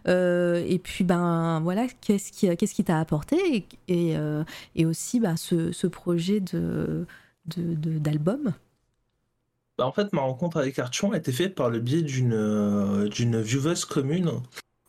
euh, 0.07 0.65
et 0.69 0.79
puis 0.79 1.05
ben 1.05 1.61
voilà, 1.61 1.87
qu'est-ce 2.03 2.33
qui 2.33 2.55
qu'est-ce 2.55 2.75
qui 2.75 2.85
t'a 2.85 3.01
apporté? 3.01 3.67
Et, 3.89 4.15
et, 4.77 4.85
aussi 4.85 5.21
ben, 5.21 5.37
ce, 5.37 5.73
ce, 5.73 5.87
projet 5.87 6.41
de 6.41 7.07
d'album 7.47 8.45
de, 8.45 8.53
bah 9.79 9.87
en 9.87 9.93
fait, 9.93 10.13
ma 10.13 10.21
rencontre 10.21 10.59
avec 10.59 10.79
Arthur 10.79 11.15
a 11.15 11.17
été 11.17 11.33
faite 11.33 11.55
par 11.55 11.71
le 11.71 11.81
biais 11.81 12.03
d'une 12.03 13.09
d'une 13.09 13.41
vieweuse 13.41 13.87
commune 13.87 14.31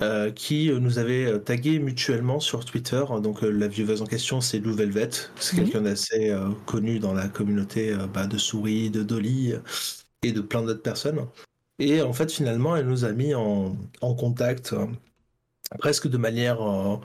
euh, 0.01 0.31
qui 0.31 0.71
euh, 0.71 0.79
nous 0.79 0.97
avait 0.97 1.25
euh, 1.25 1.39
tagué 1.39 1.77
mutuellement 1.77 2.39
sur 2.39 2.63
Twitter. 2.63 3.03
Donc 3.21 3.41
la 3.41 3.67
vieweuse 3.67 4.01
en 4.01 4.05
question, 4.05 4.39
c'est 4.39 4.59
Lou 4.59 4.73
Velvet. 4.73 5.09
C'est 5.35 5.57
quelqu'un 5.57 5.81
d'assez 5.81 6.33
connu 6.65 6.99
dans 6.99 7.13
la 7.13 7.27
communauté 7.27 7.95
bah, 8.13 8.25
de 8.25 8.37
Souris, 8.37 8.89
de 8.89 9.03
Dolly 9.03 9.55
et 10.23 10.31
de 10.31 10.39
plein 10.39 10.61
d'autres 10.61 10.81
personnes. 10.81 11.25
Et 11.79 12.01
en 12.01 12.13
fait, 12.13 12.31
finalement, 12.31 12.77
elle 12.77 12.87
nous 12.87 13.03
a 13.03 13.11
mis 13.11 13.33
en, 13.33 13.75
en 14.01 14.13
contact 14.13 14.73
presque 15.77 16.07
de 16.07 16.17
manière, 16.17 16.61
euh, 16.61 16.97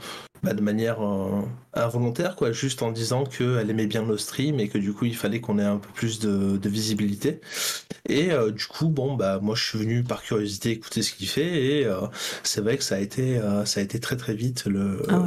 bah, 0.43 0.55
de 0.55 0.63
manière 0.63 1.03
euh, 1.03 1.43
involontaire, 1.75 2.35
quoi, 2.37 2.53
juste 2.53 2.83
en 2.83 2.93
disant 2.93 3.25
qu'elle 3.25 3.69
aimait 3.69 3.87
bien 3.87 4.03
nos 4.03 4.17
streams 4.17 4.59
et 4.59 4.69
que 4.69 4.79
du 4.79 4.93
coup 4.93 5.05
il 5.05 5.17
fallait 5.17 5.41
qu'on 5.41 5.59
ait 5.59 5.65
un 5.65 5.77
peu 5.77 5.91
plus 5.93 6.19
de, 6.19 6.69
visibilité. 6.69 7.41
Et 8.09 8.33
euh, 8.33 8.51
du 8.51 8.67
coup, 8.67 8.89
bon, 8.89 9.15
bah 9.15 9.39
moi 9.41 9.55
je 9.55 9.65
suis 9.65 9.79
venu 9.79 10.03
par 10.03 10.23
curiosité 10.23 10.71
écouter 10.71 11.03
ce 11.03 11.13
qu'il 11.13 11.29
fait 11.29 11.81
et 11.81 11.89
c'est 12.43 12.63
vrai 12.63 12.79
que 12.79 12.85
ça 12.85 12.97
a 12.97 12.99
été, 12.99 13.41
ça 13.65 13.81
a 13.81 13.83
été 13.83 14.01
très 14.01 14.17
très 14.17 14.35
vite 14.35 14.67
le. 14.67 15.03
Ah 15.09 15.25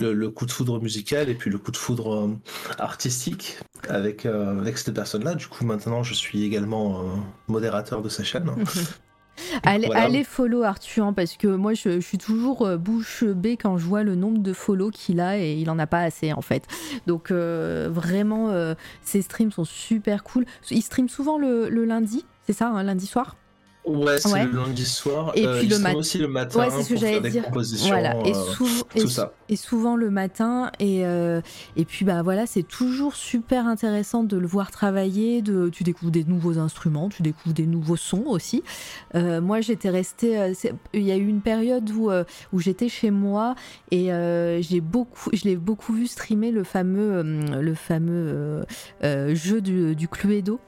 le, 0.00 0.30
coup 0.30 0.46
de 0.46 0.52
foudre 0.52 0.80
musical 0.80 1.28
et 1.28 1.34
puis 1.34 1.50
le 1.50 1.58
coup 1.58 1.72
de 1.72 1.76
foudre 1.76 2.30
artistique 2.78 3.58
avec, 3.88 4.26
avec 4.26 4.78
cette 4.78 4.94
personne-là. 4.94 5.34
Du 5.34 5.48
coup, 5.48 5.64
maintenant, 5.64 6.04
je 6.04 6.14
suis 6.14 6.44
également 6.44 7.04
modérateur 7.48 8.00
de 8.00 8.08
sa 8.08 8.22
chaîne. 8.22 8.48
Allez, 9.62 10.24
follow 10.24 10.62
Arthur 10.62 11.12
parce 11.14 11.36
que 11.36 11.48
moi 11.48 11.74
je, 11.74 12.00
suis 12.00 12.18
toujours 12.18 12.66
euh, 12.66 12.76
bouche 12.76 13.24
bée 13.24 13.56
quand 13.56 13.78
je 13.78 13.84
vois 13.84 14.02
le 14.02 14.14
nombre 14.14 14.38
de 14.38 14.52
follow 14.52 14.90
qu'il 14.90 15.20
a 15.20 15.38
et 15.38 15.54
il 15.54 15.70
en 15.70 15.78
a 15.78 15.86
pas 15.86 16.00
assez 16.00 16.32
en 16.32 16.42
fait. 16.42 16.66
Donc 17.06 17.30
euh, 17.30 17.88
vraiment, 17.90 18.50
euh, 18.50 18.74
ses 19.02 19.22
streams 19.22 19.52
sont 19.52 19.64
super 19.64 20.24
cool. 20.24 20.44
Il 20.70 20.82
stream 20.82 21.08
souvent 21.08 21.38
le, 21.38 21.68
lundi, 21.84 22.24
c'est 22.46 22.52
ça, 22.52 22.68
hein, 22.68 22.82
lundi 22.82 23.06
soir? 23.06 23.36
Ouais, 23.88 24.18
c'est 24.18 24.44
le 24.44 24.50
lundi 24.50 24.84
soir. 24.84 25.32
Et 25.34 25.46
puis 25.46 25.66
le 25.66 25.78
matin. 25.78 25.96
aussi 25.96 26.18
le 26.18 26.28
matin. 26.28 26.60
Ouais, 26.60 26.68
c'est 26.70 26.82
ce 26.82 26.88
que 26.90 26.96
j'allais 26.96 27.20
dire. 27.30 27.44
Voilà. 27.86 28.14
Et, 28.26 28.32
euh, 28.34 29.06
ça. 29.06 29.32
et, 29.48 29.56
souvent 29.56 29.96
le 29.96 30.10
matin. 30.10 30.70
Et, 30.78 31.06
euh, 31.06 31.40
et 31.76 31.86
puis 31.86 32.04
bah 32.04 32.22
voilà, 32.22 32.46
c'est 32.46 32.62
toujours 32.62 33.14
super 33.14 33.66
intéressant 33.66 34.24
de 34.24 34.36
le 34.36 34.46
voir 34.46 34.70
travailler. 34.70 35.40
De, 35.40 35.70
tu 35.70 35.84
découvres 35.84 36.12
des 36.12 36.24
nouveaux 36.24 36.58
instruments, 36.58 37.08
tu 37.08 37.22
découvres 37.22 37.54
des 37.54 37.66
nouveaux 37.66 37.96
sons 37.96 38.24
aussi. 38.26 38.62
Euh, 39.14 39.40
moi, 39.40 39.62
j'étais 39.62 39.90
restée. 39.90 40.52
Il 40.92 41.02
y 41.02 41.12
a 41.12 41.16
eu 41.16 41.26
une 41.26 41.40
période 41.40 41.90
où, 41.90 42.10
où 42.52 42.60
j'étais 42.60 42.90
chez 42.90 43.10
moi 43.10 43.54
et 43.90 44.10
j'ai 44.60 44.80
beaucoup, 44.80 45.30
je 45.32 45.44
l'ai 45.44 45.56
beaucoup 45.56 45.94
vu 45.94 46.06
streamer 46.06 46.50
le 46.50 46.64
fameux, 46.64 47.22
le 47.22 47.74
fameux 47.74 48.66
jeu 49.02 49.60
du, 49.62 49.96
du 49.96 50.08
Cluedo. 50.08 50.60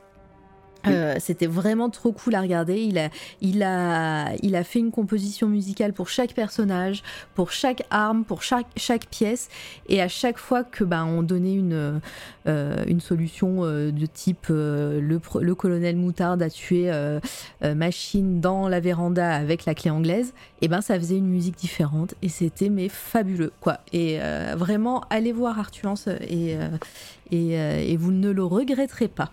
Euh, 0.87 1.17
c'était 1.19 1.47
vraiment 1.47 1.91
trop 1.91 2.13
cool 2.13 2.35
à 2.35 2.41
regarder. 2.41 2.81
Il 2.81 2.99
a, 2.99 3.11
il, 3.41 3.63
a, 3.63 4.33
il 4.43 4.57
a 4.57 4.65
fait 4.65 4.79
une 4.79 4.91
composition 4.91 5.49
musicale 5.49 5.93
pour 5.93 6.09
chaque 6.09 6.35
personnage, 6.35 7.03
pour 7.35 7.53
chaque 7.53 7.83
arme, 7.91 8.25
pour 8.25 8.43
chaque, 8.43 8.67
chaque 8.77 9.07
pièce. 9.07 9.49
Et 9.89 10.01
à 10.01 10.09
chaque 10.09 10.39
fois 10.39 10.65
que 10.65 10.85
bah, 10.85 11.05
on 11.05 11.23
donnait 11.23 11.55
une, 11.55 12.01
euh, 12.47 12.85
une 12.87 13.01
solution 13.01 13.65
euh, 13.65 13.91
de 13.91 14.07
type 14.07 14.47
le, 14.49 15.19
colonel 15.55 15.97
Moutarde 15.97 16.43
a 16.43 16.51
tué 16.51 16.91
Machine 17.63 18.41
dans 18.41 18.69
la 18.69 18.81
véranda 18.81 19.35
avec 19.35 19.65
la 19.67 19.75
clé 19.75 19.91
anglaise, 19.91 20.33
et 20.63 20.69
ben 20.69 20.81
ça 20.81 20.99
faisait 20.99 21.17
une 21.19 21.29
musique 21.29 21.57
différente. 21.57 22.15
Et 22.23 22.29
c'était 22.29 22.69
mais 22.69 22.89
fabuleux. 22.89 23.53
quoi. 23.61 23.79
Et 23.93 24.19
vraiment, 24.57 25.05
allez 25.11 25.33
voir 25.33 25.59
Arthurance 25.59 26.09
et, 26.09 26.57
et, 27.31 27.53
et 27.53 27.97
vous 27.97 28.13
ne 28.13 28.31
le 28.31 28.45
regretterez 28.45 29.09
pas. 29.09 29.33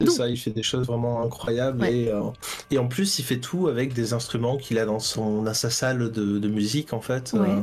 C'est 0.00 0.10
ça, 0.10 0.28
il 0.28 0.36
fait 0.36 0.50
des 0.50 0.62
choses 0.62 0.86
vraiment 0.86 1.22
incroyables 1.22 1.84
et, 1.84 2.08
euh, 2.08 2.22
et, 2.70 2.78
en 2.78 2.86
plus 2.86 3.18
il 3.18 3.24
fait 3.24 3.38
tout 3.38 3.68
avec 3.68 3.94
des 3.94 4.12
instruments 4.12 4.56
qu'il 4.56 4.78
a 4.78 4.84
dans 4.84 5.00
son 5.00 5.42
dans 5.42 5.54
sa 5.54 5.70
salle 5.70 6.12
de, 6.12 6.38
de 6.38 6.48
musique 6.48 6.92
en 6.92 7.00
fait. 7.00 7.34
Euh, 7.34 7.60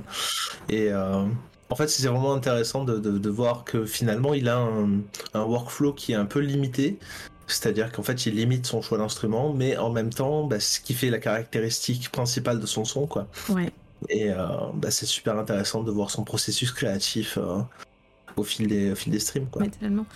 et 0.68 0.91
euh, 0.91 1.24
en 1.70 1.76
fait 1.76 1.88
c'est 1.88 2.06
vraiment 2.07 2.34
intéressant 2.34 2.84
de, 2.84 2.98
de, 2.98 3.30
voir 3.30 3.64
que 3.64 3.86
finalement 3.86 4.34
il 4.34 4.49
a 4.49 4.57
un, 4.57 4.99
un, 5.34 5.44
workflow 5.44 5.94
qui 5.94 6.12
est 6.12 6.16
un 6.16 6.26
peu 6.26 6.40
limité. 6.40 6.99
C'est-à-dire 7.48 7.91
qu'en 7.91 8.02
fait, 8.02 8.26
il 8.26 8.34
limite 8.34 8.66
son 8.66 8.82
choix 8.82 8.98
d'instrument, 8.98 9.53
mais 9.53 9.78
en 9.78 9.91
même 9.91 10.12
temps, 10.12 10.48
bah, 10.48 10.60
ce 10.60 10.80
qui 10.80 10.95
fait 10.95 11.12
la 11.12 11.20
caractéristique 11.20 12.10
principale 12.10 12.60
de 12.60 12.66
son 12.66 12.86
son, 12.86 13.06
quoi. 13.06 13.28
Ouais. 13.49 13.72
Et 14.10 14.32
bah, 14.74 14.90
c'est 14.90 15.06
super 15.06 15.38
intéressant 15.38 15.84
de 15.84 15.91
voir 15.91 16.10
son 16.10 16.24
processus 16.24 16.72
créatif 16.72 17.38
au 18.36 18.44
fil 18.44 18.66
des, 18.66 18.94
au 18.94 18.95
fil 18.95 19.12
des 19.12 19.20
streams, 19.20 19.45
quoi. 19.52 19.62
Ouais, 19.62 19.70
tellement. 19.70 20.07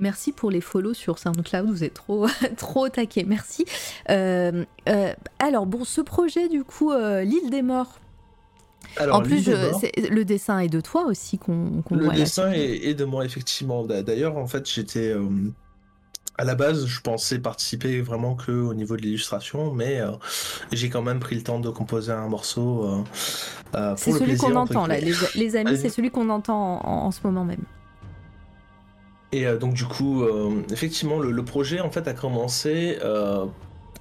Merci 0.00 0.32
pour 0.32 0.50
les 0.50 0.60
follow 0.60 0.94
sur 0.94 1.18
SoundCloud, 1.18 1.70
vous 1.70 1.84
êtes 1.84 1.94
trop, 1.94 2.26
trop 2.56 2.88
taqués, 2.88 3.24
merci. 3.24 3.64
alors, 4.06 5.66
bon, 5.66 5.84
ce 5.84 6.00
projet, 6.00 6.48
du 6.48 6.64
coup, 6.64 6.92
L'île 6.92 7.50
des 7.50 7.62
morts, 7.62 7.98
en 9.10 9.22
plus, 9.22 9.48
le 9.48 10.24
dessin 10.24 10.60
est 10.60 10.68
de 10.68 10.80
toi 10.80 11.04
aussi 11.06 11.38
qu'on 11.38 11.82
Le 11.90 12.14
dessin 12.14 12.52
est, 12.52 12.94
de 12.94 13.04
moi, 13.04 13.24
effectivement. 13.24 13.84
D'ailleurs, 13.84 14.36
en 14.36 14.46
fait, 14.46 14.68
j'étais. 14.68 15.10
Euh, 15.10 15.28
à 16.38 16.44
la 16.44 16.54
base, 16.54 16.86
je 16.86 17.00
pensais 17.00 17.38
participer 17.38 18.02
vraiment 18.02 18.34
que 18.34 18.52
au 18.52 18.74
niveau 18.74 18.96
de 18.96 19.02
l'illustration, 19.02 19.72
mais 19.72 20.00
euh, 20.00 20.10
j'ai 20.70 20.90
quand 20.90 21.00
même 21.00 21.18
pris 21.18 21.34
le 21.34 21.42
temps 21.42 21.60
de 21.60 21.70
composer 21.70 22.12
un 22.12 22.28
morceau 22.28 23.04
euh, 23.74 23.94
C'est 23.96 24.12
celui 24.12 24.36
qu'on 24.36 24.54
entend, 24.54 24.86
là. 24.86 24.98
Les, 25.34 25.56
amis, 25.56 25.78
c'est 25.78 25.88
celui 25.88 26.10
qu'on 26.10 26.28
entend 26.28 26.84
en, 26.84 27.10
ce 27.10 27.20
moment 27.24 27.44
même. 27.44 27.64
Et 29.38 29.46
donc, 29.58 29.74
du 29.74 29.84
coup, 29.84 30.24
effectivement, 30.72 31.18
le, 31.18 31.30
le, 31.30 31.44
projet, 31.44 31.80
en 31.80 31.90
fait, 31.90 32.08
a 32.08 32.14
commencé 32.14 32.98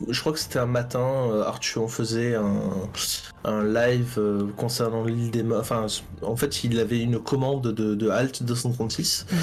je 0.08 0.20
crois 0.20 0.34
que 0.34 0.40
c'était 0.40 0.60
un 0.60 0.66
matin, 0.66 1.30
euh, 1.32 1.44
Arthur, 1.44 1.84
on 1.84 1.88
faisait 1.88 2.36
un, 3.44 3.64
live 3.64 4.16
euh, 4.18 4.48
concernant 4.58 5.04
l'île 5.04 5.32
des 5.32 5.44
morts. 5.44 5.60
Enfin, 5.60 5.86
en 6.22 6.36
fait, 6.36 6.64
il 6.64 6.80
avait 6.80 7.00
une 7.00 7.20
commande 7.20 7.62
de, 7.64 7.96
de 7.96 8.10
Halt 8.10 8.44
236. 8.44 9.26
Mhm. 9.32 9.38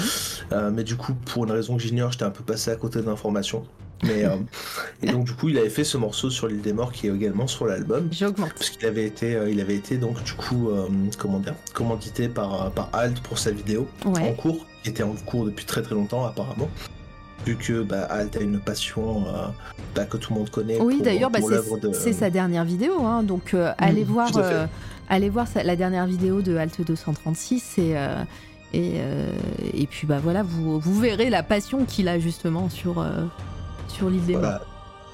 Euh, 0.51 0.71
mais 0.71 0.83
du 0.83 0.95
coup, 0.95 1.13
pour 1.13 1.45
une 1.45 1.51
raison 1.51 1.77
que 1.77 1.81
j'ignore, 1.81 2.11
j'étais 2.11 2.25
un 2.25 2.31
peu 2.31 2.43
passé 2.43 2.71
à 2.71 2.75
côté 2.75 3.01
d'informations. 3.01 3.65
Mais, 4.03 4.25
et 5.01 5.11
donc, 5.11 5.25
du 5.25 5.33
coup, 5.33 5.49
il 5.49 5.57
avait 5.57 5.69
fait 5.69 5.83
ce 5.83 5.97
morceau 5.97 6.29
sur 6.29 6.47
l'île 6.47 6.61
des 6.61 6.73
morts 6.73 6.91
qui 6.91 7.07
est 7.07 7.11
également 7.11 7.47
sur 7.47 7.65
l'album. 7.65 8.09
J'augmente. 8.11 8.53
Parce 8.53 8.69
qu'il 8.69 8.85
avait 8.85 9.05
été, 9.05 9.37
il 9.49 9.59
avait 9.61 9.75
été 9.75 9.97
donc, 9.97 10.21
du 10.23 10.33
coup, 10.33 10.69
comment 11.17 11.39
dire, 11.39 11.55
commandité 11.73 12.27
par, 12.27 12.71
par 12.71 12.89
Halt 12.93 13.19
pour 13.21 13.39
sa 13.39 13.51
vidéo 13.51 13.87
en 14.05 14.33
cours, 14.33 14.65
qui 14.83 14.89
était 14.89 15.03
en 15.03 15.13
cours 15.25 15.45
depuis 15.45 15.65
très 15.65 15.81
très 15.81 15.95
longtemps, 15.95 16.25
apparemment 16.25 16.69
vu 17.45 17.55
que 17.55 17.83
bah, 17.83 18.03
Alt 18.03 18.37
a 18.37 18.41
une 18.41 18.59
passion 18.59 19.25
euh, 19.27 19.47
bah, 19.95 20.05
que 20.05 20.17
tout 20.17 20.33
le 20.33 20.39
monde 20.39 20.49
connaît. 20.49 20.79
Oui, 20.79 21.01
d'ailleurs, 21.01 21.29
bah, 21.29 21.39
c'est 21.93 22.13
sa 22.13 22.29
dernière 22.29 22.65
vidéo, 22.65 23.03
hein, 23.05 23.23
donc 23.23 23.53
euh, 23.53 23.73
allez, 23.77 24.03
voir, 24.03 24.31
euh, 24.37 24.65
allez 25.09 25.29
voir 25.29 25.47
la 25.63 25.75
dernière 25.75 26.05
vidéo 26.05 26.41
de 26.41 26.55
Alt 26.55 26.81
236 26.81 27.77
et, 27.79 27.95
et, 28.73 28.93
et 29.73 29.87
puis 29.87 30.07
bah 30.07 30.19
voilà, 30.21 30.43
vous, 30.43 30.79
vous 30.79 30.99
verrez 30.99 31.29
la 31.29 31.43
passion 31.43 31.85
qu'il 31.85 32.07
a 32.07 32.19
justement 32.19 32.69
sur, 32.69 33.05
sur 33.93 34.09
l'île 34.09 34.25
des 34.25 34.37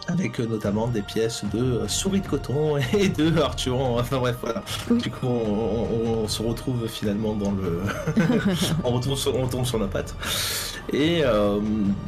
avec 0.10 0.40
euh, 0.40 0.46
notamment 0.46 0.88
des 0.88 1.02
pièces 1.02 1.44
de 1.54 1.60
euh, 1.60 1.88
souris 1.88 2.22
de 2.22 2.28
coton 2.28 2.78
et 2.98 3.10
de 3.10 3.40
Arturon. 3.40 4.00
Enfin 4.00 4.18
bref, 4.18 4.38
voilà. 4.42 4.64
Du 4.90 5.10
coup, 5.12 5.28
on, 5.28 6.28
se 6.28 6.42
retrouve 6.44 6.88
finalement 6.88 7.34
dans 7.34 7.52
le. 7.52 7.82
on, 8.84 8.92
retourne 8.92 9.16
sur, 9.16 9.36
on 9.36 9.48
tombe 9.48 9.66
sur 9.66 9.80
la 9.80 9.88
patte. 9.88 10.16
Et 10.92 11.22
euh, 11.24 11.60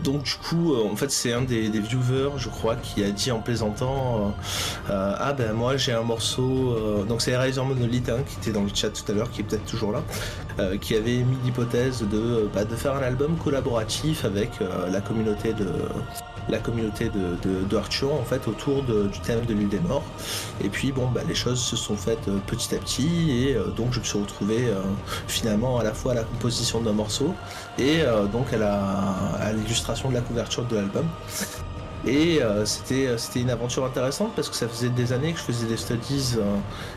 donc, 0.03 0.23
du 0.23 0.35
coup, 0.35 0.75
en 0.75 0.95
fait, 0.95 1.11
c'est 1.11 1.33
un 1.33 1.41
des, 1.41 1.69
viewers, 1.69 2.37
je 2.37 2.49
crois, 2.49 2.75
qui 2.75 3.03
a 3.03 3.11
dit 3.11 3.31
en 3.31 3.39
plaisantant 3.39 4.33
Ah 4.89 5.33
ben 5.33 5.53
moi 5.53 5.77
j'ai 5.77 5.93
un 5.93 6.03
morceau. 6.03 6.75
donc, 7.07 7.21
c'est 7.21 7.31
Eraser 7.31 7.63
Monolith 7.63 8.09
hein, 8.09 8.19
qui 8.27 8.37
était 8.37 8.51
dans 8.51 8.63
le 8.63 8.69
chat 8.73 8.89
tout 8.89 9.09
à 9.11 9.15
l'heure, 9.15 9.29
qui 9.29 9.41
est 9.41 9.43
peut-être 9.43 9.65
toujours 9.65 9.91
là, 9.91 10.03
qui 10.79 10.95
avait 10.95 11.17
mis 11.17 11.37
l'hypothèse 11.43 12.03
de, 12.11 12.49
bah, 12.53 12.65
de 12.65 12.75
faire 12.75 12.95
un 12.95 13.03
album 13.03 13.35
collaboratif 13.37 14.25
avec 14.25 14.51
la 14.91 15.01
communauté 15.01 15.53
de 15.53 15.67
la 16.51 16.59
communauté 16.59 17.09
de, 17.09 17.77
Arthur 17.77 18.13
en 18.13 18.23
fait 18.23 18.47
autour 18.47 18.83
du 18.83 19.19
thème 19.21 19.45
de 19.45 19.53
l'île 19.53 19.69
des 19.69 19.79
morts. 19.79 20.03
Et 20.63 20.69
puis 20.69 20.91
bon 20.91 21.07
bah 21.07 21.21
les 21.27 21.33
choses 21.35 21.59
se 21.59 21.75
sont 21.75 21.95
faites 21.95 22.27
euh, 22.27 22.37
petit 22.45 22.75
à 22.75 22.77
petit 22.77 23.31
et 23.31 23.55
euh, 23.55 23.67
donc 23.67 23.93
je 23.93 23.99
me 23.99 24.03
suis 24.03 24.19
retrouvé 24.19 24.67
euh, 24.67 24.81
finalement 25.27 25.79
à 25.79 25.83
la 25.83 25.93
fois 25.93 26.11
à 26.11 26.15
la 26.15 26.23
composition 26.23 26.81
d'un 26.81 26.91
morceau 26.91 27.33
et 27.79 28.01
donc 28.31 28.47
à 28.53 29.53
l'illustration 29.53 30.09
de 30.09 30.15
la 30.15 30.21
couverture 30.21 30.65
de 30.65 30.75
l'album. 30.75 31.05
Et 32.05 32.39
c'était 32.65 33.17
c'était 33.17 33.41
une 33.41 33.49
aventure 33.49 33.85
intéressante 33.85 34.33
parce 34.35 34.49
que 34.49 34.55
ça 34.55 34.67
faisait 34.67 34.89
des 34.89 35.13
années 35.13 35.33
que 35.33 35.39
je 35.39 35.43
faisais 35.43 35.67
des 35.67 35.77
studies 35.77 36.35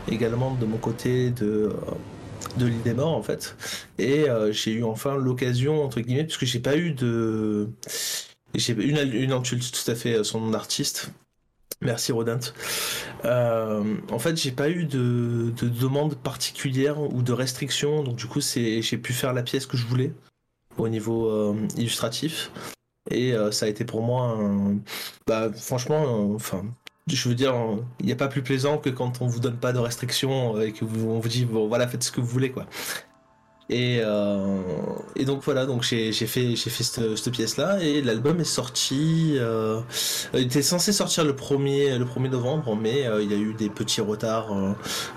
également 0.09 0.55
de 0.59 0.65
mon 0.65 0.77
côté 0.77 1.29
de 1.29 1.71
de 2.57 2.65
l'île 2.65 2.81
des 2.81 2.93
morts 2.93 3.15
en 3.15 3.21
fait 3.21 3.55
et 3.99 4.25
j'ai 4.51 4.71
eu 4.71 4.83
enfin 4.83 5.15
l'occasion 5.15 5.83
entre 5.83 6.01
guillemets 6.01 6.23
parce 6.25 6.37
que 6.37 6.45
j'ai 6.45 6.59
pas 6.59 6.75
eu 6.75 6.91
de 6.91 7.69
j'ai 8.59 8.73
une, 8.73 8.97
une 9.13 9.31
insulte 9.31 9.71
tout 9.71 9.91
à 9.91 9.95
fait 9.95 10.23
son 10.23 10.39
nom 10.41 10.51
d'artiste. 10.51 11.11
Merci 11.81 12.11
Rodin. 12.11 12.39
Euh, 13.25 13.95
en 14.11 14.19
fait, 14.19 14.37
j'ai 14.37 14.51
pas 14.51 14.69
eu 14.69 14.85
de, 14.85 15.53
demande 15.61 16.15
particulière 16.15 16.99
ou 16.99 17.21
de 17.21 17.33
restriction, 17.33 18.03
donc 18.03 18.15
du 18.15 18.27
coup, 18.27 18.41
j'ai 18.41 18.81
pu 18.97 19.13
faire 19.13 19.33
la 19.33 19.43
pièce 19.43 19.65
que 19.65 19.77
je 19.77 19.85
voulais 19.85 20.13
au 20.77 20.87
niveau 20.87 21.29
euh, 21.29 21.55
illustratif. 21.77 22.51
Et 23.11 23.33
euh, 23.33 23.51
ça 23.51 23.67
a 23.67 23.69
été 23.69 23.85
pour 23.85 24.01
moi, 24.01 24.37
bah, 25.27 25.51
franchement, 25.53 26.33
enfin, 26.33 26.65
je 27.07 27.29
veux 27.29 27.35
dire, 27.35 27.53
il 27.99 28.05
n'y 28.05 28.11
a 28.11 28.15
pas 28.15 28.29
plus 28.29 28.41
plaisant 28.41 28.77
que 28.77 28.89
quand 28.89 29.21
on 29.21 29.27
vous 29.27 29.39
donne 29.39 29.57
pas 29.57 29.73
de 29.73 29.79
restrictions 29.79 30.59
et 30.59 30.71
que 30.71 30.85
vous, 30.85 31.09
on 31.09 31.19
vous 31.19 31.29
dit, 31.29 31.45
bon, 31.45 31.67
voilà, 31.67 31.87
faites 31.87 32.03
ce 32.03 32.11
que 32.11 32.21
vous 32.21 32.27
voulez, 32.27 32.51
quoi. 32.51 32.65
Et, 33.67 33.99
euh, 34.03 34.61
et, 35.15 35.25
donc 35.25 35.41
voilà, 35.43 35.65
donc 35.65 35.81
j'ai 35.81 36.11
fait, 36.11 36.55
j'ai 36.55 36.69
fait 36.69 36.83
cette, 36.83 37.31
pièce-là 37.31 37.79
et 37.81 38.03
l'album 38.03 38.39
est 38.39 38.43
sorti. 38.43 39.37
Euh, 39.39 39.81
il 40.35 40.41
était 40.41 40.61
censé 40.61 40.93
sortir 40.93 41.25
le 41.25 41.33
1er, 41.33 41.97
le 41.97 42.05
1er 42.05 42.29
novembre, 42.29 42.75
mais 42.75 43.07
euh, 43.07 43.23
il 43.23 43.31
y 43.31 43.33
a 43.33 43.37
eu 43.37 43.55
des 43.55 43.69
petits 43.69 44.01
retards. 44.01 44.53
Euh, 44.53 44.73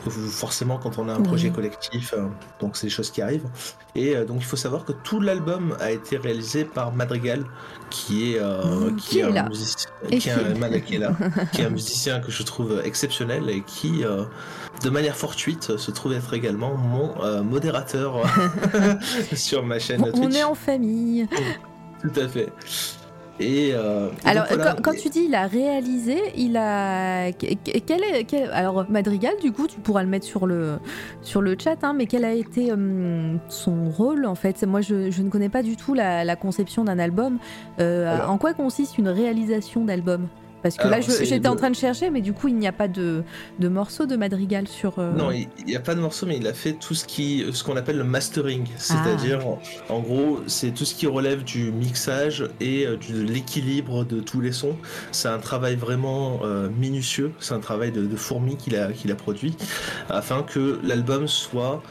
forcément, 0.08 0.78
quand 0.78 0.98
on 0.98 1.10
a 1.10 1.12
un 1.12 1.20
projet 1.20 1.50
collectif, 1.50 2.14
euh, 2.14 2.26
donc 2.58 2.78
c'est 2.78 2.86
des 2.86 2.92
choses 2.92 3.10
qui 3.10 3.20
arrivent. 3.20 3.48
Et 3.94 4.14
donc 4.14 4.38
il 4.38 4.44
faut 4.44 4.56
savoir 4.56 4.84
que 4.84 4.92
tout 4.92 5.20
l'album 5.20 5.76
a 5.80 5.90
été 5.90 6.16
réalisé 6.16 6.64
par 6.64 6.92
Madrigal, 6.92 7.44
qui 7.90 8.34
est, 8.34 8.40
qui, 8.96 9.18
est 9.18 9.22
un 9.24 9.48
musicien, 9.48 9.90
qui, 10.08 10.28
est 10.28 10.32
un, 10.32 11.12
qui 11.52 11.62
est 11.62 11.64
un 11.64 11.70
musicien 11.70 12.20
que 12.20 12.30
je 12.30 12.42
trouve 12.44 12.80
exceptionnel 12.84 13.50
et 13.50 13.62
qui 13.62 14.04
de 14.82 14.90
manière 14.90 15.16
fortuite, 15.16 15.76
se 15.76 15.90
trouve 15.90 16.12
être 16.12 16.34
également 16.34 16.76
mon 16.76 17.22
euh, 17.22 17.42
modérateur 17.42 18.22
sur 19.34 19.64
ma 19.64 19.78
chaîne 19.78 20.02
Twitch. 20.02 20.16
On 20.16 20.30
est 20.30 20.44
en 20.44 20.54
famille. 20.54 21.28
Tout 22.02 22.20
à 22.20 22.28
fait. 22.28 22.52
Et, 23.40 23.70
euh, 23.72 24.08
alors, 24.24 24.46
quand, 24.82 24.94
tu 24.94 25.08
dis 25.08 25.26
il 25.28 25.34
a 25.34 25.46
réalisé, 25.46 26.20
il 26.36 26.56
a. 26.56 27.30
Quel 27.32 28.02
est, 28.02 28.34
Alors, 28.50 28.90
Madrigal, 28.90 29.34
du 29.40 29.52
coup, 29.52 29.68
tu 29.68 29.78
pourras 29.78 30.02
le 30.02 30.08
mettre 30.08 30.26
sur 30.26 30.46
le, 30.46 30.78
sur 31.22 31.40
le 31.40 31.56
chat, 31.56 31.76
hein, 31.84 31.94
mais 31.96 32.06
quel 32.06 32.24
a 32.24 32.32
été 32.32 32.72
hum, 32.72 33.38
son 33.48 33.90
rôle 33.90 34.26
en 34.26 34.34
fait? 34.34 34.64
Moi, 34.64 34.80
je, 34.80 35.10
je, 35.10 35.22
ne 35.22 35.30
connais 35.30 35.48
pas 35.48 35.62
du 35.62 35.76
tout 35.76 35.94
la, 35.94 36.36
conception 36.36 36.84
d'un 36.84 36.98
album. 36.98 37.38
Euh, 37.80 38.18
en 38.26 38.38
quoi 38.38 38.54
consiste 38.54 38.98
une 38.98 39.08
réalisation 39.08 39.84
d'album? 39.84 40.28
Parce 40.62 40.76
que 40.76 40.88
là, 40.88 41.00
j'étais 41.00 41.48
en 41.48 41.56
train 41.56 41.70
de 41.70 41.76
chercher, 41.76 42.10
mais 42.10 42.20
du 42.20 42.32
coup, 42.32 42.48
il 42.48 42.56
n'y 42.56 42.66
a 42.66 42.72
pas 42.72 42.88
de, 42.88 43.22
de 43.58 43.68
morceau 43.68 44.06
de 44.06 44.16
madrigal 44.16 44.66
sur. 44.66 44.98
Euh, 44.98 45.12
non, 45.12 45.30
il 45.30 45.48
n'y 45.66 45.76
a 45.76 45.80
pas 45.80 45.94
de 45.94 46.00
morceau, 46.00 46.26
mais 46.26 46.36
il 46.36 46.46
a 46.46 46.52
fait 46.52 46.72
tout 46.72 46.94
ce 46.94 47.04
qui, 47.04 47.44
ce 47.52 47.62
qu'on 47.62 47.76
appelle 47.76 47.98
le 47.98 48.04
mastering, 48.04 48.66
c'est-à-dire, 48.76 49.40
ah. 49.44 49.92
en, 49.92 50.00
gros, 50.00 50.40
c'est 50.46 50.72
tout 50.72 50.84
ce 50.84 50.94
qui 50.94 51.06
relève 51.06 51.44
du 51.44 51.70
mixage 51.70 52.48
et 52.60 52.86
euh, 52.86 52.96
de 53.10 53.22
l'équilibre 53.22 54.04
de 54.04 54.20
tous 54.20 54.40
les 54.40 54.52
sons. 54.52 54.76
C'est 55.12 55.28
un 55.28 55.38
travail 55.38 55.76
vraiment 55.76 56.40
euh, 56.44 56.68
minutieux, 56.68 57.32
c'est 57.40 57.54
un 57.54 57.60
travail 57.60 57.92
de, 57.92 58.04
de 58.04 58.16
fourmi 58.16 58.56
qu'il 58.56 58.76
a, 58.76 58.92
qu'il 58.92 59.12
a 59.12 59.14
produit, 59.14 59.56
afin 60.08 60.42
que 60.42 60.80
l'album 60.82 61.28
soit 61.28 61.82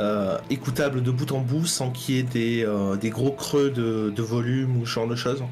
euh, 0.00 0.38
écoutable 0.48 1.02
de 1.02 1.10
bout 1.10 1.30
en 1.32 1.40
bout 1.40 1.66
sans 1.66 1.90
qu'il 1.90 2.14
y 2.14 2.18
ait 2.18 2.22
des, 2.22 2.64
euh, 2.64 2.96
des 2.96 3.10
gros 3.10 3.32
creux 3.32 3.70
de, 3.70 4.10
de, 4.14 4.22
volume 4.22 4.80
ou 4.80 4.86
ce 4.86 4.92
genre 4.92 5.06
de 5.06 5.16
choses. 5.16 5.42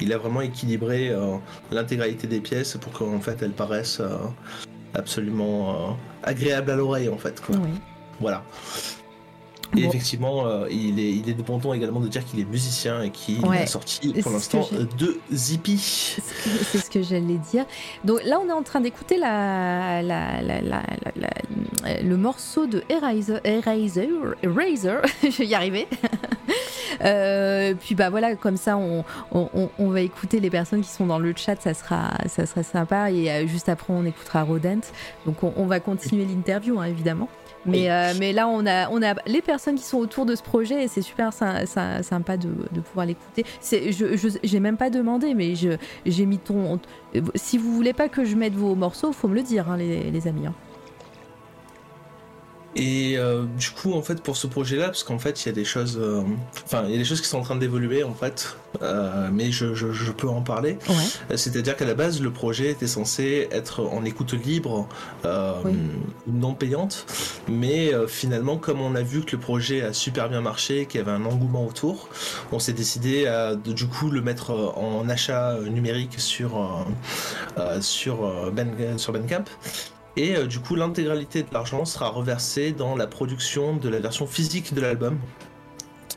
Il 0.00 0.12
a 0.12 0.18
vraiment 0.18 0.40
équilibré 0.40 1.10
euh, 1.10 1.36
l'intégralité 1.72 2.26
des 2.26 2.40
pièces 2.40 2.76
pour 2.80 2.92
qu'en 2.92 3.20
fait 3.20 3.42
elles 3.42 3.50
paraissent 3.50 4.02
absolument 4.94 5.98
agréables 6.22 6.70
à 6.70 6.76
l'oreille 6.76 7.08
en 7.08 7.18
fait. 7.18 7.40
Quoi. 7.40 7.56
Voilà. 8.20 8.44
Et 9.76 9.84
effectivement, 9.84 10.46
euh, 10.46 10.66
il, 10.70 10.98
est, 10.98 11.12
il 11.12 11.28
est 11.28 11.34
de 11.34 11.42
bon 11.42 11.58
ton 11.58 11.72
également 11.72 12.00
de 12.00 12.08
dire 12.08 12.24
qu'il 12.24 12.40
est 12.40 12.44
musicien 12.44 13.02
et 13.02 13.10
qu'il 13.10 13.44
a 13.44 13.66
sorti 13.66 14.12
pour 14.22 14.32
l'instant 14.32 14.68
deux 14.98 15.20
Zippy. 15.32 15.78
C'est 15.78 16.78
ce 16.78 16.90
que 16.90 17.02
j'allais 17.02 17.38
dire. 17.50 17.66
Donc 18.04 18.20
là, 18.24 18.40
on 18.40 18.48
est 18.48 18.52
en 18.52 18.62
train 18.62 18.80
d'écouter 18.80 19.16
la, 19.16 20.02
la, 20.02 20.42
la, 20.42 20.82
le 22.02 22.16
morceau 22.16 22.66
de 22.66 22.82
Eraser. 22.88 23.38
Eraser, 23.44 24.08
Eraser 24.42 25.00
je 25.22 25.38
vais 25.38 25.46
y 25.46 25.54
arriver. 25.54 25.86
Euh, 27.02 27.74
puis 27.78 27.94
bah 27.94 28.10
voilà, 28.10 28.34
comme 28.36 28.56
ça, 28.56 28.76
on, 28.76 29.04
on, 29.32 29.70
on, 29.78 29.88
va 29.88 30.00
écouter 30.00 30.40
les 30.40 30.50
personnes 30.50 30.82
qui 30.82 30.90
sont 30.90 31.06
dans 31.06 31.18
le 31.18 31.32
chat, 31.34 31.58
ça 31.60 31.72
sera, 31.72 32.10
ça 32.26 32.44
sera 32.44 32.62
sympa. 32.62 33.10
Et 33.10 33.30
euh, 33.30 33.46
juste 33.46 33.68
après, 33.68 33.92
on 33.92 34.04
écoutera 34.04 34.42
Rodent. 34.42 34.80
Donc 35.24 35.42
on, 35.42 35.66
va 35.66 35.80
continuer 35.80 36.26
l'interview, 36.26 36.78
hein, 36.78 36.84
évidemment. 36.84 37.28
Mais, 37.66 37.90
euh, 37.90 38.12
mais 38.18 38.32
là, 38.32 38.48
on 38.48 38.66
a, 38.66 38.88
on 38.90 39.02
a 39.02 39.14
les 39.26 39.42
personnes 39.42 39.76
qui 39.76 39.84
sont 39.84 39.98
autour 39.98 40.26
de 40.26 40.34
ce 40.34 40.42
projet 40.42 40.84
et 40.84 40.88
c'est 40.88 41.02
super 41.02 41.32
sympa 41.32 42.36
de, 42.36 42.48
de 42.72 42.80
pouvoir 42.80 43.06
l'écouter. 43.06 43.44
Je 43.62 44.38
j'ai 44.42 44.60
même 44.60 44.76
pas 44.76 44.90
demandé, 44.90 45.34
mais 45.34 45.54
j'ai 45.54 46.26
mis 46.26 46.38
ton. 46.38 46.80
Si 47.34 47.58
vous 47.58 47.72
voulez 47.72 47.92
pas 47.92 48.08
que 48.08 48.24
je 48.24 48.36
mette 48.36 48.54
vos 48.54 48.74
morceaux, 48.74 49.12
faut 49.12 49.28
me 49.28 49.34
le 49.34 49.42
dire, 49.42 49.70
hein, 49.70 49.76
les, 49.76 50.10
les, 50.10 50.28
amis. 50.28 50.46
Hein. 50.46 50.54
Et 52.76 53.18
euh, 53.18 53.46
du 53.58 53.70
coup, 53.70 53.94
en 53.94 54.02
fait, 54.02 54.22
pour 54.22 54.36
ce 54.36 54.46
projet-là, 54.46 54.86
parce 54.86 55.02
qu'en 55.02 55.18
fait, 55.18 55.44
il 55.44 55.48
y 55.48 55.48
a 55.48 55.54
des 55.54 55.64
choses, 55.64 55.98
euh, 56.00 56.22
enfin, 56.64 56.84
il 56.86 56.92
y 56.92 56.94
a 56.94 56.98
des 56.98 57.04
choses 57.04 57.20
qui 57.20 57.26
sont 57.26 57.38
en 57.38 57.42
train 57.42 57.56
d'évoluer, 57.56 58.04
en 58.04 58.14
fait, 58.14 58.56
euh, 58.80 59.28
mais 59.32 59.50
je, 59.50 59.74
je, 59.74 59.90
je, 59.90 60.12
peux 60.12 60.28
en 60.28 60.42
parler. 60.42 60.78
Ouais. 60.88 61.36
C'est-à-dire 61.36 61.76
qu'à 61.76 61.84
la 61.84 61.94
base, 61.94 62.20
le 62.20 62.30
projet 62.30 62.70
était 62.70 62.86
censé 62.86 63.48
être 63.50 63.82
en 63.82 64.04
écoute 64.04 64.34
libre, 64.34 64.88
oui. 65.24 65.72
non 66.28 66.54
payante, 66.54 67.06
mais 67.48 67.92
finalement, 68.06 68.56
comme 68.56 68.80
on 68.80 68.94
a 68.94 69.02
vu 69.02 69.22
que 69.22 69.32
le 69.32 69.42
projet 69.42 69.82
a 69.82 69.92
super 69.92 70.28
bien 70.28 70.40
marché, 70.40 70.86
qu'il 70.86 71.00
y 71.00 71.02
avait 71.02 71.12
un 71.12 71.24
engouement 71.24 71.66
autour, 71.66 72.08
on 72.52 72.60
s'est 72.60 72.72
décidé 72.72 73.26
à, 73.26 73.56
de, 73.56 73.72
du 73.72 73.86
coup, 73.86 74.10
le 74.10 74.22
mettre 74.22 74.52
en 74.76 75.08
achat 75.08 75.58
numérique 75.60 76.20
sur 76.20 76.86
sur 77.80 78.50
ben, 78.52 78.96
sur 78.96 79.12
Bandcamp. 79.12 79.44
Et 80.16 80.36
euh, 80.36 80.46
du 80.46 80.60
coup, 80.60 80.74
l'intégralité 80.74 81.42
de 81.42 81.48
l'argent 81.52 81.84
sera 81.84 82.08
reversée 82.08 82.72
dans 82.72 82.96
la 82.96 83.06
production 83.06 83.76
de 83.76 83.88
la 83.88 84.00
version 84.00 84.26
physique 84.26 84.74
de 84.74 84.80
l'album. 84.80 85.18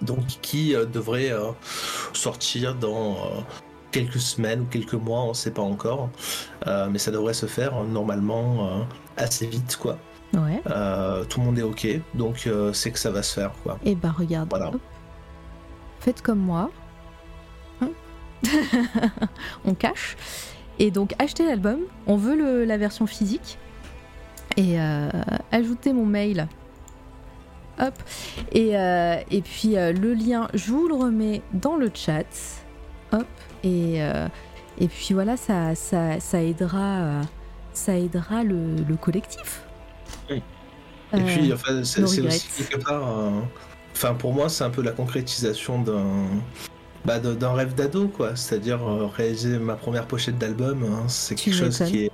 Donc, 0.02 0.26
qui 0.42 0.76
euh, 0.76 0.86
devrait 0.86 1.32
euh, 1.32 1.52
sortir 2.14 2.76
dans 2.76 3.18
quelques 3.92 4.20
semaines 4.20 4.62
ou 4.62 4.66
quelques 4.66 4.94
mois, 4.94 5.22
on 5.22 5.30
ne 5.30 5.34
sait 5.34 5.52
pas 5.52 5.62
encore. 5.62 6.10
mais 6.66 6.98
ça 6.98 7.12
devrait 7.12 7.36
se 7.36 7.46
faire 7.46 7.84
normalement 7.84 8.88
assez 9.18 9.46
vite, 9.46 9.78
quoi. 9.80 10.00
Ouais. 10.34 10.60
tout 11.30 11.40
le 11.40 11.46
monde 11.46 11.60
est 11.60 11.64
ok, 11.64 11.88
donc 12.16 12.50
c'est 12.74 12.90
que 12.90 12.98
ça 12.98 13.12
va 13.12 13.22
se 13.22 13.36
faire, 13.36 13.52
quoi. 13.62 13.78
Et 13.86 13.94
bah, 13.94 14.12
regarde. 14.18 14.50
Voilà. 14.50 14.72
Faites 16.00 16.24
comme 16.24 16.40
moi. 16.40 16.72
Hein 17.82 17.92
on 19.64 19.76
cache. 19.76 20.18
Et 20.80 20.90
donc, 20.90 21.14
achetez 21.20 21.46
l'album. 21.46 21.82
On 22.08 22.18
veut 22.18 22.36
le, 22.36 22.66
la 22.66 22.78
version 22.78 23.06
physique 23.06 23.60
et 24.58 24.80
euh, 24.80 25.10
ajouter 25.52 25.94
mon 25.94 26.06
mail. 26.06 26.48
Hop. 27.80 27.94
Et, 28.52 28.78
euh, 28.78 29.16
et 29.32 29.42
puis 29.42 29.78
euh, 29.78 29.94
le 29.94 30.14
lien, 30.14 30.48
je 30.54 30.72
vous 30.72 30.88
le 30.88 30.96
remets 30.96 31.42
dans 31.54 31.76
le 31.76 31.90
chat. 31.94 32.26
Hop. 33.12 33.26
Et, 33.64 34.00
et 34.80 34.88
puis 34.88 35.14
voilà, 35.14 35.38
ça, 35.38 35.74
ça, 35.76 36.20
ça 36.20 36.42
aidera, 36.42 37.22
ça 37.72 37.98
aidera 37.98 38.44
le, 38.44 38.76
le 38.76 38.96
collectif. 38.96 39.64
Oui. 40.30 40.42
Et 41.14 41.22
puis, 41.22 41.54
enfin, 41.54 41.84
c'est 41.84 42.04
aussi 42.04 42.22
quelque 42.58 42.84
part. 42.84 43.04
Enfin, 43.94 44.16
pour 44.16 44.34
moi, 44.34 44.50
c'est 44.50 44.64
un 44.64 44.70
peu 44.70 44.82
la 44.82 44.92
concrétisation 44.92 45.82
d'un. 45.82 46.26
Bah, 47.06 47.20
d'un 47.20 47.54
rêve 47.54 47.76
d'ado, 47.76 48.08
quoi. 48.08 48.36
C'est-à-dire 48.36 48.80
réaliser 49.16 49.60
ma 49.60 49.76
première 49.76 50.08
pochette 50.08 50.38
d'album. 50.38 50.84
Hein, 50.84 51.04
c'est 51.08 51.36
quelque 51.36 51.56
chose 51.56 51.78
qui 51.86 52.06
est 52.06 52.12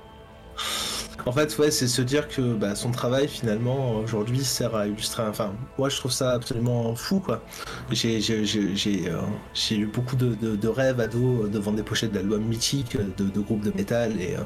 en 1.26 1.32
fait, 1.32 1.56
ouais, 1.58 1.70
c'est 1.70 1.86
se 1.86 2.02
dire 2.02 2.28
que 2.28 2.54
bah, 2.54 2.74
son 2.74 2.90
travail 2.90 3.28
finalement 3.28 3.96
aujourd'hui 3.96 4.44
sert 4.44 4.74
à 4.74 4.86
illustrer. 4.86 5.22
Enfin, 5.24 5.52
moi 5.78 5.88
je 5.88 5.96
trouve 5.96 6.12
ça 6.12 6.32
absolument 6.32 6.94
fou 6.94 7.20
quoi. 7.20 7.42
J'ai 7.90 8.20
euh, 8.30 9.24
eu 9.70 9.86
beaucoup 9.86 10.16
de, 10.16 10.68
rêves 10.68 11.00
ados 11.00 11.50
devant 11.50 11.72
des 11.72 11.82
pochettes 11.82 12.12
d'albums 12.12 12.44
mythiques 12.44 12.96
de, 12.96 13.24
de, 13.24 13.40
groupes 13.40 13.64
de 13.64 13.72
métal 13.76 14.20
et, 14.20 14.36
euh, 14.36 14.40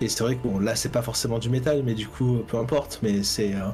et 0.00 0.08
c'est 0.08 0.22
vrai 0.22 0.36
que 0.36 0.42
bon, 0.42 0.58
là 0.58 0.76
c'est 0.76 0.90
pas 0.90 1.02
forcément 1.02 1.38
du 1.38 1.48
métal, 1.48 1.82
mais 1.84 1.94
du 1.94 2.06
coup 2.06 2.42
peu 2.46 2.58
importe. 2.58 3.00
Mais 3.02 3.22
c'est. 3.22 3.54
Euh, 3.54 3.68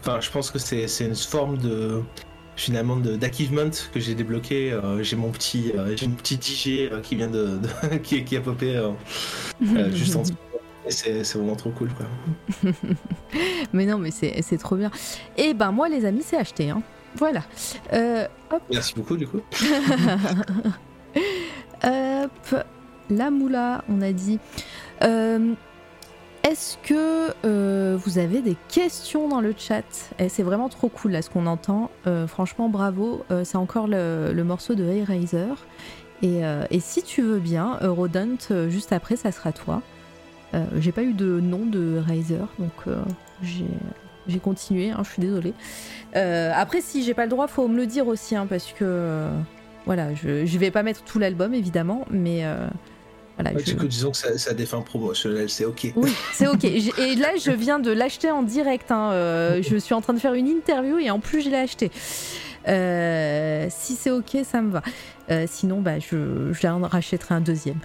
enfin, 0.00 0.20
je 0.20 0.30
pense 0.30 0.50
que 0.50 0.58
c'est 0.58 0.86
une 1.00 1.14
forme 1.14 1.58
de 1.58 2.02
finalement 2.56 2.96
d'achievement 2.96 3.70
que 3.92 4.00
j'ai 4.00 4.16
débloqué. 4.16 4.76
j'ai 5.00 5.16
mon 5.16 5.30
petit, 5.30 5.72
j'ai 5.94 6.08
mon 6.08 6.16
petit 6.16 6.34
DJ 6.34 6.90
qui 7.02 7.14
vient 7.14 7.28
de, 7.28 7.60
qui, 8.02 8.24
qui, 8.24 8.36
a 8.36 8.40
popé 8.40 8.82
juste 9.92 10.16
en 10.16 10.22
dessous 10.22 10.34
c'est 10.90 11.22
vraiment 11.34 11.56
trop 11.56 11.70
cool 11.70 11.90
quoi. 11.94 12.06
mais 13.72 13.86
non, 13.86 13.98
mais 13.98 14.10
c'est 14.10 14.58
trop 14.58 14.76
bien. 14.76 14.90
Et 15.36 15.54
ben 15.54 15.72
moi 15.72 15.88
les 15.88 16.04
amis, 16.04 16.22
c'est 16.24 16.36
acheté. 16.36 16.70
Hein. 16.70 16.82
Voilà. 17.14 17.42
Euh, 17.92 18.26
hop. 18.50 18.62
Merci 18.70 18.94
beaucoup 18.94 19.16
du 19.16 19.26
coup. 19.26 19.40
hop. 21.84 22.64
La 23.10 23.30
moula, 23.30 23.84
on 23.88 24.02
a 24.02 24.12
dit. 24.12 24.38
Euh, 25.02 25.54
est-ce 26.44 26.76
que 26.78 27.32
euh, 27.44 27.98
vous 28.04 28.18
avez 28.18 28.42
des 28.42 28.56
questions 28.68 29.28
dans 29.28 29.40
le 29.40 29.54
chat? 29.56 30.10
Eh, 30.18 30.28
C'est 30.28 30.42
vraiment 30.42 30.68
trop 30.68 30.88
cool 30.88 31.12
là 31.12 31.22
ce 31.22 31.30
qu'on 31.30 31.46
entend. 31.46 31.90
franchement, 32.26 32.68
bravo. 32.68 33.24
c'est 33.44 33.56
encore 33.56 33.88
le, 33.88 34.32
le, 34.32 34.44
morceau 34.44 34.74
de 34.74 34.84
Eraser. 34.84 35.54
Et, 36.22 36.40
et, 36.70 36.80
si 36.80 37.02
tu 37.02 37.22
veux 37.22 37.38
bien, 37.38 37.78
Rodent, 37.82 38.68
juste 38.68 38.92
après, 38.92 39.16
ça 39.16 39.32
sera 39.32 39.52
toi. 39.52 39.82
Euh, 40.54 40.64
j'ai 40.78 40.92
pas 40.92 41.02
eu 41.02 41.12
de 41.12 41.40
nom 41.40 41.66
de 41.66 41.98
Razer, 42.06 42.46
donc 42.58 42.72
euh, 42.86 42.96
j'ai 43.42 44.38
continué, 44.38 44.90
hein, 44.90 45.00
je 45.04 45.10
suis 45.10 45.20
désolée. 45.20 45.54
Euh, 46.16 46.52
après, 46.54 46.80
si 46.80 47.02
j'ai 47.04 47.14
pas 47.14 47.24
le 47.24 47.30
droit, 47.30 47.48
faut 47.48 47.68
me 47.68 47.76
le 47.76 47.86
dire 47.86 48.06
aussi, 48.08 48.34
hein, 48.34 48.46
parce 48.48 48.72
que 48.72 49.28
voilà, 49.84 50.14
je, 50.14 50.46
je 50.46 50.58
vais 50.58 50.70
pas 50.70 50.82
mettre 50.82 51.02
tout 51.02 51.18
l'album 51.18 51.54
évidemment, 51.54 52.06
mais 52.10 52.44
voilà. 53.36 53.52
Ouais, 53.56 53.62
je... 53.64 53.74
que 53.74 53.86
disons 53.86 54.10
que 54.10 54.16
ça, 54.16 54.54
fins 54.66 54.80
promotionnelles, 54.80 55.50
c'est 55.50 55.64
ok. 55.64 55.92
Oui, 55.96 56.12
c'est 56.32 56.46
ok. 56.46 56.64
et 56.64 57.14
là, 57.16 57.36
je 57.40 57.52
viens 57.52 57.78
de 57.78 57.90
l'acheter 57.90 58.30
en 58.30 58.42
direct. 58.42 58.90
Hein, 58.90 59.12
je 59.60 59.76
suis 59.76 59.94
en 59.94 60.00
train 60.00 60.14
de 60.14 60.18
faire 60.18 60.34
une 60.34 60.48
interview 60.48 60.98
et 60.98 61.10
en 61.10 61.20
plus, 61.20 61.42
je 61.42 61.50
l'ai 61.50 61.56
acheté. 61.56 61.90
si 63.70 63.96
c'est 63.96 64.10
ok, 64.10 64.38
ça 64.44 64.62
me 64.62 64.72
va. 64.72 64.82
sinon, 65.46 65.80
bah, 65.80 65.98
je, 65.98 66.52
je 66.52 66.66
rachèterai 66.66 67.34
un 67.34 67.40
deuxième. 67.40 67.78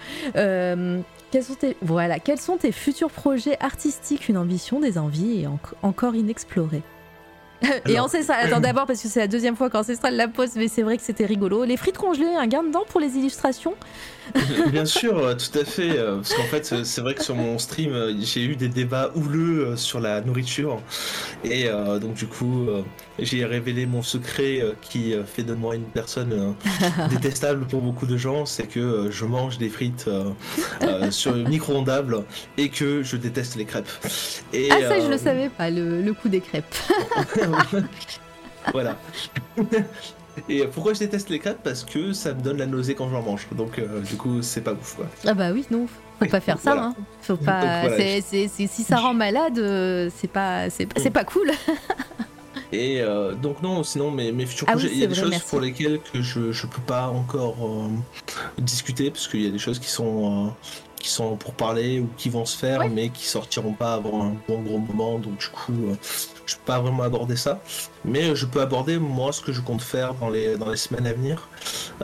Quels 1.33 1.43
sont 1.43 1.55
tes, 1.55 1.75
voilà, 1.81 2.19
quels 2.19 2.39
sont 2.39 2.57
tes 2.57 2.71
futurs 2.71 3.09
projets 3.09 3.57
artistiques, 3.59 4.29
une 4.29 4.37
ambition, 4.37 4.79
des 4.79 4.99
envies 4.99 5.41
et 5.41 5.47
encore 5.81 6.13
inexplorées. 6.13 6.83
Et 7.89 7.99
Ancestral, 7.99 8.37
attends 8.45 8.59
d'abord 8.59 8.85
parce 8.85 9.01
que 9.01 9.07
c'est 9.07 9.19
la 9.19 9.27
deuxième 9.27 9.55
fois 9.55 9.71
qu'Ancestral 9.71 10.15
la 10.15 10.27
pose, 10.27 10.51
mais 10.55 10.67
c'est 10.67 10.83
vrai 10.83 10.95
que 10.95 11.01
c'était 11.01 11.25
rigolo. 11.25 11.63
Les 11.63 11.75
frites 11.75 11.97
congelées, 11.97 12.35
un 12.35 12.45
gain 12.45 12.61
dedans 12.61 12.83
pour 12.87 12.99
les 12.99 13.17
illustrations? 13.17 13.73
Bien 14.71 14.85
sûr, 14.85 15.17
euh, 15.17 15.35
tout 15.35 15.57
à 15.57 15.63
fait. 15.63 15.97
Euh, 15.97 16.15
parce 16.17 16.33
qu'en 16.33 16.43
fait, 16.43 16.83
c'est 16.83 17.01
vrai 17.01 17.13
que 17.13 17.23
sur 17.23 17.35
mon 17.35 17.57
stream, 17.59 17.93
euh, 17.93 18.13
j'ai 18.19 18.43
eu 18.43 18.55
des 18.55 18.67
débats 18.67 19.11
houleux 19.15 19.75
sur 19.75 19.99
la 19.99 20.21
nourriture. 20.21 20.81
Et 21.43 21.69
donc, 22.01 22.15
du 22.15 22.27
coup, 22.27 22.67
j'ai 23.19 23.45
révélé 23.45 23.85
mon 23.85 24.01
secret 24.01 24.63
qui 24.81 25.13
fait 25.25 25.43
de 25.43 25.53
moi 25.53 25.75
une 25.75 25.83
personne 25.83 26.55
détestable 27.09 27.65
pour 27.65 27.81
beaucoup 27.81 28.05
de 28.05 28.17
gens. 28.17 28.45
C'est 28.45 28.67
que 28.67 29.09
je 29.11 29.25
mange 29.25 29.57
des 29.57 29.69
frites 29.69 30.09
sur 31.09 31.35
micro-ondable 31.35 32.23
et 32.57 32.69
que 32.69 33.03
je 33.03 33.17
déteste 33.17 33.55
les 33.55 33.65
crêpes. 33.65 33.89
Et, 34.53 34.69
ah, 34.71 34.79
ça, 34.81 34.99
je 35.01 35.09
le 35.09 35.17
savais 35.17 35.49
pas, 35.49 35.69
le, 35.69 36.01
le 36.01 36.13
coup 36.13 36.29
des 36.29 36.39
crêpes. 36.39 36.75
voilà. 38.71 38.97
Et 40.49 40.65
pourquoi 40.65 40.93
je 40.93 40.99
déteste 40.99 41.29
les 41.29 41.39
crêpes? 41.39 41.59
Parce 41.63 41.83
que 41.83 42.13
ça 42.13 42.33
me 42.33 42.41
donne 42.41 42.57
la 42.57 42.65
nausée 42.65 42.95
quand 42.95 43.09
j'en 43.09 43.21
mange. 43.21 43.47
Donc 43.51 43.79
euh, 43.79 44.01
du 44.01 44.15
coup, 44.15 44.41
c'est 44.41 44.61
pas 44.61 44.73
ouf 44.73 44.95
quoi. 44.95 45.05
Ah 45.25 45.33
bah 45.33 45.51
oui, 45.51 45.65
non, 45.71 45.87
faut 46.19 46.25
pas 46.25 46.39
faire 46.39 46.59
ça. 46.59 46.73
Hein. 46.73 46.95
Faut 47.21 47.37
pas. 47.37 47.83
si 47.97 48.69
ça 48.69 48.97
rend 48.97 49.13
malade, 49.13 49.59
euh, 49.59 50.09
c'est 50.15 50.29
pas, 50.29 50.69
c'est 50.69 51.11
pas 51.11 51.23
cool. 51.23 51.51
Et 52.71 53.01
euh, 53.01 53.33
donc 53.35 53.61
non, 53.61 53.83
sinon 53.83 54.09
mes, 54.09 54.31
mes 54.31 54.47
futurs 54.47 54.67
ah 54.67 54.71
projets, 54.71 54.89
il 54.91 54.97
y 54.97 55.03
a 55.03 55.07
des 55.07 55.13
choses 55.13 55.37
pour 55.43 55.59
lesquelles 55.59 55.99
que 56.11 56.23
je 56.23 56.51
je 56.51 56.65
peux 56.65 56.81
pas 56.81 57.07
encore 57.07 57.55
discuter 58.57 59.11
parce 59.11 59.27
qu'il 59.27 59.43
y 59.43 59.47
a 59.47 59.51
des 59.51 59.59
choses 59.59 59.77
qui 59.77 59.89
sont 59.89 60.51
qui 60.99 61.09
sont 61.09 61.35
pour 61.35 61.53
parler 61.53 61.99
ou 61.99 62.09
qui 62.17 62.29
vont 62.29 62.45
se 62.45 62.57
faire 62.57 62.89
mais 62.89 63.09
qui 63.09 63.25
sortiront 63.25 63.73
pas 63.73 63.93
avant 63.93 64.25
un 64.25 64.35
bon 64.47 64.63
gros 64.63 64.79
moment. 64.79 65.19
Donc 65.19 65.37
du 65.37 65.47
coup, 65.49 65.73
je 66.45 66.55
peux 66.55 66.61
pas 66.65 66.79
vraiment 66.79 67.03
aborder 67.03 67.35
ça, 67.35 67.61
mais 68.05 68.35
je 68.35 68.45
peux 68.45 68.61
aborder 68.61 68.97
moi 68.99 69.31
ce 69.31 69.41
que 69.41 69.51
je 69.51 69.61
compte 69.61 69.81
faire 69.81 70.13
dans 70.15 70.29
les, 70.29 70.57
dans 70.57 70.69
les 70.69 70.77
semaines 70.77 71.07
à 71.07 71.13
venir. 71.13 71.47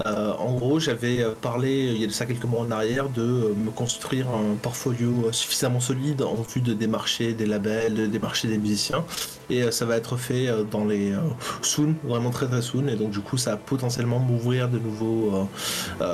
Euh, 0.05 0.33
en 0.33 0.53
gros, 0.53 0.79
j'avais 0.79 1.25
parlé 1.41 1.91
il 1.93 2.01
y 2.01 2.03
a 2.03 2.07
de 2.07 2.11
ça 2.11 2.25
quelques 2.25 2.45
mois 2.45 2.61
en 2.61 2.71
arrière 2.71 3.09
de 3.09 3.53
me 3.57 3.71
construire 3.71 4.27
un 4.29 4.55
portfolio 4.55 5.31
suffisamment 5.31 5.79
solide 5.79 6.21
en 6.21 6.35
vue 6.35 6.61
de 6.61 6.73
démarcher 6.73 7.33
des 7.33 7.45
labels, 7.45 7.93
de 7.93 8.05
démarcher 8.05 8.47
des 8.47 8.57
musiciens, 8.57 9.03
et 9.49 9.63
euh, 9.63 9.71
ça 9.71 9.85
va 9.85 9.97
être 9.97 10.15
fait 10.15 10.47
euh, 10.47 10.63
dans 10.63 10.85
les 10.85 11.13
soon, 11.61 11.95
vraiment 12.03 12.29
très 12.29 12.47
très 12.47 12.61
soon, 12.61 12.87
et 12.87 12.95
donc 12.95 13.11
du 13.11 13.19
coup 13.19 13.37
ça 13.37 13.51
va 13.51 13.57
potentiellement 13.57 14.19
m'ouvrir 14.19 14.69
de 14.69 14.79
nouveaux 14.79 15.47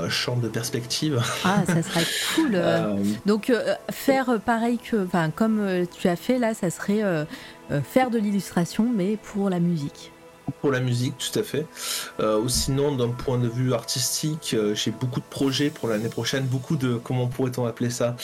champs 0.09 0.37
de 0.37 0.47
perspective. 0.47 1.21
Ah, 1.43 1.63
ça 1.67 1.83
serait 1.83 2.05
cool. 2.35 2.59
donc 3.25 3.51
faire 3.91 4.39
pareil 4.45 4.79
que, 4.79 5.05
enfin 5.05 5.29
comme 5.29 5.85
tu 5.99 6.07
as 6.07 6.15
fait 6.15 6.39
là, 6.39 6.53
ça 6.53 6.69
serait 6.69 7.03
euh, 7.03 7.25
faire 7.83 8.09
de 8.09 8.17
l'illustration, 8.17 8.91
mais 8.93 9.17
pour 9.17 9.49
la 9.49 9.59
musique. 9.59 10.11
Pour 10.61 10.71
la 10.71 10.79
musique, 10.79 11.15
tout 11.17 11.39
à 11.39 11.43
fait. 11.43 11.65
Euh, 12.19 12.39
ou 12.39 12.49
sinon, 12.49 12.95
d'un 12.95 13.09
point 13.09 13.37
de 13.37 13.47
vue 13.47 13.73
artistique, 13.73 14.51
euh, 14.53 14.75
j'ai 14.75 14.91
beaucoup 14.91 15.19
de 15.19 15.25
projets 15.25 15.69
pour 15.69 15.89
l'année 15.89 16.09
prochaine, 16.09 16.45
beaucoup 16.45 16.75
de, 16.75 16.95
comment 16.95 17.27
pourrait-on 17.27 17.65
appeler 17.65 17.89
ça 17.89 18.15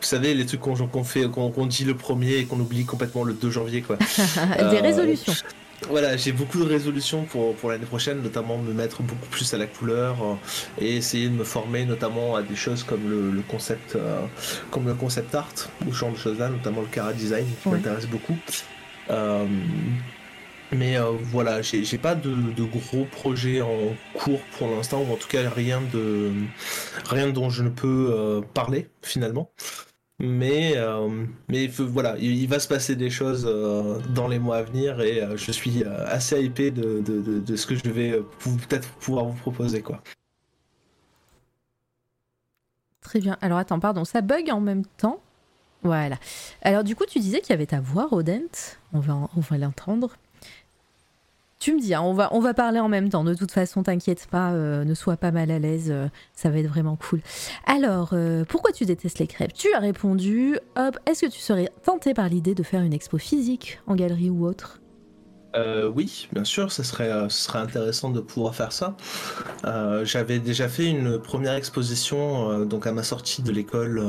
vous 0.00 0.06
savez, 0.06 0.32
les 0.32 0.46
trucs 0.46 0.60
qu'on 0.60 1.04
fait, 1.04 1.28
qu'on 1.28 1.66
dit 1.66 1.84
le 1.84 1.96
premier 1.96 2.36
et 2.36 2.44
qu'on 2.44 2.60
oublie 2.60 2.84
complètement 2.84 3.24
le 3.24 3.34
2 3.34 3.50
janvier, 3.50 3.82
quoi. 3.82 3.96
Des 4.70 4.78
résolutions. 4.78 5.32
Voilà, 5.86 6.16
j'ai 6.16 6.32
beaucoup 6.32 6.58
de 6.58 6.64
résolutions 6.64 7.24
pour, 7.24 7.54
pour 7.54 7.70
l'année 7.70 7.86
prochaine, 7.86 8.20
notamment 8.20 8.58
me 8.58 8.72
mettre 8.72 9.02
beaucoup 9.02 9.28
plus 9.28 9.54
à 9.54 9.58
la 9.58 9.66
couleur 9.66 10.16
euh, 10.22 10.34
et 10.80 10.96
essayer 10.96 11.28
de 11.28 11.34
me 11.34 11.44
former 11.44 11.84
notamment 11.84 12.34
à 12.34 12.42
des 12.42 12.56
choses 12.56 12.82
comme 12.82 13.08
le, 13.08 13.42
concept 13.42 13.94
euh, 13.94 14.20
comme 14.70 14.86
le 14.86 14.94
concept 14.94 15.34
art 15.34 15.52
ou 15.86 15.92
ce 15.92 15.98
genre 15.98 16.12
de 16.12 16.18
choses 16.18 16.38
là, 16.38 16.48
notamment 16.48 16.80
le 16.80 16.88
cara 16.88 17.12
design 17.12 17.46
qui 17.62 17.68
m'intéresse 17.68 18.06
beaucoup. 18.06 18.36
mais 20.72 20.96
voilà, 21.22 21.62
j'ai 21.62 21.98
pas 21.98 22.14
de, 22.14 22.64
gros 22.64 23.04
projets 23.04 23.62
en 23.62 23.94
cours 24.14 24.40
pour 24.58 24.68
l'instant, 24.68 25.00
ou 25.08 25.12
en 25.12 25.16
tout 25.16 25.28
cas 25.28 25.48
rien 25.48 25.80
de 25.92 26.32
rien 27.08 27.28
dont 27.30 27.50
je 27.50 27.62
ne 27.62 27.70
peux 27.70 28.42
parler 28.52 28.88
finalement. 29.02 29.50
Mais, 30.20 30.74
mais 31.48 31.68
voilà, 31.68 32.16
il, 32.18 32.48
va 32.48 32.58
se 32.58 32.66
passer 32.66 32.96
des 32.96 33.08
choses 33.08 33.44
dans 34.14 34.26
les 34.26 34.40
mois 34.40 34.56
à 34.56 34.62
venir 34.62 35.00
et 35.00 35.22
je 35.36 35.52
suis 35.52 35.84
assez 35.84 36.42
hypé 36.42 36.72
de, 36.72 37.56
ce 37.56 37.66
que 37.66 37.76
je 37.76 37.88
vais 37.88 38.20
peut-être 38.42 38.88
pouvoir 38.94 39.26
vous 39.26 39.38
proposer. 39.38 39.80
quoi. 39.80 40.02
Très 43.08 43.20
bien. 43.20 43.38
Alors 43.40 43.58
attends, 43.58 43.80
pardon, 43.80 44.04
ça 44.04 44.20
bug 44.20 44.50
en 44.50 44.60
même 44.60 44.84
temps? 44.84 45.20
Voilà. 45.82 46.18
Alors 46.62 46.84
du 46.84 46.96
coup, 46.96 47.04
tu 47.06 47.20
disais 47.20 47.40
qu'il 47.40 47.50
y 47.50 47.52
avait 47.54 47.66
ta 47.66 47.80
voix, 47.80 48.06
Rodent. 48.06 48.76
On 48.92 49.00
va, 49.00 49.14
on 49.36 49.40
va 49.40 49.56
l'entendre. 49.58 50.16
Tu 51.58 51.74
me 51.74 51.80
dis, 51.80 51.92
hein, 51.92 52.02
on, 52.02 52.12
va, 52.12 52.54
parler 52.54 52.78
en 52.78 52.88
même 52.88 53.08
temps. 53.08 53.24
De 53.24 53.34
toute 53.34 53.50
façon, 53.50 53.82
t'inquiète 53.82 54.28
pas, 54.30 54.52
euh, 54.52 54.84
ne 54.84 54.94
sois 54.94 55.16
pas 55.16 55.32
mal 55.32 55.50
à 55.50 55.58
l'aise. 55.58 55.88
Euh, 55.90 56.06
ça 56.32 56.50
va 56.50 56.58
être 56.58 56.68
vraiment 56.68 56.96
cool. 56.96 57.20
Alors, 57.66 58.10
euh, 58.12 58.44
pourquoi 58.48 58.70
tu 58.70 58.84
détestes 58.84 59.18
les 59.18 59.26
crêpes? 59.26 59.52
Tu 59.54 59.72
as 59.74 59.80
répondu, 59.80 60.56
hop, 60.76 60.98
est-ce 61.06 61.26
que 61.26 61.30
tu 61.30 61.40
serais 61.40 61.68
tenté 61.84 62.14
par 62.14 62.28
l'idée 62.28 62.54
de 62.54 62.62
faire 62.62 62.82
une 62.82 62.92
expo 62.92 63.18
physique 63.18 63.80
en 63.88 63.96
galerie 63.96 64.30
ou 64.30 64.46
autre? 64.46 64.80
Oui, 65.92 66.28
bien 66.32 66.44
sûr, 66.44 66.70
ce 66.70 66.84
serait, 66.84 67.10
serait 67.30 67.58
intéressant 67.58 68.10
de 68.10 68.20
pouvoir 68.20 68.54
faire 68.54 68.70
ça. 68.70 68.96
J'avais 70.04 70.38
déjà 70.38 70.68
fait 70.68 70.86
une 70.86 71.18
première 71.18 71.54
exposition 71.54 72.64
donc 72.64 72.86
à 72.86 72.92
ma 72.92 73.02
sortie 73.02 73.42
de 73.42 73.50
l'école 73.50 74.00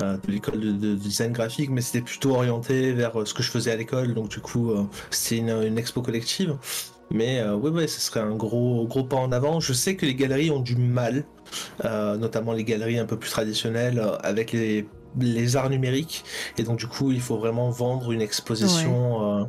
de 0.00 0.30
l'école 0.30 0.60
de, 0.78 0.94
design 0.94 1.32
graphique, 1.32 1.70
mais 1.70 1.80
c'était 1.80 2.04
plutôt 2.04 2.34
orienté 2.34 2.92
vers 2.92 3.26
ce 3.26 3.34
que 3.34 3.42
je 3.42 3.50
faisais 3.50 3.70
à 3.70 3.76
l'école, 3.76 4.14
donc 4.14 4.28
du 4.28 4.40
coup 4.40 4.72
c'était 5.10 5.38
une, 5.38 5.78
expo 5.78 6.02
collective. 6.02 6.56
Mais 7.10 7.42
oui, 7.42 7.70
ouais, 7.70 7.86
ce 7.86 8.00
serait 8.00 8.20
un 8.20 8.34
gros, 8.34 8.86
gros 8.86 9.02
pas 9.02 9.16
en 9.16 9.32
avant. 9.32 9.60
Je 9.60 9.72
sais 9.72 9.96
que 9.96 10.04
les 10.04 10.14
galeries 10.14 10.50
ont 10.50 10.60
du 10.60 10.76
mal, 10.76 11.24
notamment 11.82 12.52
les 12.52 12.64
galeries 12.64 12.98
un 12.98 13.06
peu 13.06 13.18
plus 13.18 13.30
traditionnelles, 13.30 14.02
avec 14.22 14.52
les 14.52 14.86
les 15.18 15.56
arts 15.56 15.70
numériques. 15.70 16.24
Et 16.58 16.62
donc 16.62 16.78
du 16.78 16.86
coup 16.86 17.12
il 17.12 17.20
faut 17.20 17.36
vraiment 17.36 17.70
vendre 17.70 18.12
une 18.12 18.20
exposition 18.20 19.40
euh, 19.40 19.44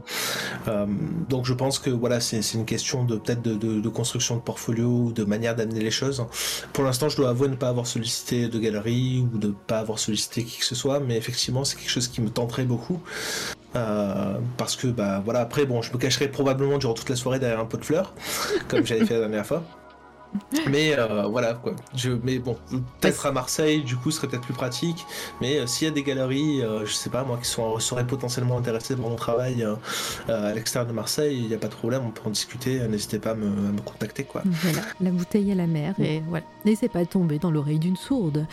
euh, 0.68 0.86
donc 1.30 1.46
je 1.46 1.54
pense 1.54 1.80
que 1.80 1.90
voilà 1.90 2.20
c'est 2.20 2.40
une 2.54 2.66
question 2.66 3.04
de 3.04 3.18
peut-être 3.18 3.42
de, 3.42 3.90
construction 3.90 4.36
de 4.36 4.42
portfolio 4.42 4.88
ou 4.88 5.12
de 5.12 5.24
manière 5.24 5.56
d'amener 5.56 5.82
les 5.82 5.92
choses. 5.92 6.26
Pour 6.74 6.84
l'instant 6.84 7.10
je 7.10 7.18
dois 7.18 7.30
avouer 7.30 7.48
ne 7.48 7.56
pas 7.56 7.70
avoir 7.70 7.88
sollicité 7.88 8.48
de 8.48 8.60
galerie 8.60 9.22
ou 9.34 9.38
de 9.38 9.54
pas 9.68 9.80
avoir 9.80 10.00
sollicité 10.00 10.44
qui 10.44 10.60
que 10.60 10.66
ce 10.66 10.76
soit 10.76 11.00
mais 11.00 11.18
effectivement 11.18 11.64
c'est 11.64 11.78
quelque 11.78 11.90
chose 11.90 12.08
qui 12.08 12.22
me 12.22 12.30
tenterait 12.30 12.66
beaucoup. 12.66 13.02
Euh, 13.76 14.40
parce 14.58 14.76
que 14.76 14.88
bah 14.88 15.22
voilà 15.24 15.42
après 15.42 15.66
bon 15.68 15.84
je 15.84 15.94
me 15.94 16.00
cacherai 16.00 16.28
probablement 16.28 16.80
durant 16.80 16.96
toute 16.96 17.10
la 17.10 17.16
soirée 17.16 17.38
derrière 17.38 17.60
un 17.60 17.66
pot 17.66 17.78
de 17.78 17.86
fleurs 17.86 18.16
comme 18.68 18.84
j'avais 18.84 19.06
fait 19.06 19.14
la 19.14 19.20
dernière 19.20 19.46
fois 19.46 19.64
mais 20.70 20.98
euh, 20.98 21.24
voilà 21.28 21.54
quoi. 21.54 21.74
Je, 21.96 22.12
mais 22.24 22.40
bon, 22.40 22.58
peut-être 23.00 23.26
à 23.26 23.32
Marseille, 23.32 23.84
du 23.84 23.96
coup, 23.96 24.12
ce 24.12 24.18
serait 24.18 24.28
peut-être 24.28 24.44
plus 24.44 24.54
pratique. 24.54 25.06
Mais 25.42 25.60
euh, 25.60 25.68
s'il 25.68 25.88
y 25.88 25.92
a 25.92 25.94
des 25.94 26.04
galeries, 26.04 26.62
euh, 26.62 26.86
je 26.86 26.94
sais 26.94 27.10
pas 27.10 27.24
moi, 27.24 27.38
qui 27.42 27.48
sont, 27.48 27.80
seraient 27.80 28.06
potentiellement 28.06 28.58
intéressées 28.58 28.96
par 28.96 29.10
mon 29.10 29.16
travail 29.16 29.66
à 30.28 30.54
l'extérieur 30.54 30.88
de 30.88 30.94
Marseille, 30.94 31.38
il 31.38 31.48
n'y 31.48 31.54
a 31.54 31.58
pas 31.58 31.68
de 31.68 31.76
problème, 31.76 32.04
on 32.06 32.12
peut 32.12 32.22
en 32.26 32.32
discuter. 32.32 32.80
N'hésitez 32.88 33.20
pas 33.20 33.32
à 33.32 33.36
me, 33.36 33.80
contacter 33.82 34.24
quoi. 34.24 34.44
Voilà, 34.46 34.82
la 35.02 35.12
bouteille 35.12 35.52
à 35.52 35.56
la 35.56 35.68
mer 35.68 35.94
et 36.00 36.22
voilà. 36.28 36.46
N'hésitez 36.66 36.90
pas 36.90 37.00
à 37.00 37.06
tomber 37.06 37.40
dans 37.40 37.52
l'oreille 37.52 37.80
d'une 37.80 37.96
sourde. 37.96 38.46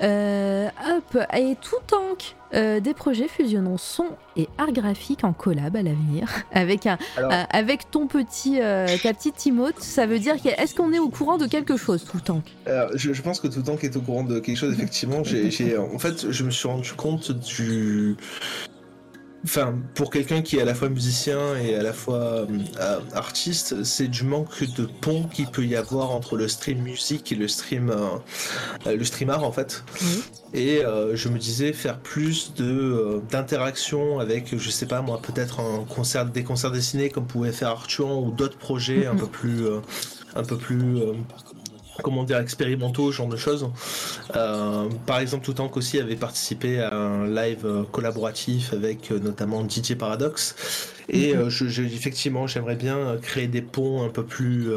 hop, 0.00 1.18
et 1.32 1.56
tout 1.60 1.76
tank 1.86 2.36
euh, 2.54 2.80
des 2.80 2.94
projets 2.94 3.28
fusionnant 3.28 3.76
son 3.76 4.06
et 4.36 4.48
art 4.58 4.72
graphique 4.72 5.24
en 5.24 5.32
collab 5.32 5.76
à 5.76 5.82
l'avenir. 5.82 6.28
Avec 6.52 6.86
un 6.86 6.98
euh, 7.18 7.42
avec 7.50 7.90
ton 7.90 8.06
petit 8.06 8.60
euh, 8.60 8.86
ta 9.02 9.12
petite 9.12 9.36
Timote 9.36 9.80
ça 9.80 10.06
veut 10.06 10.18
dire 10.18 10.34
est-ce 10.44 10.74
qu'on 10.74 10.92
est 10.92 10.98
au 10.98 11.08
courant 11.08 11.36
de 11.36 11.46
quelque 11.46 11.76
chose 11.76 12.04
tout 12.04 12.16
le 12.16 12.22
temps 12.22 12.42
je, 12.94 13.12
je, 13.12 13.22
pense 13.22 13.40
que 13.40 13.48
tout 13.48 13.58
le 13.58 13.64
temps 13.64 13.76
est 13.82 13.96
au 13.96 14.00
courant 14.00 14.24
de 14.24 14.38
quelque 14.38 14.56
chose 14.56 14.72
effectivement. 14.74 15.24
J'ai 15.24 15.76
en 15.76 15.98
fait 15.98 16.30
je 16.30 16.44
me 16.44 16.50
suis 16.50 16.68
rendu 16.68 16.92
compte 16.92 17.32
du 17.32 18.16
enfin, 19.44 19.74
pour 19.94 20.10
quelqu'un 20.10 20.42
qui 20.42 20.56
est 20.56 20.62
à 20.62 20.64
la 20.64 20.74
fois 20.74 20.88
musicien 20.88 21.56
et 21.56 21.74
à 21.74 21.82
la 21.82 21.92
fois 21.92 22.46
euh, 22.78 23.00
artiste, 23.12 23.84
c'est 23.84 24.08
du 24.08 24.24
manque 24.24 24.64
de 24.74 24.86
pont 24.86 25.24
qu'il 25.24 25.46
peut 25.46 25.64
y 25.64 25.76
avoir 25.76 26.10
entre 26.10 26.36
le 26.36 26.48
stream 26.48 26.78
musique 26.78 27.30
et 27.30 27.34
le 27.34 27.46
stream, 27.48 27.90
euh, 27.90 27.96
euh, 28.86 28.96
le 28.96 29.04
stream 29.04 29.30
art 29.30 29.44
en 29.44 29.52
fait. 29.52 29.84
Et 30.54 30.82
je 31.14 31.28
me 31.28 31.38
disais 31.38 31.72
faire 31.72 31.98
plus 31.98 32.54
de 32.54 33.20
d'interaction 33.28 34.20
avec, 34.20 34.56
je 34.56 34.70
sais 34.70 34.86
pas 34.86 35.02
moi, 35.02 35.20
peut-être 35.20 35.60
un 35.60 35.84
concert, 35.84 36.26
des 36.26 36.44
concerts 36.44 36.70
dessinés 36.70 37.10
comme 37.10 37.26
pouvait 37.26 37.50
faire 37.50 37.70
Arthur 37.70 38.18
ou 38.18 38.30
d'autres 38.30 38.56
projets 38.56 39.06
un 39.06 39.16
peu 39.16 39.26
plus, 39.26 39.66
un 40.36 40.44
peu 40.44 40.56
plus 40.56 41.02
comment 42.02 42.24
dire, 42.24 42.38
expérimentaux, 42.38 43.12
ce 43.12 43.18
genre 43.18 43.28
de 43.28 43.36
choses. 43.36 43.70
Euh, 44.36 44.88
par 45.06 45.20
exemple, 45.20 45.44
Toutank 45.44 45.76
aussi 45.76 46.00
avait 46.00 46.16
participé 46.16 46.80
à 46.80 46.94
un 46.94 47.26
live 47.26 47.64
euh, 47.64 47.82
collaboratif 47.90 48.72
avec 48.72 49.10
euh, 49.10 49.18
notamment 49.18 49.66
DJ 49.68 49.94
Paradox. 49.94 50.56
Et 51.08 51.34
mhm. 51.34 51.48
je, 51.48 51.82
effectivement, 51.82 52.46
j'aimerais 52.46 52.76
bien 52.76 53.16
créer 53.20 53.46
des 53.46 53.62
ponts 53.62 54.04
un 54.04 54.08
peu 54.08 54.24
plus 54.24 54.70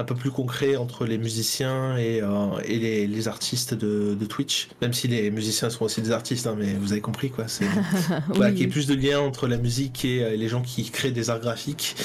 un 0.00 0.04
peu 0.04 0.14
plus 0.14 0.30
concret 0.30 0.76
entre 0.76 1.04
les 1.04 1.18
musiciens 1.18 1.96
et, 1.98 2.22
euh, 2.22 2.58
et 2.64 2.78
les, 2.78 3.06
les, 3.06 3.28
artistes 3.28 3.74
de, 3.74 4.16
de, 4.18 4.24
Twitch. 4.24 4.68
Même 4.80 4.94
si 4.94 5.08
les 5.08 5.30
musiciens 5.30 5.68
sont 5.68 5.84
aussi 5.84 6.00
des 6.00 6.10
artistes, 6.10 6.46
hein, 6.46 6.56
mais 6.58 6.72
vous 6.72 6.92
avez 6.92 7.02
compris 7.02 7.30
quoi. 7.30 7.44
C'est 7.48 7.66
qu'il 8.34 8.58
y 8.58 8.62
ait 8.62 8.66
plus 8.66 8.86
de 8.86 8.94
lien 8.94 9.20
entre 9.20 9.46
la 9.46 9.58
musique 9.58 10.04
et 10.06 10.24
euh, 10.24 10.36
les 10.36 10.48
gens 10.48 10.62
qui 10.62 10.90
créent 10.90 11.10
des 11.10 11.28
arts 11.28 11.40
graphiques 11.40 11.96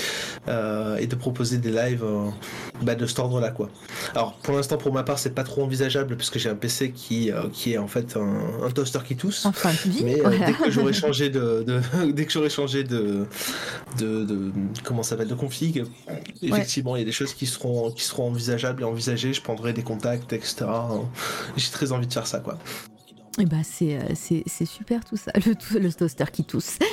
euh, 0.50 0.98
et 0.98 1.08
de 1.08 1.16
proposer 1.16 1.58
des 1.58 1.72
lives 1.72 2.06
bah, 2.82 2.96
de 2.96 3.06
cet 3.06 3.20
ordre-là 3.20 3.52
quoi. 3.52 3.70
Alors 4.14 4.34
pour 4.44 4.56
l'instant 4.56 4.78
pour 4.78 4.94
ma 4.94 5.04
part 5.04 5.18
c'est 5.18 5.34
pas 5.34 5.44
trop 5.44 5.64
envisageable 5.64 6.18
puisque 6.18 6.38
j'ai 6.38 6.50
un 6.50 6.56
PC 6.56 6.92
qui 6.92 7.32
qui 7.54 7.74
est 7.74 7.78
en 7.78 7.88
fait 7.88 8.18
un, 8.18 8.66
un 8.66 8.72
toaster 8.72 9.00
qui 9.06 9.16
tousse. 9.16 9.46
Enfin, 9.46 9.72
mais 10.04 10.18
dès 10.46 10.54
que 10.54 10.70
j'aurai 10.70 10.94
changé 11.06 11.30
de, 11.30 11.64
de, 11.66 11.80
dès 12.12 12.26
que 12.26 12.32
j'aurai 12.32 12.50
changé 12.50 12.84
de, 12.84 13.26
de, 13.98 14.26
de 14.26 14.52
comment 14.84 15.04
s'appelle 15.04 15.30
de 15.30 15.36
config, 15.36 15.86
effectivement 16.42 16.98
il 16.98 17.00
y 17.00 17.02
a 17.04 17.06
des 17.06 17.14
choses 17.14 17.34
qui 17.34 17.46
seront 17.46 17.85
qui 17.92 18.04
seront 18.04 18.28
envisageables 18.28 18.82
et 18.82 18.86
envisagés, 18.86 19.34
je 19.34 19.42
prendrai 19.42 19.74
des 19.74 19.84
contacts, 19.84 20.34
etc. 20.34 20.66
J'ai 21.58 21.72
très 21.72 21.92
envie 21.92 22.08
de 22.08 22.14
faire 22.14 22.28
ça, 22.28 22.40
quoi. 22.40 22.58
Eh 23.38 23.46
ben, 23.46 23.64
c'est 23.64 24.66
super 24.66 25.04
tout 25.04 25.18
ça, 25.18 25.32
le, 25.46 25.92
toaster 25.92 26.26
qui 26.32 26.44
tousse. 26.44 26.80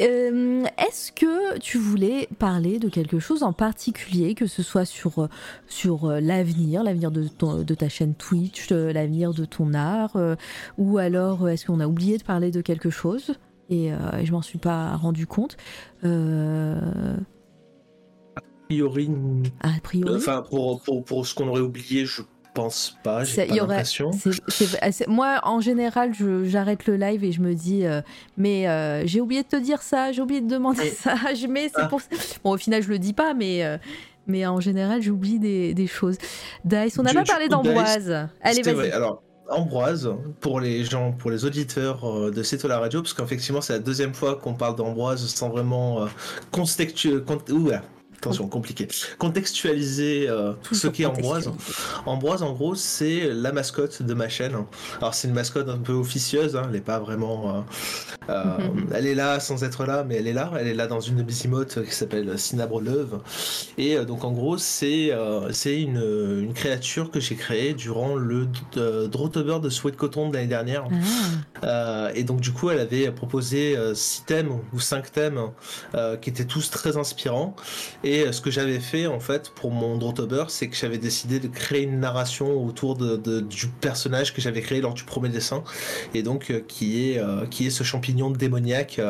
Euh, 0.00 0.64
est-ce 0.76 1.12
que 1.12 1.58
tu 1.58 1.78
voulais 1.78 2.28
parler 2.38 2.78
de 2.78 2.88
quelque 2.88 3.20
chose 3.20 3.42
en 3.42 3.52
particulier, 3.52 4.34
que 4.34 4.46
ce 4.46 4.62
soit 4.62 4.84
sur, 4.84 5.28
sur 5.68 6.06
euh, 6.06 6.20
l'avenir, 6.20 6.82
l'avenir 6.82 7.10
de, 7.12 7.28
de 7.62 7.74
ta 7.74 7.88
chaîne 7.88 8.14
Twitch, 8.14 8.70
l'avenir 8.70 9.32
de 9.32 9.44
ton 9.44 9.74
art, 9.74 10.16
ou 10.78 10.98
alors 10.98 11.48
est-ce 11.48 11.66
qu'on 11.66 11.80
a 11.80 11.86
oublié 11.86 12.18
de 12.18 12.24
parler 12.24 12.50
de 12.50 12.60
quelque 12.60 12.90
chose? 12.90 13.34
Et 13.70 13.90
je 14.22 14.32
m'en 14.32 14.42
suis 14.42 14.58
pas 14.58 14.96
rendu 14.96 15.26
compte 15.26 15.56
priori. 18.68 19.10
A 19.60 19.70
priori. 19.82 20.16
Enfin, 20.16 20.42
pour, 20.48 20.82
pour, 20.82 21.04
pour 21.04 21.26
ce 21.26 21.34
qu'on 21.34 21.48
aurait 21.48 21.60
oublié, 21.60 22.04
je 22.06 22.22
pense 22.54 22.96
pas. 23.02 23.24
J'ai 23.24 23.46
pas 23.46 23.54
l'impression. 23.54 24.10
Moi, 25.06 25.40
en 25.44 25.60
général, 25.60 26.12
j'arrête 26.44 26.86
le 26.86 26.96
live 26.96 27.24
et 27.24 27.32
je 27.32 27.40
me 27.40 27.54
dis, 27.54 27.86
euh, 27.86 28.00
mais 28.36 28.68
euh, 28.68 29.06
j'ai 29.06 29.20
oublié 29.20 29.42
de 29.42 29.48
te 29.48 29.56
dire 29.56 29.80
ça, 29.82 30.12
j'ai 30.12 30.20
oublié 30.22 30.40
de 30.40 30.48
demander 30.48 30.90
ça. 30.90 31.14
Mais 31.48 31.68
c'est 31.68 31.82
ah. 31.82 31.86
pour 31.86 32.00
Bon, 32.44 32.52
au 32.52 32.56
final, 32.56 32.82
je 32.82 32.88
le 32.88 32.98
dis 32.98 33.12
pas, 33.12 33.32
mais. 33.34 33.64
Euh, 33.64 33.78
mais 34.26 34.46
en 34.46 34.60
général, 34.60 35.00
j'oublie 35.00 35.38
des, 35.38 35.72
des, 35.72 35.86
choses. 35.86 36.18
Dice, 36.62 36.98
on 36.98 37.02
n'a 37.02 37.14
pas 37.14 37.24
parlé 37.24 37.48
d'Ambroise. 37.48 38.28
Allez, 38.42 38.60
vas-y. 38.62 38.90
Alors, 38.90 39.22
Ambroise, 39.48 40.10
pour 40.40 40.60
les 40.60 40.84
gens, 40.84 41.12
pour 41.12 41.30
les 41.30 41.46
auditeurs 41.46 42.30
de 42.30 42.42
C'est 42.42 42.62
la 42.64 42.78
radio, 42.78 43.00
parce 43.00 43.14
qu'effectivement, 43.14 43.62
c'est 43.62 43.72
la 43.72 43.78
deuxième 43.78 44.12
fois 44.12 44.36
qu'on 44.36 44.52
parle 44.52 44.76
d'Ambroise 44.76 45.26
sans 45.26 45.48
vraiment 45.48 46.06
contextualiser 46.50 47.78
attention, 48.18 48.48
compliqué. 48.48 48.88
Contextualiser 49.18 50.28
euh, 50.28 50.52
ce 50.72 50.88
qu'est 50.88 51.06
Ambroise. 51.06 51.50
Ambroise, 52.04 52.42
en 52.42 52.52
gros, 52.52 52.74
c'est 52.74 53.30
la 53.32 53.52
mascotte 53.52 54.02
de 54.02 54.14
ma 54.14 54.28
chaîne. 54.28 54.54
Alors, 54.98 55.14
c'est 55.14 55.28
une 55.28 55.34
mascotte 55.34 55.68
un 55.68 55.78
peu 55.78 55.92
officieuse, 55.92 56.56
hein, 56.56 56.62
elle 56.66 56.72
n'est 56.72 56.80
pas 56.80 56.98
vraiment. 56.98 57.48
Euh, 57.48 57.60
euh, 58.30 58.58
mhm. 58.58 58.88
Elle 58.92 59.06
est 59.06 59.14
là 59.14 59.40
sans 59.40 59.64
être 59.64 59.86
là, 59.86 60.04
mais 60.04 60.16
elle 60.16 60.26
est 60.26 60.32
là. 60.32 60.50
Elle 60.58 60.66
est 60.66 60.74
là 60.74 60.86
dans 60.86 61.00
une 61.00 61.18
de 61.18 61.82
qui 61.82 61.94
s'appelle 61.94 62.38
Cinabre 62.38 62.80
Leuve. 62.80 63.20
Et 63.76 63.96
donc, 64.04 64.24
en 64.24 64.32
gros, 64.32 64.58
c'est 64.58 65.10
une, 65.64 66.42
une, 66.42 66.52
créature 66.54 67.10
que 67.10 67.20
j'ai 67.20 67.36
créée 67.36 67.74
durant 67.74 68.16
le 68.16 68.48
Drotober 69.08 69.60
de 69.60 69.70
Sweat 69.70 69.96
Coton 69.96 70.28
de 70.28 70.34
l'année 70.34 70.48
dernière. 70.48 70.84
Ah. 71.62 72.08
et 72.14 72.24
donc, 72.24 72.40
du 72.40 72.52
coup, 72.52 72.70
elle 72.70 72.80
avait 72.80 73.10
proposé 73.12 73.76
six 73.94 74.24
thèmes 74.24 74.50
ou 74.72 74.80
cinq 74.80 75.12
thèmes 75.12 75.50
qui 76.20 76.30
étaient 76.30 76.46
tous 76.46 76.70
très 76.70 76.96
inspirants. 76.96 77.54
Et 78.07 78.07
euh, 78.08 78.32
ce 78.32 78.40
que 78.40 78.50
j'avais 78.50 78.80
fait 78.80 79.06
en 79.06 79.20
fait 79.20 79.50
pour 79.50 79.70
mon 79.70 79.96
Drotober, 79.96 80.44
c'est 80.48 80.68
que 80.68 80.76
j'avais 80.76 80.98
décidé 80.98 81.40
de 81.40 81.48
créer 81.48 81.82
une 81.82 82.00
narration 82.00 82.64
autour 82.64 82.96
de, 82.96 83.40
du 83.40 83.68
personnage 83.68 84.34
que 84.34 84.40
j'avais 84.40 84.60
créé 84.60 84.80
lors 84.80 84.94
du 84.94 85.04
premier 85.04 85.28
dessin, 85.28 85.64
et 86.14 86.22
donc 86.22 86.50
euh, 86.50 86.60
qui 86.66 87.10
est 87.10 87.20
qui 87.50 87.66
est 87.66 87.70
ce 87.70 87.84
champignon 87.84 88.30
démoniaque 88.30 89.00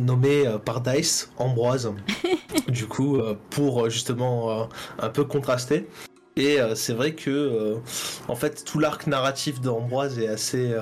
nommé 0.00 0.44
par 0.64 0.80
Dice 0.80 1.30
Ambroise. 1.38 1.92
du 2.68 2.86
coup, 2.86 3.20
pour 3.50 3.88
justement 3.90 4.68
un 4.98 5.08
peu 5.08 5.24
contraster. 5.24 5.86
Et 6.36 6.58
c'est 6.74 6.92
vrai 6.92 7.14
que 7.14 7.78
en 8.28 8.36
fait 8.36 8.64
tout 8.64 8.78
l'arc 8.78 9.06
narratif 9.06 9.60
d'Ambroise 9.60 10.18
est 10.18 10.28
assez 10.28 10.74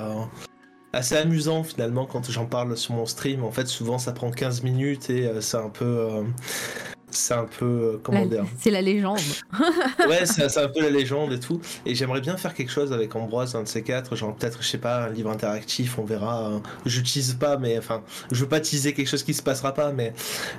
assez 0.93 1.15
amusant 1.15 1.63
finalement 1.63 2.05
quand 2.05 2.29
j'en 2.31 2.45
parle 2.45 2.75
sur 2.77 2.93
mon 2.93 3.05
stream. 3.05 3.43
En 3.43 3.51
fait, 3.51 3.67
souvent 3.67 3.97
ça 3.97 4.11
prend 4.11 4.31
15 4.31 4.63
minutes 4.63 5.09
et 5.09 5.27
euh, 5.27 5.41
c'est 5.41 5.57
un 5.57 5.69
peu. 5.69 5.85
Euh, 5.85 6.23
c'est 7.11 7.33
un 7.33 7.45
peu 7.45 7.65
euh, 7.65 7.99
comment 8.01 8.25
dire 8.25 8.45
c'est 8.57 8.71
la 8.71 8.81
légende. 8.81 9.19
Ouais 10.07 10.25
c'est 10.25 10.57
un 10.57 10.67
peu 10.67 10.81
la 10.81 10.89
légende 10.89 11.33
et 11.33 11.39
tout. 11.39 11.59
Et 11.85 11.95
j'aimerais 11.95 12.21
bien 12.21 12.37
faire 12.37 12.53
quelque 12.53 12.71
chose 12.71 12.93
avec 12.93 13.15
Ambroise 13.15 13.55
un 13.55 13.63
de 13.63 13.67
ces 13.67 13.83
quatre 13.83 14.15
genre 14.15 14.35
peut-être 14.35 14.61
je 14.61 14.67
sais 14.67 14.77
pas 14.77 15.05
un 15.05 15.09
livre 15.09 15.29
interactif 15.29 15.97
on 15.99 16.03
verra. 16.03 16.61
J'utilise 16.85 17.33
pas 17.33 17.57
mais 17.57 17.77
enfin 17.77 18.01
je 18.31 18.41
veux 18.41 18.49
pas 18.49 18.59
teaser 18.59 18.93
quelque 18.93 19.07
chose 19.07 19.23
qui 19.23 19.33
se 19.33 19.43
passera 19.43 19.73
pas 19.73 19.91
mais 19.91 20.13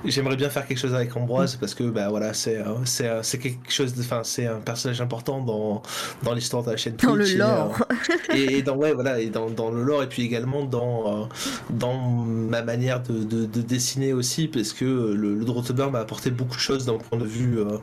j'aimerais 0.05 0.35
bien 0.35 0.49
faire 0.49 0.67
quelque 0.67 0.77
chose 0.79 0.93
avec 0.93 1.15
Ambroise 1.15 1.55
parce 1.55 1.73
que 1.73 1.83
bah 1.83 2.09
voilà 2.09 2.33
c'est 2.33 2.57
euh, 2.57 2.75
c'est 2.85 3.07
euh, 3.07 3.23
c'est 3.23 3.39
quelque 3.39 3.71
chose 3.71 3.93
de 3.93 4.01
enfin 4.01 4.21
c'est 4.23 4.45
un 4.45 4.59
personnage 4.59 5.01
important 5.01 5.41
dans 5.41 5.81
dans 6.23 6.33
l'histoire 6.33 6.63
de 6.63 6.71
la 6.71 6.77
chaîne 6.77 6.95
dans 6.95 7.15
le 7.15 7.25
lore. 7.37 7.85
et, 8.33 8.61
dans 8.61 8.75
ouais 8.75 8.93
voilà 8.93 9.19
et 9.19 9.29
dans, 9.29 9.49
dans 9.49 9.71
le 9.71 9.83
lore 9.83 10.03
et 10.03 10.09
puis 10.09 10.23
également 10.23 10.65
dans 10.65 11.29
dans 11.69 11.97
ma 11.97 12.61
manière 12.61 13.01
de, 13.01 13.23
de, 13.23 13.61
dessiner 13.61 14.13
aussi 14.13 14.47
parce 14.47 14.73
que 14.73 14.85
le, 14.85 15.35
le 15.35 15.45
m'a 15.91 15.99
apporté 15.99 16.31
beaucoup 16.41 16.55
de 16.55 16.61
choses 16.61 16.85
d'un 16.85 16.97
point 16.97 17.19
de 17.19 17.25
vue. 17.25 17.59
Euh, 17.59 17.77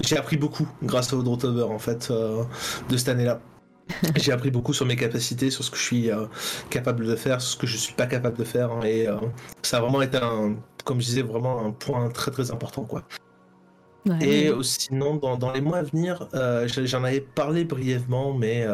j'ai 0.00 0.16
appris 0.16 0.36
beaucoup 0.36 0.68
grâce 0.82 1.12
au 1.12 1.22
Drotober 1.22 1.64
en 1.64 1.78
fait 1.78 2.08
euh, 2.10 2.44
de 2.88 2.96
cette 2.96 3.08
année-là. 3.08 3.40
J'ai 4.16 4.32
appris 4.32 4.50
beaucoup 4.50 4.72
sur 4.72 4.86
mes 4.86 4.96
capacités, 4.96 5.50
sur 5.50 5.62
ce 5.62 5.70
que 5.70 5.76
je 5.76 5.82
suis 5.82 6.10
euh, 6.10 6.24
capable 6.70 7.04
de 7.04 7.14
faire, 7.16 7.42
sur 7.42 7.50
ce 7.50 7.56
que 7.58 7.66
je 7.66 7.76
suis 7.76 7.92
pas 7.92 8.06
capable 8.06 8.38
de 8.38 8.44
faire, 8.44 8.72
hein, 8.72 8.80
et 8.82 9.06
ça 9.60 9.76
a 9.76 9.80
vraiment 9.82 10.00
été 10.00 10.16
un, 10.16 10.56
comme 10.84 11.02
je 11.02 11.06
disais, 11.06 11.20
vraiment 11.20 11.62
un 11.62 11.70
point 11.70 12.08
très 12.08 12.30
très 12.30 12.50
important 12.50 12.84
quoi. 12.84 13.02
et 14.22 14.50
sinon, 14.62 15.16
dans, 15.16 15.36
dans, 15.36 15.52
les 15.52 15.60
mois 15.60 15.76
à 15.76 15.82
venir, 15.82 16.26
j'en 16.66 17.04
avais 17.04 17.20
parlé 17.20 17.66
brièvement, 17.66 18.32
mais 18.32 18.66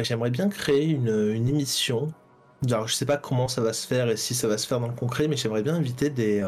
j'aimerais 0.00 0.30
bien 0.30 0.48
créer 0.48 0.86
une, 0.86 1.30
une 1.34 1.46
émission. 1.46 2.08
Alors, 2.66 2.88
je 2.88 2.94
sais 2.94 3.04
pas 3.04 3.18
comment 3.18 3.46
ça 3.46 3.60
va 3.60 3.74
se 3.74 3.86
faire 3.86 4.08
et 4.08 4.16
si 4.16 4.34
ça 4.34 4.48
va 4.48 4.56
se 4.56 4.66
faire 4.66 4.80
dans 4.80 4.88
le 4.88 4.94
concret, 4.94 5.28
mais 5.28 5.36
j'aimerais 5.36 5.62
bien 5.62 5.74
inviter 5.74 6.08
des, 6.08 6.42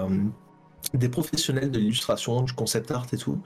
des 0.95 1.09
professionnels 1.09 1.71
de 1.71 1.79
l'illustration, 1.79 2.43
du 2.43 2.53
concept 2.53 2.91
art 2.91 3.07
et 3.13 3.17
tout, 3.17 3.39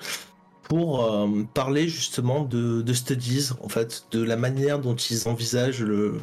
pour 0.70 1.04
euh, 1.04 1.26
parler 1.52 1.88
justement 1.88 2.44
de, 2.44 2.92
studies, 2.92 3.50
en 3.62 3.68
fait, 3.68 4.04
de 4.12 4.22
la 4.22 4.36
manière 4.36 4.78
dont 4.78 4.94
ils 4.94 5.28
envisagent 5.28 5.82
le, 5.82 6.14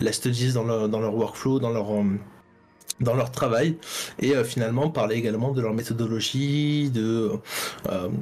la 0.00 0.12
studies 0.12 0.52
dans 0.52 0.64
leur, 0.64 0.88
dans 0.88 1.00
leur 1.00 1.16
workflow, 1.16 1.58
dans 1.58 1.70
leur, 1.70 1.92
euh, 1.92 2.04
dans 3.00 3.14
leur 3.14 3.32
travail, 3.32 3.78
et 4.20 4.36
euh, 4.36 4.44
finalement 4.44 4.88
parler 4.88 5.16
également 5.16 5.50
de 5.50 5.60
leur 5.60 5.74
méthodologie, 5.74 6.90
de 6.90 7.32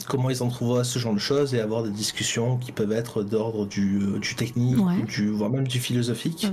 comment 0.09 0.31
ils 0.31 0.43
en 0.43 0.49
trouvent 0.49 0.83
ce 0.83 0.99
genre 0.99 1.13
de 1.13 1.19
choses, 1.19 1.55
et 1.55 1.61
avoir 1.61 1.83
des 1.83 1.91
discussions 1.91 2.57
qui 2.57 2.73
peuvent 2.73 2.93
être 2.93 3.23
d'ordre 3.23 3.67
du, 3.67 4.19
du 4.19 4.35
technique, 4.37 4.79
du, 5.07 5.29
voire 5.29 5.51
même 5.51 5.69
du 5.69 5.79
philosophique. 5.79 6.47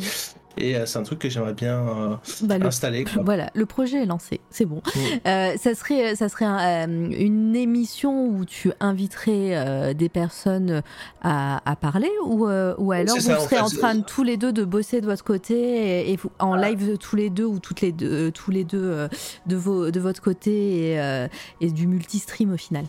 Et 0.57 0.75
euh, 0.75 0.85
c'est 0.85 0.99
un 0.99 1.03
truc 1.03 1.19
que 1.19 1.29
j'aimerais 1.29 1.53
bien 1.53 1.79
euh, 1.79 2.15
bah, 2.41 2.55
installer. 2.61 3.05
Voilà, 3.23 3.49
le 3.53 3.65
projet 3.65 4.03
est 4.03 4.05
lancé, 4.05 4.39
c'est 4.49 4.65
bon. 4.65 4.77
Mm. 4.77 4.99
Euh, 5.27 5.53
ça 5.57 5.75
serait, 5.75 6.15
ça 6.15 6.29
serait 6.29 6.45
une 6.45 7.55
émission 7.55 8.27
où 8.27 8.45
tu 8.45 8.71
inviterais 8.79 9.93
des 9.93 10.09
personnes 10.09 10.81
à, 11.21 11.75
parler 11.79 12.11
ou, 12.25 12.45
ou 12.45 12.91
alors 12.91 13.15
vous 13.15 13.21
serez 13.21 13.59
en, 13.59 13.69
train 13.69 13.95
de, 13.95 14.03
tous 14.03 14.23
les 14.23 14.37
deux 14.37 14.51
de 14.51 14.63
bosser 14.63 15.01
de 15.01 15.05
votre 15.05 15.23
côté 15.23 16.11
et, 16.11 16.19
en 16.39 16.55
live 16.55 16.97
tous 16.97 17.15
les 17.15 17.29
deux 17.29 17.45
ou 17.45 17.59
toutes 17.59 17.81
les 17.81 17.91
deux, 17.91 18.31
tous 18.31 18.51
les 18.51 18.63
deux 18.63 19.07
de, 19.45 19.55
vos, 19.55 19.91
de 19.91 19.99
votre 19.99 20.21
côté 20.21 20.93
et, 20.93 21.27
et 21.61 21.71
du 21.71 21.87
multi-stream 21.87 22.53
au 22.53 22.57
final 22.57 22.85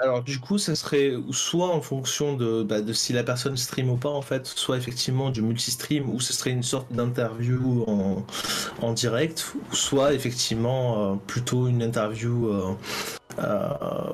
alors 0.00 0.22
du 0.22 0.38
coup, 0.38 0.58
ça 0.58 0.74
serait 0.74 1.12
soit 1.30 1.68
en 1.68 1.80
fonction 1.82 2.34
de, 2.34 2.62
bah, 2.62 2.80
de 2.80 2.92
si 2.92 3.12
la 3.12 3.22
personne 3.22 3.56
stream 3.56 3.90
ou 3.90 3.96
pas 3.96 4.08
en 4.08 4.22
fait, 4.22 4.46
soit 4.46 4.76
effectivement 4.76 5.30
du 5.30 5.42
multi-stream 5.42 6.08
ou 6.08 6.20
ce 6.20 6.32
serait 6.32 6.50
une 6.50 6.62
sorte 6.62 6.90
d'interview 6.92 7.84
en, 7.86 8.24
en, 8.80 8.92
direct, 8.92 9.54
ou 9.54 9.74
soit 9.74 10.14
effectivement 10.14 11.12
euh, 11.12 11.14
plutôt 11.26 11.68
une 11.68 11.82
interview 11.82 12.48
euh, 12.48 12.74
euh, 13.40 13.68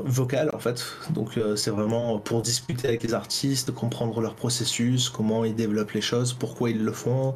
vocale 0.04 0.50
en 0.52 0.58
fait. 0.58 0.84
Donc 1.10 1.38
c'est 1.54 1.70
vraiment 1.70 2.18
pour 2.18 2.42
discuter 2.42 2.88
avec 2.88 3.04
les 3.04 3.14
artistes, 3.14 3.70
comprendre 3.70 4.20
leur 4.20 4.34
processus, 4.34 5.08
comment 5.08 5.44
ils 5.44 5.54
développent 5.54 5.92
les 5.92 6.00
choses, 6.00 6.32
pourquoi 6.32 6.70
ils 6.70 6.84
le 6.84 6.92
font, 6.92 7.34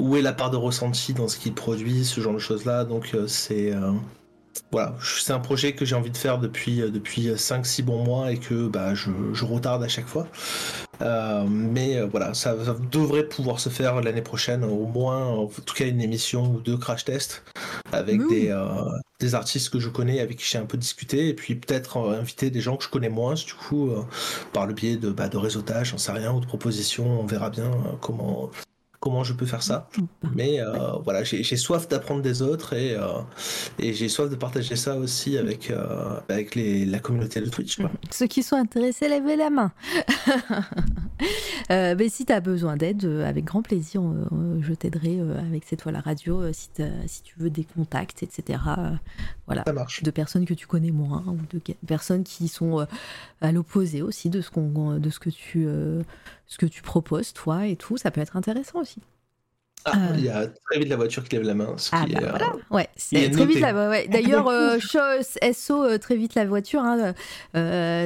où 0.00 0.16
est 0.16 0.22
la 0.22 0.32
part 0.32 0.50
de 0.50 0.56
ressenti 0.56 1.14
dans 1.14 1.28
ce 1.28 1.38
qu'ils 1.38 1.54
produisent, 1.54 2.10
ce 2.10 2.20
genre 2.20 2.34
de 2.34 2.38
choses 2.38 2.64
là. 2.64 2.84
Donc 2.84 3.16
c'est 3.28 3.72
voilà, 4.72 4.94
c'est 5.02 5.32
un 5.32 5.40
projet 5.40 5.72
que 5.72 5.84
j'ai 5.84 5.96
envie 5.96 6.10
de 6.10 6.16
faire 6.16 6.38
depuis, 6.38 6.80
euh, 6.80 6.90
depuis 6.90 7.28
5-6 7.28 7.82
bons 7.82 8.04
mois 8.04 8.30
et 8.30 8.38
que 8.38 8.68
bah, 8.68 8.94
je, 8.94 9.10
retarde 9.44 9.82
à 9.82 9.88
chaque 9.88 10.06
fois. 10.06 10.28
Euh, 11.02 11.44
mais 11.48 11.96
euh, 11.96 12.06
voilà, 12.06 12.34
ça, 12.34 12.54
devrait 12.92 13.24
pouvoir 13.24 13.58
se 13.58 13.68
faire 13.68 14.00
l'année 14.00 14.22
prochaine, 14.22 14.64
au 14.64 14.86
moins, 14.86 15.26
en 15.26 15.46
tout 15.46 15.74
cas, 15.74 15.86
une 15.86 16.00
émission 16.00 16.54
ou 16.54 16.60
deux 16.60 16.76
crash 16.76 17.04
tests 17.04 17.42
avec 17.92 18.20
des, 18.28 18.54
des, 19.18 19.34
artistes 19.34 19.70
que 19.70 19.80
je 19.80 19.88
connais, 19.88 20.20
avec 20.20 20.38
qui 20.38 20.44
j'ai 20.44 20.58
un 20.58 20.66
peu 20.66 20.78
discuté, 20.78 21.28
et 21.28 21.34
puis 21.34 21.56
peut-être 21.56 21.96
inviter 21.96 22.50
des 22.50 22.60
gens 22.60 22.76
que 22.76 22.84
je 22.84 22.88
connais 22.88 23.08
moins, 23.08 23.34
du 23.34 23.54
coup, 23.54 23.90
par 24.52 24.66
le 24.66 24.74
biais 24.74 24.96
de, 24.96 25.10
bah, 25.10 25.28
de 25.28 25.36
réseautage, 25.36 25.90
j'en 25.90 25.98
sais 25.98 26.12
rien, 26.12 26.32
ou 26.32 26.40
de 26.40 26.46
propositions, 26.46 27.20
on 27.20 27.26
verra 27.26 27.50
bien 27.50 27.70
comment, 28.00 28.50
comment 29.00 29.24
je 29.24 29.32
peux 29.32 29.46
faire 29.46 29.62
ça. 29.62 29.88
Mais 30.34 30.60
euh, 30.60 30.92
voilà, 31.02 31.24
j'ai 31.24 31.56
soif 31.56 31.88
d'apprendre 31.88 32.20
des 32.20 32.42
autres 32.42 32.74
et, 32.74 32.94
euh, 32.94 33.22
et 33.78 33.94
j'ai 33.94 34.10
soif 34.10 34.28
de 34.28 34.36
partager 34.36 34.76
ça 34.76 34.96
aussi 34.96 35.38
avec, 35.38 35.70
euh, 35.70 36.20
avec 36.28 36.54
les, 36.54 36.84
la 36.84 36.98
communauté 36.98 37.40
de 37.40 37.48
Twitch. 37.48 37.78
Ceux 38.10 38.26
qui 38.26 38.42
sont 38.42 38.56
intéressés, 38.56 39.08
levez 39.08 39.36
la 39.36 39.48
main. 39.48 39.72
mais 41.70 42.08
si 42.10 42.26
tu 42.26 42.32
as 42.32 42.40
besoin 42.40 42.76
d'aide, 42.76 43.06
avec 43.06 43.46
grand 43.46 43.62
plaisir, 43.62 44.02
je 44.60 44.74
t'aiderai 44.74 45.18
avec 45.48 45.64
cette 45.66 45.80
fois 45.80 45.92
la 45.92 46.00
radio 46.00 46.52
si, 46.52 46.68
si 47.06 47.22
tu 47.22 47.34
veux 47.38 47.48
des 47.48 47.64
contacts, 47.64 48.22
etc. 48.22 48.58
voilà, 49.46 49.64
ça 49.66 49.72
marche. 49.72 50.02
de 50.02 50.10
personnes 50.10 50.44
que 50.44 50.54
tu 50.54 50.66
connais 50.66 50.90
moins 50.90 51.24
ou 51.26 51.38
de 51.50 51.60
personnes 51.86 52.22
qui 52.22 52.48
sont 52.48 52.86
à 53.40 53.52
l'opposé 53.52 54.02
aussi 54.02 54.28
de 54.28 54.42
ce, 54.42 54.50
qu'on 54.50 54.98
de 54.98 55.08
ce 55.08 55.18
que 55.18 55.30
tu 55.30 55.66
ce 56.50 56.58
que 56.58 56.66
tu 56.66 56.82
proposes, 56.82 57.32
toi 57.32 57.66
et 57.66 57.76
tout, 57.76 57.96
ça 57.96 58.10
peut 58.10 58.20
être 58.20 58.36
intéressant 58.36 58.80
aussi. 58.80 59.00
Ah, 59.86 59.92
euh. 59.96 60.14
il 60.18 60.24
y 60.24 60.28
a 60.28 60.46
très 60.46 60.78
vite 60.78 60.88
la 60.88 60.96
voiture 60.96 61.24
qui 61.24 61.36
lève 61.36 61.44
la 61.46 61.54
main. 61.54 61.74
ah, 61.92 62.04
bah 62.06 62.18
voilà. 62.28 62.46
Euh, 62.48 62.74
ouais, 62.74 62.88
c'est 62.96 63.30
très 63.30 63.46
vite 63.46 63.60
la 63.60 63.88
ouais. 63.88 64.08
D'ailleurs, 64.08 64.48
euh, 64.48 64.78
SO, 65.54 65.96
très 65.98 66.16
vite 66.16 66.34
la 66.34 66.44
voiture. 66.44 66.82
Hein, 66.82 67.14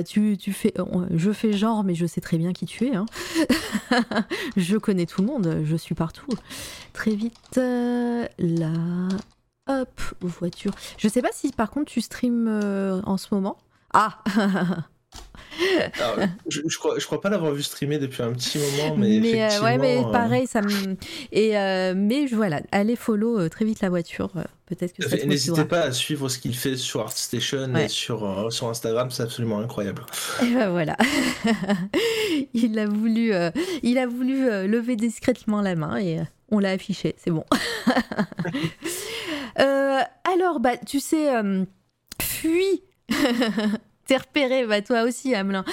tu, 0.05 0.37
tu, 0.37 0.53
fais, 0.53 0.73
je 1.11 1.33
fais 1.33 1.53
genre, 1.53 1.83
mais 1.83 1.95
je 1.97 2.07
sais 2.07 2.21
très 2.21 2.39
bien 2.39 2.53
qui 2.53 2.67
tu 2.67 2.87
es. 2.87 2.95
Hein. 2.95 3.07
je 4.57 4.77
connais 4.77 5.07
tout 5.07 5.23
le 5.23 5.27
monde, 5.27 5.63
je 5.65 5.75
suis 5.75 5.95
partout. 5.97 6.29
Très 6.93 7.15
vite, 7.15 7.57
la. 7.57 9.09
Hop, 9.67 10.01
voiture. 10.21 10.73
Je 10.99 11.09
sais 11.09 11.23
pas 11.23 11.31
si 11.33 11.51
par 11.51 11.71
contre 11.71 11.91
tu 11.91 12.03
stream 12.03 12.47
en 13.05 13.17
ce 13.17 13.35
moment. 13.35 13.57
Ah 13.95 14.23
je, 16.49 16.61
je, 16.67 16.79
crois, 16.79 16.99
je 16.99 17.07
crois 17.07 17.21
pas 17.21 17.29
l'avoir 17.29 17.53
vu 17.53 17.63
streamer 17.63 17.99
depuis 17.99 18.23
un 18.23 18.33
petit 18.33 18.59
moment, 18.59 18.97
mais, 18.97 19.21
mais 19.21 19.43
euh, 19.43 19.61
ouais, 19.63 19.79
mais 19.79 19.99
euh, 19.99 20.11
pareil, 20.11 20.47
ça 20.47 20.63
me 20.63 20.97
et 21.33 21.59
euh, 21.59 21.95
mais 21.97 22.27
voilà, 22.27 22.61
allez 22.73 22.97
follow 22.97 23.49
très 23.49 23.65
vite 23.65 23.81
la 23.81 23.89
voiture. 23.89 24.31
Peut-être 24.67 24.95
que 24.95 25.09
ça 25.09 25.17
N'hésitez 25.25 25.65
pas 25.65 25.81
à 25.81 25.93
suivre 25.93 26.29
ce 26.29 26.39
qu'il 26.39 26.55
fait 26.55 26.77
sur 26.77 27.01
ArtStation 27.03 27.75
et 27.77 27.89
sur, 27.89 28.53
sur 28.53 28.69
Instagram, 28.69 29.11
c'est 29.11 29.23
absolument 29.23 29.61
incroyable. 29.61 30.07
Et 30.43 30.55
ben 30.55 30.71
voilà, 30.71 30.97
il 32.55 32.79
a 32.79 32.87
voulu, 32.87 33.33
il 33.83 33.99
a 33.99 34.07
voulu 34.07 34.67
lever 34.67 34.97
discrètement 34.97 35.61
la 35.61 35.75
main 35.75 35.99
et 35.99 36.21
on 36.51 36.59
l'a 36.59 36.71
affiché, 36.71 37.15
c'est 37.19 37.31
bon. 37.31 37.45
alors, 39.57 40.61
bah, 40.61 40.77
tu 40.79 41.01
sais, 41.01 41.29
fuis 42.21 42.83
T'es 44.07 44.19
repéré, 44.19 44.67
bah 44.67 44.83
toi 44.83 45.03
aussi, 45.05 45.35
Amelin. 45.35 45.65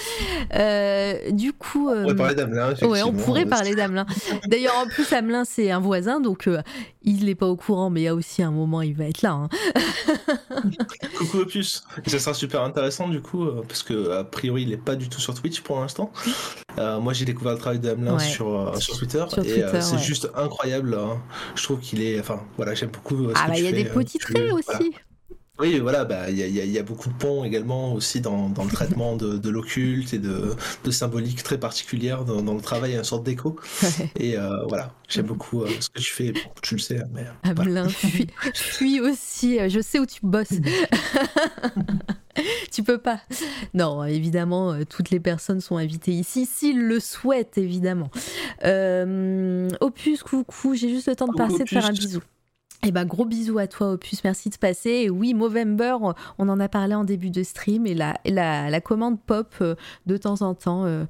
Euh, 0.54 1.32
du 1.32 1.52
coup. 1.52 1.90
On 1.90 2.04
pourrait 2.04 2.16
parler 2.16 2.36
d'Amelin, 2.36 2.74
Ouais, 2.82 3.04
on 3.04 3.12
pourrait 3.12 3.46
parler 3.46 3.76
d'Amelin. 3.76 4.06
D'ailleurs, 4.48 4.78
en 4.78 4.88
plus, 4.88 5.12
Amelin, 5.12 5.44
c'est 5.44 5.70
un 5.70 5.80
voisin, 5.80 6.22
donc 6.22 6.48
euh, 6.48 6.62
il 7.04 7.26
n'est 7.26 7.36
pas 7.36 7.48
au 7.48 7.58
courant, 7.58 7.90
mais 7.90 8.02
il 8.02 8.04
y 8.06 8.08
a 8.08 8.16
aussi 8.16 8.42
un 8.42 8.52
moment, 8.52 8.82
il 8.82 8.96
va 8.96 9.06
être 9.06 9.22
là. 9.22 9.32
Hein. 9.32 9.50
Coucou 11.18 11.40
Opus. 11.40 11.84
Ça 12.08 12.20
sera 12.20 12.34
super 12.34 12.62
intéressant, 12.64 13.10
du 13.10 13.22
coup, 13.22 13.44
euh, 13.44 13.64
parce 13.68 13.84
que 13.84 14.12
a 14.12 14.24
priori, 14.24 14.64
il 14.64 14.70
n'est 14.70 14.78
pas 14.78 14.96
du 14.96 15.10
tout 15.10 15.20
sur 15.20 15.34
Twitch 15.34 15.60
pour 15.62 15.82
l'instant. 15.82 16.12
moi, 16.78 17.12
j'ai 17.12 17.26
découvert 17.26 17.54
le 17.54 17.60
travail 17.60 17.80
d'Amelin 17.80 18.18
sur, 18.20 18.74
sur 18.80 18.98
Twitter, 18.98 19.26
et 19.44 19.64
c'est 19.82 20.00
juste 20.00 20.30
incroyable. 20.36 20.96
Hein. 20.96 21.22
Je 21.56 21.64
trouve 21.64 21.80
qu'il 21.80 22.02
est. 22.02 22.18
Enfin, 22.20 22.42
voilà, 22.56 22.76
j'aime 22.76 22.92
beaucoup. 22.92 23.28
ah, 23.36 23.48
bah, 23.50 23.54
il 23.58 23.66
y 23.66 23.68
a 23.68 23.72
des 23.74 23.86
petits 23.86 24.20
traits 24.20 24.54
aussi. 24.54 24.94
Oui, 25.62 25.78
voilà, 25.78 26.06
bah, 26.06 26.32
il 26.32 26.40
y, 26.40 26.80
a, 26.80 26.82
beaucoup 26.82 27.08
de 27.08 27.14
ponts 27.14 27.44
également 27.44 27.94
aussi 27.94 28.20
dans, 28.20 28.48
le 28.48 28.72
traitement 28.72 29.16
de, 29.16 29.48
l'occulte 29.48 30.12
et 30.12 30.18
de, 30.18 30.56
symboliques 30.90 31.44
très 31.44 31.60
particulières 31.60 32.26
dans, 32.26 32.56
le 32.56 32.62
travail, 32.62 32.96
une 32.96 33.04
sorte 33.04 33.24
d'écho. 33.24 33.56
Et 34.16 34.40
euh, 34.40 34.66
voilà, 34.68 34.92
j'aime 35.08 35.28
beaucoup 35.28 35.62
euh, 35.62 35.70
ce 35.80 35.90
que 35.90 36.02
tu 36.02 36.12
fais, 36.12 36.34
tu 36.64 36.74
le 36.74 36.80
sais. 36.80 36.98
Hein, 36.98 37.08
mais, 37.14 37.26
ah, 37.44 37.54
voilà. 37.54 37.88
fuis, 37.90 38.26
fuis 38.56 39.02
aussi, 39.02 39.60
je 39.70 39.82
sais 39.82 40.00
où 40.00 40.08
tu 40.08 40.22
bosses. 40.24 40.50
tu 42.72 42.82
peux 42.82 42.98
pas. 42.98 43.22
Non, 43.76 44.04
évidemment, 44.04 44.84
toutes 44.90 45.12
les 45.12 45.20
personnes 45.20 45.62
sont 45.62 45.78
invitées 45.78 46.14
ici, 46.14 46.48
s'ils 46.48 46.88
le 46.88 47.00
souhaitent, 47.00 47.60
évidemment. 47.60 48.10
Opus, 49.80 50.24
coucou, 50.24 50.74
j'ai 50.74 50.90
juste 50.90 51.08
le 51.08 51.16
temps 51.16 51.28
de 51.28 51.38
passer, 51.38 51.66
de 51.66 51.70
faire 51.70 51.86
un 51.86 51.92
bisou. 51.92 52.22
Eh 52.84 52.92
ben, 52.92 53.06
gros 53.06 53.26
bisous 53.26 53.60
à 53.60 53.68
toi, 53.68 53.92
Opus. 53.92 54.24
Merci 54.24 54.50
de 54.50 54.58
passer. 54.58 55.10
Oui, 55.12 55.36
Movember, 55.36 55.98
on 56.40 56.50
en 56.50 56.60
a 56.60 56.68
parlé 56.68 56.96
en 56.96 57.04
début 57.04 57.30
de 57.30 57.44
stream 57.44 57.86
et 57.86 57.94
la, 57.94 58.82
commande 58.82 59.22
pop 59.22 59.54
euh, 59.62 59.76
de 60.08 60.18
temps 60.18 60.42
en 60.42 60.56
temps. 60.56 60.86
Euh, 60.86 61.06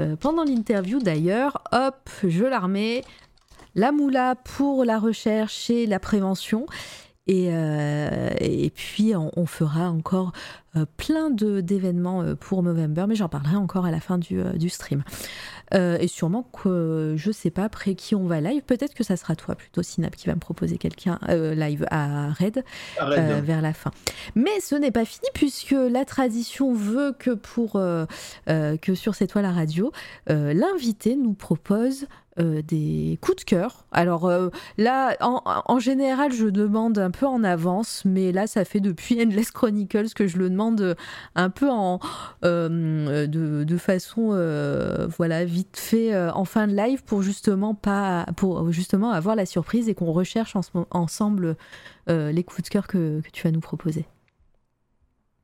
euh, 0.00 0.16
pendant 0.16 0.42
l'interview 0.42 0.98
d'ailleurs, 0.98 1.62
hop, 1.70 2.10
je 2.26 2.44
la 2.44 2.58
remets. 2.58 3.04
La 3.76 3.92
moula 3.92 4.34
pour 4.34 4.84
la 4.84 4.98
recherche 4.98 5.70
et 5.70 5.86
la 5.86 6.00
prévention. 6.00 6.66
Et, 7.28 8.72
puis, 8.74 9.14
on, 9.14 9.46
fera 9.46 9.88
encore 9.90 10.32
plein 10.98 11.30
d'événements 11.30 12.34
pour 12.38 12.62
Movember, 12.62 13.06
mais 13.08 13.14
j'en 13.14 13.28
parlerai 13.30 13.56
encore 13.56 13.86
à 13.86 13.90
la 13.90 14.00
fin 14.00 14.18
du 14.18 14.68
stream. 14.68 15.04
Euh, 15.74 15.96
et 16.00 16.08
sûrement 16.08 16.42
que 16.42 17.14
je 17.16 17.30
sais 17.30 17.50
pas 17.50 17.64
après 17.64 17.94
qui 17.94 18.14
on 18.14 18.26
va 18.26 18.40
live. 18.40 18.62
Peut-être 18.62 18.94
que 18.94 19.04
ça 19.04 19.16
sera 19.16 19.36
toi 19.36 19.54
plutôt, 19.54 19.82
Synap, 19.82 20.16
qui 20.16 20.26
va 20.26 20.34
me 20.34 20.40
proposer 20.40 20.78
quelqu'un 20.78 21.18
euh, 21.28 21.54
live 21.54 21.86
à 21.90 22.32
Red, 22.32 22.64
euh, 23.00 23.40
vers 23.42 23.62
la 23.62 23.72
fin. 23.72 23.90
Mais 24.34 24.60
ce 24.60 24.74
n'est 24.74 24.90
pas 24.90 25.04
fini 25.04 25.26
puisque 25.34 25.74
la 25.74 26.04
tradition 26.04 26.72
veut 26.72 27.14
que 27.18 27.30
pour 27.30 27.72
que 28.46 28.94
sur 28.94 29.14
cette 29.14 29.30
toile 29.30 29.44
à 29.44 29.52
radio, 29.52 29.92
l'invité 30.28 31.16
nous 31.16 31.32
propose 31.32 32.06
euh, 32.38 32.62
des 32.62 33.18
coups 33.20 33.36
de 33.36 33.44
cœur. 33.44 33.84
Alors 33.92 34.24
euh, 34.24 34.48
là, 34.78 35.18
en, 35.20 35.78
général, 35.78 36.32
je 36.32 36.46
demande 36.46 36.96
un 36.96 37.10
peu 37.10 37.26
en 37.26 37.44
avance, 37.44 38.04
mais 38.06 38.32
là, 38.32 38.46
ça 38.46 38.64
fait 38.64 38.80
depuis 38.80 39.22
Endless 39.22 39.50
Chronicles 39.50 40.14
que 40.14 40.26
je 40.26 40.38
le 40.38 40.48
demande 40.48 40.96
un 41.34 41.50
peu 41.50 41.68
en 41.68 42.00
euh, 42.42 43.26
de, 43.26 43.76
façon 43.76 44.30
voilà 45.16 45.44
vite 45.44 45.76
fait 45.76 46.16
en 46.30 46.44
fin 46.44 46.68
de 46.68 46.74
live 46.74 47.02
pour 47.04 47.22
justement 47.22 47.74
pas 47.74 48.26
pour 48.36 48.70
justement 48.70 49.10
avoir 49.10 49.36
la 49.36 49.44
surprise 49.44 49.88
et 49.88 49.94
qu'on 49.94 50.12
recherche 50.12 50.56
ensemble 50.90 51.56
les 52.08 52.44
coups 52.44 52.62
de 52.62 52.68
cœur 52.68 52.86
que 52.86 53.20
tu 53.32 53.42
vas 53.46 53.50
nous 53.50 53.60
proposer. 53.60 54.06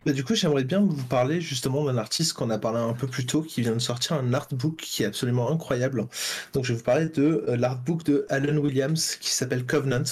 Bah, 0.06 0.12
du 0.12 0.22
coup, 0.22 0.34
j'aimerais 0.36 0.62
bien 0.62 0.80
vous 0.80 1.02
parler 1.04 1.40
justement 1.40 1.84
d'un 1.84 1.98
artiste 1.98 2.32
qu'on 2.34 2.50
a 2.50 2.58
parlé 2.58 2.78
un 2.78 2.92
peu 2.92 3.08
plus 3.08 3.26
tôt, 3.26 3.42
qui 3.42 3.62
vient 3.62 3.72
de 3.72 3.80
sortir 3.80 4.12
un 4.12 4.32
artbook 4.32 4.76
qui 4.76 5.02
est 5.02 5.06
absolument 5.06 5.50
incroyable. 5.50 6.06
Donc, 6.52 6.64
je 6.64 6.72
vais 6.72 6.78
vous 6.78 6.84
parler 6.84 7.08
de 7.08 7.44
euh, 7.48 7.56
l'artbook 7.56 8.04
de 8.04 8.24
Alan 8.28 8.56
Williams 8.58 9.16
qui 9.20 9.30
s'appelle 9.30 9.66
Covenant, 9.66 10.04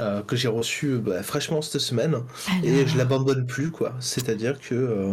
euh, 0.00 0.22
que 0.22 0.36
j'ai 0.36 0.48
reçu 0.48 0.98
bah, 0.98 1.22
fraîchement 1.22 1.62
cette 1.62 1.80
semaine 1.80 2.16
et 2.62 2.86
je 2.86 2.98
l'abandonne 2.98 3.46
plus, 3.46 3.70
quoi. 3.70 3.94
C'est-à-dire 4.00 4.60
que, 4.60 4.74
euh, 4.74 5.12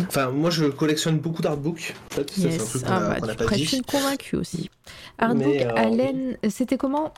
enfin, 0.00 0.30
moi, 0.30 0.48
je 0.48 0.64
collectionne 0.64 1.18
beaucoup 1.18 1.42
d'artbooks. 1.42 1.94
En 2.10 2.14
fait, 2.14 2.32
c'est 2.34 2.54
un 2.54 2.64
truc 2.64 2.82
qu'on 2.84 2.90
ah, 2.90 3.20
bah, 3.20 3.34
pas 3.34 3.54
dit. 3.54 3.64
Je 3.64 3.68
suis 3.68 3.82
convaincu 3.82 4.36
aussi. 4.36 4.70
Artbook, 5.18 5.60
Alan, 5.76 6.32
c'était 6.48 6.78
comment? 6.78 7.12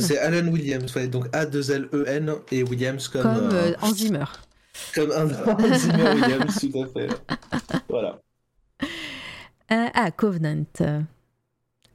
c'est 0.00 0.18
Alan 0.18 0.46
Williams, 0.48 0.92
donc 1.08 1.28
A-2-L-E-N 1.32 2.34
et 2.52 2.62
Williams 2.62 3.08
comme. 3.08 3.22
Comme 3.22 3.74
Enzymer. 3.80 4.26
Comme 4.94 5.12
un 5.12 5.74
Zimmer 5.74 6.10
Williams, 6.14 6.58
tout 6.60 6.82
à 6.82 6.86
fait. 6.86 7.08
Voilà. 7.88 8.20
Euh, 9.72 9.86
ah, 9.94 10.10
Covenant. 10.10 10.64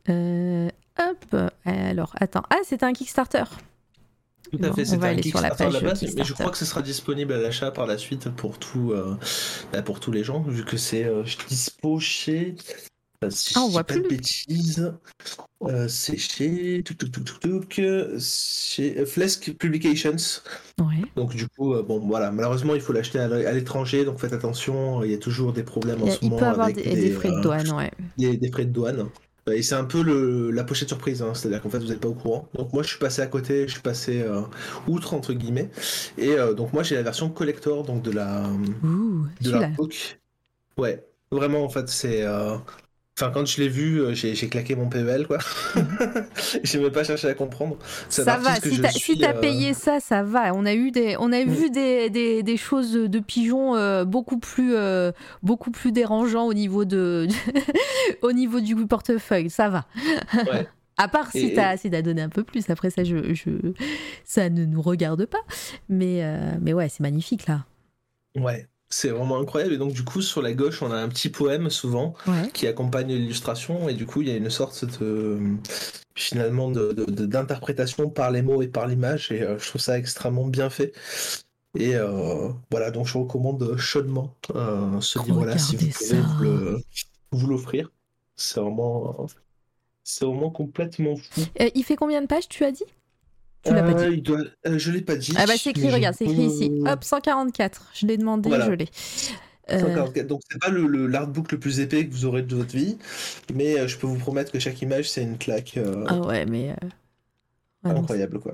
Euh, 0.10 0.70
hop. 0.99 1.36
Alors, 1.66 2.16
attends. 2.20 2.44
Ah, 2.49 2.60
c'est 2.64 2.84
un 2.84 2.94
Kickstarter. 2.94 3.44
Tout 4.52 4.60
à 4.64 4.74
fait, 4.74 4.86
c'est 4.86 5.03
un 5.03 5.16
Kickstarter 5.16 5.64
à 5.64 5.70
la 5.70 5.80
base, 5.82 6.16
mais 6.16 6.24
je 6.24 6.34
crois 6.34 6.52
que 6.52 6.57
ce 6.57 6.66
sera 6.66 6.82
disponible 6.82 7.34
à 7.34 7.38
l'achat 7.38 7.72
par 7.72 7.88
la 7.88 7.98
suite 7.98 8.30
pour, 8.30 8.60
tout, 8.60 8.91
euh, 8.91 9.18
bah, 9.74 9.82
pour 9.82 9.99
tous 9.99 10.12
les 10.12 10.24
gens, 10.24 10.41
vu 10.41 10.64
que 10.64 10.78
c'est 10.78 11.10
dispo 11.48 11.99
chez 11.99 12.56
si 13.29 13.53
ah, 13.55 13.61
on 13.61 13.69
voit 13.69 13.83
plus. 13.83 14.01
Bêtises, 14.01 14.93
euh, 15.63 15.87
c'est 15.87 16.17
chez 16.17 16.83
chez 18.19 19.05
Flesk 19.05 19.53
Publications. 19.57 20.15
Ouais. 20.79 21.01
Donc 21.15 21.35
du 21.35 21.47
coup, 21.47 21.73
euh, 21.73 21.83
bon 21.83 21.99
voilà, 21.99 22.31
malheureusement 22.31 22.75
il 22.75 22.81
faut 22.81 22.93
l'acheter 22.93 23.19
à 23.19 23.53
l'étranger, 23.53 24.05
donc 24.05 24.19
faites 24.19 24.33
attention, 24.33 25.03
il 25.03 25.11
y 25.11 25.13
a 25.13 25.17
toujours 25.17 25.53
des 25.53 25.63
problèmes 25.63 26.01
en 26.03 26.11
ce 26.11 26.23
moment. 26.23 26.37
Il 26.37 26.39
peut 26.39 26.45
avoir 26.45 26.71
des, 26.71 27.11
frais 27.11 27.29
de 27.29 27.35
euh, 27.35 27.41
douane, 27.41 27.71
ouais. 27.71 27.91
Des, 28.17 28.37
des 28.37 28.51
frais 28.51 28.65
de 28.65 28.71
douane. 28.71 29.09
Et 29.51 29.61
c'est 29.61 29.75
un 29.75 29.85
peu 29.85 30.01
le, 30.01 30.49
la 30.49 30.63
pochette 30.63 30.87
surprise, 30.87 31.21
hein, 31.21 31.35
c'est-à-dire 31.35 31.61
qu'en 31.61 31.69
fait 31.69 31.77
vous 31.77 31.89
n'êtes 31.89 31.99
pas 31.99 32.07
au 32.07 32.15
courant. 32.15 32.49
Donc 32.55 32.73
moi 32.73 32.81
je 32.81 32.89
suis 32.89 32.99
passé 32.99 33.21
à 33.21 33.27
côté, 33.27 33.67
je 33.67 33.73
suis 33.73 33.81
passé 33.81 34.25
outre 34.87 35.13
entre 35.13 35.33
guillemets. 35.33 35.69
Et 36.17 36.35
donc 36.57 36.73
moi 36.73 36.83
j'ai 36.83 36.95
la 36.95 37.03
version 37.03 37.29
collector 37.29 37.83
donc 37.83 38.01
de 38.01 38.11
la 38.11 38.43
Ouh, 38.83 39.27
de 39.41 39.51
l'artbook. 39.51 40.19
Ouais, 40.77 41.05
vraiment 41.31 41.63
en 41.63 41.69
fait 41.69 41.87
c'est 41.89 42.25
Enfin, 43.17 43.31
quand 43.31 43.45
je 43.45 43.61
l'ai 43.61 43.69
vu, 43.69 44.01
euh, 44.01 44.13
j'ai 44.13 44.49
claqué 44.49 44.75
mon 44.75 44.89
PEL, 44.89 45.25
quoi. 45.25 45.37
j'ai 46.63 46.79
même 46.79 46.91
pas 46.91 47.05
cherché 47.05 47.29
à 47.29 47.33
comprendre. 47.33 47.77
Ça 48.09 48.37
va, 48.37 48.55
si 48.55 49.17
t'as 49.17 49.29
as 49.29 49.35
euh, 49.37 49.39
payé 49.39 49.73
ça, 49.73 50.01
ça 50.01 50.21
va. 50.21 50.53
On 50.53 50.65
a, 50.65 50.73
eu 50.73 50.91
des, 50.91 51.15
on 51.17 51.31
a 51.31 51.45
mm. 51.45 51.49
vu 51.49 51.69
des, 51.69 52.09
des, 52.09 52.43
des, 52.43 52.57
choses 52.57 52.91
de 52.91 53.19
pigeons 53.19 53.73
euh, 53.77 54.03
beaucoup, 54.03 54.37
plus, 54.37 54.75
beaucoup 55.43 55.71
plus 55.71 55.93
dérangeants 55.93 56.45
au 56.45 56.53
niveau, 56.53 56.83
de, 56.83 57.25
au 58.21 58.33
niveau 58.33 58.59
du 58.59 58.75
portefeuille. 58.85 59.49
Ça 59.49 59.69
va. 59.69 59.85
Ouais. 60.33 60.67
À 60.97 61.09
part 61.09 61.29
si 61.29 61.53
t'as 61.53 61.75
si 61.75 61.93
as 61.93 62.01
donné 62.01 62.21
un 62.21 62.29
peu 62.29 62.45
plus. 62.45 62.69
Après, 62.69 62.89
ça, 62.89 63.03
je, 63.03 63.33
je, 63.33 63.49
ça 64.23 64.49
ne 64.49 64.63
nous 64.63 64.81
regarde 64.81 65.25
pas. 65.25 65.41
Mais, 65.89 66.23
mais 66.61 66.71
ouais, 66.71 66.87
c'est 66.87 67.01
magnifique, 67.01 67.47
là. 67.47 67.65
Ouais. 68.37 68.65
C'est 68.90 69.10
vraiment 69.10 69.40
incroyable. 69.40 69.74
Et 69.74 69.78
donc, 69.78 69.94
du 69.94 70.03
coup, 70.03 70.22
sur 70.22 70.41
la 70.41 70.53
gauche, 70.53 70.82
on 70.82 70.91
a 70.91 70.98
un 70.98 71.10
petit 71.10 71.30
poème 71.30 71.70
souvent 71.70 72.14
qui 72.53 72.68
accompagne 72.68 73.14
l'illustration. 73.14 73.90
Et 73.90 73.94
du 73.94 74.06
coup, 74.06 74.22
il 74.22 74.30
y 74.30 74.32
a 74.32 74.36
une 74.36 74.49
sorte 74.49 74.86
de 75.02 75.40
finalement 76.16 76.72
d'interprétation 76.72 78.10
par 78.10 78.32
les 78.32 78.41
mots 78.41 78.62
et 78.62 78.68
par 78.68 78.88
l'image. 78.88 79.32
Et 79.32 79.41
euh, 79.41 79.60
je 79.60 79.68
trouve 79.68 79.82
ça 79.82 79.98
extrêmement 79.98 80.48
bien 80.48 80.70
fait. 80.70 80.94
Et 81.78 81.95
euh, 81.95 82.49
voilà, 82.72 82.90
donc 82.90 83.06
je 83.06 83.18
recommande 83.18 83.76
chaudement 83.78 84.34
euh, 84.56 85.02
ce 85.02 85.20
livre-là 85.20 85.57
si 85.57 85.76
vous 85.76 85.88
pouvez 85.90 86.82
vous 87.32 87.48
l'offrir. 87.48 87.91
C'est 88.38 88.62
vraiment, 88.62 89.28
c'est 90.03 90.26
vraiment 90.26 90.49
complètement 90.49 91.18
fou. 91.18 91.41
il 91.74 91.84
fait 91.84 91.98
combien 91.98 92.22
de 92.22 92.28
pages, 92.28 92.48
tu 92.48 92.64
as 92.64 92.72
dit? 92.72 92.86
Tu 93.65 93.73
l'as 93.73 93.83
pas 93.83 93.93
dit. 93.93 94.23
Euh, 94.29 94.43
euh, 94.67 94.77
je 94.77 94.91
l'ai 94.91 95.01
pas 95.01 95.15
dit. 95.15 95.33
Ah 95.37 95.45
bah 95.45 95.53
c'est 95.57 95.71
écrit, 95.71 95.91
regarde, 95.91 96.15
c'est 96.15 96.25
écrit 96.25 96.45
ici. 96.45 96.71
Hop, 96.85 97.03
144. 97.03 97.91
Je 97.93 98.07
l'ai 98.07 98.17
demandé, 98.17 98.49
je 98.49 98.71
l'ai. 98.71 98.89
144. 99.69 100.17
Euh, 100.17 100.23
Donc 100.27 100.41
c'est 100.49 100.59
pas 100.59 100.69
le, 100.69 101.07
l'artbook 101.07 101.51
le 101.51 101.59
plus 101.59 101.79
épais 101.79 102.05
que 102.05 102.13
vous 102.13 102.25
aurez 102.25 102.43
de 102.43 102.55
votre 102.55 102.75
vie, 102.75 102.97
mais 103.53 103.87
je 103.87 103.97
peux 103.97 104.07
vous 104.07 104.17
promettre 104.17 104.51
que 104.51 104.59
chaque 104.59 104.81
image 104.81 105.09
c'est 105.09 105.23
une 105.23 105.37
claque. 105.37 105.79
Ah 106.07 106.19
ouais, 106.19 106.45
mais. 106.45 106.75
incroyable 107.83 108.39
quoi. 108.39 108.53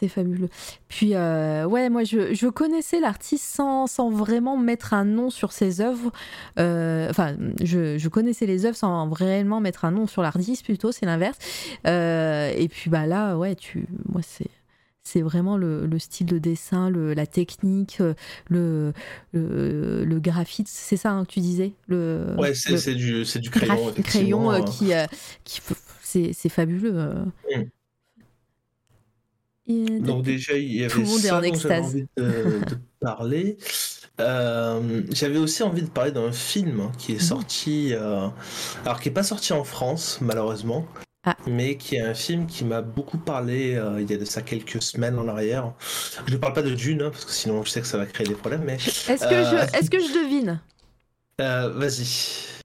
C'est 0.00 0.08
fabuleux. 0.08 0.48
Puis, 0.88 1.14
euh, 1.14 1.66
ouais, 1.66 1.90
moi, 1.90 2.04
je, 2.04 2.48
connaissais 2.48 3.00
l'artiste 3.00 3.44
sans, 3.44 4.10
vraiment 4.10 4.56
mettre 4.56 4.94
un 4.94 5.04
nom 5.04 5.28
sur 5.28 5.52
ses 5.52 5.82
œuvres. 5.82 6.10
Euh, 6.58 7.10
enfin, 7.10 7.36
je, 7.62 8.08
connaissais 8.08 8.46
les 8.46 8.64
œuvres 8.64 8.78
sans 8.78 9.10
réellement 9.10 9.60
mettre 9.60 9.84
un 9.84 9.90
nom 9.90 10.06
sur 10.06 10.22
l'artiste, 10.22 10.64
plutôt, 10.64 10.90
c'est 10.90 11.04
l'inverse. 11.04 11.36
Euh, 11.86 12.50
et 12.56 12.68
puis, 12.68 12.88
bah 12.88 13.04
là, 13.04 13.36
ouais, 13.36 13.54
tu, 13.54 13.86
moi, 14.08 14.22
c'est. 14.22 14.48
C'est 15.02 15.22
vraiment 15.22 15.56
le, 15.56 15.88
style 15.98 16.26
de 16.26 16.38
dessin, 16.38 16.88
le, 16.88 17.14
la 17.14 17.26
technique, 17.26 18.00
le, 18.48 18.92
le, 19.32 20.18
graphite, 20.20 20.68
c'est 20.68 20.98
ça 20.98 21.10
hein, 21.10 21.24
que 21.24 21.32
tu 21.32 21.40
disais 21.40 21.72
le, 21.88 22.36
Ouais, 22.38 22.54
c'est 22.54 22.94
du, 22.94 23.24
du 23.24 23.50
crayon. 23.50 23.92
Crayon 24.04 24.64
qui, 24.64 24.92
qui 25.44 25.60
c'est 26.32 26.48
fabuleux. 26.48 27.12
Donc 30.00 30.24
déjà, 30.24 30.56
il 30.56 30.74
y 30.74 30.80
avait 30.80 30.88
Tout 30.88 31.00
le 31.00 31.06
monde 31.06 31.20
ça 31.20 31.38
en 31.38 31.42
extase. 31.42 31.84
envie 31.86 32.06
de, 32.16 32.60
parler. 33.00 33.56
Euh, 34.20 35.02
j'avais 35.12 35.38
aussi 35.38 35.62
envie 35.62 35.82
de 35.82 35.88
parler 35.88 36.12
d'un 36.12 36.32
film 36.32 36.90
qui 36.98 37.12
est 37.12 37.16
mhm. 37.16 37.20
sorti, 37.20 37.90
euh, 37.92 38.28
alors 38.84 39.00
qui 39.00 39.08
n'est 39.08 39.14
pas 39.14 39.22
sorti 39.22 39.54
en 39.54 39.64
France 39.64 40.18
malheureusement, 40.20 40.86
ah. 41.24 41.34
mais 41.46 41.76
qui 41.76 41.96
est 41.96 42.02
un 42.02 42.12
film 42.12 42.46
qui 42.46 42.64
m'a 42.64 42.82
beaucoup 42.82 43.16
parlé 43.16 43.76
euh, 43.76 44.00
il 44.00 44.10
y 44.10 44.14
a 44.14 44.18
de 44.18 44.26
ça 44.26 44.42
quelques 44.42 44.82
semaines 44.82 45.18
en 45.18 45.26
arrière. 45.26 45.72
Je 46.26 46.32
ne 46.34 46.38
parle 46.38 46.52
pas 46.52 46.62
de 46.62 46.74
Dune 46.74 47.00
hein, 47.00 47.10
parce 47.10 47.24
que 47.24 47.32
sinon 47.32 47.64
je 47.64 47.70
sais 47.70 47.80
que 47.80 47.86
ça 47.86 47.96
va 47.96 48.04
créer 48.04 48.26
des 48.26 48.34
problèmes. 48.34 48.64
Mais 48.64 48.74
est-ce 48.74 49.06
que, 49.06 49.16
je, 49.16 49.78
est-ce 49.78 49.90
que 49.90 49.98
je 49.98 50.22
devine? 50.22 50.60
Vas-y. 51.38 52.60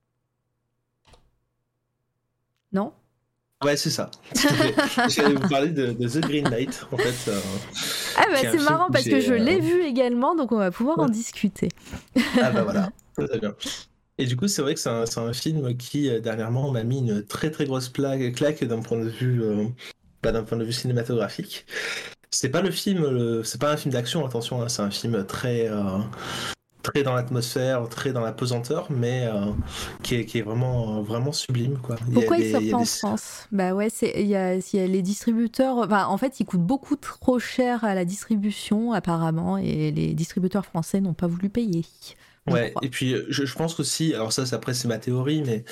Non? 2.74 2.92
Ouais, 3.66 3.78
c'est 3.78 3.90
ça. 3.90 4.12
J'allais 5.10 5.34
vous 5.34 5.50
parler 5.50 5.70
de, 5.70 5.92
The 5.94 6.20
Green 6.20 6.48
Knight, 6.48 6.86
en 6.92 6.98
fait. 6.98 7.32
Euh, 7.32 7.40
ah 8.16 8.26
bah 8.32 8.38
c'est 8.40 8.62
marrant 8.62 8.92
parce 8.92 9.06
que 9.06 9.20
je 9.20 9.34
l'ai 9.34 9.60
vu 9.60 9.82
également, 9.84 10.36
donc 10.36 10.52
on 10.52 10.58
va 10.58 10.70
pouvoir 10.70 11.00
en 11.00 11.10
discuter. 11.10 11.70
ah 12.40 12.52
bah 12.52 12.62
voilà, 12.62 12.92
très 13.18 13.40
bien. 13.40 13.56
Et 14.20 14.28
du 14.28 14.38
coup, 14.38 14.48
c'est 14.48 14.62
vrai 14.62 14.76
que 14.76 14.80
c'est 14.80 14.90
un, 14.92 15.06
un, 15.18 15.34
film 15.34 15.76
qui, 15.78 16.12
dernièrement, 16.22 16.70
m'a 16.70 16.84
mis 16.84 17.00
une 17.00 17.26
très 17.26 17.50
très 17.50 17.66
grosse 17.66 17.90
plaque, 17.90 18.36
claque 18.36 18.64
d'un 18.64 18.82
point 18.82 19.00
de 19.00 19.10
vue, 19.10 19.42
bah, 20.22 20.32
d'un 20.32 20.44
point 20.44 20.60
de 20.60 20.64
vue 20.64 20.72
cinématographique. 20.72 21.66
C'est 22.30 22.50
pas 22.50 22.62
le 22.62 22.70
film, 22.70 23.42
c'est 23.44 23.60
pas 23.60 23.72
un 23.72 23.78
film 23.78 23.94
d'action, 23.96 24.24
attention, 24.28 24.62
hein, 24.62 24.70
c'est 24.70 24.84
un 24.84 24.92
film 24.92 25.26
très, 25.26 25.72
très 26.86 27.04
dans 27.04 27.16
l'atmosphère, 27.16 27.88
très 27.90 28.14
dans 28.14 28.22
la 28.22 28.32
pesanteur, 28.32 28.88
mais 28.90 29.26
euh, 29.26 29.52
qui, 30.04 30.16
est, 30.16 30.26
qui, 30.26 30.38
est, 30.38 30.42
vraiment, 30.42 31.02
vraiment 31.02 31.32
sublime. 31.32 31.78
Quoi. 31.80 31.96
Pourquoi 32.14 32.38
il, 32.38 32.52
sort 32.52 32.62
pas 32.72 32.78
en 32.78 32.86
France? 32.86 33.48
Bah 33.52 33.74
ouais, 33.74 33.88
il 34.02 34.28
y 34.28 34.36
a, 34.36 34.56
y 34.56 34.80
a, 34.80 34.88
les 34.88 35.02
distributeurs. 35.02 35.78
Enfin, 35.78 36.06
en 36.06 36.18
fait, 36.18 36.40
il 36.40 36.46
coûte 36.46 36.62
beaucoup 36.62 36.96
trop 36.96 37.40
cher 37.40 37.84
à 37.84 37.96
la 37.96 38.06
distribution, 38.06 38.94
apparemment, 38.94 39.58
et 39.58 39.92
les 39.92 40.14
distributeurs 40.14 40.66
français 40.66 41.02
n'ont 41.02 41.14
pas 41.14 41.28
voulu 41.28 41.50
payer. 41.50 41.86
Ouais, 42.48 42.76
et 42.84 42.90
puis 42.90 43.16
je, 43.28 43.44
je 43.44 43.56
pense 43.56 43.74
qu'aussi, 43.74 44.14
alors 44.14 44.32
ça, 44.32 44.44
après 44.52 44.76
c'est 44.76 44.88
ma 44.88 45.00
théorie, 45.00 45.42
mais 45.44 45.66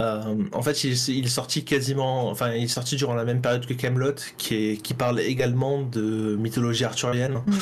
euh, 0.00 0.44
en 0.52 0.62
fait 0.62 0.84
il, 0.84 0.92
il, 1.08 1.26
est 1.26 1.28
sorti 1.28 1.64
quasiment, 1.64 2.28
enfin 2.28 2.52
il 2.52 2.62
est 2.62 2.68
sorti 2.68 2.94
durant 2.94 3.14
la 3.14 3.24
même 3.24 3.40
période 3.40 3.66
que 3.66 3.74
Camelot, 3.74 4.14
qui, 4.38 4.54
est, 4.54 4.76
qui 4.76 4.94
parle 4.94 5.18
également 5.18 5.82
de 5.82 6.36
mythologie 6.36 6.84
arthurienne. 6.84 7.42
Mm, 7.44 7.50
mm. 7.50 7.58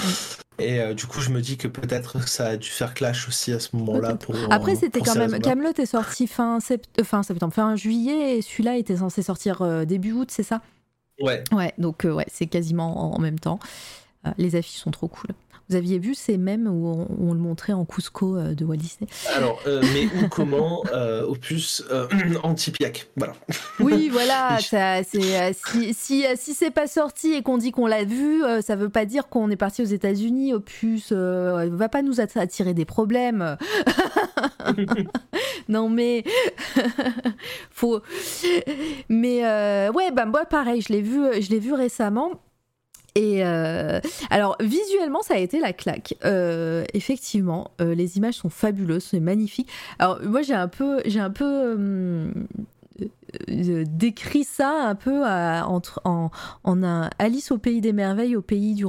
Et 0.60 0.80
euh, 0.80 0.94
du 0.94 1.06
coup, 1.06 1.20
je 1.20 1.30
me 1.30 1.40
dis 1.40 1.56
que 1.56 1.68
peut-être 1.68 2.28
ça 2.28 2.48
a 2.48 2.56
dû 2.56 2.68
faire 2.68 2.94
clash 2.94 3.28
aussi 3.28 3.52
à 3.52 3.60
ce 3.60 3.74
moment-là. 3.76 4.14
Pour, 4.14 4.34
Après, 4.50 4.76
c'était 4.76 5.00
quand 5.00 5.16
même. 5.16 5.40
Camelot 5.40 5.72
est 5.78 5.86
sorti 5.86 6.26
fin, 6.26 6.60
sept... 6.60 6.84
Euh, 6.98 7.04
fin 7.04 7.22
septembre, 7.22 7.52
fin 7.52 7.76
juillet, 7.76 8.38
et 8.38 8.42
celui-là 8.42 8.76
était 8.76 8.96
censé 8.96 9.22
sortir 9.22 9.86
début 9.86 10.12
août, 10.12 10.30
c'est 10.30 10.42
ça? 10.42 10.60
Ouais. 11.20 11.44
Ouais, 11.52 11.72
donc 11.78 12.04
ouais, 12.04 12.26
c'est 12.32 12.46
quasiment 12.46 13.14
en 13.14 13.18
même 13.18 13.38
temps. 13.38 13.58
les 14.38 14.56
affiches 14.56 14.78
sont 14.80 14.90
trop 14.90 15.08
cool. 15.08 15.30
Vous 15.70 15.76
aviez 15.76 16.00
vu 16.00 16.16
ces 16.16 16.36
mêmes 16.36 16.66
où 16.66 17.06
on, 17.20 17.32
le 17.32 17.38
montrait 17.38 17.72
en 17.72 17.84
Cusco 17.84 18.36
euh, 18.36 18.54
de 18.54 18.64
Walt 18.64 18.76
Disney? 18.76 19.08
Alors, 19.36 19.62
euh, 19.68 19.80
mais 19.94 20.06
où, 20.06 20.28
comment, 20.28 20.82
euh, 20.92 21.24
opus 21.24 21.84
anti-piac, 22.42 23.06
voilà. 23.14 23.34
Oui, 23.78 24.08
voilà, 24.08 24.58
ça, 24.60 25.04
si, 25.04 25.22
si, 25.92 26.24
si 26.34 26.54
c'est 26.54 26.72
pas 26.72 26.88
sorti 26.88 27.34
et 27.34 27.42
qu'on 27.42 27.56
dit 27.56 27.70
qu'on 27.70 27.86
l'a 27.86 28.02
vu, 28.02 28.42
ça 28.62 28.74
veut 28.74 28.88
pas 28.88 29.04
dire 29.04 29.28
qu'on 29.28 29.48
est 29.48 29.56
parti 29.56 29.80
aux 29.82 29.86
États-Unis, 29.86 30.54
opus, 30.54 31.12
va 31.12 31.88
pas 31.88 32.02
nous 32.02 32.20
attirer 32.20 32.74
des 32.74 32.84
problèmes. 32.84 33.56
non 35.68 35.88
mais 35.88 36.24
faut 37.70 38.02
mais 39.08 39.42
ouais 39.88 40.10
bah 40.12 40.26
moi 40.26 40.44
pareil 40.44 40.80
je 40.80 40.92
l'ai 40.92 41.02
vu 41.02 41.20
je 41.40 41.50
l'ai 41.50 41.58
vu 41.58 41.72
récemment 41.72 42.32
et 43.14 43.44
euh, 43.44 44.00
alors 44.30 44.56
visuellement, 44.60 45.22
ça 45.22 45.34
a 45.34 45.38
été 45.38 45.58
la 45.58 45.72
claque. 45.72 46.14
Euh, 46.24 46.84
effectivement, 46.94 47.70
euh, 47.80 47.94
les 47.94 48.16
images 48.16 48.34
sont 48.34 48.50
fabuleuses, 48.50 49.04
c'est 49.04 49.20
magnifique. 49.20 49.68
Alors 49.98 50.20
moi, 50.22 50.42
j'ai 50.42 50.54
un 50.54 50.68
peu, 50.68 51.00
j'ai 51.06 51.20
un 51.20 51.30
peu 51.30 52.32
décrit 53.48 54.44
ça 54.44 54.70
un 54.70 54.94
peu 54.94 55.24
entre 55.24 56.00
en, 56.04 56.30
en, 56.64 56.82
Alice 57.18 57.50
au 57.50 57.58
pays 57.58 57.80
des 57.80 57.92
merveilles, 57.92 58.36
au 58.36 58.42
pays 58.42 58.74
du 58.74 58.84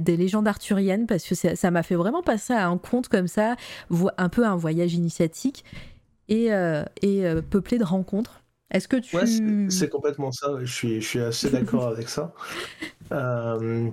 des 0.00 0.16
légendes 0.16 0.46
arthuriennes, 0.46 1.06
parce 1.06 1.24
que 1.24 1.34
ça 1.34 1.70
m'a 1.70 1.82
fait 1.82 1.96
vraiment 1.96 2.22
passer 2.22 2.52
à 2.52 2.68
un 2.68 2.78
conte 2.78 3.08
comme 3.08 3.28
ça, 3.28 3.56
un 4.18 4.28
peu 4.28 4.46
un 4.46 4.56
voyage 4.56 4.94
initiatique 4.94 5.64
et, 6.28 6.50
et 7.02 7.24
peuplé 7.50 7.78
de 7.78 7.84
rencontres. 7.84 8.41
Est-ce 8.72 8.88
que 8.88 8.96
tu... 8.96 9.16
Ouais, 9.16 9.26
c'est 9.68 9.90
complètement 9.90 10.32
ça, 10.32 10.48
je 10.62 10.72
suis, 10.72 11.00
je 11.02 11.06
suis 11.06 11.20
assez 11.20 11.50
d'accord 11.50 11.86
avec 11.88 12.08
ça. 12.08 12.32
Euh, 13.12 13.90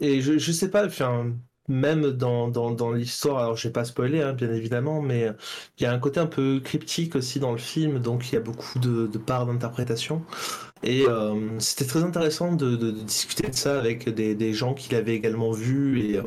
et 0.00 0.20
je, 0.22 0.38
je 0.38 0.52
sais 0.52 0.70
pas, 0.70 0.86
enfin, 0.86 1.34
même 1.68 2.12
dans, 2.12 2.48
dans, 2.48 2.70
dans 2.72 2.92
l'histoire, 2.92 3.38
alors 3.38 3.56
je 3.56 3.68
vais 3.68 3.72
pas 3.72 3.84
spoiler 3.84 4.22
hein, 4.22 4.34
bien 4.34 4.52
évidemment, 4.52 5.02
mais 5.02 5.30
il 5.78 5.84
y 5.84 5.86
a 5.86 5.92
un 5.92 5.98
côté 6.00 6.20
un 6.20 6.26
peu 6.26 6.60
cryptique 6.64 7.16
aussi 7.16 7.40
dans 7.40 7.52
le 7.52 7.58
film, 7.58 8.00
donc 8.00 8.28
il 8.30 8.34
y 8.34 8.38
a 8.38 8.40
beaucoup 8.40 8.78
de, 8.78 9.06
de 9.06 9.18
parts 9.18 9.46
d'interprétation. 9.46 10.24
Et 10.82 11.06
euh, 11.06 11.58
c'était 11.58 11.84
très 11.84 12.02
intéressant 12.02 12.52
de, 12.52 12.76
de, 12.76 12.90
discuter 12.90 13.48
de 13.48 13.54
ça 13.54 13.78
avec 13.78 14.08
des, 14.08 14.34
des 14.34 14.52
gens 14.52 14.74
qui 14.74 14.92
l'avaient 14.92 15.14
également 15.14 15.50
vu 15.50 16.00
et, 16.00 16.20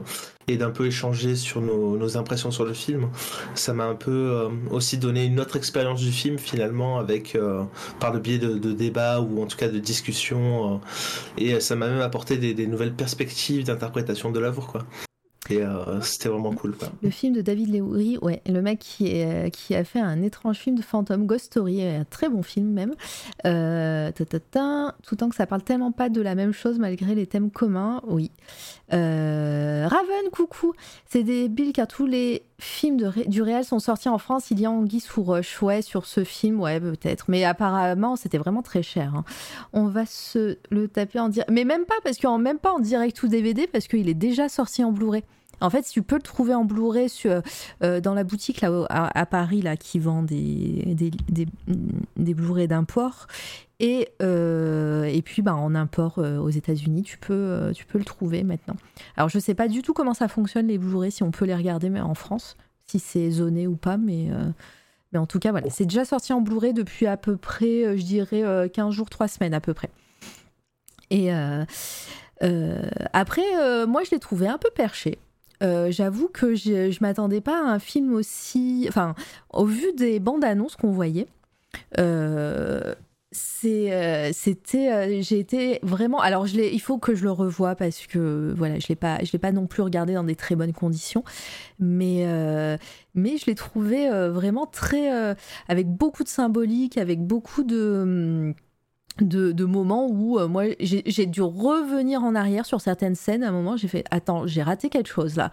et 0.47 0.57
d'un 0.57 0.71
peu 0.71 0.87
échanger 0.87 1.35
sur 1.35 1.61
nos, 1.61 1.97
nos, 1.97 2.17
impressions 2.17 2.51
sur 2.51 2.65
le 2.65 2.73
film. 2.73 3.09
Ça 3.55 3.73
m'a 3.73 3.85
un 3.85 3.95
peu 3.95 4.11
euh, 4.11 4.49
aussi 4.69 4.97
donné 4.97 5.25
une 5.25 5.39
autre 5.39 5.55
expérience 5.55 6.01
du 6.01 6.11
film 6.11 6.37
finalement 6.37 6.99
avec 6.99 7.35
euh, 7.35 7.63
par 7.99 8.13
le 8.13 8.19
biais 8.19 8.39
de, 8.39 8.57
de, 8.57 8.71
débats 8.71 9.21
ou 9.21 9.41
en 9.41 9.45
tout 9.45 9.57
cas 9.57 9.69
de 9.69 9.79
discussions 9.79 10.81
et 11.37 11.59
ça 11.59 11.75
m'a 11.75 11.87
même 11.87 12.01
apporté 12.01 12.37
des, 12.37 12.53
des 12.53 12.67
nouvelles 12.67 12.93
perspectives 12.93 13.63
d'interprétation 13.63 14.31
de 14.31 14.39
l'œuvre 14.39 14.67
quoi. 14.67 14.83
Et 15.49 15.61
euh, 15.61 15.99
c'était 16.01 16.29
vraiment 16.29 16.53
cool. 16.53 16.75
Le 17.01 17.09
film 17.09 17.33
de 17.33 17.41
David 17.41 17.73
Lowery, 17.73 18.19
ouais, 18.21 18.41
le 18.45 18.61
mec 18.61 18.79
qui, 18.79 19.07
est, 19.07 19.49
qui 19.51 19.73
a 19.75 19.83
fait 19.83 19.99
un 19.99 20.21
étrange 20.21 20.57
film 20.57 20.75
de 20.75 20.83
fantôme, 20.83 21.25
Ghost 21.25 21.45
Story, 21.45 21.83
un 21.83 22.05
très 22.05 22.29
bon 22.29 22.43
film 22.43 22.71
même. 22.71 22.93
Euh, 23.45 24.11
tout 24.11 25.15
temps 25.15 25.29
que 25.29 25.35
ça 25.35 25.47
parle 25.47 25.63
tellement 25.63 25.91
pas 25.91 26.09
de 26.09 26.21
la 26.21 26.35
même 26.35 26.53
chose 26.53 26.77
malgré 26.77 27.15
les 27.15 27.25
thèmes 27.25 27.49
communs, 27.49 28.01
oui. 28.07 28.29
Euh, 28.93 29.87
Raven, 29.87 30.29
coucou. 30.31 30.73
C'est 31.07 31.23
débile 31.23 31.73
car 31.73 31.87
tous 31.87 32.05
les 32.05 32.43
films 32.59 33.11
du 33.27 33.41
réel 33.41 33.63
sont 33.63 33.79
sortis 33.79 34.09
en 34.09 34.17
France. 34.17 34.51
Il 34.51 34.59
y 34.59 34.65
a 34.65 34.71
Anguille 34.71 34.99
sous 34.99 35.23
roche. 35.23 35.61
Ouais, 35.61 35.81
sur 35.81 36.05
ce 36.05 36.23
film, 36.23 36.59
ouais, 36.59 36.79
peut-être. 36.79 37.25
Mais 37.27 37.43
apparemment, 37.43 38.15
c'était 38.15 38.37
vraiment 38.37 38.61
très 38.61 38.83
cher. 38.83 39.13
Hein. 39.15 39.23
On 39.73 39.87
va 39.87 40.05
se 40.05 40.57
le 40.69 40.87
taper 40.87 41.19
en 41.19 41.29
direct. 41.29 41.49
Mais 41.51 41.63
même 41.63 41.85
pas, 41.85 41.95
parce 42.03 42.17
qu'en 42.17 42.37
même 42.37 42.59
pas 42.59 42.71
en 42.71 42.79
direct 42.79 43.21
ou 43.23 43.27
DVD, 43.27 43.67
parce 43.67 43.87
qu'il 43.87 44.09
est 44.09 44.13
déjà 44.13 44.49
sorti 44.49 44.83
en 44.83 44.91
Blu-ray. 44.91 45.23
En 45.61 45.69
fait, 45.69 45.83
tu 45.83 46.01
peux 46.01 46.15
le 46.15 46.23
trouver 46.23 46.55
en 46.55 46.65
Blu-ray 46.65 47.07
euh, 47.83 48.01
dans 48.01 48.15
la 48.15 48.23
boutique 48.23 48.63
à, 48.63 49.25
Paris 49.27 49.61
là, 49.61 49.77
qui 49.77 49.99
vend 49.99 50.23
des, 50.23 50.95
des, 50.95 51.11
des, 51.29 51.45
des 52.17 52.33
Blu-ray. 52.33 52.67
Et, 53.83 54.09
euh, 54.21 55.03
et 55.05 55.21
puis 55.21 55.41
bah, 55.41 55.55
en 55.55 55.73
import 55.75 56.19
euh, 56.19 56.37
aux 56.37 56.49
États-Unis, 56.49 57.01
tu 57.01 57.17
peux, 57.17 57.71
tu 57.75 57.85
peux 57.85 57.97
le 57.97 58.05
trouver 58.05 58.43
maintenant. 58.43 58.75
Alors 59.17 59.27
je 59.27 59.37
ne 59.37 59.41
sais 59.41 59.55
pas 59.55 59.67
du 59.67 59.81
tout 59.81 59.93
comment 59.93 60.13
ça 60.13 60.27
fonctionne 60.27 60.67
les 60.67 60.77
Blu-ray, 60.77 61.11
si 61.11 61.23
on 61.23 61.31
peut 61.31 61.45
les 61.45 61.55
regarder 61.55 61.89
mais 61.89 61.99
en 61.99 62.13
France, 62.13 62.55
si 62.85 62.99
c'est 62.99 63.31
zoné 63.31 63.65
ou 63.67 63.75
pas, 63.75 63.97
mais, 63.97 64.29
mais 65.11 65.19
en 65.19 65.25
tout 65.25 65.39
cas, 65.39 65.51
voilà, 65.51 65.69
c'est 65.69 65.85
déjà 65.85 66.05
sorti 66.05 66.31
en 66.31 66.41
Blu-ray 66.41 66.73
depuis 66.73 67.07
à 67.07 67.17
peu 67.17 67.37
près, 67.37 67.97
je 67.97 68.03
dirais, 68.03 68.69
15 68.71 68.93
jours, 68.93 69.09
3 69.09 69.27
semaines 69.27 69.55
à 69.55 69.59
peu 69.61 69.73
près. 69.73 69.89
Et 71.09 71.31
après, 73.13 73.85
moi 73.87 74.03
je 74.03 74.11
l'ai 74.11 74.19
trouvé 74.19 74.47
un 74.47 74.59
peu 74.59 74.69
perché. 74.75 75.17
Euh, 75.61 75.91
j'avoue 75.91 76.27
que 76.27 76.55
je, 76.55 76.89
je 76.89 76.97
m'attendais 77.01 77.41
pas 77.41 77.57
à 77.57 77.71
un 77.71 77.79
film 77.79 78.13
aussi. 78.13 78.85
Enfin, 78.87 79.15
au 79.51 79.65
vu 79.65 79.93
des 79.93 80.19
bandes 80.19 80.43
annonces 80.43 80.75
qu'on 80.75 80.91
voyait, 80.91 81.27
euh, 81.99 82.95
euh, 83.33 84.31
c'était 84.33 85.21
j'ai 85.21 85.39
été 85.39 85.79
vraiment 85.83 86.19
alors 86.19 86.47
je 86.47 86.57
il 86.59 86.81
faut 86.81 86.97
que 86.97 87.15
je 87.15 87.23
le 87.23 87.31
revoie 87.31 87.75
parce 87.75 88.05
que 88.05 88.53
voilà 88.57 88.77
je 88.79 88.87
l'ai 88.89 88.95
pas 88.95 89.23
je 89.23 89.31
l'ai 89.31 89.39
pas 89.39 89.53
non 89.53 89.67
plus 89.67 89.81
regardé 89.81 90.13
dans 90.13 90.23
des 90.23 90.35
très 90.35 90.55
bonnes 90.55 90.73
conditions. 90.73 91.23
Mais 91.79 92.25
mais 93.15 93.37
je 93.37 93.45
l'ai 93.45 93.55
trouvé 93.55 94.09
vraiment 94.29 94.65
très 94.65 95.35
avec 95.67 95.87
beaucoup 95.87 96.23
de 96.23 96.29
symbolique 96.29 96.97
avec 96.97 97.25
beaucoup 97.25 97.63
de 97.63 98.53
de, 99.21 99.65
moments 99.65 100.07
où 100.09 100.39
euh, 100.39 100.47
moi 100.47 100.65
j'ai 100.79 101.25
dû 101.25 101.41
revenir 101.41 102.23
en 102.23 102.35
arrière 102.35 102.65
sur 102.65 102.81
certaines 102.81 103.15
scènes. 103.15 103.43
À 103.43 103.49
un 103.49 103.51
moment, 103.51 103.77
j'ai 103.77 103.87
fait 103.87 104.03
Attends, 104.11 104.47
j'ai 104.47 104.63
raté 104.63 104.89
quelque 104.89 105.09
chose 105.09 105.35
là. 105.35 105.51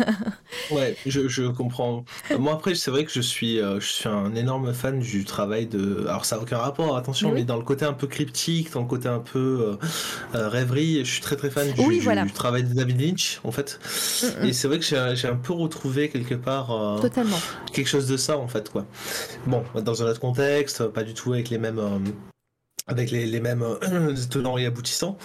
ouais, 0.70 0.96
je, 1.06 1.48
comprends. 1.48 2.04
Moi, 2.38 2.52
après, 2.52 2.74
c'est 2.74 2.90
vrai 2.90 3.04
que 3.04 3.12
je 3.12 3.20
suis, 3.20 3.60
euh, 3.60 3.78
je 3.80 3.86
suis 3.86 4.08
un 4.08 4.34
énorme 4.34 4.72
fan 4.72 4.98
du 4.98 5.24
travail 5.24 5.66
de. 5.66 6.06
Alors, 6.08 6.24
ça 6.24 6.36
n'a 6.36 6.42
aucun 6.42 6.58
rapport, 6.58 6.96
attention, 6.96 7.32
mais 7.32 7.44
dans 7.44 7.56
le 7.56 7.62
côté 7.62 7.84
un 7.84 7.92
peu 7.92 8.06
cryptique, 8.06 8.72
dans 8.72 8.80
le 8.80 8.86
côté 8.86 9.08
un 9.08 9.20
peu 9.20 9.76
euh, 10.34 10.48
rêverie, 10.48 11.04
je 11.04 11.10
suis 11.10 11.20
très 11.20 11.36
très 11.36 11.50
fan 11.50 11.70
du, 11.72 12.32
travail 12.32 12.64
de 12.64 12.74
David 12.74 13.00
Lynch 13.00 13.40
en 13.44 13.52
fait. 13.52 13.78
Mm, 14.22 14.26
mm. 14.26 14.48
Et 14.48 14.52
c'est 14.52 14.68
vrai 14.68 14.78
que 14.78 14.84
j'ai 14.84 15.28
un 15.28 15.36
peu 15.36 15.52
retrouvé 15.52 16.08
quelque 16.08 16.34
part. 16.34 16.98
Totalement. 17.00 17.38
Quelque 17.72 17.88
chose 17.88 18.08
de 18.08 18.16
ça 18.16 18.38
en 18.38 18.48
fait, 18.48 18.70
quoi. 18.70 18.86
Bon, 19.46 19.62
dans 19.74 20.02
un 20.02 20.06
autre 20.06 20.20
contexte, 20.20 20.86
pas 20.88 21.02
du 21.02 21.14
tout 21.14 21.32
avec 21.32 21.50
les 21.50 21.58
mêmes 21.58 21.80
avec 22.88 23.10
les, 23.10 23.40
mêmes 23.40 23.62
euh, 23.62 24.14
tenants 24.30 24.58
et 24.58 24.66
aboutissants. 24.66 25.16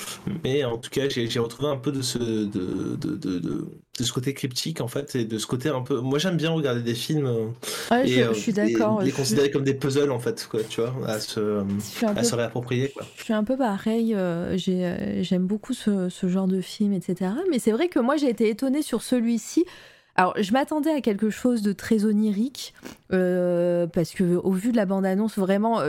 Mais 0.44 0.64
en 0.64 0.78
tout 0.78 0.90
cas, 0.90 1.10
j'ai 1.10 1.40
retrouvé 1.40 1.70
un 1.70 1.78
peu 1.78 1.92
de 1.92 2.02
ce, 2.02 2.18
de, 2.18 2.96
de, 2.96 3.16
de, 3.16 3.40
de, 3.40 3.68
ce 4.00 4.14
côté 4.14 4.34
cryptique, 4.34 4.80
en 4.80 4.88
fait, 4.88 5.16
et 5.16 5.26
de 5.26 5.38
ce 5.40 5.48
côté 5.48 5.70
un 5.70 5.82
peu. 5.82 6.00
Moi, 6.00 6.20
j'aime 6.20 6.38
bien 6.38 6.52
regarder 6.52 6.82
des 6.82 6.94
films. 6.94 7.26
Euh, 7.26 8.04
et, 8.04 8.24
je, 8.24 8.34
suis 8.34 8.54
d'accord. 8.54 9.02
Les, 9.02 9.12
considérer 9.12 9.50
comme 9.50 9.64
des 9.64 9.74
puzzles, 9.74 10.12
en 10.12 10.20
fait, 10.20 10.48
quoi, 10.50 10.60
tu 10.70 10.82
vois, 10.82 10.94
à 11.08 11.20
se, 11.20 11.64
à 12.06 12.24
se 12.24 12.36
réapproprier. 12.36 12.90
Quoi. 12.90 13.06
Je 13.18 13.24
suis 13.24 13.34
un 13.34 13.44
peu 13.44 13.58
pareil. 13.58 14.14
Euh, 14.14 14.56
j'aime 14.58 15.48
beaucoup 15.48 15.74
ce, 15.74 16.10
ce, 16.10 16.28
genre 16.28 16.48
de 16.48 16.62
film, 16.62 16.94
etc. 16.94 17.32
Mais 17.50 17.58
c'est 17.58 17.72
vrai 17.72 17.88
que 17.90 18.00
moi, 18.00 18.18
j'ai 18.18 18.30
été 18.30 18.50
étonnée 18.50 18.84
sur 18.84 19.02
celui-ci 19.02 19.66
Alors, 20.18 20.34
je 20.40 20.52
m'attendais 20.52 20.92
à 20.92 21.02
quelque 21.02 21.30
chose 21.30 21.62
de 21.62 21.74
très 21.74 22.06
onirique, 22.06 22.74
parce 23.10 24.12
que 24.14 24.36
au 24.36 24.52
vu 24.52 24.72
de 24.72 24.76
la 24.76 24.86
bande-annonce, 24.86 25.38
vraiment, 25.38 25.80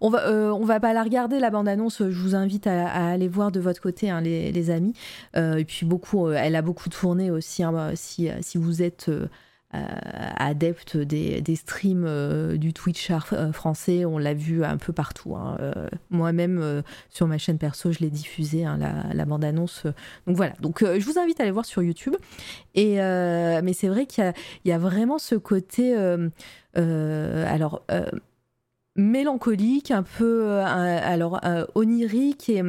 on 0.00 0.10
va, 0.10 0.30
on 0.30 0.64
va 0.64 0.80
pas 0.80 0.92
la 0.92 1.02
regarder 1.02 1.40
la 1.40 1.50
bande-annonce. 1.50 2.02
Je 2.10 2.20
vous 2.20 2.34
invite 2.34 2.66
à, 2.66 2.88
aller 2.88 3.28
voir 3.28 3.50
de 3.50 3.60
votre 3.60 3.80
côté, 3.80 4.10
hein, 4.10 4.20
les, 4.20 4.70
amis. 4.70 4.92
et 5.34 5.64
puis 5.64 5.86
beaucoup, 5.86 6.30
elle 6.30 6.56
a 6.56 6.62
beaucoup 6.62 6.90
tourné 6.90 7.30
aussi. 7.30 7.62
Hein, 7.62 7.92
si, 7.94 8.28
si 8.42 8.58
vous 8.58 8.82
êtes 8.82 9.08
euh, 9.08 9.26
adepte 9.72 10.96
des, 10.96 11.56
streams 11.56 12.04
euh, 12.04 12.56
du 12.56 12.72
Twitch 12.72 13.10
euh, 13.10 13.52
français, 13.52 14.04
on 14.04 14.18
l'a 14.18 14.34
vu 14.34 14.64
un 14.64 14.76
peu 14.76 14.92
partout. 14.92 15.36
Hein. 15.36 15.56
Moi-même, 16.10 16.82
sur 17.08 17.26
ma 17.26 17.38
chaîne 17.38 17.58
perso, 17.58 17.92
je 17.92 18.00
l'ai 18.00 18.10
diffusé, 18.10 18.64
hein, 18.64 18.78
la, 19.12 19.24
bande-annonce. 19.24 19.84
donc 20.26 20.36
voilà, 20.36 20.54
donc 20.60 20.82
je 20.82 21.04
vous 21.04 21.18
invite 21.18 21.40
à 21.40 21.44
aller 21.44 21.52
voir 21.52 21.64
sur 21.64 21.82
YouTube. 21.82 22.16
Et, 22.74 22.96
mais 22.96 23.72
c'est 23.72 23.88
vrai 23.88 24.06
qu'il 24.06 24.32
y, 24.64 24.72
a 24.72 24.78
vraiment 24.78 25.18
ce 25.18 25.34
côté... 25.36 25.94
alors 26.74 27.82
mélancolique, 28.96 29.92
un 29.92 30.02
peu 30.02 30.58
alors 30.60 31.40
onirique 31.74 32.48
et 32.48 32.62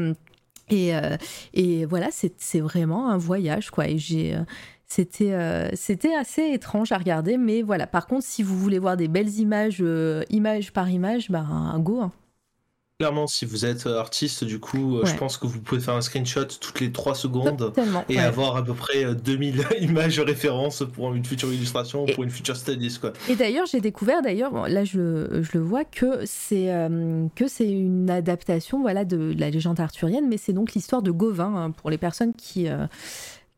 et, 0.69 0.93
et 1.53 1.85
voilà, 1.85 2.07
c'est 2.11 2.59
vraiment 2.61 3.09
un 3.09 3.17
voyage 3.17 3.71
quoi. 3.71 3.89
Et 3.89 3.97
j'ai 3.97 4.37
c'était 4.91 5.31
euh, 5.31 5.69
c'était 5.73 6.13
assez 6.13 6.51
étrange 6.51 6.91
à 6.91 6.97
regarder, 6.97 7.37
mais 7.37 7.61
voilà. 7.61 7.87
Par 7.87 8.07
contre, 8.07 8.25
si 8.25 8.43
vous 8.43 8.57
voulez 8.57 8.77
voir 8.77 8.97
des 8.97 9.07
belles 9.07 9.39
images, 9.39 9.77
euh, 9.79 10.23
image 10.29 10.73
par 10.73 10.89
image, 10.89 11.31
bah, 11.31 11.39
un 11.39 11.79
go. 11.79 12.01
Hein. 12.01 12.11
Clairement, 12.99 13.25
si 13.25 13.45
vous 13.45 13.65
êtes 13.65 13.87
euh, 13.87 13.97
artiste, 13.97 14.43
du 14.43 14.59
coup, 14.59 14.99
je 15.05 15.13
pense 15.15 15.37
que 15.37 15.47
vous 15.47 15.61
pouvez 15.61 15.79
faire 15.79 15.93
un 15.93 16.01
screenshot 16.01 16.43
toutes 16.43 16.81
les 16.81 16.91
3 16.91 17.15
secondes 17.15 17.73
et 18.09 18.19
avoir 18.19 18.57
à 18.57 18.65
peu 18.65 18.73
près 18.73 19.15
2000 19.15 19.63
images 19.79 20.19
références 20.19 20.83
pour 20.93 21.13
une 21.13 21.23
future 21.23 21.53
illustration, 21.53 22.05
pour 22.05 22.25
une 22.25 22.29
future 22.29 22.57
studies. 22.57 22.97
Quoi. 22.99 23.13
Et 23.29 23.37
d'ailleurs, 23.37 23.67
j'ai 23.67 23.79
découvert, 23.79 24.21
d'ailleurs, 24.21 24.67
là 24.67 24.83
je, 24.83 25.41
je, 25.41 25.57
le 25.57 25.63
vois, 25.63 25.85
que 25.85 26.25
c'est 26.25 26.69
que 27.35 27.47
c'est 27.47 27.71
une 27.71 28.09
adaptation 28.09 28.81
voilà, 28.81 29.05
de, 29.05 29.33
la 29.37 29.49
légende 29.49 29.79
arthurienne, 29.79 30.27
mais 30.27 30.37
c'est 30.37 30.53
donc 30.53 30.73
l'histoire 30.73 31.01
de 31.01 31.11
Gauvin, 31.11 31.55
hein, 31.55 31.71
pour 31.71 31.89
les 31.89 31.97
personnes 31.97 32.33
qui 32.33 32.67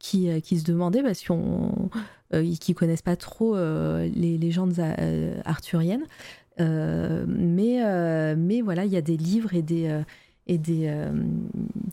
qui, 0.03 0.29
euh, 0.29 0.41
qui 0.41 0.59
se 0.59 0.65
demandaient, 0.65 1.01
parce 1.01 1.23
qu'on 1.23 1.89
euh, 2.33 2.53
qui 2.59 2.75
connaissent 2.75 3.01
pas 3.01 3.15
trop 3.15 3.55
euh, 3.55 4.09
les 4.13 4.37
légendes 4.37 4.75
arthuriennes. 5.45 6.05
mais, 6.59 8.35
mais 8.35 8.61
voilà, 8.61 8.85
il 8.85 8.91
y 8.91 8.97
a 8.97 9.01
des 9.01 9.17
livres 9.17 9.55
et 9.55 9.63
des 9.63 10.03
et 10.45 10.57
des 10.57 10.93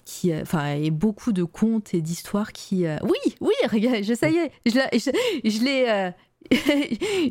qui 0.05 0.35
enfin 0.35 0.73
et 0.75 0.91
beaucoup 0.91 1.31
de 1.31 1.45
contes 1.45 1.95
et 1.95 2.03
d'histoires 2.03 2.53
qui 2.53 2.85
oui 3.05 3.37
oui 3.41 3.55
regarde 3.71 4.03
je 4.03 4.13
ça 4.13 4.29
y 4.29 4.39
est 4.39 4.51
je, 4.67 4.81
je, 5.45 5.65
l'ai 5.65 6.11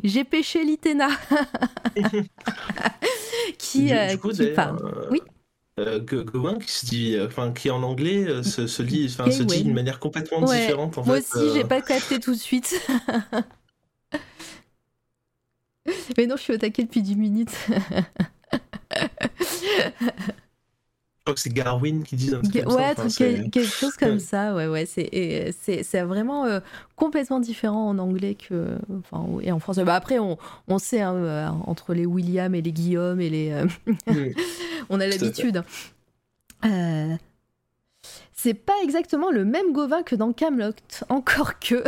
j'ai 0.02 0.24
pêché 0.24 0.64
l'Itena 0.64 1.08
qui, 3.58 3.92
qui 4.32 4.46
parle 4.54 5.08
oui 5.10 5.20
euh, 5.78 6.00
qui 6.00 6.72
se 6.72 6.86
dit, 6.86 7.14
euh, 7.16 7.26
enfin, 7.26 7.52
qui 7.52 7.70
en 7.70 7.82
anglais 7.82 8.26
euh, 8.26 8.42
se, 8.42 8.66
se, 8.66 8.82
lit, 8.82 9.08
se 9.08 9.42
dit 9.42 9.62
d'une 9.62 9.74
manière 9.74 9.98
complètement 9.98 10.42
différente. 10.42 10.96
Moi 11.06 11.18
aussi, 11.18 11.52
j'ai 11.54 11.64
pas 11.64 11.80
capté 11.80 12.20
tout 12.20 12.32
de 12.32 12.38
suite. 12.38 12.74
Mais 16.16 16.26
non, 16.26 16.36
je 16.36 16.42
suis 16.42 16.52
au 16.52 16.58
taquet 16.58 16.84
depuis 16.84 17.02
10 17.02 17.16
minutes. 17.16 17.56
Crois 21.30 21.34
que 21.36 21.40
c'est 21.40 21.52
Garwin 21.52 22.02
qui 22.02 22.16
dit 22.16 22.34
un 22.34 22.40
truc 22.40 22.64
comme 22.64 22.74
ouais, 22.74 22.94
ça. 22.96 23.24
quelque 23.24 23.62
chose 23.62 23.96
comme 23.96 24.18
ça, 24.18 24.54
ouais, 24.54 24.66
ouais. 24.66 24.84
C'est, 24.84 25.54
c'est, 25.54 26.02
vraiment 26.02 26.46
complètement 26.96 27.38
différent 27.38 27.88
en 27.88 27.98
anglais 27.98 28.34
que, 28.34 28.76
enfin, 28.98 29.26
et 29.42 29.52
en 29.52 29.60
français. 29.60 29.84
Bah, 29.84 29.94
après, 29.94 30.18
on, 30.18 30.38
on 30.66 30.78
sait, 30.78 31.02
hein, 31.02 31.62
entre 31.66 31.94
les 31.94 32.06
William 32.06 32.54
et 32.54 32.62
les 32.62 32.72
Guillaume 32.72 33.20
et 33.20 33.30
les. 33.30 33.64
on 34.88 34.98
a 35.00 35.06
l'habitude. 35.06 35.62
Euh, 36.64 37.16
c'est 38.32 38.54
pas 38.54 38.74
exactement 38.82 39.30
le 39.30 39.44
même 39.44 39.72
Gauvin 39.72 40.02
que 40.02 40.14
dans 40.14 40.32
Camelot, 40.32 40.72
encore 41.08 41.58
que. 41.58 41.84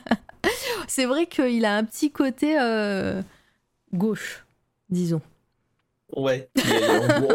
c'est 0.88 1.06
vrai 1.06 1.26
qu'il 1.26 1.64
a 1.64 1.76
un 1.76 1.84
petit 1.84 2.10
côté 2.10 2.56
euh, 2.58 3.22
gauche, 3.92 4.44
disons. 4.90 5.20
Ouais, 6.16 6.48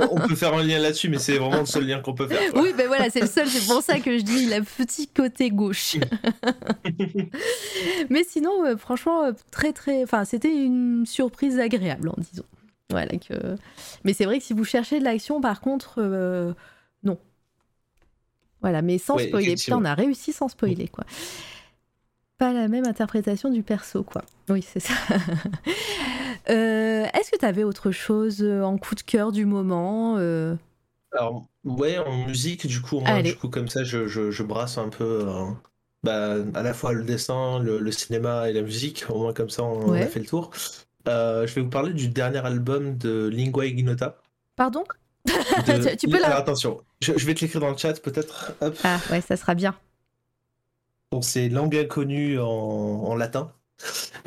on, 0.09 0.27
peut 0.27 0.33
faire 0.33 0.55
un 0.55 0.63
lien 0.63 0.79
là-dessus, 0.79 1.07
mais 1.07 1.19
c'est 1.19 1.37
vraiment 1.37 1.59
le 1.59 1.65
seul 1.67 1.85
lien 1.85 1.99
qu'on 1.99 2.15
peut 2.15 2.27
faire. 2.27 2.41
Oui, 2.55 2.73
ben 2.75 2.87
voilà, 2.87 3.11
c'est 3.11 3.21
le 3.21 3.27
seul, 3.27 3.47
c'est 3.47 3.71
pour 3.71 3.83
ça 3.83 3.99
que 3.99 4.17
je 4.17 4.23
dis 4.23 4.45
il 4.45 4.53
a 4.53 4.61
petit 4.61 5.07
côté 5.07 5.51
gauche. 5.51 5.97
mais 8.09 8.23
sinon, 8.23 8.65
euh, 8.65 8.77
franchement, 8.77 9.31
très 9.51 9.71
très. 9.71 10.01
Enfin, 10.01 10.25
c'était 10.25 10.51
une 10.51 11.05
surprise 11.05 11.59
agréable, 11.59 12.09
en 12.09 12.15
disons. 12.17 12.43
Voilà, 12.89 13.11
que... 13.17 13.55
Mais 14.03 14.13
c'est 14.13 14.25
vrai 14.25 14.39
que 14.39 14.43
si 14.43 14.53
vous 14.53 14.65
cherchez 14.65 14.97
de 14.97 15.03
l'action, 15.03 15.41
par 15.41 15.61
contre, 15.61 15.95
euh, 15.99 16.51
non. 17.03 17.19
Voilà, 18.61 18.81
mais 18.81 18.97
sans 18.97 19.19
spoiler. 19.19 19.55
Putain, 19.55 19.77
on 19.77 19.85
a 19.85 19.93
réussi 19.93 20.33
sans 20.33 20.47
spoiler, 20.47 20.87
quoi. 20.87 21.05
Pas 22.39 22.51
la 22.51 22.67
même 22.67 22.87
interprétation 22.87 23.51
du 23.51 23.61
perso, 23.61 24.01
quoi. 24.03 24.23
Oui, 24.49 24.65
c'est 24.67 24.79
ça. 24.79 24.93
Euh, 26.49 27.05
est-ce 27.13 27.31
que 27.31 27.38
tu 27.38 27.45
avais 27.45 27.63
autre 27.63 27.91
chose 27.91 28.41
euh, 28.41 28.63
en 28.63 28.77
coup 28.77 28.95
de 28.95 29.01
cœur 29.01 29.31
du 29.31 29.45
moment 29.45 30.15
Alors, 31.13 31.45
ouais, 31.63 31.97
en 31.97 32.26
musique, 32.26 32.68
du 32.68 32.81
coup, 32.81 32.99
moi, 32.99 33.22
du 33.22 33.35
coup 33.35 33.49
comme 33.49 33.68
ça, 33.68 33.84
je, 33.84 34.07
je, 34.07 34.43
brasse 34.43 34.77
un 34.77 34.89
peu 34.89 35.26
bah, 36.03 36.38
à 36.55 36.63
la 36.63 36.73
fois 36.73 36.93
le 36.93 37.03
dessin, 37.03 37.59
le, 37.59 37.91
cinéma 37.91 38.49
et 38.49 38.53
la 38.53 38.61
musique. 38.61 39.05
Au 39.09 39.19
moins, 39.19 39.34
comme 39.34 39.49
ça, 39.49 39.63
on 39.63 39.93
a 39.93 40.05
fait 40.07 40.19
le 40.19 40.26
tour. 40.26 40.51
Euh, 41.07 41.47
je 41.47 41.55
vais 41.55 41.61
vous 41.61 41.69
parler 41.69 41.93
du 41.93 42.09
dernier 42.09 42.45
album 42.45 42.97
de 42.97 43.27
Lingua 43.27 43.65
Ignota. 43.65 44.18
Pardon? 44.55 44.84
Tu, 45.99 46.07
peux 46.07 46.19
la... 46.19 46.35
attention, 46.35 46.81
je, 47.01 47.11
vais 47.11 47.35
te 47.35 47.41
l'écrire 47.41 47.61
dans 47.61 47.69
le 47.69 47.77
chat 47.77 48.01
peut-être. 48.01 48.53
Ah 48.84 48.99
ouais, 49.11 49.22
ça 49.22 49.38
sera 49.38 49.53
bien. 49.53 49.76
Donc 51.11 51.23
c'est 51.23 51.47
Langue 51.49 51.76
inconnue 51.76 52.39
en, 52.39 53.15
latin, 53.15 53.53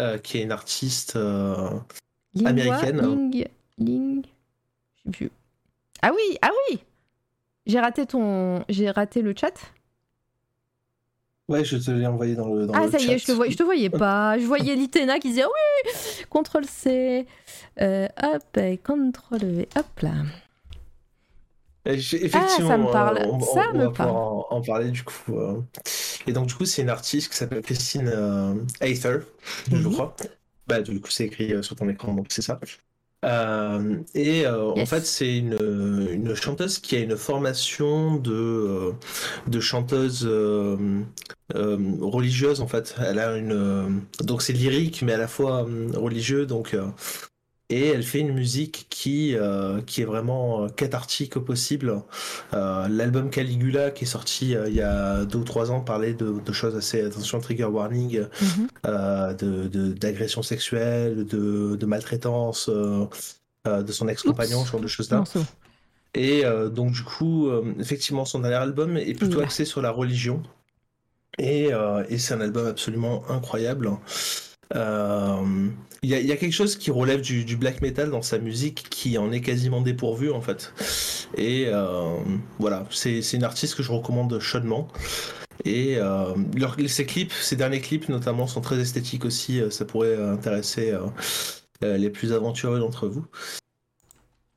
euh, 0.00 0.18
qui 0.18 0.38
est 0.38 0.42
une 0.42 0.52
artiste 0.52 1.16
euh, 1.16 1.70
américaine. 2.44 3.00
Ling... 3.00 3.46
Ling... 3.78 4.26
Je 4.96 5.02
sais 5.02 5.10
plus. 5.10 5.30
Ah 6.02 6.10
oui, 6.14 6.38
ah 6.42 6.50
oui 6.68 6.80
J'ai 7.66 7.80
raté 7.80 8.06
ton... 8.06 8.64
J'ai 8.68 8.90
raté 8.90 9.22
le 9.22 9.34
chat 9.36 9.54
Ouais, 11.46 11.62
je 11.62 11.76
te 11.76 11.90
l'ai 11.90 12.06
envoyé 12.06 12.34
dans 12.34 12.48
le. 12.48 12.66
Dans 12.66 12.72
ah, 12.72 12.90
ça 12.90 12.98
y 12.98 13.10
est, 13.10 13.18
je 13.18 13.26
te, 13.26 13.32
voyais, 13.32 13.52
je 13.52 13.58
te 13.58 13.62
voyais 13.62 13.90
pas. 13.90 14.38
Je 14.38 14.46
voyais 14.46 14.74
Litena 14.76 15.18
qui 15.18 15.28
disait 15.28 15.44
oui, 15.44 15.92
CTRL 15.92 16.64
C. 16.64 17.26
Euh, 17.82 18.08
hop, 18.22 18.42
CTRL 18.52 19.44
V. 19.44 19.68
Hop 19.76 20.00
là. 20.00 20.12
Effectivement, 21.86 22.40
ah, 22.44 22.68
ça 22.68 22.78
me 22.78 22.90
parle. 22.90 23.26
On, 23.30 23.40
ça 23.40 23.72
me 23.72 23.92
parle. 23.92 24.10
En, 24.10 24.62
parler 24.62 24.90
du 24.90 25.02
coup. 25.04 25.36
Euh. 25.36 25.60
Et 26.26 26.32
donc, 26.32 26.46
du 26.46 26.54
coup, 26.54 26.64
c'est 26.64 26.82
une 26.82 26.88
artiste 26.88 27.30
qui 27.30 27.36
s'appelle 27.36 27.62
Christine 27.62 28.10
euh, 28.12 28.54
Aether, 28.80 29.18
je 29.70 29.76
mhm. 29.76 29.92
crois. 29.92 30.16
Bah, 30.66 30.80
du 30.80 31.00
coup, 31.00 31.10
c'est 31.10 31.26
écrit 31.26 31.62
sur 31.62 31.76
ton 31.76 31.88
écran, 31.88 32.14
donc 32.14 32.26
c'est 32.30 32.42
ça. 32.42 32.58
Euh, 33.24 33.96
et 34.14 34.46
euh, 34.46 34.70
en 34.72 34.86
fait, 34.86 35.06
c'est 35.06 35.38
une, 35.38 35.56
une, 36.10 36.34
chanteuse 36.34 36.78
qui 36.78 36.96
a 36.96 36.98
une 36.98 37.16
formation 37.16 38.16
de, 38.16 38.32
euh, 38.32 38.92
de 39.46 39.60
chanteuse 39.60 40.28
religieuse 41.54 42.60
en 42.60 42.66
fait. 42.66 42.94
Elle 42.98 43.18
a 43.18 43.36
une 43.36 44.02
donc 44.20 44.42
c'est 44.42 44.52
lyrique 44.52 45.02
mais 45.02 45.12
à 45.12 45.18
la 45.18 45.28
fois 45.28 45.66
religieux 45.94 46.46
donc 46.46 46.76
et 47.74 47.88
elle 47.88 48.04
fait 48.04 48.20
une 48.20 48.34
musique 48.42 48.86
qui 48.88 49.36
euh, 49.36 49.80
qui 49.88 50.02
est 50.02 50.04
vraiment 50.14 50.68
cathartique 50.68 51.36
au 51.36 51.40
possible. 51.40 51.88
Euh, 52.52 52.86
L'album 52.88 53.30
Caligula 53.30 53.90
qui 53.90 54.04
est 54.04 54.12
sorti 54.18 54.54
euh, 54.54 54.68
il 54.68 54.76
y 54.76 54.80
a 54.80 55.24
deux 55.24 55.38
ou 55.38 55.44
trois 55.44 55.70
ans 55.72 55.80
parlait 55.80 56.14
de, 56.14 56.28
de 56.48 56.52
choses 56.52 56.76
assez 56.76 56.98
attention 57.02 57.40
trigger 57.40 57.70
warning, 57.78 58.12
euh, 58.86 59.34
de 59.34 59.92
d'agression 59.92 60.42
sexuelle, 60.42 61.24
de, 61.26 61.76
de 61.76 61.86
maltraitance 61.86 62.68
euh, 62.68 63.06
de 63.88 63.92
son 63.92 64.06
ex-compagnon, 64.08 64.64
ce 64.64 64.70
genre 64.72 64.80
de 64.80 64.86
choses 64.96 65.10
là. 65.10 65.24
Et 66.14 66.44
donc 66.78 66.92
du 66.92 67.02
coup, 67.02 67.50
effectivement, 67.80 68.24
son 68.24 68.40
dernier 68.40 68.62
album 68.68 68.96
est 68.96 69.14
plutôt 69.14 69.40
axé 69.40 69.64
sur 69.64 69.82
la 69.82 69.90
religion. 69.90 70.42
Et, 71.38 71.70
et 72.10 72.18
c'est 72.18 72.34
un 72.34 72.40
album 72.40 72.66
absolument 72.66 73.24
incroyable. 73.28 73.90
Euh, 74.74 75.68
il 76.04 76.10
y, 76.10 76.32
a 76.32 76.36
quelque 76.36 76.52
chose 76.52 76.76
qui 76.76 76.90
relève 76.90 77.22
du, 77.22 77.56
black 77.56 77.80
metal 77.80 78.10
dans 78.10 78.20
sa 78.20 78.38
musique 78.38 78.86
qui 78.90 79.16
en 79.16 79.32
est 79.32 79.40
quasiment 79.40 79.80
dépourvu 79.80 80.30
en 80.30 80.40
fait. 80.42 80.72
Et 81.36 81.66
euh, 81.68 82.18
voilà, 82.58 82.86
c'est 82.90 83.20
une 83.32 83.44
artiste 83.44 83.74
que 83.74 83.82
je 83.82 83.90
recommande 83.90 84.38
chaudement. 84.38 84.88
Et 85.64 85.96
euh, 85.96 86.34
clips, 87.06 87.32
ses 87.32 87.56
derniers 87.56 87.80
clips 87.80 88.08
notamment, 88.08 88.46
sont 88.46 88.60
très 88.60 88.78
esthétiques 88.78 89.24
aussi. 89.24 89.62
Ça 89.70 89.84
pourrait 89.86 90.16
intéresser 90.16 90.92
les 91.80 92.10
plus 92.10 92.32
aventureux 92.32 92.80
d'entre 92.80 93.08
vous. 93.08 93.24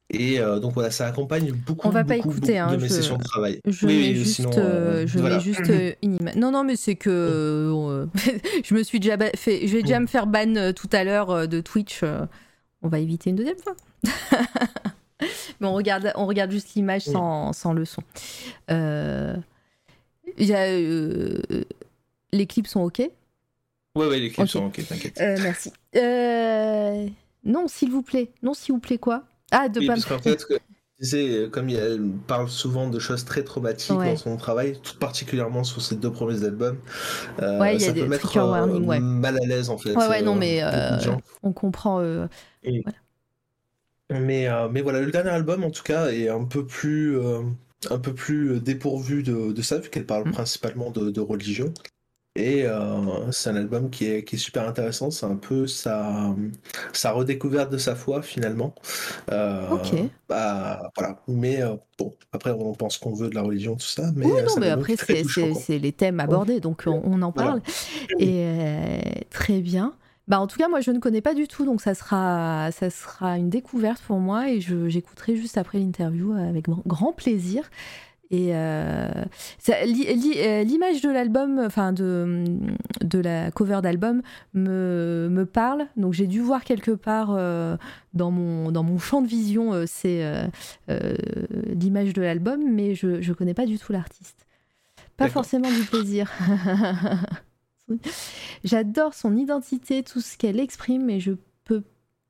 Et 0.09 0.39
donc 0.39 0.73
voilà, 0.73 0.89
ça 0.89 1.05
accompagne 1.05 1.51
beaucoup, 1.51 1.85
On 1.87 1.91
va 1.91 2.03
beaucoup, 2.03 2.07
pas 2.07 2.15
écouter, 2.29 2.53
beaucoup 2.59 2.69
hein, 2.69 2.77
de 2.77 2.81
mes 2.81 2.87
je- 2.87 2.93
sessions 2.93 3.17
de 3.17 3.23
travail. 3.23 3.59
Je 3.65 3.85
Oui, 3.85 3.93
mets 3.97 4.07
oui, 4.09 4.15
juste, 4.15 4.35
sinon, 4.35 4.51
euh, 4.57 5.05
je 5.05 5.19
voilà. 5.19 5.35
mets 5.35 5.41
juste 5.43 5.69
euh, 5.69 5.91
une 6.01 6.15
image. 6.21 6.35
Non, 6.37 6.51
non, 6.51 6.63
mais 6.63 6.77
c'est 6.77 6.95
que 6.95 7.09
euh, 7.09 8.05
je 8.63 8.73
me 8.73 8.83
suis 8.83 9.01
déjà 9.01 9.17
fait. 9.35 9.67
Je 9.67 9.75
vais 9.75 9.81
déjà 9.83 9.99
me 9.99 10.07
faire 10.07 10.25
ban 10.27 10.55
euh, 10.55 10.71
tout 10.71 10.87
à 10.93 11.03
l'heure 11.03 11.29
euh, 11.31 11.45
de 11.45 11.59
Twitch. 11.59 12.03
euh, 12.03 12.25
on 12.81 12.87
va 12.87 12.99
éviter 12.99 13.31
une 13.31 13.35
deuxième 13.35 13.57
fois. 13.57 13.75
mais 15.59 15.67
on 15.67 15.73
regarde, 15.73 16.11
on 16.15 16.25
regarde 16.25 16.51
juste 16.51 16.75
l'image 16.75 17.03
Oui. 17.07 17.13
sans, 17.13 17.51
sans 17.51 17.73
le 17.73 17.83
son. 17.83 18.01
Euh, 18.71 19.35
il 20.37 20.47
y 20.47 20.53
a, 20.53 20.67
euh, 20.69 21.41
les 22.31 22.45
clips 22.45 22.67
sont 22.67 22.81
ok? 22.81 22.99
Ouais, 23.95 24.07
ouais, 24.07 24.19
les 24.19 24.29
clips 24.29 24.47
sont 24.47 24.67
ok, 24.67 24.87
t'inquiète. 24.87 25.19
Euh, 25.19 25.37
merci. 25.41 25.73
Euh, 25.95 27.07
non, 27.43 27.67
s'il 27.67 27.89
vous 27.91 28.03
plaît. 28.03 28.29
Non, 28.43 28.53
s'il 28.53 28.73
vous 28.73 28.79
plaît 28.79 28.99
quoi? 28.99 29.23
Ah, 29.51 29.69
de 29.69 29.79
Oui, 29.79 29.87
pas 29.87 29.93
parce 29.93 30.05
qu'en 30.05 30.19
fait, 30.19 30.45
tu 30.99 31.05
sais, 31.05 31.49
comme 31.51 31.69
elle 31.69 32.01
parle 32.27 32.49
souvent 32.49 32.89
de 32.89 32.99
choses 32.99 33.23
très 33.23 33.43
traumatiques 33.43 33.91
Ouais. 33.97 34.11
dans 34.11 34.15
son 34.17 34.35
travail, 34.37 34.79
tout 34.81 34.97
particulièrement 34.97 35.63
sur 35.63 35.81
ses 35.81 35.95
deux 35.95 36.11
premiers 36.11 36.43
albums, 36.43 36.77
euh, 37.41 37.59
Ouais, 37.61 37.75
il 37.75 37.81
y 37.81 37.83
a 37.85 37.87
ça 37.87 37.93
des 37.93 38.01
peut 38.01 38.07
mettre 38.07 38.27
trigger 38.27 38.45
warning, 38.45 38.85
ouais. 38.87 38.99
mal 38.99 39.37
à 39.37 39.45
l'aise 39.45 39.69
en 39.69 39.77
fait. 39.77 39.95
Ouais, 39.95 40.07
ouais, 40.07 40.21
non, 40.21 40.35
euh, 40.35 40.39
mais, 40.39 40.63
euh, 40.63 40.97
on 41.43 41.53
comprend. 41.53 41.99
euh, 42.01 42.27
Mais, 44.09 44.47
euh, 44.47 44.69
mais 44.69 44.81
voilà, 44.81 45.01
le 45.01 45.11
dernier 45.11 45.29
album 45.31 45.63
en 45.63 45.71
tout 45.71 45.83
cas 45.83 46.07
est 46.11 46.29
un 46.29 46.45
peu 46.45 46.65
plus, 46.65 47.17
euh, 47.19 47.41
un 47.89 47.99
peu 47.99 48.13
plus 48.13 48.59
dépourvu 48.61 49.21
de, 49.23 49.51
de 49.51 49.61
ça, 49.61 49.79
vu 49.79 49.89
qu'elle 49.89 50.05
parle 50.05 50.25
Mm. 50.25 50.31
principalement 50.31 50.91
de, 50.91 51.09
de 51.11 51.21
religion. 51.21 51.73
Et 52.37 52.65
euh, 52.67 53.31
c'est 53.31 53.49
un 53.49 53.55
album 53.55 53.89
qui 53.89 54.05
est, 54.05 54.23
qui 54.23 54.35
est 54.35 54.39
super 54.39 54.67
intéressant, 54.69 55.09
c'est 55.09 55.25
un 55.25 55.35
peu 55.37 55.65
sa, 55.65 56.33
sa 56.93 57.11
redécouverte 57.11 57.71
de 57.71 57.79
sa 57.79 57.95
foi 57.95 58.21
finalement. 58.21 58.75
Euh, 59.31 59.67
Ok. 59.71 59.95
Bah 60.29 60.81
voilà, 60.95 61.19
mais 61.27 61.61
euh, 61.63 61.75
bon, 61.97 62.13
après 62.31 62.51
on 62.51 62.73
pense 62.75 62.97
qu'on 62.99 63.13
veut 63.13 63.29
de 63.29 63.35
la 63.35 63.41
religion, 63.41 63.75
tout 63.75 63.85
ça, 63.87 64.11
mais 64.15 64.25
Oui, 64.25 64.31
non, 64.45 64.53
mais 64.59 64.69
après, 64.69 64.95
c'est- 64.95 65.79
les 65.79 65.91
thèmes 65.91 66.19
abordés, 66.19 66.59
donc 66.59 66.83
on, 66.85 67.01
on 67.03 67.21
en 67.23 67.31
Voilà. 67.31 67.51
parle. 67.51 67.61
Et 68.19 69.25
très 69.31 69.59
bien. 69.61 69.93
Bah, 70.27 70.41
en 70.41 70.47
tout 70.47 70.57
cas, 70.57 70.67
moi, 70.67 70.81
je 70.81 70.91
ne 70.91 70.99
connais 70.99 71.21
pas 71.21 71.33
du 71.33 71.47
tout, 71.47 71.63
donc 71.65 71.79
ça 71.81 71.93
sera, 71.95 72.69
ça 72.73 72.89
sera 72.89 73.37
une 73.37 73.49
découverte 73.49 74.01
pour 74.01 74.19
moi 74.19 74.49
et 74.51 74.59
j'écouterai 74.59 75.37
juste 75.37 75.57
après 75.57 75.79
l'interview 75.79 76.33
avec 76.33 76.65
grand- 76.65 76.83
grand 76.85 77.13
plaisir. 77.13 77.63
Et 78.29 78.49
euh, 78.51 79.09
euh, 79.69 80.63
l'image 80.63 81.01
de 81.01 81.09
l'album, 81.09 81.59
enfin 81.59 81.93
de, 81.93 82.43
de 83.01 83.19
la 83.19 83.51
cover 83.51 83.79
d'album, 83.81 84.21
me, 84.53 85.29
me 85.31 85.45
parle. 85.45 85.87
Donc 85.95 86.13
j'ai 86.13 86.27
dû 86.27 86.41
voir 86.41 86.63
quelque 86.63 86.91
part 86.91 87.29
euh, 87.31 87.77
dans, 88.13 88.31
mon, 88.31 88.71
dans 88.71 88.83
mon 88.83 88.99
champ 88.99 89.21
de 89.21 89.27
vision, 89.27 89.73
euh, 89.73 89.85
c'est 89.87 90.23
l'image 90.87 92.13
de 92.13 92.21
l'album, 92.21 92.61
mais 92.69 92.95
je 92.95 93.07
ne 93.07 93.33
connais 93.33 93.53
pas 93.53 93.65
du 93.65 93.79
tout 93.79 93.93
l'artiste. 93.93 94.45
Pas 95.15 95.29
forcément 95.29 95.71
du 95.71 95.83
plaisir. 95.85 96.31
J'adore 98.63 99.13
son 99.13 99.37
identité, 99.37 100.03
tout 100.03 100.19
ce 100.19 100.37
qu'elle 100.37 100.59
exprime, 100.59 101.05
mais 101.05 101.19
je 101.19 101.31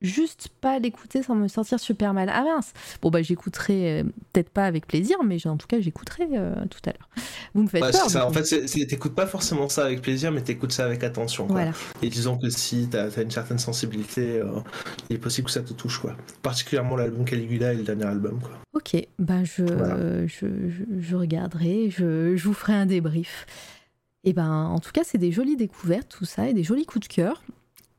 juste 0.02 0.50
pas 0.62 0.78
l'écouter 0.80 1.24
sans 1.24 1.36
me 1.36 1.48
sentir 1.48 1.80
super 1.80 2.14
mal. 2.14 2.30
Ah 2.32 2.44
mince 2.44 2.74
Bon 3.02 3.10
bah 3.10 3.22
j'écouterai, 3.22 4.02
euh, 4.02 4.04
peut-être 4.32 4.50
pas 4.50 4.66
avec 4.66 4.86
plaisir, 4.88 5.18
mais 5.24 5.46
en 5.48 5.58
tout 5.58 5.68
cas 5.68 5.80
j'écouterai 5.80 6.28
euh, 6.34 6.54
tout 6.70 6.80
à 6.86 6.92
l'heure. 6.92 7.10
Vous 7.54 7.64
me 7.64 7.68
faites 7.68 7.84
Ouais, 7.84 7.92
peur. 7.92 8.10
ça. 8.10 8.28
En 8.28 8.32
fait, 8.32 8.44
t'écoutes 8.88 9.16
pas 9.16 9.26
forcément 9.28 9.70
ça 9.70 9.86
avec 9.86 10.02
plaisir, 10.02 10.32
mais 10.32 10.42
t'écoutes 10.42 10.72
ça 10.72 10.86
avec 10.86 11.04
attention. 11.04 11.48
quoi. 11.48 11.56
Voilà. 11.56 11.72
Et 12.02 12.10
disons 12.10 12.38
que 12.38 12.50
si 12.50 12.88
t'as 12.92 13.06
as 13.18 13.22
une 13.22 13.32
certaine 13.32 13.58
sensibilité, 13.60 14.40
euh, 14.40 14.46
il 15.10 15.16
est 15.16 15.20
possible 15.20 15.46
que 15.48 15.52
ça 15.54 15.62
te 15.62 15.74
touche, 15.74 16.00
quoi. 16.00 16.16
Particulièrement 16.44 16.96
l'album 16.96 17.26
Caligula 17.26 17.74
et 17.74 17.78
le 17.78 17.84
dernier 17.84 18.06
album, 18.06 18.40
quoi. 18.40 18.52
Ok, 18.74 18.96
ben 19.18 19.44
je, 19.44 19.64
Voilà. 19.64 20.28
je, 20.28 20.46
je, 20.70 20.84
je 21.00 21.16
regarderai, 21.16 21.90
je, 21.90 22.36
je 22.36 22.44
vous 22.44 22.54
ferai 22.54 22.74
un 22.74 22.86
débrief. 22.86 23.46
Et 24.24 24.34
ben 24.34 24.66
en 24.66 24.80
tout 24.80 24.92
cas 24.92 25.02
c'est 25.06 25.18
des 25.18 25.32
jolies 25.32 25.56
découvertes 25.56 26.10
tout 26.10 26.26
ça 26.26 26.50
et 26.50 26.54
des 26.54 26.64
jolis 26.64 26.86
coups 26.86 27.08
de 27.08 27.14
cœur. 27.14 27.42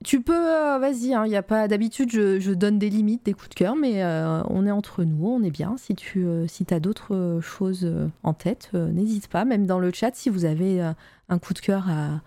Tu 0.05 0.21
peux, 0.23 0.33
euh, 0.33 0.79
vas-y, 0.79 1.13
il 1.27 1.31
y 1.31 1.37
a 1.37 1.43
pas 1.43 1.67
d'habitude, 1.67 2.11
je, 2.13 2.39
je 2.39 2.53
donne 2.53 2.79
des 2.79 2.89
limites, 2.89 3.25
des 3.27 3.33
coups 3.33 3.49
de 3.49 3.55
cœur, 3.55 3.75
mais 3.75 4.05
euh, 4.05 4.43
on 4.45 4.65
est 4.65 4.71
entre 4.71 5.03
nous, 5.03 5.27
on 5.27 5.43
est 5.43 5.51
bien. 5.51 5.77
Si 5.77 5.95
tu 5.97 6.25
euh, 6.25 6.47
si 6.47 6.65
as 6.71 6.79
d'autres 6.79 7.41
choses 7.43 7.91
en 8.23 8.33
tête, 8.33 8.71
n'hésite 8.75 9.27
pas, 9.29 9.45
même 9.45 9.67
dans 9.67 9.81
le 9.81 9.91
chat, 9.93 10.15
si 10.15 10.31
vous 10.31 10.45
avez 10.45 10.81
un 11.29 11.39
coup 11.39 11.53
de 11.53 11.59
cœur 11.59 11.87
à, 11.89 12.21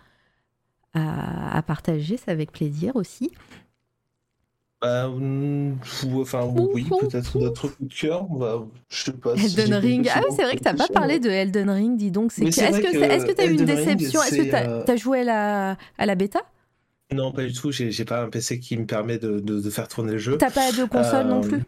à, 0.94 1.58
à 1.58 1.62
partager, 1.62 2.18
c'est 2.18 2.32
avec 2.32 2.52
plaisir 2.52 2.96
aussi. 2.98 3.32
Bah, 4.82 5.08
mm, 5.08 5.76
enfin, 6.16 6.44
oui, 6.74 6.84
peut-être 6.90 7.38
d'autres 7.40 7.68
coups 7.70 7.88
de 7.90 7.94
cœur. 7.94 8.24
Bah, 8.26 8.66
je 8.90 9.04
sais 9.04 9.14
pas. 9.14 9.38
si 9.38 9.46
Elden 9.46 9.76
Ring. 9.76 10.10
Ah 10.14 10.22
c'est 10.36 10.44
vrai 10.44 10.56
que 10.56 10.64
t'as 10.64 10.74
pas 10.74 10.88
parlé 10.94 11.20
de 11.20 11.30
Elden 11.30 11.70
Ring, 11.70 11.98
dis 11.98 12.12
donc. 12.12 12.32
Est-ce 12.38 12.82
que 12.82 12.92
c'est- 12.92 12.98
est-ce 13.16 13.26
que 13.26 13.32
t'as 13.32 13.46
eu 13.46 13.52
une 13.52 13.66
déception? 13.66 14.22
Est-ce 14.24 14.36
que 14.36 14.42
t'as 14.84 14.92
as 14.92 14.96
joué 14.98 15.22
à 15.22 15.24
la, 15.24 15.78
à 15.98 16.06
la 16.06 16.16
bêta? 16.16 16.42
Non, 17.14 17.32
pas 17.32 17.44
du 17.44 17.54
tout. 17.54 17.72
J'ai 17.72 18.06
pas 18.06 18.22
un 18.24 18.30
PC 18.30 18.60
qui 18.60 18.78
me 18.78 18.86
permet 18.86 19.18
de, 19.18 19.40
de- 19.40 19.60
de 19.60 19.70
faire 19.70 19.88
tourner 19.88 20.14
le 20.14 20.18
jeu. 20.18 20.38
T'as 20.38 20.52
pas 20.52 20.72
de 20.72 20.86
console 20.86 21.28
non 21.28 21.40
Euh, 21.44 21.48
plus 21.48 21.64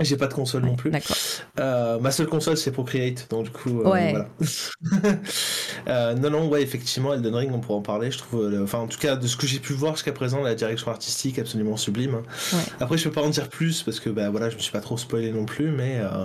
J'ai 0.00 0.16
pas 0.16 0.26
de 0.26 0.34
console 0.34 0.62
non 0.64 0.76
plus. 0.76 0.90
D'accord. 0.90 1.16
Euh, 1.60 1.98
ma 2.00 2.10
seule 2.10 2.26
console 2.26 2.56
c'est 2.56 2.70
Procreate, 2.70 3.28
donc 3.30 3.44
du 3.44 3.50
coup, 3.50 3.80
euh, 3.82 3.90
Ouais. 3.90 4.10
voilà. 4.12 4.28
Euh, 5.88 6.14
non, 6.14 6.30
non, 6.30 6.48
ouais, 6.48 6.62
effectivement, 6.62 7.14
Elden 7.14 7.32
Ring, 7.32 7.50
on 7.54 7.60
pourra 7.60 7.78
en 7.78 7.82
parler. 7.82 8.10
Je 8.10 8.18
trouve, 8.18 8.42
euh, 8.42 8.64
enfin, 8.64 8.78
en 8.78 8.88
tout 8.88 8.98
cas, 8.98 9.14
de 9.14 9.24
ce 9.28 9.36
que 9.36 9.46
j'ai 9.46 9.60
pu 9.60 9.72
voir 9.72 9.94
jusqu'à 9.94 10.10
présent, 10.12 10.42
la 10.42 10.56
direction 10.56 10.90
artistique 10.90 11.38
absolument 11.38 11.76
sublime. 11.76 12.14
Ouais. 12.16 12.58
Après, 12.80 12.98
je 12.98 13.04
peux 13.04 13.12
pas 13.14 13.22
en 13.22 13.28
dire 13.28 13.48
plus 13.48 13.84
parce 13.84 14.00
que, 14.00 14.10
bah 14.10 14.28
voilà, 14.30 14.50
je 14.50 14.56
me 14.56 14.60
suis 14.60 14.72
pas 14.72 14.80
trop 14.80 14.98
spoilé 14.98 15.30
non 15.30 15.44
plus, 15.44 15.70
mais 15.70 16.00
euh, 16.00 16.24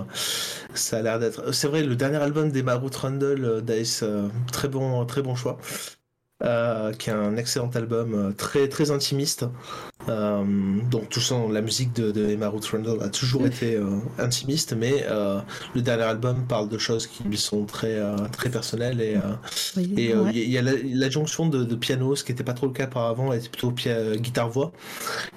ça 0.74 0.98
a 0.98 1.02
l'air 1.02 1.20
d'être. 1.20 1.52
C'est 1.54 1.68
vrai, 1.68 1.84
le 1.84 1.94
dernier 1.94 2.16
album 2.16 2.50
d'Emma 2.50 2.74
Ruth 2.74 2.96
Rundle, 2.96 3.44
euh, 3.44 3.60
Dice, 3.60 4.00
euh, 4.02 4.26
très 4.50 4.66
bon, 4.66 5.04
très 5.06 5.22
bon 5.22 5.36
choix. 5.36 5.58
Euh, 6.44 6.92
qui 6.92 7.08
est 7.08 7.12
un 7.12 7.36
excellent 7.36 7.70
album 7.74 8.14
euh, 8.14 8.32
très 8.32 8.68
très 8.68 8.90
intimiste. 8.90 9.44
Euh, 10.08 10.42
donc 10.90 11.08
tout 11.08 11.20
ça, 11.20 11.36
la 11.48 11.60
musique 11.60 11.92
de, 11.92 12.10
de 12.10 12.28
Emma 12.30 12.48
Ruth 12.48 12.64
Rundle 12.66 13.00
a 13.00 13.08
toujours 13.08 13.46
été 13.46 13.76
euh, 13.76 13.98
intimiste, 14.18 14.72
mais 14.72 15.04
le 15.76 15.82
dernier 15.82 16.02
album 16.02 16.44
parle 16.48 16.68
de 16.68 16.78
choses 16.78 17.06
qui 17.06 17.22
lui 17.22 17.36
sont 17.38 17.64
très 17.64 18.00
très 18.32 18.50
personnelles 18.50 19.00
et 19.00 19.16
Oui, 19.76 19.94
et 19.96 20.10
il 20.10 20.16
ouais. 20.18 20.32
y, 20.34 20.40
a- 20.40 20.44
y 20.46 20.58
a 20.58 20.62
la- 20.62 20.82
l'adjonction 20.82 21.46
de, 21.48 21.62
de 21.62 21.74
piano, 21.76 22.16
ce 22.16 22.24
qui 22.24 22.32
n'était 22.32 22.42
pas 22.42 22.54
trop 22.54 22.66
le 22.66 22.72
cas 22.72 22.86
auparavant, 22.86 23.32
elle 23.32 23.38
était 23.38 23.48
plutôt 23.48 23.70
pia- 23.70 24.16
guitare-voix. 24.16 24.72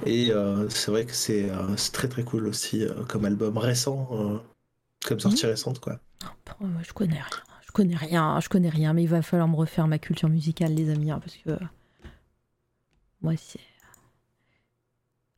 Et 0.08 0.32
c'est 0.70 0.90
vrai 0.90 1.06
que 1.06 1.14
c'est 1.14 1.52
très 1.94 2.08
très 2.08 2.24
cool 2.24 2.48
aussi 2.48 2.84
comme 3.08 3.26
album 3.26 3.60
récent, 3.60 4.10
comme 5.06 5.20
sortie 5.20 5.46
récente 5.46 5.80
quoi. 5.80 6.00
Moi, 6.60 6.82
je 6.82 6.94
connais 6.94 7.14
rien. 7.16 7.44
Je 7.76 7.82
connais 7.82 7.96
rien, 7.98 8.40
je 8.40 8.48
connais 8.48 8.70
rien, 8.70 8.94
mais 8.94 9.04
il 9.04 9.10
va 9.10 9.22
falloir 9.22 9.50
me 9.50 9.56
refaire 9.58 9.86
ma 9.90 10.00
culture 10.00 10.30
musicale, 10.30 10.74
les 10.74 10.90
amis, 10.90 11.12
hein, 11.12 11.20
parce 11.20 11.36
que 11.36 11.62
moi 13.22 13.34
c'est. 13.38 13.60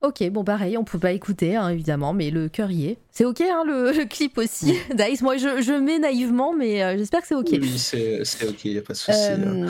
Ok, 0.02 0.24
bon 0.30 0.44
pareil, 0.44 0.78
on 0.78 0.84
peut 0.84 1.00
pas 1.00 1.14
écouter 1.14 1.56
hein, 1.56 1.70
évidemment, 1.70 2.14
mais 2.14 2.30
le 2.30 2.48
cœur 2.48 2.70
y 2.70 2.86
est. 2.86 2.98
C'est 3.10 3.26
ok 3.26 3.42
hein, 3.42 3.64
le, 3.66 3.92
le 3.92 4.06
clip 4.06 4.38
aussi. 4.38 4.76
Dice, 4.94 5.24
moi 5.24 5.38
je, 5.38 5.64
je 5.64 5.72
mets 5.74 5.98
naïvement, 5.98 6.54
mais 6.54 6.84
euh, 6.84 6.96
j'espère 6.96 7.22
que 7.22 7.28
c'est 7.28 7.34
ok. 7.34 7.50
Oui, 7.52 7.80
c'est 7.80 8.48
ok, 8.48 8.66
il 8.66 8.74
n'y 8.74 8.78
a 8.78 8.82
pas 8.84 8.94
de 8.94 8.98
souci. 9.00 9.12
euh. 9.12 9.66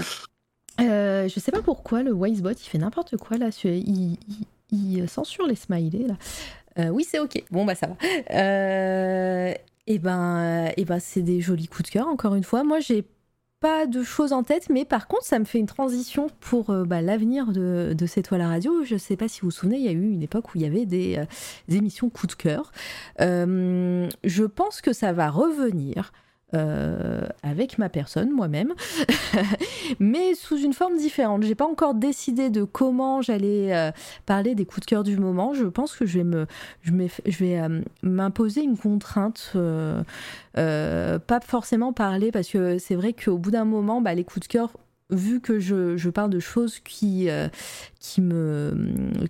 Euh, 0.82 0.82
euh, 0.82 1.30
je 1.30 1.40
sais 1.40 1.54
pas 1.54 1.62
pourquoi 1.62 2.04
le 2.04 2.12
Wisebot 2.14 2.52
il 2.52 2.58
fait 2.68 2.78
n'importe 2.80 3.16
quoi 3.16 3.38
là. 3.38 3.48
Il, 3.64 4.18
il- 4.18 4.18
il 4.72 5.08
censure 5.08 5.48
les 5.48 5.56
smileys 5.56 6.06
là. 6.08 6.18
Euh, 6.80 6.90
oui, 6.90 7.06
c'est 7.10 7.20
ok. 7.20 7.42
Bon, 7.50 7.64
bah 7.64 7.76
ça 7.76 7.88
va. 7.88 7.96
Et 9.88 10.00
ben, 10.00 10.72
et 10.76 10.86
ben 10.86 11.00
c'est 11.00 11.22
des 11.22 11.42
jolis 11.42 11.68
coups 11.68 11.90
de 11.90 11.94
cœur, 11.94 12.08
encore 12.08 12.36
une 12.36 12.44
fois. 12.44 12.64
Moi, 12.64 12.80
j'ai 12.80 13.06
pas 13.60 13.88
de 13.88 14.04
choses 14.04 14.34
en 14.34 14.44
tête, 14.44 14.70
mais 14.70 14.86
par 14.86 15.08
contre, 15.08 15.24
ça 15.24 15.40
me 15.40 15.46
fait 15.46 15.60
une 15.60 15.66
transition 15.66 16.28
pour 16.42 16.70
euh, 16.70 16.84
bah, 16.86 17.02
l'avenir 17.02 17.48
de, 17.48 17.96
de 17.98 18.06
cette 18.06 18.26
toile 18.26 18.44
radio. 18.44 18.84
Je 18.84 18.98
sais 18.98 19.16
pas 19.16 19.28
si 19.28 19.42
vous 19.42 19.48
vous 19.48 19.52
souvenez, 19.52 19.78
il 19.78 19.86
y 19.86 19.88
a 19.88 19.94
eu 19.94 20.10
une 20.12 20.22
époque 20.22 20.54
où 20.54 20.58
il 20.58 20.62
y 20.62 20.66
avait 20.66 20.86
des, 20.86 21.18
euh, 21.18 21.26
émissions 21.76 22.10
coup 22.10 22.28
de 22.28 22.34
cœur. 22.34 22.72
Euh, 23.22 24.08
je 24.24 24.44
pense 24.44 24.82
que 24.82 24.94
ça 24.94 25.14
va 25.14 25.30
revenir. 25.30 26.12
Euh, 26.54 27.28
avec 27.44 27.78
ma 27.78 27.90
personne, 27.90 28.32
moi-même, 28.32 28.74
mais 30.00 30.34
sous 30.34 30.58
une 30.58 30.72
forme 30.72 30.96
différente. 30.96 31.44
J'ai 31.44 31.56
pas 31.56 31.66
encore 31.66 31.94
décidé 31.94 32.50
de 32.50 32.64
comment 32.64 33.22
j'allais 33.22 33.76
euh, 33.76 33.92
parler 34.26 34.56
des 34.56 34.66
coups 34.66 34.80
de 34.80 34.86
cœur 34.86 35.04
du 35.04 35.18
moment. 35.18 35.54
Je 35.54 35.66
pense 35.66 35.94
que 35.94 36.06
je 36.06 36.20
vais 36.22 37.60
euh, 37.60 37.82
m'imposer 38.02 38.62
une 38.62 38.78
contrainte, 38.78 39.58
pas 40.54 41.40
forcément 41.46 41.92
parler 41.92 42.32
parce 42.32 42.48
que 42.48 42.78
c'est 42.78 42.96
vrai 42.96 43.12
qu'au 43.12 43.38
bout 43.38 43.52
d'un 43.52 43.66
moment, 43.66 44.00
bah, 44.00 44.14
les 44.14 44.24
coups 44.24 44.48
de 44.48 44.52
cœur. 44.54 44.72
Vu 45.10 45.40
que 45.40 45.58
je, 45.60 45.96
je 45.96 46.10
parle 46.10 46.30
de 46.30 46.40
choses 46.40 46.80
qui, 46.80 47.30
euh, 47.30 47.48
qui 48.00 48.20
me, 48.20 48.76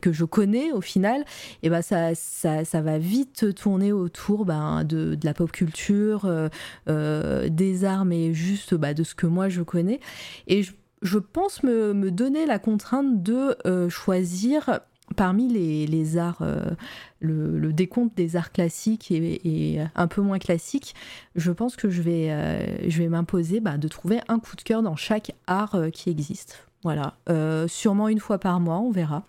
que 0.02 0.12
je 0.12 0.26
connais 0.26 0.72
au 0.72 0.82
final, 0.82 1.24
et 1.62 1.70
ben 1.70 1.84
ça, 1.84 2.16
ça, 2.16 2.66
ça 2.66 2.82
va 2.82 2.98
vite 2.98 3.54
tourner 3.54 3.92
autour 3.92 4.46
ben, 4.46 4.84
de, 4.84 5.14
de 5.14 5.26
la 5.26 5.36
pop 5.36 5.52
culture, 5.52 6.26
euh, 6.26 6.50
euh, 6.90 7.48
des 7.50 7.86
arts, 7.86 8.06
mais 8.06 8.34
juste 8.34 8.74
bah, 8.74 8.96
de 8.96 9.04
ce 9.04 9.14
que 9.14 9.28
moi 9.28 9.50
je 9.50 9.62
connais. 9.62 10.00
Et 10.48 10.64
je, 10.64 10.72
je 11.04 11.20
pense 11.20 11.62
me, 11.62 11.94
me 11.94 12.10
donner 12.10 12.48
la 12.48 12.58
contrainte 12.58 13.22
de 13.22 13.56
choisir 13.88 14.80
parmi 15.16 15.48
les, 15.48 16.18
arts, 16.18 16.42
le, 17.20 17.74
décompte 17.74 18.16
des 18.16 18.36
arts 18.36 18.52
classiques 18.52 19.12
et, 19.12 19.80
un 19.96 20.08
peu 20.08 20.22
moins 20.22 20.40
classiques, 20.40 20.96
je 21.36 21.52
pense 21.52 21.76
que 21.76 21.90
je 21.90 22.02
vais, 22.02 22.80
vais 22.88 23.08
m'imposer 23.08 23.60
bah, 23.60 23.78
de 23.78 23.88
trouver 23.88 24.20
un 24.28 24.40
coup 24.40 24.56
de 24.56 24.62
cœur 24.62 24.82
dans 24.82 24.96
chaque 24.96 25.34
art 25.48 25.78
qui 25.94 26.10
existe. 26.10 26.66
Voilà, 26.84 27.16
sûrement 27.68 28.08
une 28.08 28.20
fois 28.20 28.38
par 28.38 28.60
mois, 28.60 28.80
on 28.80 28.92
verra. 28.92 29.26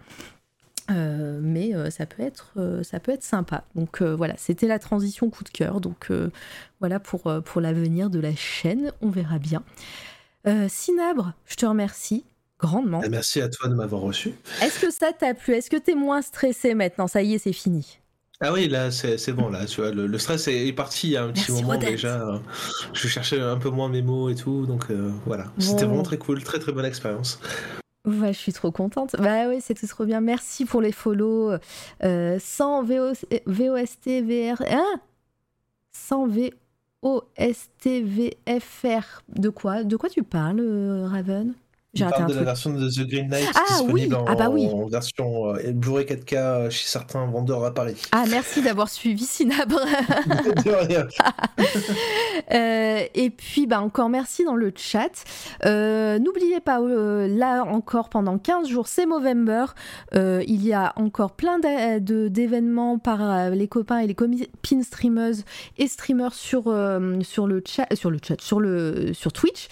Euh, 0.91 1.39
mais 1.43 1.75
euh, 1.75 1.91
ça 1.91 2.07
peut 2.07 2.23
être 2.23 2.53
euh, 2.57 2.83
ça 2.83 2.99
peut 3.01 3.17
sympa. 3.21 3.65
Donc 3.75 4.03
voilà, 4.03 4.35
c'était 4.37 4.67
la 4.67 4.79
transition 4.79 5.29
coup 5.31 5.45
de 5.45 5.51
cœur. 5.51 5.81
Donc 5.81 6.11
voilà 6.81 7.01
pour 7.01 7.31
pour 7.45 7.61
l'avenir 7.61 8.11
de 8.11 8.21
la 8.21 8.35
chaîne, 8.35 8.93
on 9.03 9.11
verra 9.11 9.39
bien. 9.39 9.63
Sinabre, 10.69 11.35
je 11.45 11.57
te 11.57 11.67
remercie 11.67 12.25
grandement. 12.59 13.03
merci 13.11 13.41
à 13.41 13.49
toi 13.49 13.69
de 13.69 13.75
m'avoir 13.75 14.03
reçu. 14.03 14.35
Est-ce 14.63 14.81
que 14.81 14.91
ça 14.91 15.13
t'a 15.13 15.35
plu? 15.35 15.55
Est-ce 15.55 15.71
que 15.71 15.77
tu 15.77 15.93
es 15.93 15.95
moins 15.95 16.23
stressé 16.23 16.75
maintenant? 16.75 17.07
Ça 17.07 17.23
y 17.23 17.35
est, 17.35 17.39
c'est 17.39 17.53
fini. 17.53 17.99
Ah 18.41 18.53
oui, 18.53 18.69
là, 18.69 18.93
c'est 18.93 19.33
bon, 19.33 19.49
là, 19.49 19.67
tu 19.67 19.81
vois, 19.81 19.91
le, 19.91 20.19
stress 20.19 20.47
est, 20.47 20.73
parti 20.73 21.09
il 21.09 21.11
y 21.11 21.17
a 21.17 21.25
un 21.25 21.33
petit 21.33 21.51
moment 21.51 21.77
déjà. 21.77 22.41
Je 22.93 23.09
cherchais 23.09 23.41
un 23.41 23.57
peu 23.57 23.69
moins 23.69 23.89
mes 23.89 24.03
mots 24.03 24.31
et 24.31 24.37
tout, 24.37 24.65
donc 24.65 24.87
voilà. 25.27 25.47
C'était 25.59 25.87
vraiment 25.87 26.05
très 26.05 26.19
cool, 26.19 26.45
très 26.45 26.61
très 26.61 26.71
bonne 26.71 26.85
expérience. 26.85 27.41
Ouais, 28.09 28.33
je 28.33 28.39
suis 28.39 28.53
trop 28.53 28.71
contente. 28.71 29.17
Bah 29.19 29.49
oui, 29.49 29.59
c'est 29.61 29.75
tout 29.75 29.87
trop 29.87 30.05
bien. 30.07 30.21
Merci 30.21 30.65
pour 30.65 30.81
les 30.81 30.93
follow. 30.93 31.53
Euh, 32.03 32.39
sans 32.41 32.83
VOST, 32.83 34.23
VR. 34.23 34.63
Hein? 34.71 35.01
Sans 35.93 36.27
VOST, 36.27 37.87
VFR. 37.87 39.23
De 39.29 39.51
quoi? 39.51 39.85
De 39.85 39.97
quoi 39.97 40.09
tu 40.09 40.23
parles, 40.23 40.61
euh, 40.61 41.07
Raven? 41.07 41.55
J'ai 41.99 42.11
parle 42.11 42.31
de 42.31 42.35
la 42.35 42.45
version 42.45 42.71
de 42.73 42.89
The 42.89 43.09
Green 43.09 43.29
Knight 43.29 43.49
ah, 43.55 43.61
disponible 43.69 44.15
oui. 44.15 44.21
en, 44.21 44.25
ah 44.27 44.35
bah 44.35 44.49
oui. 44.51 44.67
en, 44.67 44.87
version 44.87 45.55
euh, 45.55 45.73
Blu-ray 45.73 46.05
4K 46.05 46.37
euh, 46.37 46.71
chez 46.71 46.87
certains 46.87 47.27
vendeurs 47.27 47.65
à 47.65 47.73
Paris. 47.73 47.97
Ah 48.13 48.25
merci 48.29 48.63
d'avoir 48.63 48.89
suivi 48.89 49.27
de 49.45 50.87
rien. 50.87 51.07
euh, 52.53 53.05
et 53.15 53.31
puis 53.31 53.67
bah, 53.67 53.81
encore 53.81 54.09
merci 54.09 54.45
dans 54.45 54.55
le 54.55 54.73
chat. 54.75 55.25
Euh, 55.65 56.19
N'oubliez 56.19 56.61
pas, 56.61 56.81
là 56.81 57.65
encore 57.65 58.09
pendant 58.09 58.39
15 58.39 58.69
jours, 58.69 58.89
c'est 58.89 59.07
Movember. 59.07 59.67
Il 60.15 60.67
y 60.67 60.73
a 60.73 60.93
encore 60.97 61.33
plein 61.33 61.59
d'événements 61.59 62.99
par 62.99 63.51
les 63.51 63.69
copains 63.69 63.99
et 63.99 64.07
les 64.07 64.15
copines 64.15 64.83
streamers 64.83 65.35
et 65.77 65.89
streamers 65.89 66.35
sur, 66.35 66.65
sur 67.23 67.47
le 67.47 67.63
chat, 67.67 67.87
sur 67.95 68.11
le 68.11 68.19
chat, 68.23 68.41
sur, 68.41 68.61
le, 68.61 69.13
sur 69.13 69.33
Twitch. 69.33 69.69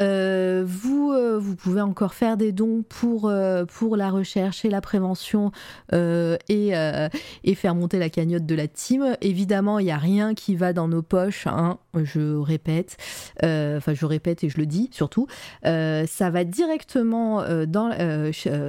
Euh, 0.00 0.64
vous, 0.66 1.12
euh, 1.12 1.38
vous 1.38 1.56
pouvez 1.56 1.80
encore 1.80 2.14
faire 2.14 2.36
des 2.36 2.52
dons 2.52 2.82
pour, 2.88 3.28
euh, 3.28 3.64
pour 3.64 3.96
la 3.96 4.10
recherche 4.10 4.64
et 4.64 4.70
la 4.70 4.80
prévention 4.80 5.52
et, 5.92 7.54
faire 7.54 7.74
monter 7.74 7.98
la 7.98 8.08
cagnotte 8.08 8.46
de 8.46 8.54
la 8.54 8.68
team. 8.68 9.16
Évidemment, 9.20 9.78
il 9.78 9.84
n'y 9.84 9.90
a 9.90 9.98
rien 9.98 10.34
qui 10.34 10.56
va 10.56 10.72
dans 10.72 10.88
nos 10.88 11.02
poches, 11.02 11.46
hein, 11.46 11.78
je 11.94 12.36
répète. 12.38 12.96
Enfin, 13.42 13.92
je 13.92 14.06
répète 14.06 14.42
et 14.44 14.48
je 14.48 14.56
le 14.56 14.64
dis 14.64 14.88
surtout. 14.92 15.26
ça 15.64 16.30
va 16.30 16.44
directement 16.44 17.44
dans, 17.66 17.90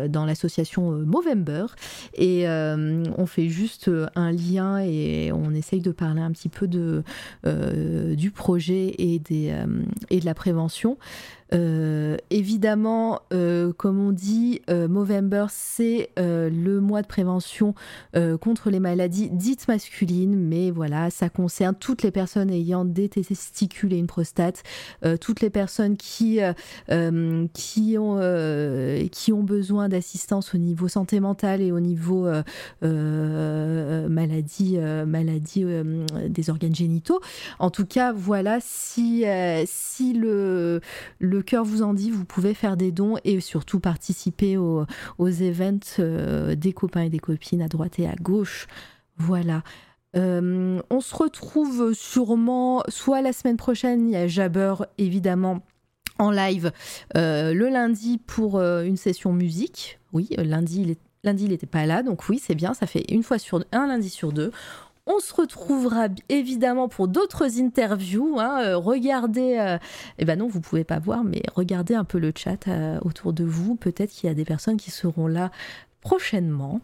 dans 0.09 0.25
l'association 0.25 0.91
Movember 0.91 1.67
et 2.15 2.45
on 2.47 3.25
fait 3.25 3.47
juste 3.47 3.89
un 4.15 4.31
lien 4.31 4.79
et 4.79 5.31
on 5.31 5.53
essaye 5.53 5.81
de 5.81 5.91
parler 5.91 6.21
un 6.21 6.31
petit 6.31 6.49
peu 6.49 6.67
de, 6.67 7.03
du 8.15 8.31
projet 8.31 8.93
et, 8.97 9.19
des, 9.19 9.55
et 10.09 10.19
de 10.19 10.25
la 10.25 10.33
prévention. 10.33 10.97
Euh, 11.53 12.18
évidemment, 12.30 13.19
euh, 13.34 13.73
comme 13.73 13.99
on 13.99 14.11
dit, 14.11 14.61
euh, 14.69 14.88
c'est 15.49 16.10
le 16.18 16.80
mois 16.80 17.02
de 17.02 17.07
prévention 17.07 17.73
contre 18.40 18.69
les 18.69 18.80
maladies 18.80 19.30
dites 19.30 19.68
masculines, 19.68 20.36
mais 20.36 20.72
voilà, 20.72 21.10
ça 21.10 21.30
concerne 21.30 21.76
toutes 21.76 22.03
les 22.03 22.11
personnes 22.11 22.49
ayant 22.49 22.86
des 22.86 23.10
testicules 23.10 23.94
et 23.94 23.98
une 23.98 24.07
prostate, 24.07 24.64
toutes 25.19 25.41
les 25.41 25.49
personnes 25.49 25.98
qui, 25.98 26.40
ont, 26.90 27.49
qui 29.11 29.34
ont 29.34 29.44
besoin 29.44 29.90
d'assistance 29.90 30.53
au 30.53 30.57
niveau 30.57 30.88
santé 30.88 31.19
mentale 31.19 31.61
et 31.61 31.72
au 31.72 31.80
niveau 31.80 32.28
maladie, 32.82 34.78
maladie 34.78 35.65
des 36.30 36.49
organes 36.49 36.76
génitaux. 36.76 37.19
En 37.60 37.69
tout 37.69 37.86
cas, 37.86 38.11
voilà, 38.14 38.60
si, 38.61 39.26
si 39.65 40.14
le 40.14 40.82
le 41.41 41.43
cœur 41.43 41.65
vous 41.65 41.81
en 41.81 41.95
dit, 41.95 42.11
vous 42.11 42.23
pouvez 42.23 42.53
faire 42.53 42.77
des 42.77 42.91
dons 42.91 43.15
et 43.23 43.39
surtout 43.39 43.80
participer 43.80 44.57
aux, 44.57 44.85
events 45.19 45.97
euh, 45.97 46.53
des 46.53 46.72
copains 46.72 47.01
et 47.01 47.09
des 47.09 47.18
copines 47.18 47.63
à 47.63 47.68
droite 47.68 47.97
et 47.97 48.07
à 48.07 48.13
gauche. 48.13 48.68
Voilà. 49.18 49.63
Euh, 50.15 50.80
on 50.91 51.01
se 51.01 51.15
retrouve 51.15 51.93
sûrement 51.95 52.84
soit 52.89 53.23
la 53.23 53.34
semaine 53.34 53.57
prochaine, 53.57 54.07
il 54.07 54.11
y 54.11 54.15
a 54.15 54.27
Jabber 54.27 54.76
évidemment 54.99 55.63
en 56.19 56.30
live 56.30 56.72
euh, 57.18 57.55
le 57.55 57.69
lundi 57.69 58.19
pour 58.19 58.61
une 58.61 58.97
session 58.97 59.34
musique. 59.34 59.99
Oui, 60.13 60.30
lundi 60.38 60.84
il 60.84 60.95
Lundi, 61.23 61.45
il 61.45 61.51
n'était 61.51 61.68
pas 61.68 61.85
là, 61.85 62.01
donc 62.01 62.30
oui, 62.30 62.39
c'est 62.43 62.55
bien, 62.55 62.73
ça 62.73 62.88
fait 62.88 63.05
une 63.11 63.22
fois 63.22 63.38
sur 63.38 63.63
un 63.72 63.88
lundi 63.88 64.09
sur 64.09 64.31
deux. 64.31 64.51
On 65.07 65.19
se 65.19 65.34
retrouvera 65.34 66.07
évidemment 66.30 66.88
pour 66.88 67.07
d'autres 67.07 67.60
interviews. 67.60 68.40
Hein. 68.40 68.64
Euh, 68.64 68.78
regardez, 68.78 69.57
euh, 69.60 69.78
eh 70.19 70.26
ben 70.26 70.38
non, 70.38 70.48
vous 70.48 70.61
pouvez 70.61 70.84
pas 70.84 70.99
voir, 70.99 71.23
mais 71.23 71.41
regardez 71.56 71.95
un 71.95 72.03
peu 72.03 72.19
le 72.19 72.32
chat 72.36 72.68
euh, 72.68 72.99
autour 73.02 73.34
de 73.34 73.44
vous. 73.44 73.76
Peut-être 73.76 74.11
qu'il 74.11 74.28
y 74.28 74.32
a 74.32 74.36
des 74.36 74.45
personnes 74.45 74.78
qui 74.78 74.91
seront 74.91 75.28
là 75.28 75.52
prochainement. 76.02 76.82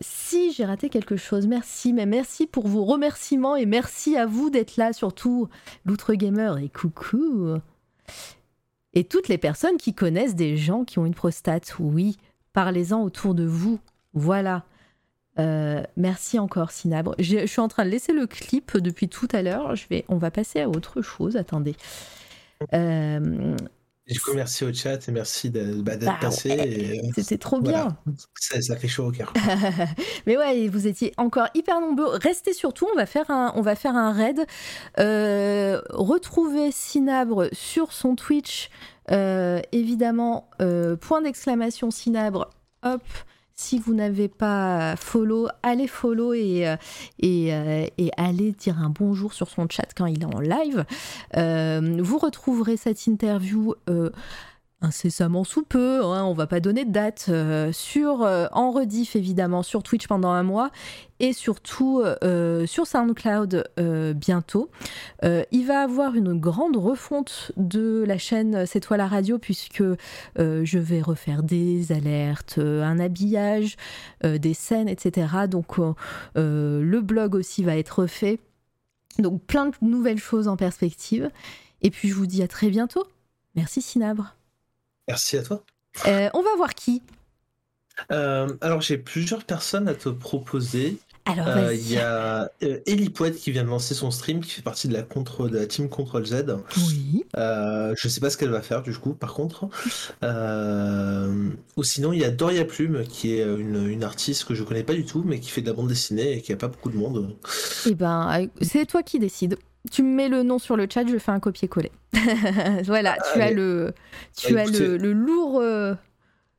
si 0.00 0.52
j'ai 0.52 0.64
raté 0.66 0.90
quelque 0.90 1.16
chose, 1.16 1.46
merci, 1.46 1.94
mais 1.94 2.04
merci 2.04 2.46
pour 2.46 2.68
vos 2.68 2.84
remerciements 2.84 3.56
et 3.56 3.64
merci 3.64 4.16
à 4.18 4.26
vous 4.26 4.50
d'être 4.50 4.76
là, 4.76 4.92
surtout 4.92 5.48
l'Outre 5.86 6.12
Gamer 6.14 6.58
et 6.58 6.68
coucou. 6.68 7.56
Et 8.92 9.04
toutes 9.04 9.28
les 9.28 9.38
personnes 9.38 9.78
qui 9.78 9.94
connaissent 9.94 10.34
des 10.34 10.58
gens 10.58 10.84
qui 10.84 10.98
ont 10.98 11.06
une 11.06 11.14
prostate, 11.14 11.74
oui, 11.78 12.18
parlez-en 12.52 13.02
autour 13.02 13.34
de 13.34 13.44
vous. 13.44 13.78
Voilà. 14.12 14.64
Euh, 15.38 15.82
merci 15.96 16.38
encore, 16.38 16.70
Sinabre. 16.70 17.14
Je, 17.18 17.46
suis 17.46 17.60
en 17.60 17.68
train 17.68 17.84
de 17.84 17.90
laisser 17.90 18.12
le 18.12 18.26
clip 18.26 18.76
depuis 18.76 19.08
tout 19.08 19.28
à 19.32 19.42
l'heure. 19.42 19.76
Je 19.76 19.86
vais, 19.88 20.04
on 20.08 20.16
va 20.16 20.30
passer 20.30 20.60
à 20.60 20.68
autre 20.68 21.02
chose. 21.02 21.36
Attendez. 21.36 21.76
Euh, 22.72 23.54
du 24.08 24.20
coup, 24.20 24.32
merci 24.34 24.64
au 24.64 24.72
chat 24.72 25.08
et 25.08 25.12
merci 25.12 25.50
d'être 25.50 25.82
bah, 25.82 25.96
passé. 26.20 27.02
Euh, 27.04 27.10
c'était 27.14 27.38
trop 27.38 27.60
bien. 27.60 27.96
Ça, 28.34 28.76
fait 28.76 28.88
chaud 28.88 29.06
au 29.06 29.10
cœur. 29.10 29.32
Mais 30.26 30.38
ouais, 30.38 30.68
vous 30.68 30.86
étiez 30.86 31.12
encore 31.16 31.48
hyper 31.54 31.80
nombreux. 31.80 32.16
Restez 32.16 32.52
surtout, 32.54 32.86
on 32.90 32.96
va 32.96 33.06
faire 33.06 33.30
un, 33.30 33.52
on 33.56 33.62
va 33.62 33.74
faire 33.74 33.96
un 33.96 34.12
raid. 34.12 34.46
retrouvez 34.96 36.70
Sinabre 36.70 37.48
sur 37.52 37.92
son 37.92 38.14
Twitch. 38.14 38.70
évidemment, 39.10 40.48
point 41.00 41.20
d'exclamation 41.20 41.90
Sinabre. 41.90 42.50
Hop. 42.82 43.02
Si 43.58 43.78
vous 43.78 43.94
n'avez 43.94 44.28
pas 44.28 44.96
follow, 44.96 45.48
allez 45.62 45.86
follow 45.86 46.34
et, 46.34 46.68
euh, 46.68 46.76
euh, 47.24 47.86
et, 47.96 48.10
allez 48.18 48.52
dire 48.52 48.78
un 48.78 48.90
bonjour 48.90 49.32
sur 49.32 49.48
son 49.48 49.66
chat 49.66 49.88
quand 49.96 50.04
il 50.04 50.20
est 50.20 50.26
en 50.26 50.40
live. 50.40 50.84
Euh, 51.38 51.96
vous 52.02 52.18
retrouverez 52.18 52.76
cette 52.76 53.06
interview 53.06 53.74
incessamment 54.82 55.44
sous 55.44 55.62
peu, 55.62 56.04
hein, 56.04 56.24
on 56.24 56.34
va 56.34 56.46
pas 56.46 56.60
donner 56.60 56.84
de 56.84 56.90
date, 56.90 57.26
euh, 57.28 57.72
sur, 57.72 58.22
euh, 58.22 58.46
en 58.52 58.70
rediff 58.70 59.16
évidemment 59.16 59.62
sur 59.62 59.82
Twitch 59.82 60.06
pendant 60.06 60.30
un 60.30 60.42
mois 60.42 60.70
et 61.18 61.32
surtout 61.32 62.02
euh, 62.02 62.66
sur 62.66 62.86
SoundCloud 62.86 63.64
bientôt. 64.14 64.70
il 65.22 65.66
va 65.66 65.80
avoir 65.80 66.14
une 66.14 66.38
grande 66.38 66.76
refonte 66.76 67.52
de 67.56 68.04
la 68.06 68.18
chaîne 68.18 68.66
C'est 68.66 68.80
toi 68.80 68.98
la 68.98 69.06
radio 69.06 69.38
puisque 69.38 69.82
je 70.36 70.78
vais 70.78 71.00
refaire 71.00 71.42
des 71.42 71.90
alertes, 71.92 72.58
un 72.58 72.98
habillage, 72.98 73.76
des 74.22 74.52
scènes, 74.52 74.88
etc. 74.88 75.48
Donc 75.48 75.78
le 76.34 77.00
blog 77.00 77.34
aussi 77.34 77.64
va 77.64 77.78
être 77.78 78.02
refait. 78.02 78.38
Donc 79.18 79.42
plein 79.44 79.66
de 79.66 79.74
nouvelles 79.80 80.18
choses 80.18 80.48
en 80.48 80.56
perspective. 80.56 81.30
Et 81.80 81.90
puis 81.90 82.08
je 82.08 82.14
vous 82.14 82.26
dis 82.26 82.42
à 82.42 82.48
très 82.48 82.68
bientôt. 82.68 83.04
Merci 83.54 83.80
Sinabre. 83.80 84.35
Merci 85.08 85.36
à 85.36 85.42
toi. 85.42 85.62
Euh, 86.06 86.28
on 86.34 86.42
va 86.42 86.54
voir 86.56 86.74
qui. 86.74 87.02
Euh, 88.10 88.48
alors 88.60 88.82
j'ai 88.82 88.98
plusieurs 88.98 89.44
personnes 89.44 89.88
à 89.88 89.94
te 89.94 90.08
proposer. 90.08 90.98
Alors 91.24 91.48
euh, 91.48 91.74
il 91.74 91.90
y 91.90 91.98
a 91.98 92.50
Ellie 92.60 93.10
Poète 93.10 93.36
qui 93.36 93.50
vient 93.50 93.64
de 93.64 93.68
lancer 93.68 93.94
son 93.94 94.12
stream, 94.12 94.40
qui 94.40 94.50
fait 94.50 94.62
partie 94.62 94.86
de 94.86 94.92
la, 94.92 95.02
contre, 95.02 95.48
de 95.48 95.58
la 95.58 95.66
team 95.66 95.88
Control 95.88 96.24
Z. 96.24 96.44
Oui. 96.76 97.24
je 97.34 98.08
sais 98.08 98.20
pas 98.20 98.30
ce 98.30 98.36
qu'elle 98.36 98.50
va 98.50 98.62
faire 98.62 98.82
du 98.82 98.92
coup, 98.96 99.14
par 99.14 99.34
contre. 99.34 99.68
ou 101.76 101.82
sinon 101.82 102.12
il 102.12 102.20
y 102.20 102.24
a 102.24 102.30
Doria 102.30 102.64
Plume 102.64 103.04
qui 103.04 103.34
est 103.34 103.42
une, 103.42 103.88
une, 103.88 104.04
artiste 104.04 104.44
que 104.44 104.54
je 104.54 104.62
connais 104.62 104.84
pas 104.84 104.94
du 104.94 105.04
tout, 105.04 105.24
mais 105.26 105.40
qui 105.40 105.50
fait 105.50 105.62
de 105.62 105.68
la 105.68 105.72
bande 105.72 105.88
dessinée 105.88 106.32
et 106.32 106.42
qui 106.42 106.52
a 106.52 106.56
pas 106.56 106.68
beaucoup 106.68 106.90
de 106.90 106.96
monde. 106.96 107.34
Eh 107.86 107.94
ben, 107.94 108.46
c'est 108.60 108.86
toi 108.86 109.02
qui 109.02 109.18
décides 109.18 109.56
tu 109.90 110.02
me 110.02 110.14
mets 110.14 110.28
le 110.28 110.42
nom 110.42 110.58
sur 110.58 110.76
le 110.76 110.86
chat, 110.92 111.06
je 111.06 111.18
fais 111.18 111.32
un 111.32 111.40
copier-coller. 111.40 111.92
voilà, 112.84 113.16
tu 113.32 113.40
as 113.40 113.50
le, 113.50 113.94
tu 114.36 114.58
as 114.58 114.66
le, 114.66 115.12
lourd, 115.12 115.60
euh, 115.60 115.94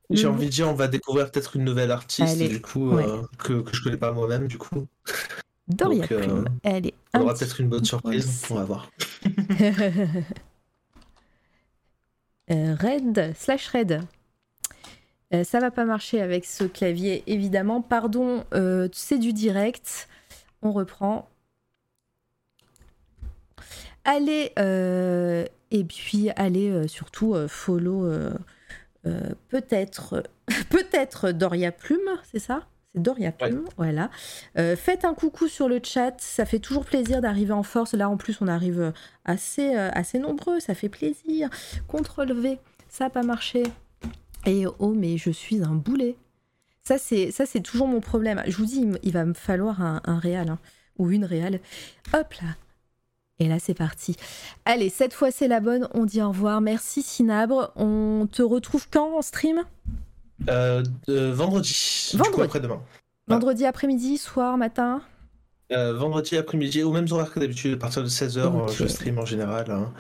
J'ai 0.10 0.28
envie 0.28 0.45
de 0.45 0.52
dire, 0.52 0.70
on 0.70 0.74
va 0.74 0.88
découvrir 0.88 1.32
peut-être 1.32 1.56
une 1.56 1.64
nouvelle 1.64 1.91
artiste, 1.91 2.38
du 2.38 2.62
coup, 2.62 2.98
que, 3.38 3.62
que 3.62 3.76
je 3.76 3.84
connais 3.84 3.98
pas 3.98 4.12
moi-même, 4.12 4.48
du 4.48 4.58
coup. 4.58 4.88
Doria 5.68 6.06
elle 6.64 6.88
est. 6.88 6.94
On 7.14 7.22
aura 7.22 7.34
peut-être 7.34 7.60
une 7.60 7.68
bonne 7.68 7.84
surprise, 7.84 8.45
on 8.49 8.56
va 8.56 8.64
voir. 8.64 8.90
Red, 12.49 13.34
slash 13.36 13.68
Red. 13.68 14.02
ça 15.44 15.60
va 15.60 15.72
pas 15.72 15.84
marcher 15.84 16.22
avec 16.22 16.45
ce 16.45 16.64
clavier, 16.64 17.24
évidemment. 17.28 17.82
Pardon, 17.82 18.45
c'est 18.94 19.20
du 19.20 19.34
direct. 19.34 20.08
On 20.62 20.72
reprend. 20.72 21.30
Allez, 24.08 24.54
euh, 24.58 25.46
et 25.70 25.84
puis 25.84 26.30
allez 26.38 26.70
euh, 26.70 26.88
surtout 26.88 27.36
euh, 27.36 27.50
follow 27.50 28.10
peut-être 29.50 30.24
peut-être 30.70 31.32
Doria 31.32 31.74
Plume, 31.74 32.18
c'est 32.24 32.40
ça? 32.40 32.62
C'est 32.96 33.02
Doria 33.02 33.34
Plume, 33.34 33.66
voilà. 33.76 34.10
faites 34.56 35.04
un 35.04 35.14
coucou 35.14 35.50
sur 35.50 35.68
le 35.68 35.82
chat, 35.84 36.16
ça 36.20 36.46
fait 36.46 36.60
toujours 36.60 36.86
plaisir 36.86 37.22
d'arriver 37.22 37.52
en 37.52 37.64
force. 37.64 37.94
Là, 37.94 38.10
en 38.10 38.16
plus, 38.16 38.42
on 38.42 38.48
arrive 38.48 38.94
assez, 39.26 39.76
assez 39.76 40.20
nombreux, 40.20 40.62
ça 40.62 40.74
fait 40.74 40.90
plaisir. 40.90 41.50
CTRL 41.92 42.34
V, 42.34 42.60
ça 42.90 43.06
n'a 43.06 43.10
pas 43.10 43.24
marché. 43.24 43.64
Et 44.46 44.66
oh, 44.80 44.94
mais 44.94 45.18
je 45.18 45.32
suis 45.32 45.62
un 45.62 45.76
boulet. 45.76 46.16
Ça, 46.84 46.98
c'est, 46.98 47.32
ça, 47.32 47.46
c'est 47.46 47.62
toujours 47.62 47.88
mon 47.88 48.00
problème. 48.00 48.42
Je 48.48 48.56
vous 48.56 48.66
dis, 48.66 48.86
il, 49.04 49.12
va 49.12 49.26
me 49.26 49.34
falloir 49.34 49.82
un, 49.82 50.02
un 50.06 50.18
réal, 50.18 50.50
hein, 50.50 50.60
ou 50.98 51.12
une 51.12 51.26
réal. 51.26 51.60
Hop 52.14 52.34
là, 52.42 52.56
et 53.40 53.48
là, 53.48 53.58
c'est 53.60 53.74
parti. 53.74 54.16
Allez, 54.66 54.90
cette 54.90 55.14
fois, 55.14 55.32
c'est 55.32 55.48
la 55.48 55.60
bonne. 55.60 55.88
On 55.94 56.06
dit 56.06 56.22
au 56.22 56.30
revoir. 56.30 56.60
Merci, 56.62 57.04
Sinabre. 57.04 57.72
On 57.76 58.28
te 58.32 58.42
retrouve 58.42 58.88
quand 58.92 59.18
en 59.18 59.22
stream? 59.22 59.64
Euh, 60.50 60.84
Vendredi. 61.08 62.12
Vendredi. 62.16 62.42
après-demain. 62.44 62.82
Vendredi 63.28 63.66
après-midi, 63.66 64.18
soir, 64.18 64.58
matin? 64.58 65.02
Euh, 65.72 65.94
Vendredi 65.94 66.38
après-midi, 66.38 66.84
au 66.84 66.92
même 66.92 67.08
horaire 67.12 67.32
que 67.32 67.40
d'habitude, 67.40 67.74
à 67.74 67.78
partir 67.78 68.02
de 68.04 68.08
16h, 68.08 68.40
euh, 68.40 68.68
je 68.70 68.88
stream 68.88 69.20
en 69.20 69.26
général. 69.26 69.70
Hein. 69.70 69.94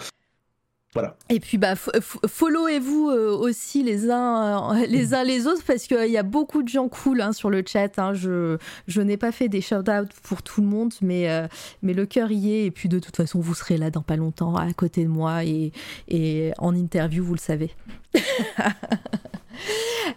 Et 1.29 1.39
puis 1.39 1.57
bah 1.57 1.75
followez-vous 1.75 3.09
euh, 3.09 3.35
aussi 3.35 3.83
les 3.83 4.09
uns 4.09 4.75
euh, 4.75 4.85
les 4.87 5.13
uns 5.13 5.23
les 5.23 5.47
autres 5.47 5.63
parce 5.65 5.83
qu'il 5.83 6.09
y 6.09 6.17
a 6.17 6.23
beaucoup 6.23 6.63
de 6.63 6.67
gens 6.67 6.87
cool 6.87 7.21
hein, 7.21 7.33
sur 7.33 7.49
le 7.49 7.63
chat. 7.65 7.99
Hein. 7.99 8.13
Je 8.13 8.57
je 8.87 9.01
n'ai 9.01 9.17
pas 9.17 9.31
fait 9.31 9.49
des 9.49 9.61
shout-outs 9.61 10.09
pour 10.23 10.41
tout 10.43 10.61
le 10.61 10.67
monde, 10.67 10.93
mais 11.01 11.29
euh, 11.29 11.47
mais 11.81 11.93
le 11.93 12.05
cœur 12.05 12.31
y 12.31 12.53
est. 12.53 12.65
Et 12.65 12.71
puis 12.71 12.89
de 12.89 12.99
toute 12.99 13.15
façon, 13.15 13.39
vous 13.39 13.53
serez 13.53 13.77
là 13.77 13.89
dans 13.91 14.01
pas 14.01 14.15
longtemps 14.15 14.55
à 14.55 14.71
côté 14.73 15.03
de 15.03 15.09
moi 15.09 15.43
et 15.43 15.71
et 16.07 16.51
en 16.57 16.75
interview, 16.75 17.23
vous 17.23 17.33
le 17.33 17.39
savez. 17.39 17.71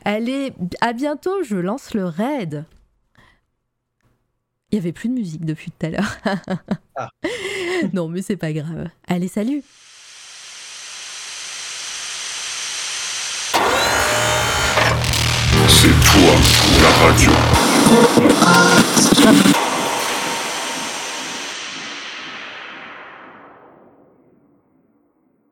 Allez, 0.04 0.52
à 0.80 0.92
bientôt. 0.92 1.42
Je 1.42 1.56
lance 1.56 1.94
le 1.94 2.04
raid. 2.04 2.64
Il 4.70 4.76
y 4.76 4.78
avait 4.78 4.92
plus 4.92 5.08
de 5.08 5.14
musique 5.14 5.44
depuis 5.44 5.70
tout 5.70 5.86
à 5.86 5.90
l'heure. 5.90 6.16
Ah. 7.02 7.08
Non, 7.94 8.08
mais 8.08 8.20
c'est 8.20 8.36
pas 8.36 8.52
grave. 8.52 8.90
Allez, 9.06 9.28
salut. 9.28 9.62
C'est 16.20 16.26
toi, 16.26 16.34
la 16.82 16.90
radio. 17.06 17.30